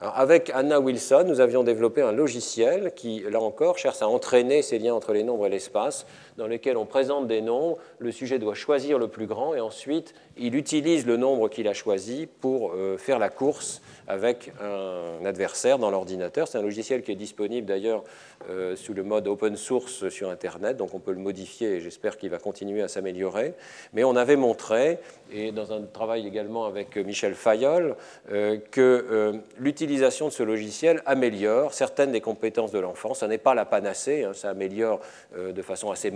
avec 0.00 0.50
Anna 0.54 0.78
Wilson, 0.78 1.24
nous 1.26 1.40
avions 1.40 1.64
développé 1.64 2.02
un 2.02 2.12
logiciel 2.12 2.92
qui, 2.94 3.24
là 3.28 3.40
encore, 3.40 3.78
cherche 3.78 4.00
à 4.00 4.08
entraîner 4.08 4.62
ces 4.62 4.78
liens 4.78 4.94
entre 4.94 5.12
les 5.12 5.24
nombres 5.24 5.46
et 5.46 5.50
l'espace, 5.50 6.06
dans 6.38 6.46
lesquels 6.46 6.76
on 6.76 6.86
présente 6.86 7.26
des 7.26 7.42
nombres, 7.42 7.78
le 7.98 8.12
sujet 8.12 8.38
doit 8.38 8.54
choisir 8.54 8.98
le 8.98 9.08
plus 9.08 9.26
grand 9.26 9.54
et 9.54 9.60
ensuite 9.60 10.14
il 10.36 10.54
utilise 10.54 11.04
le 11.04 11.16
nombre 11.16 11.48
qu'il 11.48 11.66
a 11.66 11.74
choisi 11.74 12.28
pour 12.40 12.72
euh, 12.72 12.96
faire 12.96 13.18
la 13.18 13.28
course 13.28 13.82
avec 14.06 14.52
un 14.62 15.26
adversaire 15.26 15.78
dans 15.78 15.90
l'ordinateur. 15.90 16.46
C'est 16.46 16.56
un 16.56 16.62
logiciel 16.62 17.02
qui 17.02 17.10
est 17.10 17.16
disponible 17.16 17.66
d'ailleurs 17.66 18.04
euh, 18.48 18.76
sous 18.76 18.94
le 18.94 19.02
mode 19.02 19.26
open 19.26 19.56
source 19.56 20.08
sur 20.08 20.30
Internet, 20.30 20.76
donc 20.76 20.94
on 20.94 21.00
peut 21.00 21.12
le 21.12 21.18
modifier 21.18 21.74
et 21.74 21.80
j'espère 21.80 22.16
qu'il 22.16 22.30
va 22.30 22.38
continuer 22.38 22.82
à 22.82 22.88
s'améliorer. 22.88 23.54
Mais 23.92 24.04
on 24.04 24.14
avait 24.14 24.36
montré, 24.36 24.98
et 25.32 25.50
dans 25.50 25.72
un 25.72 25.82
travail 25.82 26.26
également 26.26 26.66
avec 26.66 26.96
Michel 26.96 27.34
Fayol, 27.34 27.96
euh, 28.30 28.58
que 28.70 29.42
l'utilisation 29.58 30.28
de 30.28 30.32
ce 30.32 30.44
logiciel 30.44 31.02
améliore 31.04 31.74
certaines 31.74 32.12
des 32.12 32.20
compétences 32.20 32.70
de 32.70 32.78
l'enfant. 32.78 33.12
Ça 33.12 33.26
n'est 33.26 33.38
pas 33.38 33.54
la 33.54 33.64
panacée, 33.64 34.22
hein, 34.22 34.32
ça 34.34 34.50
améliore 34.50 35.00
de 35.36 35.62
façon 35.62 35.90
assez 35.90 36.10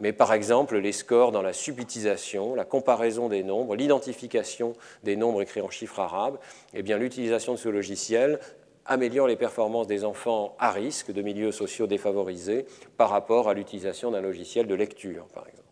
mais 0.00 0.12
par 0.12 0.32
exemple 0.32 0.76
les 0.78 0.92
scores 0.92 1.32
dans 1.32 1.42
la 1.42 1.52
subtilisation, 1.52 2.54
la 2.54 2.64
comparaison 2.64 3.28
des 3.28 3.42
nombres, 3.42 3.76
l'identification 3.76 4.74
des 5.04 5.16
nombres 5.16 5.42
écrits 5.42 5.60
en 5.60 5.70
chiffres 5.70 6.00
arabes, 6.00 6.38
eh 6.74 6.82
l'utilisation 6.82 7.54
de 7.54 7.58
ce 7.58 7.68
logiciel 7.68 8.38
améliore 8.86 9.26
les 9.26 9.36
performances 9.36 9.86
des 9.86 10.04
enfants 10.04 10.54
à 10.58 10.70
risque 10.70 11.12
de 11.12 11.22
milieux 11.22 11.52
sociaux 11.52 11.86
défavorisés 11.86 12.66
par 12.96 13.10
rapport 13.10 13.48
à 13.48 13.54
l'utilisation 13.54 14.10
d'un 14.10 14.20
logiciel 14.20 14.66
de 14.66 14.74
lecture, 14.74 15.26
par 15.34 15.46
exemple. 15.46 15.66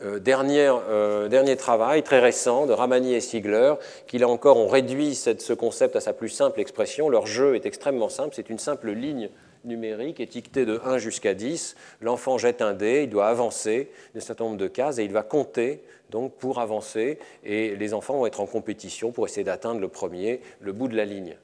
Euh, 0.00 0.20
euh, 0.20 1.28
dernier 1.28 1.56
travail 1.56 2.02
très 2.04 2.20
récent 2.20 2.66
de 2.66 2.72
Ramani 2.72 3.14
et 3.14 3.20
Siegler, 3.20 3.74
qui 4.06 4.18
là 4.18 4.28
encore 4.28 4.56
ont 4.56 4.68
réduit 4.68 5.14
ce 5.14 5.52
concept 5.52 5.96
à 5.96 6.00
sa 6.00 6.12
plus 6.12 6.28
simple 6.28 6.60
expression. 6.60 7.08
Leur 7.08 7.26
jeu 7.26 7.56
est 7.56 7.66
extrêmement 7.66 8.08
simple, 8.08 8.34
c'est 8.34 8.48
une 8.48 8.60
simple 8.60 8.90
ligne 8.90 9.28
numérique 9.64 10.20
étiquetée 10.20 10.64
de 10.64 10.80
1 10.84 10.98
jusqu'à 10.98 11.34
10. 11.34 11.76
L'enfant 12.00 12.38
jette 12.38 12.62
un 12.62 12.72
dé, 12.72 13.02
il 13.04 13.10
doit 13.10 13.28
avancer 13.28 13.90
de 14.14 14.20
certain 14.20 14.44
nombre 14.44 14.56
de 14.56 14.68
cases 14.68 14.98
et 14.98 15.04
il 15.04 15.12
va 15.12 15.22
compter 15.22 15.82
donc 16.10 16.32
pour 16.34 16.58
avancer 16.58 17.18
et 17.44 17.76
les 17.76 17.94
enfants 17.94 18.18
vont 18.18 18.26
être 18.26 18.40
en 18.40 18.46
compétition 18.46 19.12
pour 19.12 19.26
essayer 19.26 19.44
d'atteindre 19.44 19.80
le 19.80 19.88
premier, 19.88 20.40
le 20.60 20.72
bout 20.72 20.88
de 20.88 20.96
la 20.96 21.04
ligne. 21.04 21.36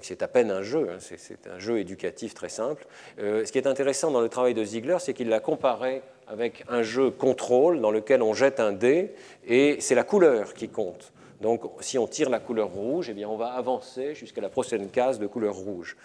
C'est 0.00 0.22
à 0.22 0.28
peine 0.28 0.50
un 0.50 0.62
jeu, 0.62 0.88
hein, 0.90 0.96
c'est 1.00 1.46
un 1.46 1.58
jeu 1.58 1.78
éducatif 1.78 2.32
très 2.32 2.48
simple. 2.48 2.86
Euh, 3.18 3.44
ce 3.44 3.52
qui 3.52 3.58
est 3.58 3.66
intéressant 3.66 4.10
dans 4.10 4.22
le 4.22 4.30
travail 4.30 4.54
de 4.54 4.64
Ziegler, 4.64 4.96
c'est 5.00 5.12
qu'il 5.12 5.28
l'a 5.28 5.40
comparé 5.40 6.00
avec 6.28 6.64
un 6.68 6.82
jeu 6.82 7.10
contrôle 7.10 7.80
dans 7.80 7.90
lequel 7.90 8.22
on 8.22 8.32
jette 8.32 8.58
un 8.58 8.72
dé 8.72 9.10
et 9.46 9.76
c'est 9.80 9.94
la 9.94 10.04
couleur 10.04 10.54
qui 10.54 10.68
compte. 10.70 11.12
Donc, 11.42 11.62
si 11.80 11.98
on 11.98 12.06
tire 12.06 12.30
la 12.30 12.38
couleur 12.38 12.68
rouge, 12.68 13.10
eh 13.10 13.14
bien, 13.14 13.28
on 13.28 13.36
va 13.36 13.48
avancer 13.48 14.14
jusqu'à 14.14 14.40
la 14.40 14.48
prochaine 14.48 14.88
case 14.88 15.18
de 15.18 15.26
couleur 15.26 15.56
rouge. 15.56 15.96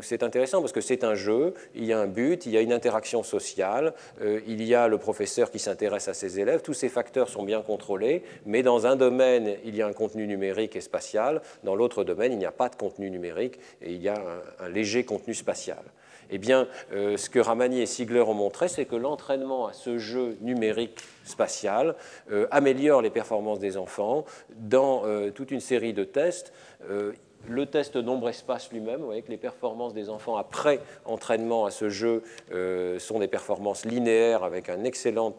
c'est 0.00 0.22
intéressant 0.22 0.60
parce 0.60 0.72
que 0.72 0.80
c'est 0.80 1.04
un 1.04 1.14
jeu, 1.14 1.52
il 1.74 1.84
y 1.84 1.92
a 1.92 1.98
un 1.98 2.06
but, 2.06 2.46
il 2.46 2.52
y 2.52 2.56
a 2.56 2.62
une 2.62 2.72
interaction 2.72 3.22
sociale, 3.22 3.92
euh, 4.22 4.40
il 4.46 4.62
y 4.62 4.74
a 4.74 4.88
le 4.88 4.96
professeur 4.96 5.50
qui 5.50 5.58
s'intéresse 5.58 6.08
à 6.08 6.14
ses 6.14 6.40
élèves, 6.40 6.62
tous 6.62 6.72
ces 6.72 6.88
facteurs 6.88 7.28
sont 7.28 7.42
bien 7.42 7.60
contrôlés, 7.60 8.22
mais 8.46 8.62
dans 8.62 8.86
un 8.86 8.96
domaine, 8.96 9.58
il 9.66 9.76
y 9.76 9.82
a 9.82 9.86
un 9.86 9.92
contenu 9.92 10.26
numérique 10.26 10.76
et 10.76 10.80
spatial, 10.80 11.42
dans 11.62 11.74
l'autre 11.74 12.02
domaine, 12.02 12.32
il 12.32 12.38
n'y 12.38 12.46
a 12.46 12.52
pas 12.52 12.70
de 12.70 12.76
contenu 12.76 13.10
numérique 13.10 13.58
et 13.82 13.92
il 13.92 14.00
y 14.00 14.08
a 14.08 14.16
un 14.60 14.68
léger 14.70 15.04
contenu 15.04 15.34
spatial. 15.34 15.84
Eh 16.30 16.38
bien, 16.38 16.68
euh, 16.92 17.16
ce 17.16 17.30
que 17.30 17.38
Ramani 17.38 17.80
et 17.80 17.86
Siegler 17.86 18.20
ont 18.20 18.34
montré, 18.34 18.68
c'est 18.68 18.84
que 18.84 18.96
l'entraînement 18.96 19.66
à 19.66 19.72
ce 19.72 19.98
jeu 19.98 20.36
numérique 20.40 21.00
spatial 21.24 21.94
euh, 22.30 22.46
améliore 22.50 23.02
les 23.02 23.10
performances 23.10 23.58
des 23.58 23.76
enfants 23.76 24.24
dans 24.56 25.02
euh, 25.04 25.30
toute 25.30 25.50
une 25.50 25.60
série 25.60 25.92
de 25.92 26.04
tests. 26.04 26.52
le 27.48 27.66
test 27.66 27.94
nombre-espace 27.94 28.72
lui-même, 28.72 29.00
vous 29.00 29.06
voyez 29.06 29.22
que 29.22 29.30
les 29.30 29.36
performances 29.36 29.94
des 29.94 30.08
enfants 30.08 30.36
après 30.36 30.80
entraînement 31.04 31.64
à 31.64 31.70
ce 31.70 31.88
jeu 31.88 32.22
sont 32.98 33.20
des 33.20 33.28
performances 33.28 33.84
linéaires 33.84 34.42
avec 34.42 34.68
un 34.68 34.82
excellent 34.82 35.36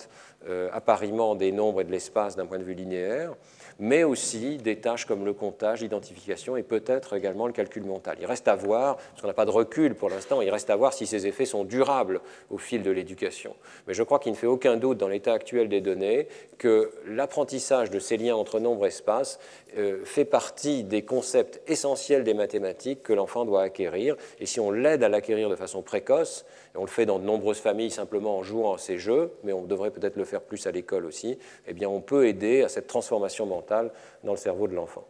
appariement 0.72 1.36
des 1.36 1.52
nombres 1.52 1.82
et 1.82 1.84
de 1.84 1.92
l'espace 1.92 2.36
d'un 2.36 2.46
point 2.46 2.60
de 2.60 2.64
vue 2.64 2.74
linéaire 2.74 3.34
mais 3.80 4.04
aussi 4.04 4.58
des 4.58 4.78
tâches 4.78 5.06
comme 5.06 5.26
le 5.26 5.34
comptage, 5.34 5.82
l'identification 5.82 6.58
et 6.58 6.64
peut-être 6.64 7.16
également 7.16 7.48
le 7.48 7.54
calcul 7.54 7.84
mental. 7.84 8.18
Il 8.20 8.26
reste 8.26 8.48
à 8.48 8.56
voir, 8.56 8.98
parce 8.98 9.22
qu'on 9.22 9.28
n'a 9.28 9.34
pas 9.34 9.46
de 9.46 9.52
recul 9.52 9.96
pour 9.96 10.10
l'instant, 10.10 10.42
il 10.42 10.50
reste 10.50 10.70
à 10.70 10.76
voir 10.76 10.94
si 10.94 11.06
ces 11.06 11.28
effets 11.28 11.46
sont 11.46 11.64
durables 11.64 12.22
au 12.50 12.58
fil 12.58 12.82
de 12.82 12.92
l'éducation. 12.92 13.56
Mais 13.88 13.94
je 13.94 14.04
crois 14.04 14.20
qu'il 14.20 14.32
ne 14.32 14.38
fait 14.38 14.48
aucun 14.48 14.78
doute 14.78 14.98
dans 14.98 15.08
l'état 15.08 15.34
actuel 15.34 15.70
des 15.70 15.82
données 15.82 16.28
que 16.58 16.92
l'apprentissage 17.06 17.92
de 17.92 18.00
ces 18.00 18.18
liens 18.18 18.36
entre 18.36 18.60
nombre 18.60 18.86
et 18.86 18.88
espace 18.88 19.40
euh, 19.78 20.04
fait 20.06 20.26
partie 20.26 20.84
des 20.84 21.04
concepts 21.04 21.62
essentiels 21.68 22.24
des 22.24 22.34
mathématiques 22.34 23.04
que 23.04 23.14
l'enfant 23.14 23.46
doit 23.46 23.62
acquérir. 23.62 24.16
Et 24.40 24.46
si 24.46 24.60
on 24.60 24.72
l'aide 24.72 25.04
à 25.04 25.10
l'acquérir 25.10 25.50
de 25.50 25.56
façon 25.56 25.82
précoce, 25.82 26.46
on 26.78 26.82
le 26.82 26.90
fait 26.90 27.06
dans 27.06 27.20
de 27.20 27.26
nombreuses 27.26 27.60
familles 27.60 27.92
simplement 27.92 28.38
en 28.38 28.44
jouant 28.44 28.76
à 28.76 28.78
ces 28.78 28.98
jeux, 28.98 29.32
mais 29.44 29.54
on 29.54 29.64
devrait 29.64 29.92
peut-être 29.92 30.16
le 30.16 30.26
faire 30.26 30.42
plus 30.42 30.66
à 30.68 30.72
l'école 30.72 31.06
aussi, 31.06 31.38
eh 31.68 31.74
bien 31.74 31.90
on 31.90 32.02
peut 32.02 32.28
aider 32.28 32.64
à 32.64 32.70
cette 32.70 32.88
transformation 32.88 33.46
mentale 33.46 33.92
dans 34.24 34.32
le 34.32 34.38
cerveau 34.38 34.68
de 34.68 34.76
l'enfant. 34.76 35.06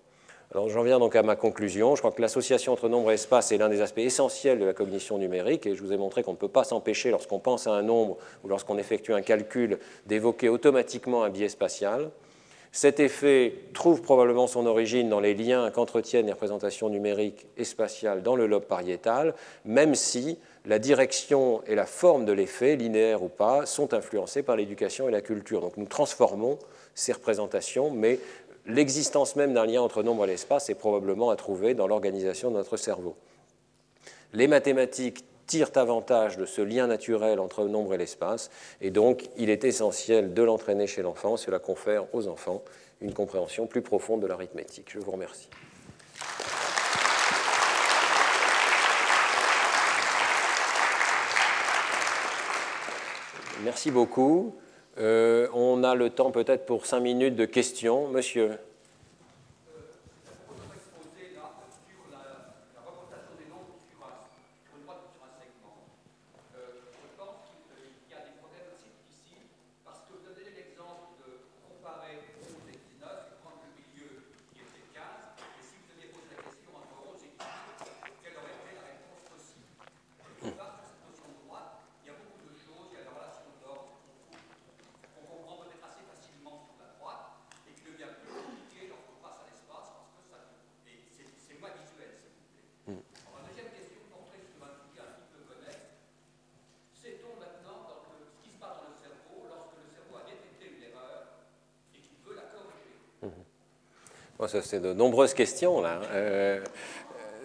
Alors 0.54 0.70
j'en 0.70 0.82
viens 0.82 0.98
donc 0.98 1.16
à 1.18 1.24
ma 1.24 1.36
conclusion. 1.36 1.96
Je 1.96 2.02
crois 2.02 2.14
que 2.14 2.22
l'association 2.22 2.72
entre 2.72 2.88
nombre 2.88 3.12
et 3.12 3.16
espace 3.16 3.52
est 3.52 3.58
l'un 3.58 3.68
des 3.68 3.82
aspects 3.82 3.98
essentiels 3.98 4.60
de 4.60 4.66
la 4.66 4.74
cognition 4.74 5.18
numérique 5.18 5.66
et 5.66 5.76
je 5.76 5.84
vous 5.84 5.92
ai 5.92 5.98
montré 5.98 6.24
qu'on 6.24 6.32
ne 6.32 6.38
peut 6.38 6.48
pas 6.48 6.64
s'empêcher 6.64 7.12
lorsqu'on 7.12 7.40
pense 7.40 7.68
à 7.68 7.72
un 7.72 7.82
nombre 7.82 8.18
ou 8.46 8.48
lorsqu'on 8.48 8.78
effectue 8.78 9.14
un 9.14 9.22
calcul 9.22 9.78
d'évoquer 10.06 10.48
automatiquement 10.48 11.24
un 11.24 11.30
biais 11.30 11.50
spatial. 11.50 12.12
Cet 12.72 13.00
effet 13.00 13.56
trouve 13.74 14.02
probablement 14.02 14.48
son 14.48 14.66
origine 14.66 15.10
dans 15.10 15.20
les 15.20 15.34
liens 15.34 15.70
qu'entretiennent 15.72 16.28
les 16.28 16.32
représentations 16.32 16.90
numériques 16.90 17.48
et 17.58 17.64
spatiales 17.64 18.22
dans 18.24 18.36
le 18.36 18.46
lobe 18.46 18.66
pariétal, 18.66 19.34
même 19.66 19.96
si 19.96 20.38
la 20.68 20.80
direction 20.80 21.64
et 21.66 21.76
la 21.76 21.86
forme 21.86 22.26
de 22.26 22.34
l'effet, 22.34 22.76
linéaire 22.76 23.24
ou 23.24 23.30
pas, 23.30 23.66
sont 23.66 23.94
influencées 23.94 24.44
par 24.44 24.58
l'éducation 24.58 25.08
et 25.08 25.12
la 25.12 25.22
culture. 25.22 25.62
Donc 25.62 25.78
nous 25.78 25.86
transformons 25.86 26.60
ces 26.94 27.14
représentations, 27.14 27.90
mais 27.90 28.20
l'existence 28.66 29.38
même 29.38 29.54
d'un 29.54 29.66
lien 29.66 29.82
entre 29.82 30.04
nombre 30.04 30.26
et 30.26 30.28
l'espace 30.28 30.70
est 30.70 30.76
probablement 30.76 31.30
à 31.30 31.38
trouver 31.38 31.74
dans 31.74 31.88
l'organisation 31.88 32.52
de 32.52 32.58
notre 32.58 32.76
cerveau. 32.76 33.16
Les 34.34 34.48
mathématiques 34.48 35.24
tirent 35.46 35.72
avantage 35.76 36.36
de 36.36 36.46
ce 36.46 36.62
lien 36.62 36.88
naturel 36.88 37.40
entre 37.40 37.64
nombre 37.64 37.94
et 37.94 37.98
l'espace, 37.98 38.52
et 38.82 38.92
donc 38.92 39.30
il 39.38 39.50
est 39.50 39.64
essentiel 39.64 40.34
de 40.34 40.44
l'entraîner 40.44 40.86
chez 40.86 41.02
l'enfant, 41.02 41.38
cela 41.38 41.60
confère 41.60 42.14
aux 42.14 42.28
enfants 42.28 42.62
une 43.00 43.14
compréhension 43.14 43.68
plus 43.68 43.82
profonde 43.82 44.22
de 44.22 44.28
l'arithmétique. 44.28 44.90
Je 44.92 45.00
vous 45.00 45.12
remercie. 45.12 45.48
Merci 53.64 53.92
beaucoup. 53.92 54.56
Euh, 55.00 55.48
on 55.54 55.84
a 55.84 55.96
le 55.96 56.10
temps 56.10 56.32
peut-être 56.32 56.66
pour 56.66 56.86
cinq 56.86 57.00
minutes 57.00 57.36
de 57.36 57.46
questions. 57.46 58.08
Monsieur. 58.08 58.52
C'est 104.48 104.80
de 104.80 104.94
nombreuses 104.94 105.34
questions 105.34 105.82
là. 105.82 106.00
Euh, 106.12 106.60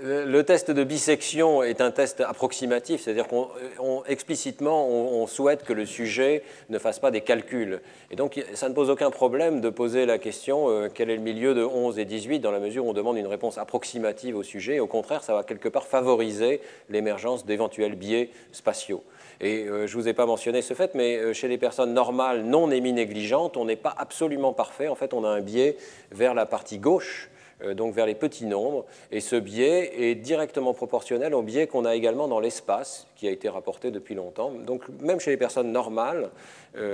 le 0.02 0.42
test 0.42 0.70
de 0.70 0.82
bisection 0.84 1.62
est 1.62 1.80
un 1.80 1.92
test 1.92 2.20
approximatif, 2.20 3.02
c'est-à-dire 3.02 3.26
qu'explicitement, 3.28 4.88
on, 4.88 5.22
on, 5.22 5.26
souhaite 5.26 5.62
que 5.62 5.72
le 5.72 5.86
sujet 5.86 6.42
ne 6.70 6.78
fasse 6.78 6.98
pas 6.98 7.12
des 7.12 7.20
calculs. 7.20 7.80
Et 8.10 8.16
donc, 8.16 8.42
ça 8.54 8.68
ne 8.68 8.74
pose 8.74 8.90
aucun 8.90 9.10
problème 9.10 9.60
de 9.60 9.70
poser 9.70 10.04
la 10.04 10.18
question 10.18 10.68
euh, 10.68 10.88
quel 10.92 11.08
est 11.08 11.16
le 11.16 11.22
milieu 11.22 11.54
de 11.54 11.62
11 11.62 11.98
et 11.98 12.04
18 12.04 12.40
dans 12.40 12.50
la 12.50 12.58
mesure 12.58 12.84
où 12.84 12.90
on 12.90 12.92
demande 12.92 13.16
une 13.16 13.26
réponse 13.28 13.58
approximative 13.58 14.36
au 14.36 14.42
sujet. 14.42 14.80
au 14.80 14.88
contraire, 14.88 15.22
ça 15.22 15.34
va 15.34 15.44
quelque 15.44 15.68
part 15.68 15.86
favoriser 15.86 16.60
l'émergence 16.88 17.46
d'éventuels 17.46 17.94
biais 17.94 18.30
spatiaux. 18.50 19.04
Et 19.40 19.66
euh, 19.66 19.86
je 19.86 19.96
ne 19.96 20.02
vous 20.02 20.08
ai 20.08 20.14
pas 20.14 20.26
mentionné 20.26 20.62
ce 20.62 20.74
fait, 20.74 20.94
mais 20.94 21.16
euh, 21.16 21.32
chez 21.32 21.48
les 21.48 21.58
personnes 21.58 21.94
normales, 21.94 22.42
non 22.42 22.70
émis 22.70 22.92
négligentes, 22.92 23.56
on 23.56 23.64
n'est 23.64 23.76
pas 23.76 23.94
absolument 23.96 24.52
parfait. 24.52 24.88
En 24.88 24.94
fait, 24.96 25.14
on 25.14 25.24
a 25.24 25.28
un 25.28 25.40
biais 25.40 25.76
vers 26.10 26.34
la 26.34 26.46
partie 26.46 26.78
gauche 26.78 27.28
donc 27.74 27.94
vers 27.94 28.06
les 28.06 28.14
petits 28.14 28.46
nombres. 28.46 28.84
Et 29.10 29.20
ce 29.20 29.36
biais 29.36 29.92
est 30.10 30.14
directement 30.14 30.74
proportionnel 30.74 31.34
au 31.34 31.42
biais 31.42 31.66
qu'on 31.66 31.84
a 31.84 31.94
également 31.94 32.28
dans 32.28 32.40
l'espace, 32.40 33.06
qui 33.16 33.28
a 33.28 33.30
été 33.30 33.48
rapporté 33.48 33.90
depuis 33.90 34.14
longtemps. 34.14 34.50
Donc 34.50 34.82
même 35.00 35.20
chez 35.20 35.30
les 35.30 35.36
personnes 35.36 35.72
normales, 35.72 36.30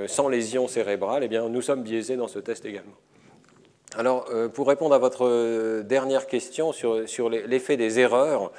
sans 0.06 0.28
lésion 0.28 0.68
cérébrale, 0.68 1.22
eh 1.24 1.28
bien, 1.28 1.48
nous 1.48 1.62
sommes 1.62 1.82
biaisés 1.82 2.16
dans 2.16 2.28
ce 2.28 2.38
test 2.38 2.64
également. 2.64 2.96
Alors, 3.96 4.28
pour 4.52 4.68
répondre 4.68 4.94
à 4.94 4.98
votre 4.98 5.82
dernière 5.82 6.26
question 6.26 6.72
sur, 6.72 7.08
sur 7.08 7.30
l'effet 7.30 7.76
des 7.76 7.98
erreurs, 8.00 8.52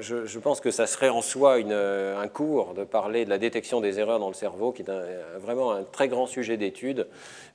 je, 0.00 0.38
pense 0.38 0.60
que 0.60 0.70
ça 0.70 0.86
serait 0.86 1.08
en 1.08 1.22
soi 1.22 1.54
un 1.54 2.28
cours 2.28 2.74
de 2.74 2.84
parler 2.84 3.24
de 3.24 3.30
la 3.30 3.38
détection 3.38 3.80
des 3.80 4.00
erreurs 4.00 4.18
dans 4.18 4.28
le 4.28 4.34
cerveau, 4.34 4.72
qui 4.72 4.82
est 4.82 4.90
vraiment 5.38 5.72
un 5.72 5.84
très 5.84 6.08
grand 6.08 6.26
sujet 6.26 6.56
d'étude. 6.56 7.06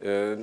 Euh, 0.05 0.37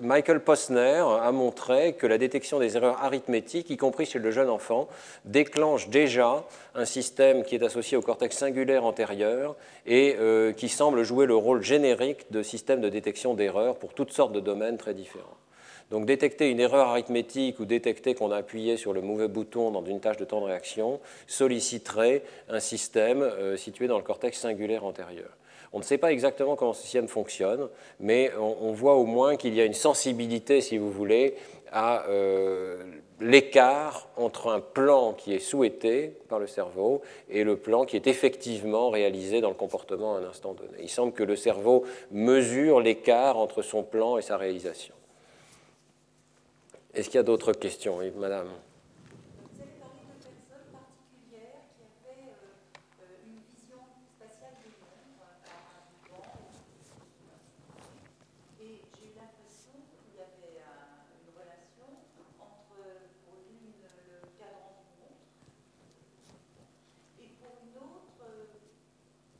Michael 0.00 0.40
Posner 0.40 1.04
a 1.20 1.30
montré 1.32 1.94
que 1.94 2.06
la 2.06 2.16
détection 2.16 2.58
des 2.58 2.76
erreurs 2.76 3.02
arithmétiques, 3.02 3.68
y 3.68 3.76
compris 3.76 4.06
chez 4.06 4.18
le 4.18 4.30
jeune 4.30 4.48
enfant, 4.48 4.88
déclenche 5.26 5.88
déjà 5.88 6.44
un 6.74 6.84
système 6.86 7.44
qui 7.44 7.56
est 7.56 7.62
associé 7.62 7.96
au 7.96 8.02
cortex 8.02 8.36
singulaire 8.36 8.84
antérieur 8.84 9.56
et 9.86 10.16
euh, 10.18 10.52
qui 10.52 10.68
semble 10.68 11.02
jouer 11.02 11.26
le 11.26 11.36
rôle 11.36 11.62
générique 11.62 12.30
de 12.30 12.42
système 12.42 12.80
de 12.80 12.88
détection 12.88 13.34
d'erreurs 13.34 13.76
pour 13.76 13.92
toutes 13.92 14.12
sortes 14.12 14.32
de 14.32 14.40
domaines 14.40 14.78
très 14.78 14.94
différents. 14.94 15.36
Donc 15.90 16.04
détecter 16.04 16.50
une 16.50 16.60
erreur 16.60 16.88
arithmétique 16.88 17.60
ou 17.60 17.64
détecter 17.64 18.14
qu'on 18.14 18.30
a 18.30 18.36
appuyé 18.36 18.76
sur 18.76 18.92
le 18.92 19.00
mauvais 19.00 19.28
bouton 19.28 19.70
dans 19.70 19.84
une 19.84 20.00
tâche 20.00 20.18
de 20.18 20.24
temps 20.24 20.40
de 20.40 20.46
réaction 20.46 21.00
solliciterait 21.26 22.22
un 22.48 22.60
système 22.60 23.22
euh, 23.22 23.56
situé 23.56 23.86
dans 23.86 23.96
le 23.96 24.04
cortex 24.04 24.38
singulaire 24.38 24.84
antérieur. 24.84 25.30
On 25.72 25.78
ne 25.78 25.84
sait 25.84 25.98
pas 25.98 26.12
exactement 26.12 26.56
comment 26.56 26.72
ce 26.72 26.82
système 26.82 27.08
fonctionne, 27.08 27.68
mais 28.00 28.32
on, 28.38 28.72
voit 28.72 28.94
au 28.94 29.04
moins 29.04 29.36
qu'il 29.36 29.54
y 29.54 29.60
a 29.60 29.66
une 29.66 29.74
sensibilité, 29.74 30.62
si 30.62 30.78
vous 30.78 30.90
voulez, 30.90 31.34
à 31.70 32.06
euh, 32.08 32.82
l'écart 33.20 34.08
entre 34.16 34.48
un 34.48 34.60
plan 34.60 35.12
qui 35.12 35.34
est 35.34 35.38
souhaité 35.38 36.16
par 36.28 36.38
le 36.38 36.46
cerveau 36.46 37.02
et 37.28 37.44
le 37.44 37.56
plan 37.56 37.84
qui 37.84 37.96
est 37.96 38.06
effectivement 38.06 38.88
réalisé 38.88 39.42
dans 39.42 39.50
le 39.50 39.54
comportement 39.54 40.16
à 40.16 40.20
un 40.20 40.24
instant 40.24 40.54
donné. 40.54 40.78
Il 40.80 40.88
semble 40.88 41.12
que 41.12 41.22
le 41.22 41.36
cerveau 41.36 41.84
mesure 42.10 42.80
l'écart 42.80 43.36
entre 43.36 43.60
son 43.60 43.82
plan 43.82 44.16
et 44.16 44.22
sa 44.22 44.38
réalisation. 44.38 44.94
Est-ce 46.94 47.10
qu'il 47.10 47.16
y 47.16 47.20
a 47.20 47.22
d'autres 47.22 47.52
questions, 47.52 47.98
oui, 47.98 48.10
madame? 48.16 48.48
Vous 48.48 49.60
avez 49.60 49.76
parlé 49.78 50.00
de 50.02 50.18
personnes 50.18 50.72
particulières 50.72 51.68
qui 51.76 51.84
avaient 51.84 52.32
euh, 52.32 53.28
une 53.28 53.38
vision 53.44 53.78
spatiale 54.16 54.56
des 54.64 54.72
nombres 54.82 55.30
à 55.46 55.62
un 55.78 55.86
vivant. 55.94 56.26
Et 58.58 58.82
j'ai 58.98 59.06
eu 59.06 59.14
l'impression 59.14 59.78
qu'il 59.94 60.16
y 60.16 60.24
avait 60.24 60.58
une 60.58 61.30
relation 61.38 61.86
entre, 62.40 62.82
pour 63.22 63.46
l'une, 63.46 63.78
le 63.78 64.18
cadran 64.34 64.82
du 64.82 64.90
montre, 64.98 65.22
et 67.20 67.30
pour 67.38 67.52
une 67.62 67.78
autre, 67.78 68.26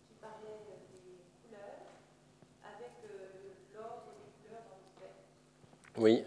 qui 0.06 0.14
parlait 0.20 0.62
des 0.62 1.26
couleurs, 1.42 1.90
avec 2.62 2.94
l'ordre 3.74 4.14
des 4.14 4.30
couleurs 4.36 4.62
dans 4.68 4.78
le 4.78 4.86
spectre. 4.94 5.26
Oui. 5.96 6.22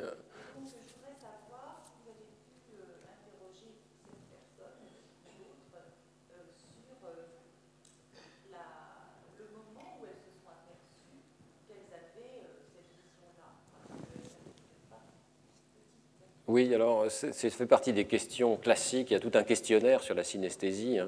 Oui, 16.51 16.75
alors 16.75 17.09
ça 17.09 17.31
fait 17.31 17.65
partie 17.65 17.93
des 17.93 18.03
questions 18.03 18.57
classiques. 18.57 19.09
Il 19.09 19.13
y 19.13 19.15
a 19.15 19.21
tout 19.21 19.31
un 19.35 19.43
questionnaire 19.43 20.03
sur 20.03 20.15
la 20.15 20.25
synesthésie. 20.25 20.99
Hein. 20.99 21.07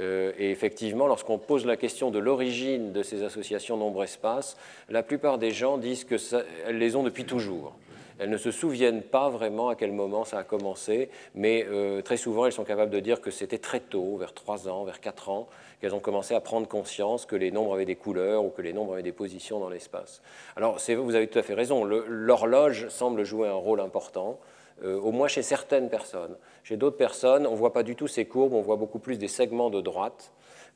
Euh, 0.00 0.32
et 0.38 0.50
effectivement, 0.50 1.06
lorsqu'on 1.06 1.36
pose 1.36 1.66
la 1.66 1.76
question 1.76 2.10
de 2.10 2.18
l'origine 2.18 2.92
de 2.92 3.02
ces 3.02 3.22
associations 3.22 3.76
nombre-espace, 3.76 4.56
la 4.88 5.02
plupart 5.02 5.36
des 5.36 5.50
gens 5.50 5.76
disent 5.76 6.04
qu'elles 6.04 6.78
les 6.78 6.96
ont 6.96 7.02
depuis 7.02 7.26
toujours. 7.26 7.74
Elles 8.18 8.30
ne 8.30 8.38
se 8.38 8.50
souviennent 8.50 9.02
pas 9.02 9.28
vraiment 9.28 9.68
à 9.68 9.74
quel 9.74 9.92
moment 9.92 10.24
ça 10.24 10.38
a 10.38 10.42
commencé, 10.42 11.10
mais 11.34 11.66
euh, 11.68 12.00
très 12.00 12.16
souvent, 12.16 12.46
elles 12.46 12.52
sont 12.52 12.64
capables 12.64 12.90
de 12.90 13.00
dire 13.00 13.20
que 13.20 13.30
c'était 13.30 13.58
très 13.58 13.80
tôt, 13.80 14.16
vers 14.16 14.32
3 14.32 14.70
ans, 14.70 14.84
vers 14.84 15.02
4 15.02 15.28
ans, 15.28 15.48
qu'elles 15.82 15.94
ont 15.94 16.00
commencé 16.00 16.34
à 16.34 16.40
prendre 16.40 16.66
conscience 16.66 17.26
que 17.26 17.36
les 17.36 17.50
nombres 17.50 17.74
avaient 17.74 17.84
des 17.84 17.94
couleurs 17.94 18.42
ou 18.42 18.48
que 18.48 18.62
les 18.62 18.72
nombres 18.72 18.94
avaient 18.94 19.02
des 19.02 19.12
positions 19.12 19.60
dans 19.60 19.68
l'espace. 19.68 20.22
Alors, 20.56 20.78
vous 20.78 21.14
avez 21.14 21.26
tout 21.26 21.38
à 21.38 21.42
fait 21.42 21.52
raison, 21.52 21.84
l'horloge 21.84 22.88
semble 22.88 23.24
jouer 23.24 23.48
un 23.48 23.52
rôle 23.52 23.80
important. 23.80 24.40
Euh, 24.84 24.98
au 25.00 25.10
moins 25.10 25.26
chez 25.26 25.42
certaines 25.42 25.88
personnes. 25.88 26.36
Chez 26.62 26.76
d'autres 26.76 26.96
personnes, 26.96 27.46
on 27.46 27.52
ne 27.52 27.56
voit 27.56 27.72
pas 27.72 27.82
du 27.82 27.96
tout 27.96 28.06
ces 28.06 28.26
courbes, 28.26 28.52
on 28.52 28.60
voit 28.60 28.76
beaucoup 28.76 29.00
plus 29.00 29.18
des 29.18 29.26
segments 29.26 29.70
de 29.70 29.80
droite. 29.80 30.30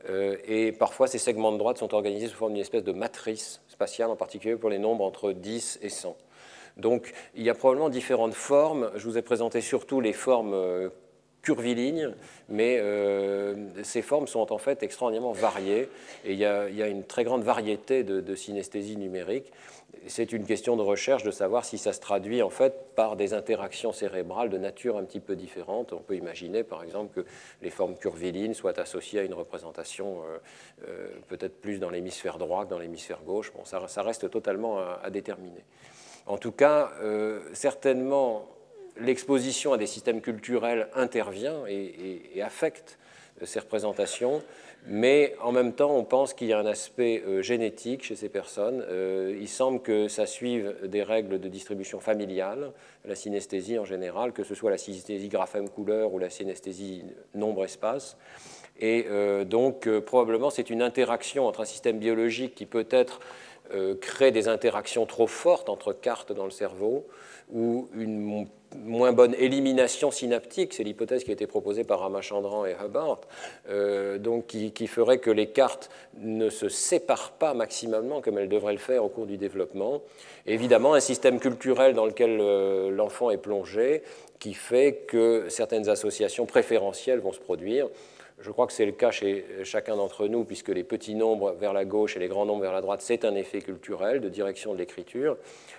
Euh, 0.08 0.36
et 0.44 0.72
parfois, 0.72 1.06
ces 1.06 1.18
segments 1.18 1.52
de 1.52 1.58
droite 1.58 1.78
sont 1.78 1.94
organisés 1.94 2.26
sous 2.26 2.36
forme 2.36 2.54
d'une 2.54 2.62
espèce 2.62 2.82
de 2.82 2.90
matrice 2.90 3.60
spatiale, 3.68 4.10
en 4.10 4.16
particulier 4.16 4.56
pour 4.56 4.70
les 4.70 4.78
nombres 4.78 5.04
entre 5.04 5.32
10 5.32 5.78
et 5.82 5.88
100. 5.88 6.16
Donc, 6.76 7.12
il 7.36 7.44
y 7.44 7.50
a 7.50 7.54
probablement 7.54 7.90
différentes 7.90 8.34
formes. 8.34 8.90
Je 8.96 9.04
vous 9.04 9.18
ai 9.18 9.22
présenté 9.22 9.60
surtout 9.60 10.00
les 10.00 10.12
formes 10.12 10.54
euh, 10.54 10.88
curvilignes, 11.42 12.12
mais 12.48 12.80
ces 13.82 14.00
formes 14.00 14.28
sont 14.28 14.52
en 14.52 14.58
fait 14.58 14.84
extraordinairement 14.84 15.32
variées 15.32 15.88
et 16.24 16.34
il 16.34 16.38
y 16.38 16.44
a, 16.44 16.86
une 16.86 17.02
très 17.02 17.24
grande 17.24 17.42
variété 17.42 18.04
de, 18.04 18.20
de 18.20 18.34
synesthésie 18.36 18.96
numérique 18.96 19.52
c'est 20.06 20.32
une 20.32 20.44
question 20.44 20.76
de 20.76 20.82
recherche 20.82 21.22
de 21.22 21.30
savoir 21.30 21.64
si 21.64 21.78
ça 21.78 21.92
se 21.92 22.00
traduit 22.00 22.42
en 22.42 22.50
fait 22.50 22.94
par 22.94 23.16
des 23.16 23.34
interactions 23.34 23.92
cérébrales 23.92 24.50
de 24.50 24.58
nature 24.58 24.96
un 24.96 25.04
petit 25.04 25.20
peu 25.20 25.36
différente. 25.36 25.92
On 25.92 26.00
peut 26.00 26.16
imaginer 26.16 26.64
par 26.64 26.82
exemple 26.82 27.22
que 27.22 27.26
les 27.62 27.70
formes 27.70 27.96
curvilines 27.96 28.54
soient 28.54 28.78
associées 28.80 29.20
à 29.20 29.22
une 29.22 29.34
représentation 29.34 30.22
euh, 30.22 30.38
euh, 30.88 31.08
peut-être 31.28 31.60
plus 31.60 31.78
dans 31.78 31.90
l'hémisphère 31.90 32.38
droit 32.38 32.64
que 32.64 32.70
dans 32.70 32.78
l'hémisphère 32.78 33.20
gauche. 33.22 33.52
Bon, 33.52 33.64
ça, 33.64 34.02
reste 34.02 34.30
totalement 34.30 34.78
à, 34.78 35.10
déterminer. 35.10 35.64
En 36.26 36.38
tout 36.38 36.52
cas, 36.52 36.92
euh, 37.02 37.40
certainement, 37.52 38.48
l'exposition 38.96 39.72
à 39.72 39.78
des 39.78 39.86
systèmes 39.86 40.20
culturels 40.20 40.88
intervient 40.94 41.64
et 41.68 42.42
affecte 42.42 42.98
ces 43.44 43.60
représentations 43.60 44.42
mais 44.86 45.36
en 45.40 45.52
même 45.52 45.72
temps, 45.72 45.94
on 45.94 46.02
pense 46.02 46.34
qu'il 46.34 46.48
y 46.48 46.52
a 46.52 46.58
un 46.58 46.66
aspect 46.66 47.22
euh, 47.24 47.40
génétique 47.40 48.02
chez 48.02 48.16
ces 48.16 48.28
personnes. 48.28 48.84
Euh, 48.88 49.36
il 49.40 49.48
semble 49.48 49.80
que 49.80 50.08
ça 50.08 50.26
suive 50.26 50.74
des 50.84 51.04
règles 51.04 51.38
de 51.38 51.48
distribution 51.48 52.00
familiale, 52.00 52.72
la 53.04 53.14
synesthésie 53.14 53.78
en 53.78 53.84
général, 53.84 54.32
que 54.32 54.42
ce 54.42 54.56
soit 54.56 54.70
la 54.70 54.78
synesthésie 54.78 55.28
graphème-couleur 55.28 56.12
ou 56.12 56.18
la 56.18 56.30
synesthésie 56.30 57.04
nombre-espace. 57.34 58.16
Et 58.80 59.06
euh, 59.08 59.44
donc, 59.44 59.88
probablement, 60.00 60.50
c'est 60.50 60.68
une 60.68 60.82
interaction 60.82 61.46
entre 61.46 61.60
un 61.60 61.64
système 61.66 61.98
biologique 61.98 62.54
qui 62.54 62.66
peut-être 62.66 63.20
crée 64.02 64.32
des 64.32 64.48
interactions 64.48 65.06
trop 65.06 65.26
fortes 65.26 65.70
entre 65.70 65.94
cartes 65.94 66.30
dans 66.30 66.44
le 66.44 66.50
cerveau, 66.50 67.06
ou 67.50 67.88
une 67.94 68.46
moins 68.84 69.12
bonne 69.12 69.34
élimination 69.38 70.10
synaptique, 70.10 70.74
c'est 70.74 70.82
l'hypothèse 70.82 71.24
qui 71.24 71.30
a 71.30 71.32
été 71.32 71.46
proposée 71.46 71.84
par 71.84 72.00
Ramachandran 72.00 72.66
et 72.66 72.74
Hubbard, 72.74 73.20
euh, 73.68 74.18
donc 74.18 74.46
qui, 74.46 74.86
ferait 74.86 75.18
que 75.18 75.30
les 75.30 75.46
cartes 75.46 75.90
ne 76.18 76.50
se 76.50 76.68
séparent 76.68 77.32
pas 77.32 77.54
maximalement 77.54 78.20
comme 78.20 78.38
elles 78.38 78.48
devraient 78.48 78.72
le 78.72 78.78
faire 78.78 79.04
au 79.04 79.08
cours 79.08 79.26
du 79.26 79.36
développement. 79.36 80.02
évidemment, 80.46 80.94
un 80.94 81.00
système 81.00 81.38
culturel 81.38 81.94
dans 81.94 82.06
lequel 82.06 82.38
euh, 82.40 82.90
l'enfant 82.90 83.30
est 83.30 83.38
plongé, 83.38 84.02
qui 84.38 84.54
fait 84.54 85.04
que 85.06 85.46
certaines 85.48 85.88
associations 85.88 86.46
préférentielles 86.46 87.20
vont 87.20 87.32
se 87.32 87.40
produire. 87.40 87.88
Je 88.42 88.50
crois 88.50 88.66
que 88.66 88.72
c'est 88.72 88.86
le 88.86 88.92
cas 88.92 89.12
chez 89.12 89.44
chacun 89.62 89.96
d'entre 89.96 90.26
nous, 90.26 90.44
puisque 90.44 90.70
les 90.70 90.82
petits 90.82 91.14
nombres 91.14 91.52
vers 91.52 91.72
la 91.72 91.84
gauche 91.84 92.16
et 92.16 92.18
les 92.18 92.26
grands 92.26 92.44
nombres 92.44 92.62
vers 92.62 92.72
la 92.72 92.80
droite, 92.80 93.00
c'est 93.00 93.24
un 93.24 93.36
effet 93.36 93.60
culturel 93.60 94.20
de 94.20 94.28
direction 94.28 94.72
de 94.72 94.78
l'écriture. 94.78 95.36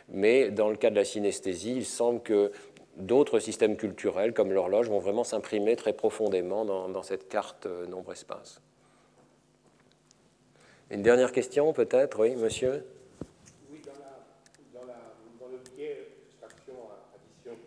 Mais 0.09 0.49
dans 0.49 0.69
le 0.69 0.77
cas 0.77 0.89
de 0.89 0.95
la 0.95 1.03
synesthésie, 1.03 1.75
il 1.75 1.85
semble 1.85 2.21
que 2.21 2.51
d'autres 2.97 3.39
systèmes 3.39 3.75
culturels, 3.75 4.33
comme 4.33 4.51
l'horloge, 4.51 4.89
vont 4.89 4.99
vraiment 4.99 5.23
s'imprimer 5.23 5.75
très 5.75 5.93
profondément 5.93 6.65
dans, 6.65 7.03
cette 7.03 7.27
carte 7.27 7.65
euh, 7.65 7.85
nombre-espace. 7.87 8.61
Une 10.91 11.01
dernière 11.01 11.31
question, 11.31 11.73
peut-être? 11.73 12.19
Oui, 12.19 12.35
monsieur? 12.35 12.85
Oui, 13.71 13.81
dans, 14.73 15.47
le 15.47 15.57
biais 15.75 16.07
extraction-addition, 16.29 17.57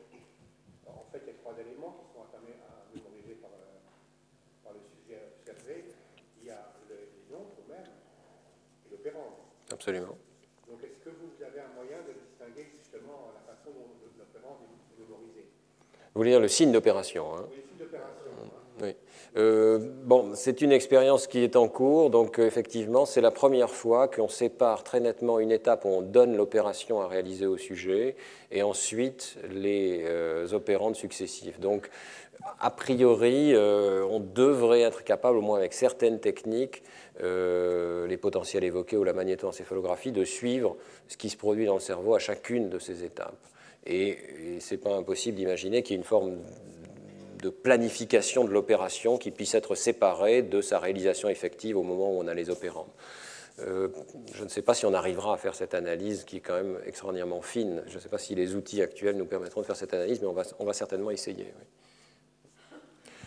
en 0.86 1.04
fait, 1.12 1.22
il 1.24 1.28
y 1.28 1.30
a 1.30 1.38
trois 1.42 1.54
éléments 1.58 1.96
qui 1.98 2.14
sont 2.14 2.22
à 2.22 2.40
mémoriser 2.94 3.34
par, 3.40 3.50
par, 4.62 4.72
le 4.74 4.80
sujet 5.02 5.20
observé. 5.40 5.84
Il 6.42 6.48
y 6.48 6.50
a 6.50 6.72
les 6.88 7.34
nombres 7.34 7.50
eux-mêmes 7.66 7.90
et 8.86 8.90
l'opérant. 8.90 9.36
Absolument. 9.72 10.16
Vous 16.16 16.20
voulez 16.20 16.30
dire 16.30 16.40
le 16.40 16.48
signe 16.48 16.72
d'opération. 16.72 17.26
Hein. 17.34 17.44
Oui, 17.50 17.56
le 17.56 17.62
signe 17.62 17.78
d'opération. 17.78 18.30
Oui. 18.80 18.94
Euh, 19.36 19.78
bon, 20.04 20.30
c'est 20.34 20.62
une 20.62 20.72
expérience 20.72 21.26
qui 21.26 21.40
est 21.40 21.56
en 21.56 21.68
cours, 21.68 22.08
donc 22.08 22.38
euh, 22.38 22.46
effectivement, 22.46 23.04
c'est 23.04 23.20
la 23.20 23.30
première 23.30 23.68
fois 23.68 24.08
qu'on 24.08 24.26
sépare 24.26 24.82
très 24.82 24.98
nettement 24.98 25.40
une 25.40 25.52
étape 25.52 25.84
où 25.84 25.88
on 25.88 26.00
donne 26.00 26.34
l'opération 26.34 27.02
à 27.02 27.06
réaliser 27.06 27.44
au 27.44 27.58
sujet 27.58 28.16
et 28.50 28.62
ensuite 28.62 29.36
les 29.50 30.04
euh, 30.06 30.50
opérandes 30.54 30.96
successives. 30.96 31.60
Donc, 31.60 31.90
a 32.60 32.70
priori, 32.70 33.54
on 33.56 34.20
devrait 34.20 34.82
être 34.82 35.02
capable, 35.04 35.36
au 35.36 35.42
moins 35.42 35.58
avec 35.58 35.72
certaines 35.72 36.20
techniques, 36.20 36.82
les 37.20 38.16
potentiels 38.18 38.62
évoqués 38.62 38.96
ou 38.96 39.04
la 39.04 39.14
magnétoencéphalographie, 39.14 40.12
de 40.12 40.24
suivre 40.24 40.76
ce 41.08 41.16
qui 41.16 41.28
se 41.28 41.36
produit 41.36 41.66
dans 41.66 41.74
le 41.74 41.80
cerveau 41.80 42.14
à 42.14 42.20
chacune 42.20 42.68
de 42.68 42.78
ces 42.78 43.02
étapes. 43.02 43.36
Et, 43.86 44.08
et 44.56 44.60
ce 44.60 44.74
n'est 44.74 44.80
pas 44.80 44.94
impossible 44.94 45.36
d'imaginer 45.36 45.82
qu'il 45.82 45.92
y 45.92 45.94
ait 45.94 45.98
une 45.98 46.04
forme 46.04 46.38
de 47.42 47.50
planification 47.50 48.44
de 48.44 48.50
l'opération 48.50 49.18
qui 49.18 49.30
puisse 49.30 49.54
être 49.54 49.74
séparée 49.74 50.42
de 50.42 50.60
sa 50.60 50.78
réalisation 50.78 51.28
effective 51.28 51.76
au 51.76 51.82
moment 51.82 52.10
où 52.10 52.20
on 52.20 52.26
a 52.26 52.34
les 52.34 52.50
opérandes. 52.50 52.90
Euh, 53.60 53.88
je 54.34 54.44
ne 54.44 54.48
sais 54.48 54.62
pas 54.62 54.74
si 54.74 54.84
on 54.84 54.92
arrivera 54.92 55.34
à 55.34 55.36
faire 55.38 55.54
cette 55.54 55.74
analyse 55.74 56.24
qui 56.24 56.38
est 56.38 56.40
quand 56.40 56.54
même 56.54 56.78
extraordinairement 56.86 57.40
fine. 57.40 57.82
Je 57.86 57.94
ne 57.94 58.00
sais 58.00 58.08
pas 58.08 58.18
si 58.18 58.34
les 58.34 58.54
outils 58.54 58.82
actuels 58.82 59.16
nous 59.16 59.24
permettront 59.24 59.62
de 59.62 59.66
faire 59.66 59.76
cette 59.76 59.94
analyse, 59.94 60.20
mais 60.20 60.26
on 60.26 60.64
va, 60.64 60.72
certainement 60.72 61.10
essayer. 61.10 61.46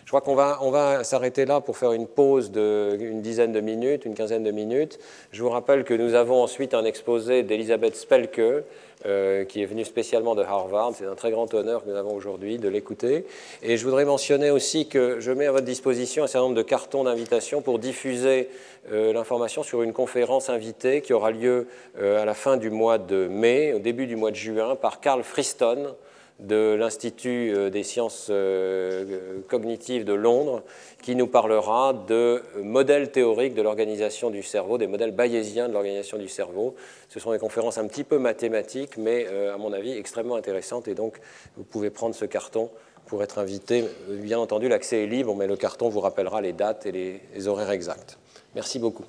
Je 0.05 0.11
crois 0.11 0.21
qu'on 0.21 0.35
va, 0.35 0.59
va 0.71 1.03
s'arrêter 1.03 1.45
là 1.45 1.61
pour 1.61 1.77
faire 1.77 1.93
une 1.93 2.07
pause 2.07 2.51
d'une 2.51 3.21
dizaine 3.21 3.51
de 3.51 3.59
minutes, 3.59 4.05
une 4.05 4.15
quinzaine 4.15 4.43
de 4.43 4.51
minutes. 4.51 4.99
Je 5.31 5.41
vous 5.41 5.49
rappelle 5.49 5.83
que 5.83 5.93
nous 5.93 6.13
avons 6.13 6.41
ensuite 6.41 6.73
un 6.73 6.83
exposé 6.85 7.43
d'Elisabeth 7.43 7.95
Spelke, 7.95 8.63
euh, 9.05 9.45
qui 9.45 9.61
est 9.61 9.65
venue 9.65 9.85
spécialement 9.85 10.35
de 10.35 10.43
Harvard. 10.43 10.91
C'est 10.93 11.05
un 11.05 11.15
très 11.15 11.31
grand 11.31 11.53
honneur 11.53 11.85
que 11.85 11.89
nous 11.89 11.95
avons 11.95 12.13
aujourd'hui 12.13 12.57
de 12.57 12.67
l'écouter. 12.67 13.25
Et 13.63 13.77
je 13.77 13.85
voudrais 13.85 14.03
mentionner 14.03 14.51
aussi 14.51 14.89
que 14.89 15.21
je 15.21 15.31
mets 15.31 15.45
à 15.45 15.53
votre 15.53 15.65
disposition 15.65 16.25
un 16.25 16.27
certain 16.27 16.47
nombre 16.47 16.57
de 16.57 16.63
cartons 16.63 17.05
d'invitation 17.05 17.61
pour 17.61 17.79
diffuser 17.79 18.49
euh, 18.91 19.13
l'information 19.13 19.63
sur 19.63 19.83
une 19.83 19.93
conférence 19.93 20.49
invitée 20.49 20.99
qui 21.01 21.13
aura 21.13 21.31
lieu 21.31 21.67
euh, 21.97 22.21
à 22.21 22.25
la 22.25 22.33
fin 22.33 22.57
du 22.57 22.69
mois 22.69 22.97
de 22.97 23.27
mai, 23.27 23.71
au 23.71 23.79
début 23.79 24.05
du 24.05 24.17
mois 24.17 24.31
de 24.31 24.35
juin, 24.35 24.75
par 24.75 24.99
Carl 24.99 25.23
Friston 25.23 25.95
de 26.39 26.75
l'Institut 26.75 27.53
euh, 27.53 27.69
des 27.69 27.83
sciences 27.83 28.27
euh, 28.29 29.39
cognitives 29.47 30.05
de 30.05 30.13
Londres, 30.13 30.63
qui 31.01 31.15
nous 31.15 31.27
parlera 31.27 31.93
de 31.93 32.41
modèles 32.61 33.11
théoriques 33.11 33.53
de 33.53 33.61
l'organisation 33.61 34.29
du 34.29 34.41
cerveau, 34.43 34.77
des 34.77 34.87
modèles 34.87 35.11
bayésiens 35.11 35.67
de 35.67 35.73
l'organisation 35.73 36.17
du 36.17 36.27
cerveau. 36.27 36.75
Ce 37.09 37.19
sont 37.19 37.31
des 37.31 37.39
conférences 37.39 37.77
un 37.77 37.87
petit 37.87 38.03
peu 38.03 38.17
mathématiques, 38.17 38.97
mais 38.97 39.27
euh, 39.29 39.53
à 39.53 39.57
mon 39.57 39.73
avis 39.73 39.91
extrêmement 39.97 40.35
intéressantes. 40.35 40.87
Et 40.87 40.95
donc, 40.95 41.19
vous 41.57 41.63
pouvez 41.63 41.89
prendre 41.89 42.15
ce 42.15 42.25
carton 42.25 42.69
pour 43.05 43.23
être 43.23 43.39
invité. 43.39 43.85
Bien 44.07 44.39
entendu, 44.39 44.69
l'accès 44.69 45.03
est 45.03 45.07
libre, 45.07 45.35
mais 45.35 45.47
le 45.47 45.57
carton 45.57 45.89
vous 45.89 45.99
rappellera 45.99 46.41
les 46.41 46.53
dates 46.53 46.85
et 46.85 46.91
les 46.91 47.47
horaires 47.47 47.71
exacts. 47.71 48.17
Merci 48.55 48.79
beaucoup. 48.79 49.05